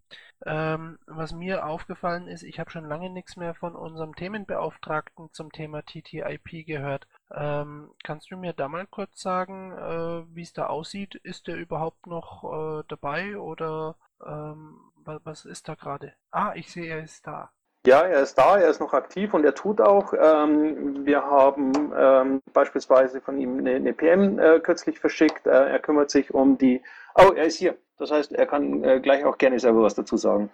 Ähm, 0.45 0.99
was 1.07 1.33
mir 1.33 1.66
aufgefallen 1.66 2.28
ist, 2.28 2.45
ich 2.45 2.61
habe 2.61 2.70
schon 2.70 2.89
lange 2.89 3.11
nichts 3.11 3.37
mehr 3.37 3.55
von 3.55 3.74
unserem 3.74 4.15
Themenbeauftragten 4.15 5.31
zum 5.33 5.51
Thema 5.51 5.83
TTIP 5.83 6.65
gehört. 6.65 7.09
Ähm, 7.35 7.90
kannst 8.05 8.31
du 8.31 8.36
mir 8.36 8.53
da 8.53 8.69
mal 8.69 8.86
kurz 8.86 9.20
sagen, 9.20 9.73
äh, 9.73 10.35
wie 10.35 10.43
es 10.43 10.53
da 10.53 10.66
aussieht? 10.66 11.16
Ist 11.16 11.48
der 11.48 11.57
überhaupt 11.57 12.07
noch 12.07 12.44
äh, 12.44 12.85
dabei 12.89 13.39
oder 13.39 13.97
ähm, 14.24 14.78
was, 15.05 15.20
was 15.24 15.44
ist 15.44 15.69
da 15.69 15.74
gerade? 15.74 16.15
Ah, 16.31 16.53
ich 16.55 16.70
sehe, 16.70 16.86
er 16.86 17.03
ist 17.03 17.27
da. 17.27 17.51
Ja, 17.86 18.03
er 18.03 18.23
ist 18.23 18.35
da, 18.35 18.59
er 18.59 18.69
ist 18.69 18.81
noch 18.81 18.93
aktiv 18.93 19.32
und 19.32 19.44
er 19.44 19.55
tut 19.55 19.81
auch. 19.81 20.12
Ähm, 20.12 21.07
wir 21.07 21.23
haben 21.23 21.93
ähm, 21.97 22.43
beispielsweise 22.53 23.20
von 23.20 23.40
ihm 23.40 23.59
eine, 23.59 23.77
eine 23.77 23.93
PM 23.93 24.39
äh, 24.39 24.59
kürzlich 24.61 24.98
verschickt. 24.98 25.47
Äh, 25.47 25.51
er 25.70 25.78
kümmert 25.78 26.11
sich 26.11 26.35
um 26.35 26.59
die. 26.59 26.82
Oh, 27.15 27.32
er 27.32 27.44
ist 27.44 27.59
hier. 27.59 27.77
Das 27.98 28.11
heißt, 28.11 28.32
er 28.32 28.47
kann 28.47 28.82
äh, 28.82 29.01
gleich 29.01 29.24
auch 29.24 29.39
gerne 29.39 29.59
selber 29.61 29.82
was 29.82 29.94
dazu 29.94 30.16
sagen. 30.16 30.51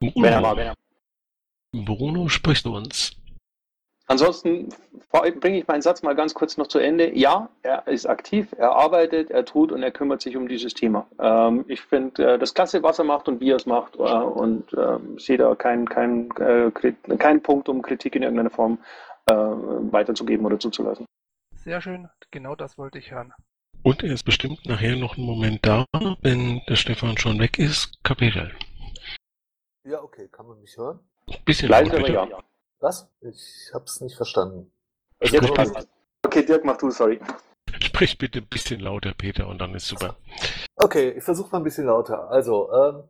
Wenn 0.00 0.24
er 0.24 0.40
mal, 0.40 0.56
wenn 0.56 0.66
er. 0.68 0.74
Bruno, 1.72 2.28
sprichst 2.28 2.66
du 2.66 2.76
uns? 2.76 3.16
Ansonsten 4.06 4.68
bringe 5.10 5.58
ich 5.58 5.66
meinen 5.66 5.80
Satz 5.80 6.02
mal 6.02 6.14
ganz 6.14 6.34
kurz 6.34 6.58
noch 6.58 6.66
zu 6.66 6.78
Ende. 6.78 7.16
Ja, 7.16 7.48
er 7.62 7.86
ist 7.86 8.04
aktiv, 8.04 8.54
er 8.58 8.72
arbeitet, 8.72 9.30
er 9.30 9.46
tut 9.46 9.72
und 9.72 9.82
er 9.82 9.90
kümmert 9.92 10.20
sich 10.20 10.36
um 10.36 10.46
dieses 10.46 10.74
Thema. 10.74 11.06
Ähm, 11.18 11.64
ich 11.68 11.80
finde 11.80 12.34
äh, 12.34 12.38
das 12.38 12.52
klasse, 12.52 12.82
was 12.82 12.98
er 12.98 13.06
macht 13.06 13.28
und 13.28 13.40
wie 13.40 13.50
er 13.50 13.56
es 13.56 13.64
macht 13.64 13.96
äh, 13.96 14.02
und 14.02 14.72
äh, 14.74 14.98
sehe 15.18 15.38
da 15.38 15.54
keinen 15.54 15.88
kein, 15.88 16.30
äh, 16.36 16.70
kein 17.18 17.42
Punkt, 17.42 17.68
um 17.70 17.80
Kritik 17.80 18.14
in 18.14 18.22
irgendeiner 18.22 18.50
Form 18.50 18.78
äh, 19.26 19.32
weiterzugeben 19.32 20.44
oder 20.44 20.60
zuzulassen. 20.60 21.06
Sehr 21.54 21.80
schön, 21.80 22.10
genau 22.30 22.54
das 22.54 22.76
wollte 22.76 22.98
ich 22.98 23.10
hören. 23.10 23.32
Und 23.82 24.02
er 24.02 24.12
ist 24.12 24.24
bestimmt 24.24 24.66
nachher 24.66 24.96
noch 24.96 25.16
einen 25.16 25.26
Moment 25.26 25.64
da, 25.64 25.86
wenn 26.20 26.60
der 26.68 26.76
Stefan 26.76 27.16
schon 27.16 27.38
weg 27.38 27.58
ist. 27.58 28.02
Kapitel. 28.02 28.52
Ja, 29.84 30.02
okay, 30.02 30.28
kann 30.28 30.46
man 30.46 30.60
mich 30.60 30.76
hören? 30.76 31.00
Bisschen 31.46 31.70
Leise, 31.70 31.96
aber 31.96 32.10
ja. 32.10 32.28
Was? 32.80 33.08
Ich 33.20 33.70
hab's 33.72 34.00
nicht 34.00 34.16
verstanden. 34.16 34.70
Also 35.20 35.36
Jetzt 35.36 35.54
passt. 35.54 35.88
Okay, 36.24 36.44
Dirk, 36.44 36.64
mach 36.64 36.76
du, 36.76 36.90
sorry. 36.90 37.20
Sprich 37.80 38.18
bitte 38.18 38.40
ein 38.40 38.46
bisschen 38.46 38.80
lauter, 38.80 39.14
Peter, 39.16 39.48
und 39.48 39.60
dann 39.60 39.74
ist 39.74 39.86
super. 39.86 40.16
Okay, 40.76 41.10
ich 41.10 41.24
versuche 41.24 41.50
mal 41.52 41.58
ein 41.58 41.64
bisschen 41.64 41.86
lauter. 41.86 42.30
Also, 42.30 42.72
ähm, 42.72 43.02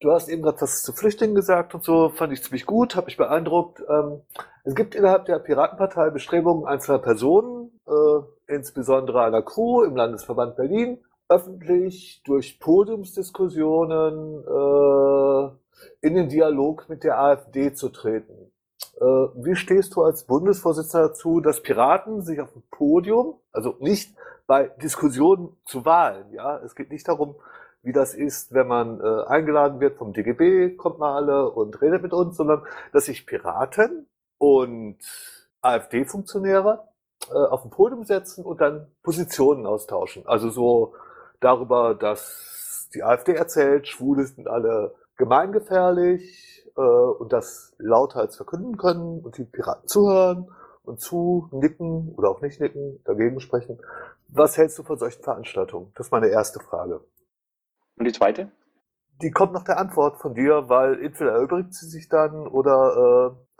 du 0.00 0.12
hast 0.12 0.28
eben 0.28 0.42
gerade 0.42 0.60
was 0.60 0.82
zu 0.82 0.92
Flüchtlingen 0.92 1.34
gesagt 1.34 1.74
und 1.74 1.84
so, 1.84 2.10
fand 2.10 2.32
ich 2.32 2.42
ziemlich 2.42 2.66
gut, 2.66 2.96
hat 2.96 3.06
mich 3.06 3.16
beeindruckt. 3.16 3.82
Ähm, 3.88 4.22
es 4.64 4.74
gibt 4.74 4.94
innerhalb 4.94 5.24
der 5.26 5.38
Piratenpartei 5.38 6.10
Bestrebungen 6.10 6.66
einzelner 6.66 6.98
Personen, 6.98 7.80
äh, 7.86 8.52
insbesondere 8.54 9.22
einer 9.22 9.42
Crew 9.42 9.82
im 9.82 9.96
Landesverband 9.96 10.56
Berlin, 10.56 10.98
öffentlich 11.28 12.22
durch 12.24 12.60
Podiumsdiskussionen 12.60 14.44
äh, 14.44 16.06
in 16.06 16.14
den 16.14 16.28
Dialog 16.28 16.88
mit 16.88 17.04
der 17.04 17.18
AfD 17.18 17.74
zu 17.74 17.88
treten. 17.88 18.45
Äh, 18.98 19.04
wie 19.04 19.56
stehst 19.56 19.94
du 19.94 20.02
als 20.02 20.24
Bundesvorsitzender 20.24 21.08
dazu, 21.08 21.40
dass 21.40 21.62
Piraten 21.62 22.22
sich 22.22 22.40
auf 22.40 22.52
dem 22.52 22.62
Podium, 22.70 23.40
also 23.52 23.76
nicht 23.80 24.16
bei 24.46 24.68
Diskussionen 24.82 25.56
zu 25.66 25.84
Wahlen, 25.84 26.32
ja, 26.32 26.58
es 26.58 26.74
geht 26.74 26.90
nicht 26.90 27.06
darum, 27.06 27.36
wie 27.82 27.92
das 27.92 28.14
ist, 28.14 28.52
wenn 28.52 28.66
man 28.66 29.00
äh, 29.00 29.24
eingeladen 29.26 29.80
wird 29.80 29.96
vom 29.96 30.12
DGB, 30.12 30.76
kommt 30.76 30.98
mal 30.98 31.14
alle 31.14 31.50
und 31.50 31.80
redet 31.80 32.02
mit 32.02 32.12
uns, 32.12 32.36
sondern 32.36 32.62
dass 32.92 33.04
sich 33.04 33.26
Piraten 33.26 34.08
und 34.38 34.98
AfD-Funktionäre 35.60 36.88
äh, 37.28 37.34
auf 37.34 37.62
dem 37.62 37.70
Podium 37.70 38.04
setzen 38.04 38.44
und 38.44 38.60
dann 38.60 38.90
Positionen 39.02 39.66
austauschen. 39.66 40.26
Also 40.26 40.50
so 40.50 40.94
darüber, 41.40 41.94
dass 41.94 42.88
die 42.94 43.02
AfD 43.02 43.34
erzählt, 43.34 43.86
Schwule 43.86 44.24
sind 44.24 44.48
alle 44.48 44.94
gemeingefährlich 45.16 46.65
äh, 46.76 46.80
und 46.80 47.32
das 47.32 47.74
lauthals 47.78 48.36
verkünden 48.36 48.76
können 48.76 49.20
und 49.20 49.38
die 49.38 49.44
Piraten 49.44 49.88
zuhören 49.88 50.50
und 50.84 51.00
zu 51.00 51.48
nicken 51.52 52.14
oder 52.16 52.30
auch 52.30 52.40
nicht 52.40 52.60
nicken, 52.60 53.00
dagegen 53.04 53.40
sprechen. 53.40 53.78
Was 54.28 54.56
hältst 54.56 54.78
du 54.78 54.82
von 54.82 54.98
solchen 54.98 55.22
Veranstaltungen? 55.22 55.92
Das 55.94 56.06
ist 56.06 56.12
meine 56.12 56.28
erste 56.28 56.60
Frage. 56.60 57.00
Und 57.98 58.06
die 58.06 58.12
zweite? 58.12 58.50
Die 59.22 59.30
kommt 59.30 59.52
nach 59.52 59.64
der 59.64 59.78
Antwort 59.78 60.18
von 60.18 60.34
dir, 60.34 60.68
weil 60.68 61.02
entweder 61.02 61.32
erübrigt 61.32 61.74
sie 61.74 61.86
sich 61.86 62.08
dann 62.08 62.46
oder 62.46 63.34
äh, 63.34 63.56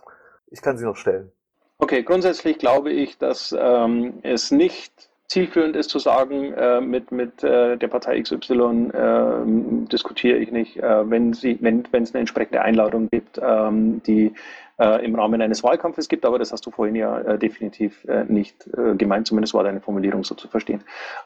ich 0.51 0.61
kann 0.61 0.77
sie 0.77 0.85
noch 0.85 0.95
stellen. 0.95 1.31
Okay, 1.79 2.03
grundsätzlich 2.03 2.57
glaube 2.59 2.91
ich, 2.91 3.17
dass 3.17 3.55
ähm, 3.57 4.19
es 4.23 4.51
nicht 4.51 5.09
zielführend 5.27 5.75
ist 5.75 5.89
zu 5.89 5.99
sagen, 5.99 6.53
äh, 6.53 6.81
mit, 6.81 7.11
mit 7.11 7.43
äh, 7.43 7.77
der 7.77 7.87
Partei 7.87 8.21
XY 8.21 8.91
äh, 8.93 9.87
diskutiere 9.91 10.37
ich 10.37 10.51
nicht, 10.51 10.77
äh, 10.77 11.09
wenn 11.09 11.33
sie, 11.33 11.57
wenn 11.61 11.83
es 11.91 12.13
eine 12.13 12.21
entsprechende 12.21 12.61
Einladung 12.61 13.09
gibt, 13.09 13.39
ähm, 13.41 14.01
die 14.03 14.33
äh, 14.79 15.03
im 15.05 15.15
Rahmen 15.15 15.41
eines 15.41 15.63
Wahlkampfes 15.63 16.07
gibt, 16.07 16.25
aber 16.25 16.39
das 16.39 16.51
hast 16.51 16.65
du 16.65 16.71
vorhin 16.71 16.95
ja 16.95 17.19
äh, 17.19 17.37
definitiv 17.37 18.03
äh, 18.05 18.23
nicht 18.25 18.67
äh, 18.67 18.95
gemeint, 18.95 19.27
zumindest 19.27 19.53
war 19.53 19.63
deine 19.63 19.81
Formulierung 19.81 20.23
so 20.23 20.35
zu 20.35 20.47
verstehen. 20.47 20.83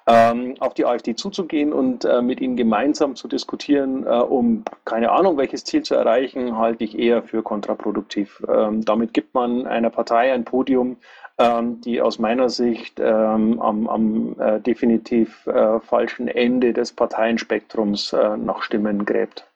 Ähm, 0.07 0.55
auf 0.59 0.73
die 0.73 0.85
AfD 0.85 1.15
zuzugehen 1.15 1.73
und 1.73 2.05
äh, 2.05 2.21
mit 2.21 2.41
ihnen 2.41 2.55
gemeinsam 2.55 3.15
zu 3.15 3.27
diskutieren, 3.27 4.05
äh, 4.05 4.09
um 4.09 4.63
keine 4.85 5.11
Ahnung, 5.11 5.37
welches 5.37 5.63
Ziel 5.63 5.83
zu 5.83 5.95
erreichen, 5.95 6.57
halte 6.57 6.83
ich 6.83 6.97
eher 6.97 7.23
für 7.23 7.43
kontraproduktiv. 7.43 8.43
Ähm, 8.47 8.83
damit 8.85 9.13
gibt 9.13 9.33
man 9.33 9.67
einer 9.67 9.89
Partei 9.89 10.33
ein 10.33 10.45
Podium, 10.45 10.97
ähm, 11.37 11.81
die 11.81 12.01
aus 12.01 12.19
meiner 12.19 12.49
Sicht 12.49 12.99
ähm, 12.99 13.61
am, 13.61 13.87
am 13.87 14.39
äh, 14.39 14.59
definitiv 14.59 15.47
äh, 15.47 15.79
falschen 15.79 16.27
Ende 16.27 16.73
des 16.73 16.93
Parteienspektrums 16.93 18.13
äh, 18.13 18.37
nach 18.37 18.61
Stimmen 18.63 19.05
gräbt. 19.05 19.50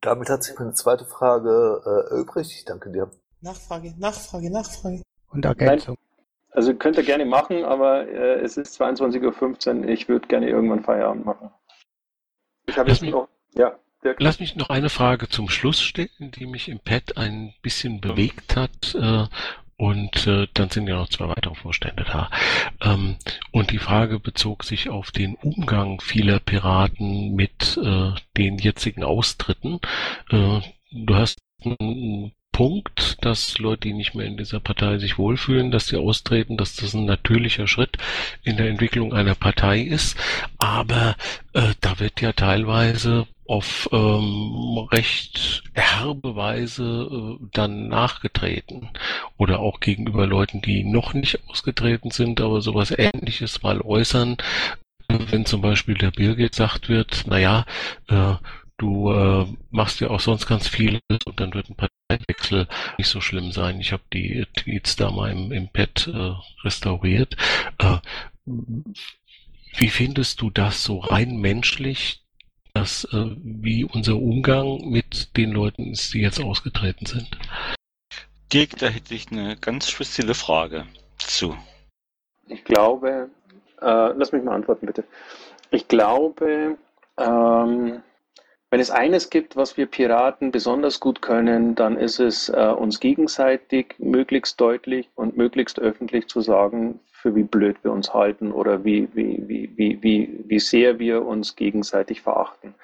Damit 0.00 0.30
hat 0.30 0.42
sich 0.42 0.58
meine 0.58 0.72
zweite 0.72 1.04
Frage 1.04 1.82
äh, 1.84 2.14
erübrigt. 2.14 2.50
Ich 2.50 2.64
danke 2.64 2.90
dir. 2.90 3.10
Nachfrage, 3.40 3.94
Nachfrage, 3.98 4.50
Nachfrage. 4.50 5.02
Und 5.30 5.44
Ergänzung. 5.44 5.96
Also 6.52 6.74
könnt 6.74 6.96
ihr 6.96 7.04
gerne 7.04 7.24
machen, 7.24 7.64
aber 7.64 8.08
äh, 8.08 8.40
es 8.40 8.56
ist 8.56 8.80
22.15 8.80 9.82
Uhr. 9.82 9.88
Ich 9.88 10.08
würde 10.08 10.26
gerne 10.26 10.48
irgendwann 10.48 10.82
Feierabend 10.82 11.24
machen. 11.24 11.50
Ich 12.66 12.76
habe 12.76 12.90
jetzt 12.90 13.02
noch. 13.02 13.28
Ja. 13.54 13.76
Lass 14.18 14.40
mich 14.40 14.56
noch 14.56 14.70
eine 14.70 14.88
Frage 14.88 15.28
zum 15.28 15.50
Schluss 15.50 15.82
stellen, 15.82 16.32
die 16.34 16.46
mich 16.46 16.68
im 16.68 16.80
Pad 16.80 17.18
ein 17.18 17.52
bisschen 17.60 18.00
bewegt 18.00 18.56
hat. 18.56 18.94
Äh, 18.94 19.26
und 19.80 20.26
äh, 20.26 20.46
dann 20.52 20.68
sind 20.68 20.88
ja 20.88 20.96
noch 20.96 21.08
zwei 21.08 21.26
weitere 21.28 21.54
Vorstände 21.54 22.04
da. 22.04 22.28
Ähm, 22.82 23.16
und 23.50 23.70
die 23.70 23.78
Frage 23.78 24.20
bezog 24.20 24.62
sich 24.62 24.90
auf 24.90 25.10
den 25.10 25.36
Umgang 25.36 26.02
vieler 26.02 26.38
Piraten 26.38 27.34
mit 27.34 27.78
äh, 27.82 28.12
den 28.36 28.58
jetzigen 28.58 29.04
Austritten. 29.04 29.80
Äh, 30.28 30.60
du 30.92 31.14
hast 31.14 31.38
Punkt, 32.52 33.16
dass 33.24 33.58
Leute, 33.58 33.88
die 33.88 33.94
nicht 33.94 34.14
mehr 34.14 34.26
in 34.26 34.36
dieser 34.36 34.60
Partei 34.60 34.98
sich 34.98 35.18
wohlfühlen, 35.18 35.70
dass 35.70 35.86
sie 35.86 35.96
austreten, 35.96 36.56
dass 36.56 36.76
das 36.76 36.94
ein 36.94 37.04
natürlicher 37.04 37.66
Schritt 37.66 37.96
in 38.42 38.56
der 38.56 38.68
Entwicklung 38.68 39.12
einer 39.14 39.34
Partei 39.34 39.80
ist. 39.80 40.16
Aber 40.58 41.16
äh, 41.54 41.74
da 41.80 41.98
wird 41.98 42.20
ja 42.20 42.32
teilweise 42.32 43.26
auf 43.46 43.88
ähm, 43.92 44.86
recht 44.92 45.64
herbe 45.72 46.36
Weise 46.36 47.38
äh, 47.40 47.44
dann 47.52 47.88
nachgetreten 47.88 48.90
oder 49.38 49.58
auch 49.58 49.80
gegenüber 49.80 50.26
Leuten, 50.26 50.60
die 50.60 50.84
noch 50.84 51.14
nicht 51.14 51.40
ausgetreten 51.48 52.12
sind, 52.12 52.40
aber 52.40 52.60
sowas 52.60 52.94
ähnliches 52.96 53.62
mal 53.62 53.80
äußern, 53.80 54.36
wenn 55.08 55.46
zum 55.46 55.60
Beispiel 55.60 55.94
der 55.94 56.12
Birgit 56.12 56.54
sagt 56.54 56.88
wird, 56.88 57.26
naja, 57.26 57.64
äh, 58.08 58.34
du 58.80 59.12
äh, 59.12 59.46
machst 59.70 60.00
ja 60.00 60.08
auch 60.08 60.20
sonst 60.20 60.46
ganz 60.46 60.66
vieles 60.66 61.02
und 61.26 61.38
dann 61.38 61.52
wird 61.52 61.68
ein 61.68 61.76
Parteiwechsel 61.76 62.66
nicht 62.98 63.08
so 63.08 63.20
schlimm 63.20 63.52
sein. 63.52 63.80
Ich 63.80 63.92
habe 63.92 64.02
die 64.12 64.46
Tweets 64.56 64.96
da 64.96 65.10
mal 65.10 65.30
im, 65.30 65.52
im 65.52 65.68
Pad 65.68 66.08
äh, 66.08 66.32
restauriert. 66.64 67.36
Äh, 67.78 67.98
wie 69.76 69.88
findest 69.88 70.40
du 70.40 70.50
das 70.50 70.82
so 70.82 70.98
rein 70.98 71.36
menschlich, 71.36 72.24
dass 72.72 73.04
äh, 73.12 73.36
wie 73.36 73.84
unser 73.84 74.16
Umgang 74.16 74.88
mit 74.88 75.36
den 75.36 75.52
Leuten 75.52 75.92
ist, 75.92 76.14
die 76.14 76.20
jetzt 76.20 76.40
ausgetreten 76.40 77.04
sind. 77.06 77.28
Dirk, 78.52 78.78
da 78.78 78.88
hätte 78.88 79.14
ich 79.14 79.30
eine 79.30 79.56
ganz 79.56 79.90
spezielle 79.90 80.34
Frage 80.34 80.86
zu. 81.18 81.56
Ich 82.48 82.64
glaube, 82.64 83.30
äh, 83.80 84.12
lass 84.16 84.32
mich 84.32 84.42
mal 84.42 84.54
antworten 84.54 84.86
bitte. 84.86 85.04
Ich 85.70 85.86
glaube, 85.86 86.78
ähm, 87.16 88.02
wenn 88.70 88.80
es 88.80 88.90
eines 88.90 89.30
gibt, 89.30 89.56
was 89.56 89.76
wir 89.76 89.86
Piraten 89.86 90.52
besonders 90.52 91.00
gut 91.00 91.20
können, 91.22 91.74
dann 91.74 91.96
ist 91.96 92.20
es 92.20 92.48
äh, 92.48 92.72
uns 92.76 93.00
gegenseitig 93.00 93.96
möglichst 93.98 94.60
deutlich 94.60 95.08
und 95.16 95.36
möglichst 95.36 95.80
öffentlich 95.80 96.28
zu 96.28 96.40
sagen, 96.40 97.00
für 97.10 97.34
wie 97.34 97.42
blöd 97.42 97.76
wir 97.82 97.92
uns 97.92 98.14
halten 98.14 98.52
oder 98.52 98.84
wie, 98.84 99.08
wie, 99.12 99.42
wie, 99.46 99.70
wie, 99.76 100.02
wie, 100.02 100.44
wie 100.46 100.60
sehr 100.60 100.98
wir 100.98 101.26
uns 101.26 101.56
gegenseitig 101.56 102.22
verachten. 102.22 102.74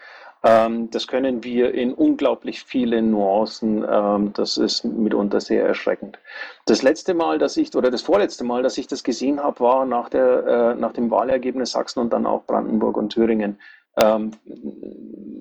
Ähm, 0.42 0.90
das 0.90 1.06
können 1.06 1.42
wir 1.42 1.72
in 1.74 1.94
unglaublich 1.94 2.62
vielen 2.62 3.10
Nuancen. 3.10 3.84
Ähm, 3.88 4.32
das 4.34 4.58
ist 4.58 4.84
mitunter 4.84 5.40
sehr 5.40 5.66
erschreckend. 5.66 6.18
Das 6.66 6.82
letzte 6.82 7.14
Mal, 7.14 7.38
dass 7.38 7.56
ich, 7.56 7.74
oder 7.74 7.90
das 7.90 8.02
vorletzte 8.02 8.44
Mal, 8.44 8.62
dass 8.62 8.78
ich 8.78 8.86
das 8.86 9.02
gesehen 9.02 9.42
habe, 9.42 9.60
war 9.60 9.86
nach, 9.86 10.08
der, 10.08 10.46
äh, 10.46 10.74
nach 10.74 10.92
dem 10.92 11.10
Wahlergebnis 11.10 11.72
Sachsen 11.72 12.00
und 12.00 12.12
dann 12.12 12.26
auch 12.26 12.44
Brandenburg 12.44 12.96
und 12.96 13.10
Thüringen. 13.12 13.58
Ähm, 13.96 14.30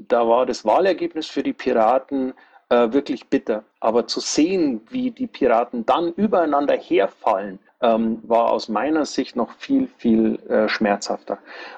da 0.08 0.28
war 0.28 0.46
das 0.46 0.66
Wahlergebnis 0.66 1.28
für 1.28 1.44
die 1.44 1.54
Piraten 1.54 2.34
äh, 2.70 2.92
wirklich 2.92 3.28
bitter. 3.28 3.64
Aber 3.80 4.08
zu 4.08 4.20
sehen, 4.20 4.82
wie 4.90 5.12
die 5.12 5.28
Piraten 5.28 5.86
dann 5.86 6.14
übereinander 6.14 6.78
herfallen, 6.78 7.60
ähm, 7.86 8.20
war 8.24 8.52
aus 8.52 8.68
meiner 8.68 9.06
Sicht 9.06 9.36
noch 9.36 9.52
viel, 9.58 9.88
viel 9.98 10.40
äh, 10.50 10.68
schmerzhafter. 10.68 11.38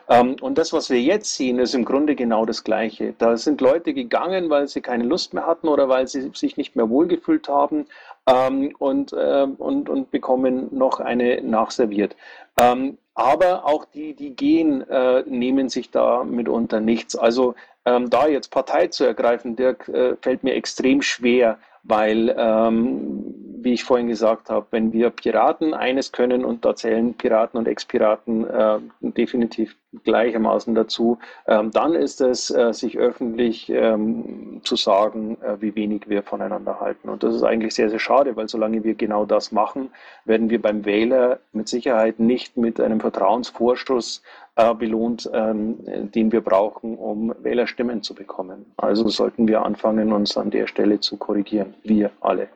Ähm, 0.09 0.37
und 0.41 0.57
das, 0.57 0.71
was 0.71 0.89
wir 0.89 1.01
jetzt 1.01 1.35
sehen, 1.35 1.59
ist 1.59 1.75
im 1.75 1.85
Grunde 1.85 2.15
genau 2.15 2.45
das 2.45 2.63
Gleiche. 2.63 3.13
Da 3.17 3.35
sind 3.35 3.59
Leute 3.61 3.93
gegangen, 3.93 4.49
weil 4.49 4.67
sie 4.67 4.81
keine 4.81 5.03
Lust 5.03 5.33
mehr 5.33 5.45
hatten 5.45 5.67
oder 5.67 5.89
weil 5.89 6.07
sie 6.07 6.31
sich 6.33 6.55
nicht 6.57 6.75
mehr 6.75 6.89
wohlgefühlt 6.89 7.49
haben 7.49 7.85
ähm, 8.25 8.73
und, 8.79 9.13
äh, 9.13 9.47
und, 9.57 9.89
und 9.89 10.11
bekommen 10.11 10.69
noch 10.71 10.99
eine 10.99 11.41
nachserviert. 11.41 12.15
Ähm, 12.57 12.97
aber 13.13 13.65
auch 13.65 13.85
die, 13.85 14.13
die 14.13 14.35
gehen, 14.35 14.87
äh, 14.89 15.23
nehmen 15.25 15.69
sich 15.69 15.89
da 15.91 16.23
mitunter 16.23 16.79
nichts. 16.79 17.15
Also 17.15 17.55
ähm, 17.85 18.09
da 18.09 18.27
jetzt 18.27 18.51
Partei 18.51 18.87
zu 18.87 19.05
ergreifen, 19.05 19.55
Dirk, 19.55 19.87
äh, 19.89 20.15
fällt 20.21 20.43
mir 20.43 20.53
extrem 20.53 21.01
schwer, 21.01 21.57
weil 21.83 22.35
ähm, 22.37 23.46
wie 23.63 23.73
ich 23.73 23.83
vorhin 23.83 24.07
gesagt 24.07 24.49
habe, 24.49 24.67
wenn 24.71 24.93
wir 24.93 25.09
Piraten 25.09 25.73
eines 25.73 26.11
können 26.11 26.45
und 26.45 26.63
da 26.63 26.75
zählen 26.75 27.13
Piraten 27.13 27.57
und 27.57 27.67
Ex-Piraten 27.67 28.47
äh, 28.47 28.79
definitiv 29.01 29.75
gleichermaßen 30.03 30.75
dazu, 30.75 31.17
ähm, 31.47 31.71
dann 31.71 31.93
ist 31.95 32.21
es, 32.21 32.51
äh, 32.51 32.73
sich 32.73 32.97
öffentlich 32.97 33.69
ähm, 33.69 34.61
zu 34.63 34.75
sagen, 34.75 35.37
äh, 35.41 35.59
wie 35.59 35.75
wenig 35.75 36.07
wir 36.07 36.23
voneinander 36.23 36.79
halten. 36.79 37.09
Und 37.09 37.23
das 37.23 37.33
ist 37.33 37.43
eigentlich 37.43 37.73
sehr, 37.73 37.89
sehr 37.89 37.99
schade, 37.99 38.35
weil 38.35 38.47
solange 38.47 38.83
wir 38.83 38.95
genau 38.95 39.25
das 39.25 39.51
machen, 39.51 39.89
werden 40.25 40.49
wir 40.49 40.61
beim 40.61 40.85
Wähler 40.85 41.39
mit 41.51 41.67
Sicherheit 41.67 42.19
nicht 42.19 42.57
mit 42.57 42.79
einem 42.79 42.99
Vertrauensvorschuss 42.99 44.21
äh, 44.55 44.73
belohnt, 44.73 45.29
ähm, 45.33 45.77
den 45.85 46.31
wir 46.31 46.41
brauchen, 46.41 46.97
um 46.97 47.33
Wählerstimmen 47.39 48.03
zu 48.03 48.13
bekommen. 48.13 48.65
Also 48.77 49.07
sollten 49.07 49.47
wir 49.47 49.63
anfangen, 49.63 50.13
uns 50.13 50.37
an 50.37 50.51
der 50.51 50.67
Stelle 50.67 50.99
zu 50.99 51.17
korrigieren. 51.17 51.73
Wir 51.83 52.11
alle. 52.21 52.49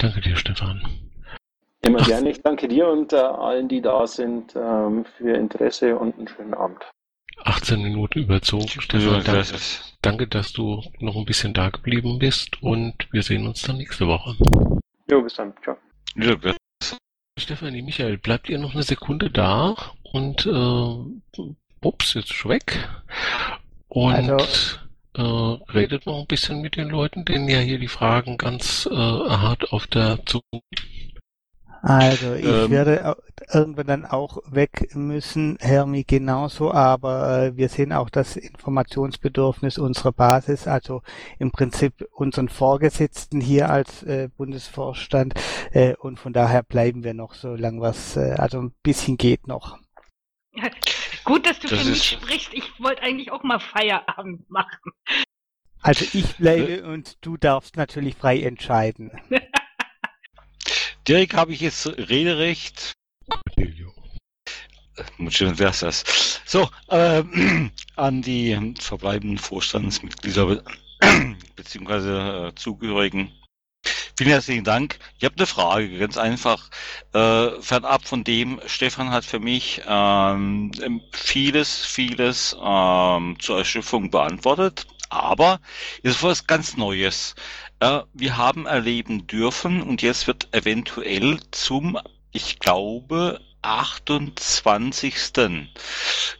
Danke 0.00 0.22
dir, 0.22 0.34
Stefan. 0.34 0.82
Immer 1.82 2.02
gerne. 2.02 2.30
Ich 2.30 2.40
danke 2.40 2.68
dir 2.68 2.88
und 2.88 3.12
äh, 3.12 3.16
allen, 3.16 3.68
die 3.68 3.82
da 3.82 4.06
sind, 4.06 4.56
ähm, 4.56 5.04
für 5.04 5.28
Ihr 5.28 5.34
Interesse 5.34 5.96
und 5.96 6.16
einen 6.16 6.26
schönen 6.26 6.54
Abend. 6.54 6.78
18 7.44 7.82
Minuten 7.82 8.20
überzogen. 8.20 8.66
Stefan, 8.68 9.22
danke, 9.24 9.44
danke, 10.00 10.26
dass 10.26 10.52
du 10.52 10.82
noch 11.00 11.16
ein 11.16 11.26
bisschen 11.26 11.52
da 11.52 11.68
geblieben 11.68 12.18
bist 12.18 12.62
und 12.62 12.94
wir 13.12 13.22
sehen 13.22 13.46
uns 13.46 13.62
dann 13.62 13.76
nächste 13.76 14.06
Woche. 14.06 14.36
Jo, 15.10 15.22
bis 15.22 15.34
dann. 15.34 15.52
Ciao. 15.62 15.76
Ja, 16.16 16.34
Stefanie, 17.38 17.82
Michael, 17.82 18.16
bleibt 18.18 18.48
ihr 18.48 18.58
noch 18.58 18.74
eine 18.74 18.82
Sekunde 18.82 19.30
da 19.30 19.76
und 20.02 20.46
äh, 20.46 21.46
ups, 21.82 22.14
jetzt 22.14 22.30
ist 22.30 22.48
weg. 22.48 22.88
Und 23.88 24.14
also, 24.14 24.78
äh, 25.14 25.22
redet 25.22 26.06
noch 26.06 26.20
ein 26.20 26.26
bisschen 26.26 26.60
mit 26.60 26.76
den 26.76 26.88
Leuten, 26.88 27.24
denen 27.24 27.48
ja 27.48 27.58
hier 27.58 27.78
die 27.78 27.88
Fragen 27.88 28.38
ganz 28.38 28.88
äh, 28.90 28.94
hart 28.94 29.72
auf 29.72 29.86
der 29.86 30.24
Zunge 30.26 30.62
also 31.82 32.34
ich 32.34 32.44
ähm, 32.44 32.70
werde 32.70 33.16
irgendwann 33.52 33.86
dann 33.86 34.04
auch 34.04 34.38
weg 34.50 34.94
müssen, 34.94 35.56
Hermi 35.60 36.04
genauso, 36.04 36.72
aber 36.72 37.44
äh, 37.44 37.56
wir 37.56 37.70
sehen 37.70 37.92
auch 37.92 38.10
das 38.10 38.36
Informationsbedürfnis 38.36 39.78
unserer 39.78 40.12
Basis, 40.12 40.66
also 40.66 41.02
im 41.38 41.50
Prinzip 41.50 42.06
unseren 42.12 42.50
Vorgesetzten 42.50 43.40
hier 43.40 43.70
als 43.70 44.02
äh, 44.02 44.28
Bundesvorstand 44.36 45.34
äh, 45.72 45.94
und 45.94 46.18
von 46.18 46.34
daher 46.34 46.62
bleiben 46.62 47.02
wir 47.02 47.14
noch 47.14 47.34
so 47.34 47.54
lang 47.54 47.80
was, 47.80 48.16
äh, 48.16 48.34
also 48.36 48.60
ein 48.60 48.74
bisschen 48.82 49.16
geht 49.16 49.46
noch. 49.46 49.78
Gut, 51.24 51.46
dass 51.46 51.58
du 51.60 51.68
das 51.68 51.82
für 51.82 51.90
mich 51.90 52.04
sprichst. 52.04 52.50
Ich 52.52 52.80
wollte 52.80 53.02
eigentlich 53.02 53.30
auch 53.30 53.42
mal 53.42 53.58
Feierabend 53.58 54.48
machen. 54.50 54.92
Also 55.82 56.04
ich 56.12 56.36
bleibe 56.36 56.84
und 56.84 57.16
du 57.22 57.36
darfst 57.36 57.76
natürlich 57.76 58.14
frei 58.14 58.40
entscheiden. 58.40 59.10
Dirk, 61.08 61.34
habe 61.34 61.52
ich 61.52 61.60
jetzt 61.60 61.86
Rederecht? 61.86 62.92
Schön 65.28 65.58
wär's 65.58 65.80
das. 65.80 66.40
So, 66.44 66.68
äh, 66.88 67.22
an 67.96 68.22
die 68.22 68.74
verbleibenden 68.78 69.38
Vorstandsmitglieder 69.38 70.62
bzw. 71.56 72.48
Äh, 72.50 72.54
Zugehörigen. 72.54 73.32
Vielen 74.20 74.32
herzlichen 74.32 74.64
Dank. 74.64 74.98
Ich 75.18 75.24
habe 75.24 75.36
eine 75.38 75.46
Frage, 75.46 75.96
ganz 75.96 76.18
einfach. 76.18 76.68
Äh, 77.14 77.58
fernab 77.62 78.06
von 78.06 78.22
dem, 78.22 78.60
Stefan 78.66 79.12
hat 79.12 79.24
für 79.24 79.40
mich 79.40 79.80
ähm, 79.88 80.72
vieles, 81.10 81.86
vieles 81.86 82.54
ähm, 82.62 83.38
zur 83.40 83.56
Erschöpfung 83.56 84.10
beantwortet, 84.10 84.86
aber 85.08 85.58
es 86.02 86.16
ist 86.16 86.22
was 86.22 86.46
ganz 86.46 86.76
Neues. 86.76 87.34
Äh, 87.78 88.00
wir 88.12 88.36
haben 88.36 88.66
erleben 88.66 89.26
dürfen 89.26 89.80
und 89.82 90.02
jetzt 90.02 90.26
wird 90.26 90.54
eventuell 90.54 91.40
zum, 91.50 91.98
ich 92.30 92.58
glaube, 92.58 93.40
28. 93.62 95.14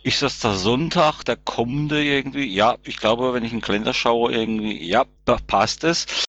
Ist 0.02 0.20
das 0.20 0.38
der 0.40 0.52
Sonntag, 0.52 1.22
der 1.24 1.36
kommende 1.36 2.04
irgendwie? 2.04 2.44
Ja, 2.44 2.76
ich 2.84 2.98
glaube, 2.98 3.32
wenn 3.32 3.44
ich 3.46 3.52
einen 3.52 3.62
Kalender 3.62 3.94
schaue, 3.94 4.32
irgendwie, 4.32 4.86
ja, 4.86 5.06
passt 5.46 5.84
es. 5.84 6.26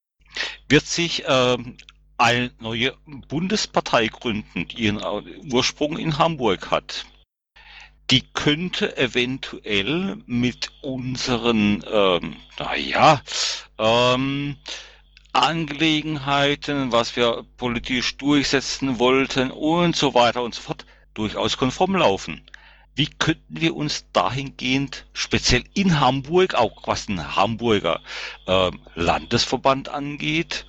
Wird 0.69 0.85
sich 0.85 1.23
ähm, 1.27 1.77
eine 2.17 2.51
neue 2.59 2.93
Bundespartei 3.27 4.07
gründen, 4.07 4.67
die 4.67 4.83
ihren 4.83 5.01
Ursprung 5.51 5.97
in 5.97 6.17
Hamburg 6.17 6.69
hat. 6.69 7.05
Die 8.11 8.21
könnte 8.21 8.97
eventuell 8.97 10.17
mit 10.25 10.71
unseren, 10.81 11.83
ähm, 11.89 12.35
naja, 12.59 13.21
ähm, 13.77 14.57
Angelegenheiten, 15.33 16.91
was 16.91 17.15
wir 17.15 17.45
politisch 17.57 18.17
durchsetzen 18.17 18.99
wollten 18.99 19.49
und 19.49 19.95
so 19.95 20.13
weiter 20.13 20.43
und 20.43 20.53
so 20.53 20.61
fort, 20.61 20.85
durchaus 21.13 21.57
konform 21.57 21.95
laufen. 21.95 22.41
Wie 22.95 23.07
könnten 23.07 23.61
wir 23.61 23.76
uns 23.76 24.05
dahingehend, 24.11 25.05
speziell 25.13 25.63
in 25.73 25.99
Hamburg, 25.99 26.55
auch 26.55 26.88
was 26.88 27.07
ein 27.07 27.35
Hamburger 27.35 28.01
äh, 28.47 28.72
Landesverband 28.95 29.89
angeht, 29.89 30.65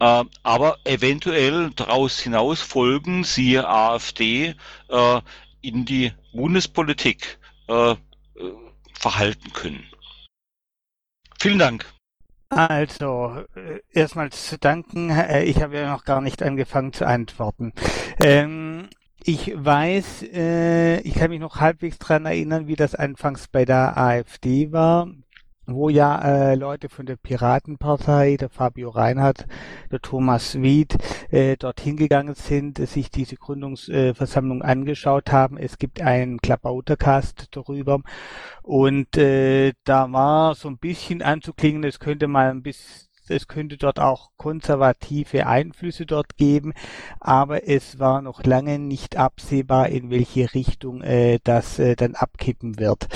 äh, 0.00 0.24
aber 0.42 0.78
eventuell 0.84 1.70
daraus 1.70 2.18
hinaus 2.18 2.60
folgen, 2.60 3.24
siehe 3.24 3.68
AfD, 3.68 4.54
äh, 4.88 5.20
in 5.60 5.84
die 5.84 6.12
Bundespolitik 6.32 7.38
äh, 7.68 7.92
äh, 7.92 7.96
verhalten 8.92 9.52
können? 9.52 9.84
Vielen 11.38 11.58
Dank. 11.58 11.86
Also, 12.48 13.44
äh, 13.54 13.80
erstmal 13.92 14.30
zu 14.30 14.58
danken. 14.58 15.10
Ich 15.44 15.62
habe 15.62 15.78
ja 15.78 15.90
noch 15.90 16.04
gar 16.04 16.20
nicht 16.20 16.42
angefangen 16.42 16.92
zu 16.92 17.06
antworten. 17.06 17.72
Ähm, 18.22 18.90
ich 19.24 19.52
weiß, 19.54 20.24
äh, 20.32 21.00
ich 21.00 21.14
kann 21.14 21.30
mich 21.30 21.40
noch 21.40 21.56
halbwegs 21.60 21.98
dran 21.98 22.26
erinnern, 22.26 22.66
wie 22.66 22.76
das 22.76 22.94
anfangs 22.94 23.48
bei 23.48 23.64
der 23.64 23.96
AfD 23.96 24.72
war 24.72 25.08
wo 25.66 25.88
ja 25.88 26.20
äh, 26.20 26.54
Leute 26.54 26.88
von 26.88 27.06
der 27.06 27.16
Piratenpartei, 27.16 28.36
der 28.36 28.48
Fabio 28.48 28.90
Reinhardt, 28.90 29.46
der 29.90 30.00
Thomas 30.00 30.60
Wied, 30.60 30.96
äh, 31.30 31.56
dorthin 31.56 31.96
gegangen 31.96 32.34
sind, 32.34 32.78
sich 32.78 33.10
diese 33.10 33.36
Gründungsversammlung 33.36 34.62
äh, 34.62 34.64
angeschaut 34.64 35.30
haben. 35.30 35.56
Es 35.56 35.78
gibt 35.78 36.00
einen 36.00 36.40
Klabautercast 36.40 37.48
darüber 37.52 38.00
und 38.62 39.16
äh, 39.16 39.72
da 39.84 40.10
war 40.12 40.54
so 40.54 40.68
ein 40.68 40.78
bisschen 40.78 41.22
anzuklingen, 41.22 41.84
es 41.84 42.00
könnte 42.00 42.26
mal 42.26 42.50
ein 42.50 42.62
bisschen 42.62 43.11
es 43.28 43.48
könnte 43.48 43.76
dort 43.76 44.00
auch 44.00 44.30
konservative 44.36 45.46
Einflüsse 45.46 46.06
dort 46.06 46.36
geben, 46.36 46.72
aber 47.20 47.68
es 47.68 47.98
war 47.98 48.22
noch 48.22 48.44
lange 48.44 48.78
nicht 48.78 49.16
absehbar, 49.16 49.88
in 49.88 50.10
welche 50.10 50.54
Richtung 50.54 51.02
äh, 51.02 51.38
das 51.44 51.78
äh, 51.78 51.96
dann 51.96 52.14
abkippen 52.14 52.78
wird. 52.78 53.08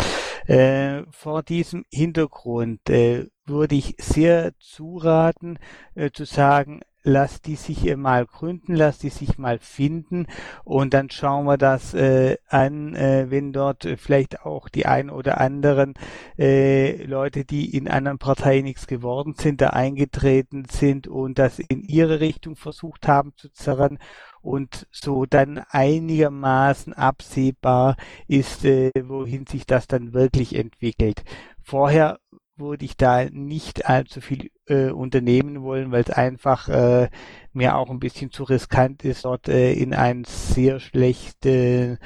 Äh, 0.47 1.03
vor 1.11 1.43
diesem 1.43 1.85
Hintergrund 1.91 2.89
äh, 2.89 3.27
würde 3.47 3.74
ich 3.74 3.97
sehr 3.99 4.53
zuraten, 4.61 5.59
äh, 5.95 6.11
zu 6.11 6.24
sagen, 6.24 6.81
lass 7.07 7.41
die 7.41 7.55
sich 7.55 7.97
mal 7.97 8.27
gründen, 8.27 8.74
lass 8.74 8.99
die 8.99 9.11
sich 9.11 9.39
mal 9.39 9.61
finden 9.61 10.27
und 10.65 10.93
dann 10.93 11.09
schauen 11.09 11.47
wir 11.47 11.57
das 11.57 11.95
äh, 11.95 12.37
an, 12.49 12.97
äh, 12.97 13.27
wenn 13.31 13.53
dort 13.53 13.87
vielleicht 13.97 14.45
auch 14.45 14.69
die 14.69 14.87
ein 14.87 15.09
oder 15.09 15.41
anderen 15.41 15.95
äh, 16.37 17.05
Leute, 17.05 17.45
die 17.45 17.77
in 17.77 17.87
anderen 17.87 18.19
Parteien 18.19 18.65
nichts 18.65 18.89
geworden 18.89 19.35
sind, 19.39 19.61
da 19.61 19.70
eingetreten 19.70 20.65
sind 20.69 21.07
und 21.07 21.39
das 21.39 21.61
in 21.61 21.83
ihre 21.83 22.19
Richtung 22.19 22.57
versucht 22.57 23.07
haben 23.07 23.33
zu 23.37 23.51
zerren 23.53 23.99
und 24.43 24.89
so 24.91 25.27
dann 25.27 25.59
einigermaßen 25.70 26.93
absehbar 26.93 27.97
ist, 28.27 28.65
äh, 28.65 28.91
wohin 29.05 29.47
sich 29.47 29.65
das 29.65 29.87
dann 29.87 30.12
wirklich 30.12 30.57
entwickelt. 30.57 31.24
Vorher 31.62 32.19
würde 32.59 32.85
ich 32.85 32.97
da 32.97 33.24
nicht 33.24 33.87
allzu 33.87 34.20
viel 34.20 34.51
äh, 34.66 34.91
unternehmen 34.91 35.62
wollen, 35.62 35.93
weil 35.93 36.03
es 36.03 36.11
einfach 36.11 36.69
äh, 36.69 37.11
mir 37.53 37.77
auch 37.77 37.91
ein 37.91 38.01
bisschen 38.01 38.31
zu 38.31 38.45
riskant 38.45 39.05
ist, 39.05 39.24
dort 39.24 39.49
äh, 39.49 39.73
in 39.73 39.95
ein 39.95 40.24
sehr 40.24 40.81
schlechtes 40.81 41.99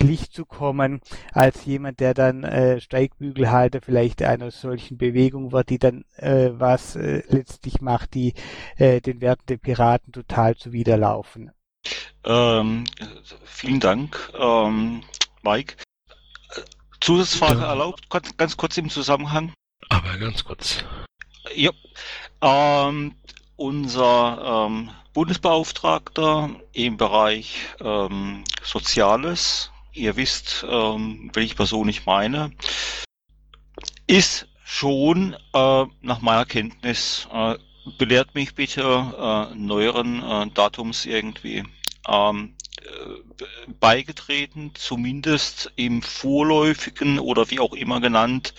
Licht 0.00 0.32
zu 0.32 0.44
kommen, 0.46 1.00
als 1.32 1.64
jemand, 1.64 2.00
der 2.00 2.14
dann 2.14 2.44
äh, 2.44 2.80
Steigbügelhalter 2.80 3.80
vielleicht 3.82 4.22
einer 4.22 4.50
solchen 4.50 4.98
Bewegung 4.98 5.52
wird, 5.52 5.70
die 5.70 5.78
dann 5.78 6.04
äh, 6.16 6.50
was 6.52 6.96
äh, 6.96 7.22
letztlich 7.28 7.80
macht, 7.80 8.14
die 8.14 8.34
äh, 8.76 9.00
den 9.00 9.20
Werten 9.20 9.46
der 9.48 9.58
Piraten 9.58 10.12
total 10.12 10.56
zuwiderlaufen. 10.56 11.50
Ähm, 12.24 12.84
vielen 13.44 13.80
Dank, 13.80 14.32
ähm, 14.38 15.02
Mike. 15.42 15.76
Zusatzfrage 17.00 17.62
erlaubt, 17.62 18.10
ganz 18.36 18.56
kurz 18.58 18.76
im 18.76 18.90
Zusammenhang. 18.90 19.54
Aber 19.88 20.16
ganz 20.18 20.44
kurz. 20.44 20.84
Ja. 21.54 21.70
Ähm, 22.42 23.14
unser 23.56 24.66
ähm, 24.66 24.90
Bundesbeauftragter 25.12 26.50
im 26.72 26.96
Bereich 26.96 27.66
ähm, 27.80 28.44
Soziales, 28.62 29.70
ihr 29.92 30.16
wisst, 30.16 30.64
ähm, 30.68 31.30
welche 31.34 31.56
Person 31.56 31.88
ich 31.88 32.06
meine, 32.06 32.52
ist 34.06 34.46
schon 34.64 35.34
äh, 35.52 35.84
nach 36.00 36.20
meiner 36.20 36.44
Kenntnis 36.44 37.28
äh, 37.32 37.56
belehrt 37.98 38.34
mich 38.34 38.54
bitte 38.54 38.82
äh, 38.82 39.54
neueren 39.56 40.22
äh, 40.22 40.50
Datums 40.50 41.06
irgendwie. 41.06 41.64
Äh, 42.80 43.44
beigetreten, 43.78 44.72
zumindest 44.74 45.72
im 45.76 46.02
vorläufigen 46.02 47.18
oder 47.18 47.50
wie 47.50 47.60
auch 47.60 47.72
immer 47.72 48.00
genannt, 48.00 48.52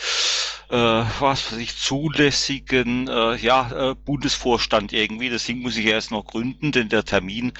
äh, 0.70 0.76
was 0.76 1.52
weiß 1.52 1.60
ich, 1.60 1.78
zulässigen 1.78 3.08
äh, 3.08 3.36
ja, 3.36 3.92
äh, 3.92 3.96
Bundesvorstand 3.96 4.94
irgendwie. 4.94 5.30
Ding 5.30 5.60
muss 5.60 5.78
ich 5.78 5.86
erst 5.86 6.12
noch 6.12 6.26
gründen, 6.26 6.72
denn 6.72 6.90
der 6.90 7.04
Termin 7.04 7.54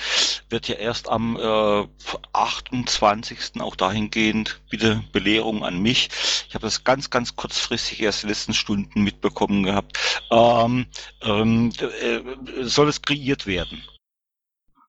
wird 0.50 0.68
ja 0.68 0.76
erst 0.76 1.10
am 1.10 1.36
äh, 1.36 1.88
28. 2.34 3.60
auch 3.62 3.76
dahingehend, 3.76 4.62
bitte 4.70 5.04
Belehrung 5.12 5.64
an 5.64 5.82
mich. 5.82 6.10
Ich 6.48 6.56
habe 6.56 6.66
das 6.66 6.84
ganz, 6.84 7.10
ganz 7.10 7.36
kurzfristig 7.36 8.02
erst 8.02 8.24
in 8.24 8.28
den 8.28 8.34
letzten 8.34 8.54
Stunden 8.54 9.04
mitbekommen 9.04 9.64
gehabt. 9.64 9.98
Ähm, 10.32 10.86
ähm, 11.22 11.72
äh, 11.80 12.64
soll 12.64 12.88
es 12.88 13.02
kreiert 13.02 13.46
werden? 13.46 13.84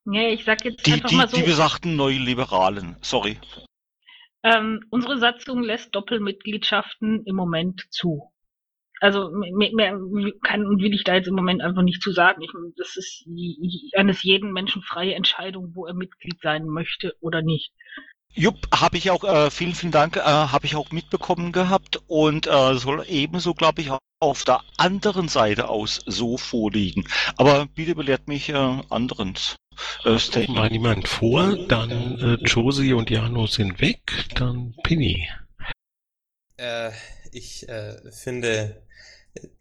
Nee, 0.05 0.35
ich 0.35 0.45
sag 0.45 0.65
jetzt 0.65 0.87
Die, 0.87 0.95
einfach 0.95 1.09
die, 1.09 1.17
mal 1.17 1.29
so. 1.29 1.37
die 1.37 1.43
besagten 1.43 1.97
Neoliberalen, 1.97 2.97
sorry. 3.01 3.39
Ähm, 4.43 4.81
unsere 4.91 5.19
Satzung 5.19 5.63
lässt 5.63 5.95
Doppelmitgliedschaften 5.95 7.25
im 7.25 7.37
Moment 7.37 7.87
zu. 7.91 8.33
Also 9.01 9.31
mehr, 9.31 9.73
mehr 9.75 9.99
kann 10.43 10.67
und 10.67 10.81
will 10.81 10.95
ich 10.95 11.05
da 11.05 11.15
jetzt 11.15 11.27
im 11.27 11.35
Moment 11.35 11.61
einfach 11.61 11.83
nicht 11.83 12.03
zu 12.03 12.13
sagen. 12.13 12.41
Ich, 12.43 12.51
das 12.77 12.97
ist 12.97 13.27
eines 13.97 14.23
jeden 14.23 14.53
Menschen 14.53 14.83
freie 14.83 15.15
Entscheidung, 15.15 15.73
wo 15.75 15.87
er 15.87 15.95
Mitglied 15.95 16.41
sein 16.41 16.67
möchte 16.67 17.17
oder 17.21 17.43
nicht. 17.43 17.73
Jupp, 18.35 18.69
habe 18.75 18.97
ich 18.97 19.11
auch, 19.11 19.25
äh, 19.25 19.51
vielen, 19.51 19.75
vielen 19.75 19.93
Dank, 19.93 20.17
äh, 20.17 20.21
habe 20.23 20.65
ich 20.65 20.77
auch 20.77 20.91
mitbekommen 20.91 21.53
gehabt 21.53 22.01
und 22.07 22.47
äh, 22.47 22.75
soll 22.75 23.05
ebenso, 23.09 23.53
glaube 23.55 23.83
ich, 23.83 23.91
auch 23.91 23.99
auf 24.21 24.45
der 24.45 24.61
anderen 24.79 25.29
Seite 25.29 25.69
aus 25.69 26.01
so 26.07 26.39
vorliegen. 26.39 27.07
Aber 27.37 27.67
bitte 27.67 27.95
belehrt 27.95 28.29
mich 28.29 28.49
äh, 28.49 28.81
anderen 28.89 29.35
äh, 30.05 30.11
Mal 30.11 30.19
Statement. 30.19 30.73
niemand 30.73 31.09
vor, 31.09 31.57
dann 31.67 31.91
äh, 31.91 32.35
Josie 32.45 32.93
und 32.95 33.11
Jano 33.11 33.47
sind 33.47 33.81
weg, 33.81 34.01
dann 34.35 34.75
Pinny. 34.83 35.29
Äh, 36.57 36.93
ich 37.33 37.69
äh, 37.69 37.97
finde 38.13 38.83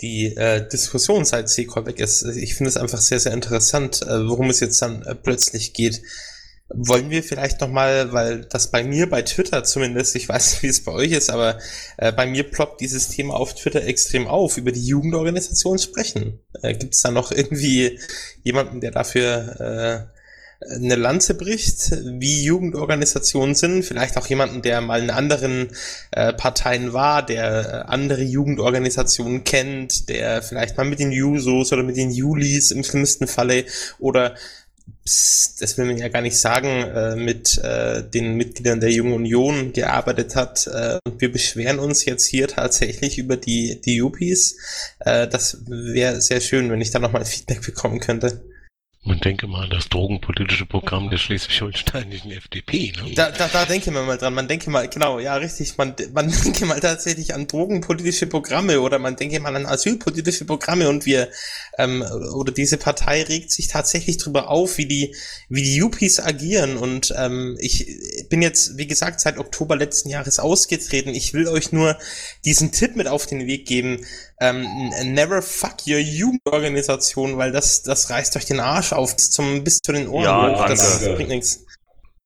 die 0.01 0.27
äh, 0.35 0.67
Diskussion 0.67 1.25
seit 1.25 1.49
Sequel 1.49 1.85
weg 1.85 1.99
ist, 1.99 2.23
ich 2.23 2.55
finde 2.55 2.69
es 2.69 2.77
einfach 2.77 2.99
sehr, 2.99 3.19
sehr 3.19 3.33
interessant, 3.33 4.01
äh, 4.01 4.27
worum 4.27 4.49
es 4.49 4.59
jetzt 4.59 4.81
dann 4.81 5.01
äh, 5.03 5.15
plötzlich 5.15 5.73
geht. 5.73 6.01
Wollen 6.73 7.09
wir 7.09 7.23
vielleicht 7.23 7.59
nochmal, 7.59 8.13
weil 8.13 8.45
das 8.45 8.71
bei 8.71 8.83
mir 8.83 9.09
bei 9.09 9.21
Twitter 9.23 9.63
zumindest, 9.63 10.15
ich 10.15 10.29
weiß 10.29 10.53
nicht, 10.53 10.63
wie 10.63 10.67
es 10.67 10.83
bei 10.83 10.91
euch 10.91 11.11
ist, 11.11 11.29
aber 11.29 11.57
äh, 11.97 12.11
bei 12.11 12.25
mir 12.25 12.43
ploppt 12.43 12.81
dieses 12.81 13.09
Thema 13.09 13.33
auf 13.33 13.55
Twitter 13.55 13.83
extrem 13.83 14.27
auf, 14.27 14.57
über 14.57 14.71
die 14.71 14.85
Jugendorganisation 14.85 15.79
sprechen. 15.79 16.39
Äh, 16.61 16.73
Gibt 16.75 16.93
es 16.93 17.01
da 17.01 17.11
noch 17.11 17.31
irgendwie 17.31 17.99
jemanden, 18.43 18.79
der 18.79 18.91
dafür 18.91 20.09
äh, 20.09 20.21
eine 20.69 20.95
Lanze 20.95 21.33
bricht, 21.33 21.91
wie 22.03 22.43
Jugendorganisationen 22.43 23.55
sind, 23.55 23.83
vielleicht 23.83 24.17
auch 24.17 24.27
jemanden, 24.27 24.61
der 24.61 24.81
mal 24.81 25.01
in 25.01 25.09
anderen 25.09 25.69
äh, 26.11 26.33
Parteien 26.33 26.93
war, 26.93 27.25
der 27.25 27.85
äh, 27.85 27.91
andere 27.91 28.21
Jugendorganisationen 28.21 29.43
kennt, 29.43 30.07
der 30.07 30.43
vielleicht 30.43 30.77
mal 30.77 30.85
mit 30.85 30.99
den 30.99 31.11
Jusos 31.11 31.73
oder 31.73 31.83
mit 31.83 31.97
den 31.97 32.11
Julis 32.11 32.71
im 32.71 32.83
schlimmsten 32.83 33.27
Falle 33.27 33.65
oder 33.99 34.35
das 35.03 35.77
will 35.77 35.85
man 35.85 35.97
ja 35.97 36.07
gar 36.09 36.21
nicht 36.21 36.37
sagen, 36.37 36.67
äh, 36.67 37.15
mit 37.15 37.57
äh, 37.59 38.03
den 38.03 38.35
Mitgliedern 38.35 38.79
der 38.79 38.91
Jungen 38.91 39.13
Union 39.13 39.73
gearbeitet 39.73 40.35
hat. 40.35 40.67
Äh, 40.67 40.99
und 41.05 41.21
wir 41.21 41.31
beschweren 41.31 41.79
uns 41.79 42.05
jetzt 42.05 42.25
hier 42.25 42.47
tatsächlich 42.47 43.17
über 43.17 43.37
die, 43.37 43.81
die 43.81 43.95
Yuppies. 43.95 44.57
Äh, 44.99 45.27
das 45.27 45.59
wäre 45.67 46.21
sehr 46.21 46.41
schön, 46.41 46.69
wenn 46.69 46.81
ich 46.81 46.91
da 46.91 46.99
nochmal 46.99 47.25
Feedback 47.25 47.61
bekommen 47.61 47.99
könnte. 47.99 48.41
Man 49.03 49.19
denke 49.19 49.47
mal 49.47 49.63
an 49.63 49.71
das 49.71 49.89
drogenpolitische 49.89 50.67
Programm 50.67 51.09
der 51.09 51.17
schleswig-holsteinischen 51.17 52.31
FDP. 52.33 52.93
Ne? 52.95 53.15
Da, 53.15 53.31
da, 53.31 53.47
da 53.47 53.65
denke 53.65 53.89
man 53.89 54.05
mal 54.05 54.19
dran, 54.19 54.35
man 54.35 54.47
denke 54.47 54.69
mal, 54.69 54.87
genau, 54.87 55.17
ja, 55.17 55.35
richtig, 55.37 55.75
man, 55.75 55.95
man 56.13 56.31
denke 56.45 56.67
mal 56.67 56.79
tatsächlich 56.79 57.33
an 57.33 57.47
drogenpolitische 57.47 58.27
Programme 58.27 58.79
oder 58.79 58.99
man 58.99 59.15
denke 59.15 59.39
mal 59.39 59.55
an 59.55 59.65
asylpolitische 59.65 60.45
Programme 60.45 60.87
und 60.87 61.07
wir, 61.07 61.29
ähm, 61.79 62.03
oder 62.35 62.51
diese 62.51 62.77
Partei 62.77 63.23
regt 63.23 63.49
sich 63.49 63.69
tatsächlich 63.69 64.17
drüber 64.17 64.51
auf, 64.51 64.77
wie 64.77 64.85
die, 64.85 65.15
wie 65.49 65.63
die 65.63 65.77
Yuppies 65.77 66.19
agieren 66.19 66.77
und 66.77 67.11
ähm, 67.17 67.57
ich 67.59 67.87
bin 68.29 68.43
jetzt, 68.43 68.77
wie 68.77 68.85
gesagt, 68.85 69.19
seit 69.19 69.39
Oktober 69.39 69.77
letzten 69.77 70.09
Jahres 70.09 70.37
ausgetreten. 70.37 71.09
Ich 71.15 71.33
will 71.33 71.47
euch 71.47 71.71
nur 71.71 71.97
diesen 72.45 72.71
Tipp 72.71 72.95
mit 72.95 73.07
auf 73.07 73.25
den 73.25 73.47
Weg 73.47 73.65
geben, 73.65 74.05
ähm, 74.41 74.89
never 75.13 75.41
fuck 75.41 75.87
your 75.87 75.99
Jugendorganisation, 75.99 77.37
weil 77.37 77.51
das, 77.51 77.83
das 77.83 78.09
reißt 78.09 78.35
euch 78.35 78.45
den 78.45 78.59
Arsch 78.59 78.91
auf 78.91 79.15
bis 79.15 79.31
zum, 79.31 79.63
bis 79.63 79.79
zu 79.79 79.91
den 79.93 80.07
Ohren. 80.07 80.23
Ja, 80.23 80.67
das 80.67 80.99
danke. 80.99 81.15
bringt 81.15 81.29
nichts. 81.29 81.65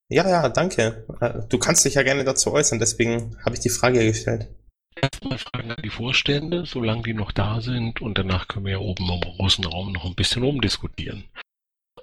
Ja, 0.09 0.27
ja, 0.27 0.49
danke. 0.49 1.05
Äh, 1.19 1.41
Du 1.49 1.57
kannst 1.57 1.83
dich 1.83 1.95
ja 1.95 2.03
gerne 2.03 2.23
dazu 2.23 2.51
äußern, 2.53 2.79
deswegen 2.79 3.37
habe 3.43 3.55
ich 3.55 3.61
die 3.61 3.69
Frage 3.69 3.99
gestellt. 4.05 4.47
Erstmal 4.95 5.37
Fragen 5.37 5.71
an 5.71 5.81
die 5.83 5.89
Vorstände, 5.89 6.65
solange 6.65 7.01
die 7.03 7.13
noch 7.13 7.33
da 7.33 7.59
sind 7.59 8.01
und 8.01 8.17
danach 8.17 8.47
können 8.47 8.65
wir 8.65 8.73
ja 8.73 8.77
oben 8.79 9.09
im 9.11 9.19
großen 9.19 9.65
Raum 9.65 9.91
noch 9.91 10.05
ein 10.05 10.15
bisschen 10.15 10.43
rumdiskutieren. 10.43 11.25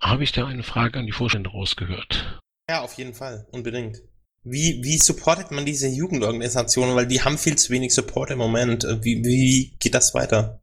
Habe 0.02 0.24
ich 0.24 0.32
da 0.32 0.46
eine 0.46 0.62
Frage 0.62 0.98
an 0.98 1.06
die 1.06 1.12
Vorstände 1.12 1.50
rausgehört? 1.50 2.40
Ja, 2.68 2.82
auf 2.82 2.92
jeden 2.94 3.14
Fall, 3.14 3.46
unbedingt. 3.50 4.02
Wie, 4.44 4.80
wie 4.82 4.98
supportet 4.98 5.52
man 5.52 5.64
diese 5.64 5.88
Jugendorganisationen? 5.88 6.96
Weil 6.96 7.06
die 7.06 7.22
haben 7.22 7.38
viel 7.38 7.56
zu 7.56 7.72
wenig 7.72 7.94
Support 7.94 8.30
im 8.30 8.38
Moment. 8.38 8.84
Wie, 9.02 9.24
wie 9.24 9.76
geht 9.78 9.94
das 9.94 10.14
weiter? 10.14 10.60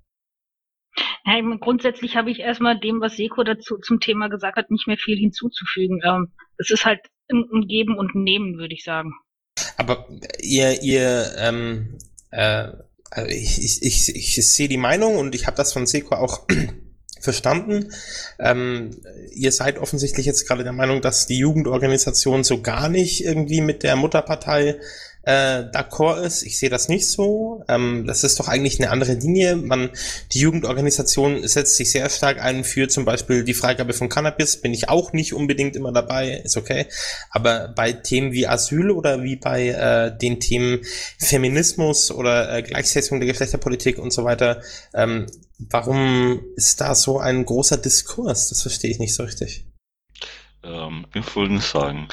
Ja, 1.26 1.40
grundsätzlich 1.60 2.16
habe 2.16 2.32
ich 2.32 2.40
erstmal 2.40 2.80
dem, 2.80 3.00
was 3.00 3.16
Seko 3.16 3.44
dazu 3.44 3.78
zum 3.78 4.00
Thema 4.00 4.28
gesagt 4.28 4.58
hat, 4.58 4.72
nicht 4.72 4.88
mehr 4.88 4.98
viel 4.98 5.18
hinzuzufügen. 5.18 6.02
Ähm, 6.04 6.34
es 6.58 6.72
ist 6.72 6.86
halt 6.86 7.02
ein, 7.32 7.68
Geben 7.68 7.98
und 7.98 8.16
ein 8.16 8.24
Nehmen, 8.24 8.58
würde 8.58 8.74
ich 8.74 8.84
sagen. 8.84 9.14
Aber 9.78 10.08
ihr, 10.42 10.82
ihr, 10.82 11.34
ähm, 11.38 11.98
äh, 12.32 12.72
ich, 13.28 13.60
ich, 13.64 13.82
ich, 13.84 14.38
ich 14.38 14.50
sehe 14.50 14.68
die 14.68 14.78
Meinung 14.78 15.18
und 15.18 15.36
ich 15.36 15.48
habe 15.48 15.58
das 15.58 15.72
von 15.72 15.86
Seko 15.86 16.16
auch 16.16 16.48
verstanden. 17.20 17.92
Ähm, 18.40 18.92
ihr 19.32 19.52
seid 19.52 19.78
offensichtlich 19.78 20.26
jetzt 20.26 20.48
gerade 20.48 20.64
der 20.64 20.74
Meinung, 20.74 21.02
dass 21.02 21.28
die 21.28 21.38
Jugendorganisation 21.38 22.44
so 22.44 22.62
gar 22.62 22.90
nicht 22.90 23.24
irgendwie 23.24 23.62
mit 23.62 23.84
der 23.84 23.96
Mutterpartei 23.96 24.80
äh, 25.24 25.64
d'accord 25.72 26.22
ist. 26.24 26.44
Ich 26.44 26.60
sehe 26.60 26.70
das 26.70 26.90
nicht 26.90 27.08
so. 27.08 27.59
Ähm, 27.70 28.06
das 28.06 28.24
ist 28.24 28.40
doch 28.40 28.48
eigentlich 28.48 28.80
eine 28.80 28.90
andere 28.90 29.14
Linie. 29.14 29.56
Man, 29.56 29.92
die 30.34 30.40
Jugendorganisation 30.40 31.48
setzt 31.48 31.76
sich 31.76 31.92
sehr 31.92 32.10
stark 32.10 32.42
ein 32.42 32.64
für 32.64 32.88
zum 32.88 33.06
Beispiel 33.06 33.44
die 33.44 33.54
Freigabe 33.54 33.94
von 33.94 34.10
Cannabis. 34.10 34.58
Bin 34.58 34.74
ich 34.74 34.90
auch 34.90 35.14
nicht 35.14 35.34
unbedingt 35.34 35.76
immer 35.76 35.92
dabei, 35.92 36.42
ist 36.44 36.58
okay. 36.58 36.88
Aber 37.30 37.70
bei 37.70 37.94
Themen 37.94 38.32
wie 38.32 38.48
Asyl 38.48 38.92
oder 38.92 39.24
wie 39.24 39.36
bei 39.36 39.70
äh, 39.70 40.18
den 40.18 40.40
Themen 40.40 40.82
Feminismus 41.18 42.12
oder 42.12 42.58
äh, 42.58 42.64
Gleichsetzung 42.64 43.20
der 43.20 43.28
Geschlechterpolitik 43.28 44.00
und 44.00 44.12
so 44.12 44.24
weiter, 44.24 44.62
ähm, 44.94 45.28
warum 45.60 46.42
ist 46.56 46.82
da 46.82 46.96
so 46.96 47.20
ein 47.20 47.46
großer 47.46 47.78
Diskurs? 47.78 48.50
Das 48.50 48.62
verstehe 48.62 48.92
ich 48.92 49.00
nicht 49.00 49.14
so 49.14 49.24
richtig. 49.24 49.69
Ähm, 50.64 51.06
Folgendes 51.22 51.72
sagen. 51.72 52.08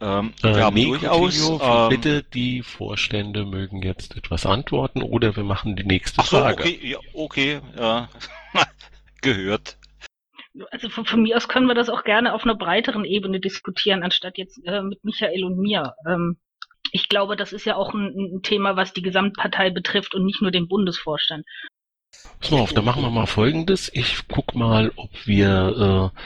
Ähm, 0.00 0.32
Äh, 0.42 0.54
wir 0.54 0.64
haben 0.64 0.74
Nico, 0.74 0.92
durchaus, 0.92 1.34
Theo, 1.36 1.60
ähm, 1.62 1.88
bitte, 1.90 2.22
die 2.22 2.62
Vorstände 2.62 3.44
mögen 3.44 3.82
jetzt 3.82 4.16
etwas 4.16 4.46
antworten 4.46 5.02
oder 5.02 5.36
wir 5.36 5.44
machen 5.44 5.76
die 5.76 5.84
nächste 5.84 6.20
ach 6.20 6.26
so, 6.26 6.38
Frage. 6.38 6.62
okay, 6.62 6.80
ja, 6.82 6.98
okay, 7.12 7.60
ja, 7.76 8.08
gehört. 9.22 9.76
Also 10.70 10.88
von, 10.88 11.04
von 11.04 11.22
mir 11.22 11.36
aus 11.36 11.48
können 11.48 11.66
wir 11.66 11.74
das 11.74 11.90
auch 11.90 12.02
gerne 12.02 12.34
auf 12.34 12.44
einer 12.44 12.56
breiteren 12.56 13.04
Ebene 13.04 13.38
diskutieren, 13.38 14.02
anstatt 14.02 14.38
jetzt 14.38 14.60
äh, 14.64 14.82
mit 14.82 15.04
Michael 15.04 15.44
und 15.44 15.58
mir. 15.58 15.94
Ähm, 16.08 16.38
ich 16.92 17.08
glaube, 17.08 17.36
das 17.36 17.52
ist 17.52 17.66
ja 17.66 17.76
auch 17.76 17.94
ein, 17.94 18.36
ein 18.36 18.42
Thema, 18.42 18.76
was 18.76 18.92
die 18.92 19.02
Gesamtpartei 19.02 19.70
betrifft 19.70 20.14
und 20.14 20.24
nicht 20.24 20.42
nur 20.42 20.50
den 20.50 20.66
Bundesvorstand. 20.68 21.44
Pass 22.40 22.50
mal 22.50 22.60
auf, 22.60 22.72
dann 22.72 22.84
machen 22.84 23.02
wir 23.02 23.10
mal 23.10 23.26
folgendes. 23.26 23.90
Ich 23.94 24.26
guck 24.28 24.54
mal, 24.54 24.90
ob 24.96 25.10
wir 25.26 26.12
äh, 26.14 26.20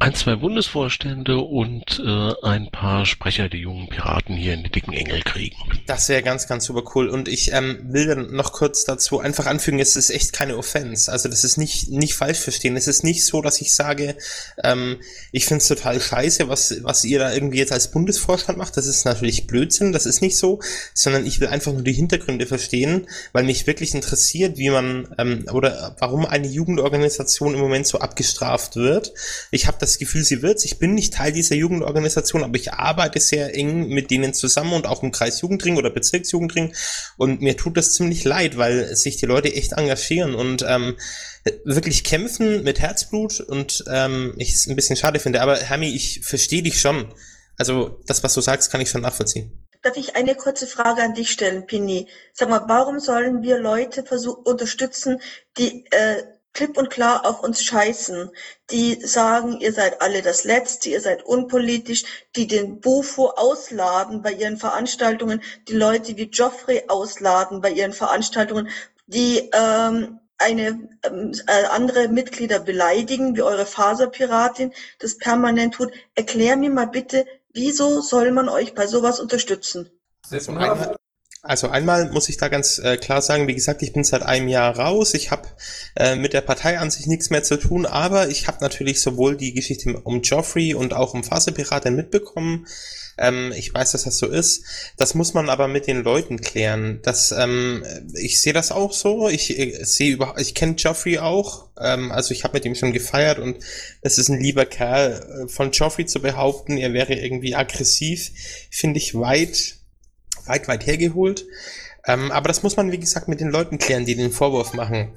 ein, 0.00 0.14
zwei 0.14 0.34
Bundesvorstände 0.34 1.38
und 1.38 2.02
äh, 2.04 2.32
ein 2.42 2.70
paar 2.70 3.06
Sprecher 3.06 3.48
der 3.48 3.60
jungen 3.60 3.88
Piraten 3.88 4.34
hier 4.34 4.54
in 4.54 4.64
die 4.64 4.70
dicken 4.70 4.92
Engel 4.92 5.22
kriegen. 5.22 5.56
Das 5.86 6.08
wäre 6.08 6.22
ganz, 6.22 6.48
ganz 6.48 6.64
super 6.64 6.82
cool. 6.94 7.08
Und 7.08 7.28
ich 7.28 7.52
ähm, 7.52 7.78
will 7.84 8.08
dann 8.08 8.34
noch 8.34 8.52
kurz 8.52 8.84
dazu 8.84 9.20
einfach 9.20 9.46
anfügen, 9.46 9.78
es 9.78 9.94
ist 9.94 10.10
echt 10.10 10.32
keine 10.32 10.56
Offense. 10.56 11.10
Also 11.10 11.28
das 11.28 11.44
ist 11.44 11.58
nicht, 11.58 11.90
nicht 11.90 12.14
falsch 12.14 12.40
verstehen. 12.40 12.76
Es 12.76 12.88
ist 12.88 13.04
nicht 13.04 13.24
so, 13.24 13.40
dass 13.40 13.60
ich 13.60 13.72
sage, 13.72 14.16
ähm, 14.62 14.96
ich 15.30 15.46
finde 15.46 15.62
es 15.62 15.68
total 15.68 16.00
scheiße, 16.00 16.48
was, 16.48 16.74
was 16.82 17.04
ihr 17.04 17.20
da 17.20 17.32
irgendwie 17.32 17.58
jetzt 17.58 17.72
als 17.72 17.92
Bundesvorstand 17.92 18.58
macht. 18.58 18.76
Das 18.76 18.86
ist 18.86 19.04
natürlich 19.04 19.46
Blödsinn, 19.46 19.92
das 19.92 20.06
ist 20.06 20.20
nicht 20.20 20.36
so, 20.36 20.60
sondern 20.92 21.24
ich 21.24 21.40
will 21.40 21.48
einfach 21.48 21.72
nur 21.72 21.82
die 21.82 21.92
Hintergründe 21.92 22.46
verstehen, 22.46 23.06
weil 23.32 23.44
mich 23.44 23.68
wirklich 23.68 23.94
interessiert, 23.94 24.58
wie 24.58 24.70
man 24.70 25.14
ähm, 25.18 25.46
oder 25.52 25.94
warum 26.00 26.26
eine 26.26 26.48
Jugendorganisation 26.48 27.54
im 27.54 27.60
Moment 27.60 27.86
so 27.86 28.00
abgestraft 28.00 28.74
wird. 28.74 29.12
Ich 29.52 29.68
habe 29.68 29.83
das 29.84 29.98
Gefühl, 29.98 30.24
sie 30.24 30.42
wird's. 30.42 30.64
Ich 30.64 30.78
bin 30.78 30.94
nicht 30.94 31.14
Teil 31.14 31.32
dieser 31.32 31.54
Jugendorganisation, 31.54 32.42
aber 32.42 32.56
ich 32.56 32.72
arbeite 32.72 33.20
sehr 33.20 33.54
eng 33.54 33.88
mit 33.88 34.10
denen 34.10 34.34
zusammen 34.34 34.72
und 34.72 34.86
auch 34.86 35.02
im 35.02 35.12
Kreis 35.12 35.40
Jugendring 35.40 35.76
oder 35.76 35.90
Bezirksjugendring. 35.90 36.74
Und 37.16 37.40
mir 37.40 37.56
tut 37.56 37.76
das 37.76 37.92
ziemlich 37.92 38.24
leid, 38.24 38.56
weil 38.56 38.94
sich 38.96 39.16
die 39.16 39.26
Leute 39.26 39.54
echt 39.54 39.72
engagieren 39.72 40.34
und 40.34 40.64
ähm, 40.66 40.96
wirklich 41.64 42.04
kämpfen 42.04 42.62
mit 42.64 42.80
Herzblut 42.80 43.40
und 43.40 43.84
ähm, 43.88 44.34
ich 44.38 44.54
es 44.54 44.66
ein 44.66 44.76
bisschen 44.76 44.96
schade 44.96 45.20
finde. 45.20 45.42
Aber 45.42 45.56
Hermi, 45.56 45.88
ich 45.88 46.20
verstehe 46.24 46.62
dich 46.62 46.80
schon. 46.80 47.12
Also 47.56 48.00
das, 48.06 48.24
was 48.24 48.34
du 48.34 48.40
sagst, 48.40 48.70
kann 48.70 48.80
ich 48.80 48.90
schon 48.90 49.02
nachvollziehen. 49.02 49.64
Darf 49.82 49.96
ich 49.98 50.16
eine 50.16 50.34
kurze 50.34 50.66
Frage 50.66 51.02
an 51.02 51.14
dich 51.14 51.30
stellen, 51.30 51.66
Pini? 51.66 52.08
Sag 52.32 52.48
mal, 52.48 52.64
warum 52.68 53.00
sollen 53.00 53.42
wir 53.42 53.58
Leute 53.58 54.02
unterstützen, 54.44 55.20
die 55.58 55.84
äh, 55.90 56.22
klipp 56.54 56.78
und 56.78 56.88
klar 56.88 57.26
auf 57.26 57.42
uns 57.42 57.62
scheißen, 57.62 58.30
die 58.70 58.94
sagen, 59.04 59.60
ihr 59.60 59.72
seid 59.72 60.00
alle 60.00 60.22
das 60.22 60.44
Letzte, 60.44 60.88
ihr 60.88 61.00
seid 61.00 61.24
unpolitisch, 61.24 62.04
die 62.36 62.46
den 62.46 62.80
Bufo 62.80 63.30
ausladen 63.30 64.22
bei 64.22 64.32
ihren 64.32 64.56
Veranstaltungen, 64.56 65.42
die 65.68 65.74
Leute 65.74 66.16
wie 66.16 66.30
Joffrey 66.30 66.84
ausladen 66.88 67.60
bei 67.60 67.70
ihren 67.70 67.92
Veranstaltungen, 67.92 68.68
die 69.06 69.50
ähm, 69.52 70.20
eine 70.38 70.88
ähm, 71.04 71.32
äh, 71.46 71.64
andere 71.70 72.08
Mitglieder 72.08 72.60
beleidigen, 72.60 73.36
wie 73.36 73.42
eure 73.42 73.66
Faserpiratin 73.66 74.72
das 74.98 75.18
permanent 75.18 75.74
tut. 75.74 75.92
Erklär 76.14 76.56
mir 76.56 76.70
mal 76.70 76.86
bitte, 76.86 77.26
wieso 77.52 78.00
soll 78.00 78.30
man 78.30 78.48
euch 78.48 78.74
bei 78.74 78.86
sowas 78.86 79.20
unterstützen? 79.20 79.90
Also 80.30 80.52
einmal, 80.52 80.96
also 81.44 81.68
einmal 81.68 82.10
muss 82.10 82.30
ich 82.30 82.38
da 82.38 82.48
ganz 82.48 82.78
äh, 82.78 82.96
klar 82.96 83.20
sagen, 83.20 83.46
wie 83.46 83.54
gesagt, 83.54 83.82
ich 83.82 83.92
bin 83.92 84.02
seit 84.02 84.22
einem 84.22 84.48
Jahr 84.48 84.78
raus. 84.78 85.12
Ich 85.12 85.30
habe 85.30 85.46
äh, 85.94 86.16
mit 86.16 86.32
der 86.32 86.40
Partei 86.40 86.78
an 86.78 86.90
sich 86.90 87.06
nichts 87.06 87.28
mehr 87.28 87.42
zu 87.42 87.58
tun, 87.58 87.84
aber 87.84 88.28
ich 88.28 88.48
habe 88.48 88.58
natürlich 88.62 89.02
sowohl 89.02 89.36
die 89.36 89.52
Geschichte 89.52 90.00
um 90.00 90.22
Joffrey 90.22 90.72
und 90.74 90.94
auch 90.94 91.12
um 91.12 91.22
Faserpiratin 91.22 91.94
mitbekommen. 91.94 92.66
Ähm, 93.18 93.52
ich 93.54 93.72
weiß, 93.74 93.92
dass 93.92 94.04
das 94.04 94.16
so 94.16 94.26
ist. 94.26 94.64
Das 94.96 95.14
muss 95.14 95.34
man 95.34 95.50
aber 95.50 95.68
mit 95.68 95.86
den 95.86 96.02
Leuten 96.02 96.40
klären. 96.40 97.00
Das, 97.02 97.30
ähm, 97.30 97.84
ich 98.14 98.40
sehe 98.40 98.54
das 98.54 98.72
auch 98.72 98.92
so. 98.92 99.28
Ich, 99.28 99.50
ich 99.50 99.80
äh, 99.80 99.84
sehe 99.84 100.12
über, 100.12 100.36
ich 100.38 100.54
kenne 100.54 100.76
Joffrey 100.76 101.18
auch. 101.18 101.68
Ähm, 101.78 102.10
also 102.10 102.32
ich 102.32 102.44
habe 102.44 102.54
mit 102.54 102.64
ihm 102.64 102.74
schon 102.74 102.94
gefeiert 102.94 103.38
und 103.38 103.58
es 104.00 104.16
ist 104.16 104.30
ein 104.30 104.40
lieber 104.40 104.64
Kerl. 104.64 105.44
Äh, 105.44 105.48
von 105.48 105.72
Joffrey 105.72 106.06
zu 106.06 106.20
behaupten, 106.20 106.78
er 106.78 106.94
wäre 106.94 107.14
irgendwie 107.14 107.54
aggressiv, 107.54 108.32
finde 108.70 108.98
ich 108.98 109.14
weit, 109.14 109.76
weit, 110.46 110.68
weit 110.68 110.86
hergeholt. 110.86 111.44
Ähm, 112.06 112.30
aber 112.32 112.48
das 112.48 112.62
muss 112.62 112.76
man, 112.76 112.92
wie 112.92 112.98
gesagt, 112.98 113.28
mit 113.28 113.40
den 113.40 113.50
Leuten 113.50 113.78
klären, 113.78 114.04
die 114.04 114.14
den 114.14 114.32
Vorwurf 114.32 114.74
machen. 114.74 115.08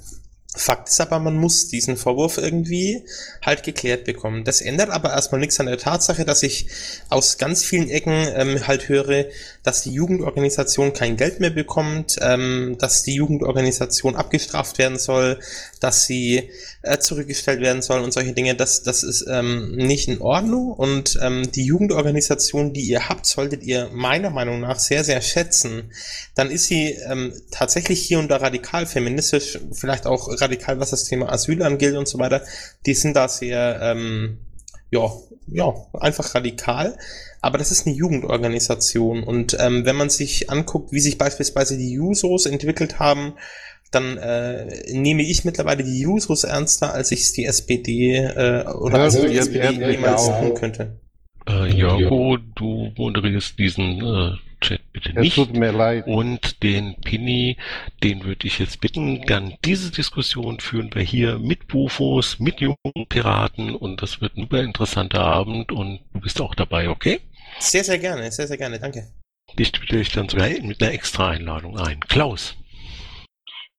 Fakt 0.58 0.90
ist 0.90 1.00
aber, 1.00 1.20
man 1.20 1.38
muss 1.38 1.68
diesen 1.68 1.98
Vorwurf 1.98 2.38
irgendwie 2.38 3.04
halt 3.46 3.62
geklärt 3.62 4.06
bekommen. 4.06 4.44
Das 4.44 4.60
ändert 4.60 4.90
aber 4.90 5.12
erstmal 5.12 5.40
nichts 5.40 5.60
an 5.60 5.68
der 5.68 5.78
Tatsache, 5.78 6.26
dass 6.26 6.42
ich 6.42 6.68
aus 7.10 7.38
ganz 7.38 7.64
vielen 7.64 7.90
Ecken 7.90 8.28
ähm, 8.36 8.68
halt 8.68 8.90
höre, 8.90 9.26
dass 9.64 9.84
die 9.84 9.92
Jugendorganisation 9.92 10.94
kein 10.94 11.16
Geld 11.16 11.40
mehr 11.40 11.52
bekommt, 11.52 12.16
ähm, 12.22 12.78
dass 12.80 13.04
die 13.04 13.14
Jugendorganisation 13.14 14.16
abgestraft 14.16 14.80
werden 14.80 14.98
soll, 14.98 15.40
dass 15.80 16.06
sie 16.06 16.50
äh, 16.82 16.98
zurückgestellt 16.98 17.62
werden 17.62 17.84
soll 17.84 18.02
und 18.02 18.12
solche 18.12 18.34
Dinge. 18.34 18.56
Das, 18.56 18.82
das 18.82 19.04
ist 19.04 19.26
ähm, 19.30 19.76
nicht 19.76 20.08
in 20.08 20.22
Ordnung 20.22 20.72
und 20.72 21.20
ähm, 21.22 21.52
die 21.52 21.66
Jugendorganisation, 21.66 22.74
die 22.74 22.82
ihr 22.82 23.10
habt, 23.10 23.28
solltet 23.28 23.64
ihr 23.64 23.92
meiner 23.94 24.32
Meinung 24.32 24.60
nach 24.60 24.80
sehr, 24.80 25.04
sehr 25.04 25.22
schätzen. 25.22 25.92
Dann 26.34 26.50
ist 26.50 26.66
sie 26.66 26.98
ähm, 27.08 27.34
tatsächlich 27.52 28.02
hier 28.02 28.18
und 28.18 28.30
da 28.30 28.38
radikal 28.38 28.88
feministisch, 28.88 29.60
vielleicht 29.72 30.08
auch 30.08 30.28
radikal, 30.30 30.47
was 30.49 30.91
das 30.91 31.06
Thema 31.06 31.32
Asyl 31.32 31.64
angeht 31.64 31.95
und 31.95 32.07
so 32.07 32.19
weiter. 32.19 32.41
Die 32.86 32.94
sind 32.94 33.15
da 33.15 33.28
sehr, 33.28 33.80
ähm, 33.82 34.40
ja, 34.91 35.10
ja, 35.48 35.74
einfach 35.94 36.36
radikal. 36.36 36.98
Aber 37.41 37.57
das 37.57 37.72
ist 37.72 37.86
eine 37.86 37.95
Jugendorganisation. 37.95 39.24
Und 39.24 39.56
ähm, 39.60 39.86
wenn 39.86 39.95
man 39.95 40.10
sich 40.10 40.49
anguckt, 40.49 40.91
wie 40.91 40.99
sich 40.99 41.18
beispielsweise 41.18 41.78
die 41.78 41.91
Jusos 41.91 42.45
entwickelt 42.45 42.99
haben, 42.99 43.34
dann 43.91 44.18
äh, 44.18 44.65
nehme 44.91 45.24
ich 45.24 45.45
mittlerweile 45.45 45.84
die 45.84 45.99
Jusos 46.02 46.44
ernster, 46.44 46.94
als 46.94 47.11
ich 47.11 47.22
es 47.22 47.34
die 47.34 47.45
SPD 47.45 48.18
äh, 48.18 48.65
oder 48.68 48.99
als 48.99 49.19
die 49.19 49.38
SPD 49.38 49.91
jemals 49.91 50.26
tun 50.26 50.53
könnte. 50.56 50.99
Äh, 51.48 51.68
Jorgo, 51.68 52.38
du 52.56 52.91
moderierst 52.98 53.57
diesen 53.57 54.02
äh, 54.02 54.32
Chat 54.62 54.82
bitte 54.92 55.14
nicht. 55.14 55.30
Es 55.30 55.36
tut 55.36 55.56
mir 55.56 55.72
leid. 55.72 56.08
Und 56.08 56.64
den 56.64 56.96
Pinny, 57.02 57.58
den 58.04 58.24
würde 58.24 58.48
ich 58.48 58.60
jetzt 58.60 58.82
bitten, 58.82 59.22
dann 59.26 59.56
diese 59.66 59.92
Diskussion 59.92 60.60
führen 60.60 60.94
wir 60.94 61.04
hier 61.04 61.40
mit 61.40 61.68
Bufos, 61.68 62.40
mit 62.40 62.60
jungen 62.60 62.78
Piraten 63.10 63.76
und 63.76 64.02
das 64.02 64.22
wird 64.22 64.36
ein 64.38 64.42
super 64.42 64.62
interessanter 64.62 65.22
Abend 65.22 65.72
und 65.72 66.00
du 66.14 66.20
bist 66.22 66.42
auch 66.42 66.56
dabei, 66.56 66.90
okay? 66.90 67.20
Sehr, 67.60 67.84
sehr 67.84 68.00
gerne, 68.00 68.32
sehr, 68.32 68.48
sehr 68.48 68.58
gerne, 68.58 68.80
danke. 68.80 69.08
Dich 69.58 69.72
bitte 69.72 69.98
ich 69.98 70.12
dann 70.12 70.30
sogar 70.30 70.50
mit 70.50 70.82
einer 70.82 70.92
extra 70.92 71.30
Einladung 71.30 71.80
ein. 71.80 72.00
Klaus. 72.02 72.56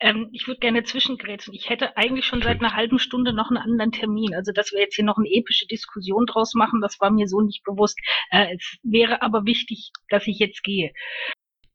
Ähm, 0.01 0.29
ich 0.33 0.47
würde 0.47 0.61
gerne 0.61 0.85
zwischengrätschen. 0.85 1.55
Ich 1.55 1.69
hätte 1.69 1.97
eigentlich 1.97 2.25
schon 2.25 2.43
seit 2.43 2.61
einer 2.61 2.75
halben 2.75 2.99
Stunde 2.99 3.33
noch 3.33 3.49
einen 3.49 3.59
anderen 3.59 3.93
Termin. 3.93 4.35
Also, 4.35 4.53
dass 4.53 4.73
wir 4.73 4.81
jetzt 4.81 4.95
hier 4.95 5.05
noch 5.05 5.19
eine 5.19 5.29
epische 5.29 5.66
Diskussion 5.66 6.27
draus 6.27 6.55
machen, 6.55 6.81
das 6.81 7.01
war 7.01 7.11
mir 7.11 7.27
so 7.27 7.41
nicht 7.41 7.65
bewusst. 7.65 7.99
Äh, 8.31 8.55
es 8.55 8.79
wäre 8.83 9.23
aber 9.23 9.45
wichtig, 9.45 9.91
dass 10.09 10.27
ich 10.27 10.39
jetzt 10.39 10.62
gehe. 10.62 10.93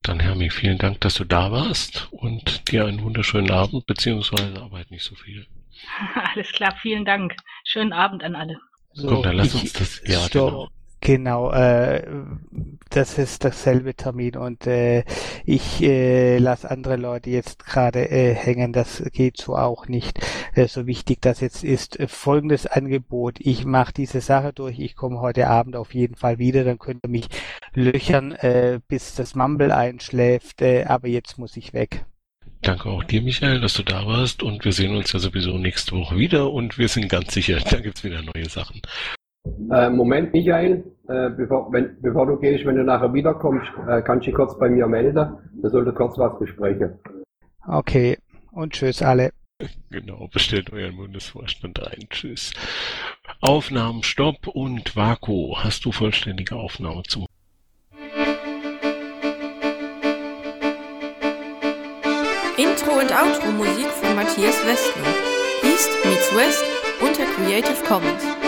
Dann 0.04 0.20
Hermi, 0.20 0.50
vielen 0.50 0.78
Dank, 0.78 1.00
dass 1.02 1.16
du 1.16 1.24
da 1.24 1.52
warst 1.52 2.10
und 2.12 2.70
dir 2.72 2.86
einen 2.86 3.04
wunderschönen 3.04 3.52
Abend, 3.52 3.86
beziehungsweise 3.86 4.62
arbeit 4.62 4.91
nicht 4.91 5.04
so 5.04 5.16
viel. 5.16 5.48
Alles 6.36 6.52
klar, 6.52 6.76
vielen 6.82 7.06
Dank. 7.06 7.36
Schönen 7.64 7.94
Abend 7.94 8.24
an 8.24 8.36
alle. 8.36 8.60
So, 8.94 9.08
Komm, 9.08 9.24
dann 9.24 9.38
lass 9.38 9.56
uns 9.56 9.74
das. 9.74 10.02
Ja, 10.06 10.28
genau. 10.28 10.70
Genau, 11.06 11.52
äh, 11.52 12.02
das 12.90 13.18
ist 13.18 13.44
dasselbe 13.44 13.94
Termin 13.94 14.38
und 14.38 14.66
äh, 14.68 15.04
ich 15.44 15.84
äh, 15.84 16.38
lasse 16.38 16.72
andere 16.72 16.96
Leute 16.96 17.30
jetzt 17.30 17.66
gerade 17.66 18.10
äh, 18.10 18.34
hängen. 18.34 18.72
Das 18.72 19.04
geht 19.12 19.36
so 19.36 19.58
auch 19.58 19.90
nicht. 19.90 20.22
Äh, 20.56 20.68
so 20.68 20.88
wichtig 20.88 21.18
das 21.20 21.42
jetzt 21.42 21.66
ist. 21.66 22.00
Äh, 22.00 22.08
folgendes 22.08 22.68
Angebot. 22.68 23.36
Ich 23.40 23.66
mache 23.66 23.92
diese 23.92 24.22
Sache 24.22 24.54
durch. 24.54 24.80
Ich 24.80 24.96
komme 24.96 25.20
heute 25.20 25.50
Abend 25.50 25.76
auf 25.76 25.94
jeden 25.94 26.16
Fall 26.16 26.40
wieder. 26.40 26.64
Dann 26.64 26.80
könnt 26.80 27.04
ihr 27.04 27.10
mich 27.10 27.28
löchern, 27.74 28.32
äh, 28.32 28.80
bis 28.88 29.14
das 29.14 29.36
Mumble 29.36 29.74
einschläft. 29.74 30.62
Äh, 30.62 30.86
aber 30.86 31.10
jetzt 31.10 31.38
muss 31.38 31.58
ich 31.58 31.74
weg. 31.74 32.06
Danke 32.62 32.88
auch 32.88 33.04
dir, 33.04 33.22
Michael, 33.22 33.60
dass 33.60 33.74
du 33.74 33.84
da 33.84 34.08
warst 34.08 34.42
und 34.42 34.64
wir 34.64 34.72
sehen 34.72 34.96
uns 34.96 35.12
ja 35.12 35.20
sowieso 35.20 35.58
nächste 35.58 35.98
Woche 35.98 36.16
wieder 36.16 36.50
und 36.50 36.78
wir 36.78 36.88
sind 36.88 37.10
ganz 37.10 37.34
sicher, 37.34 37.60
da 37.70 37.82
gibt's 37.82 38.06
wieder 38.06 38.22
neue 38.22 38.48
Sachen. 38.48 38.80
Äh, 39.72 39.90
Moment, 39.90 40.32
Michael, 40.32 40.84
äh, 41.08 41.30
bevor, 41.30 41.72
wenn, 41.72 41.98
bevor 42.02 42.26
du 42.26 42.38
gehst, 42.38 42.66
wenn 42.66 42.78
du 42.78 42.84
nachher 42.84 43.14
wiederkommst, 43.14 43.72
äh, 43.88 44.02
kannst 44.02 44.26
du 44.26 44.32
dich 44.32 44.36
kurz 44.36 44.58
bei 44.58 44.70
mir 44.70 44.88
melden. 44.88 45.38
Wir 45.62 45.70
sollten 45.70 45.94
kurz 45.94 46.18
was 46.18 46.38
besprechen. 46.40 47.00
Okay, 47.68 48.18
und 48.52 48.74
tschüss 48.74 49.02
alle. 49.02 49.32
Genau, 49.90 50.28
bestellt 50.34 50.72
euren 50.74 50.98
Bundesvorstand 50.98 51.80
ein. 51.88 52.08
Tschüss. 52.10 52.54
Aufnahmen, 53.42 54.04
Stopp 54.04 54.48
und 54.48 54.96
Vaku. 54.96 55.56
Hast 55.58 55.86
du 55.86 55.92
vollständige 55.92 56.56
Aufnahme 56.56 57.04
zum 57.04 57.26
Intro 62.58 62.92
und 63.00 63.12
Outro 63.12 63.52
Musik 63.52 63.88
von 63.88 64.16
Matthias 64.16 64.66
Westner. 64.66 65.08
East 65.64 65.92
meets 66.06 66.36
West 66.36 66.64
unter 67.02 67.26
Creative 67.26 67.84
Commons. 67.88 68.43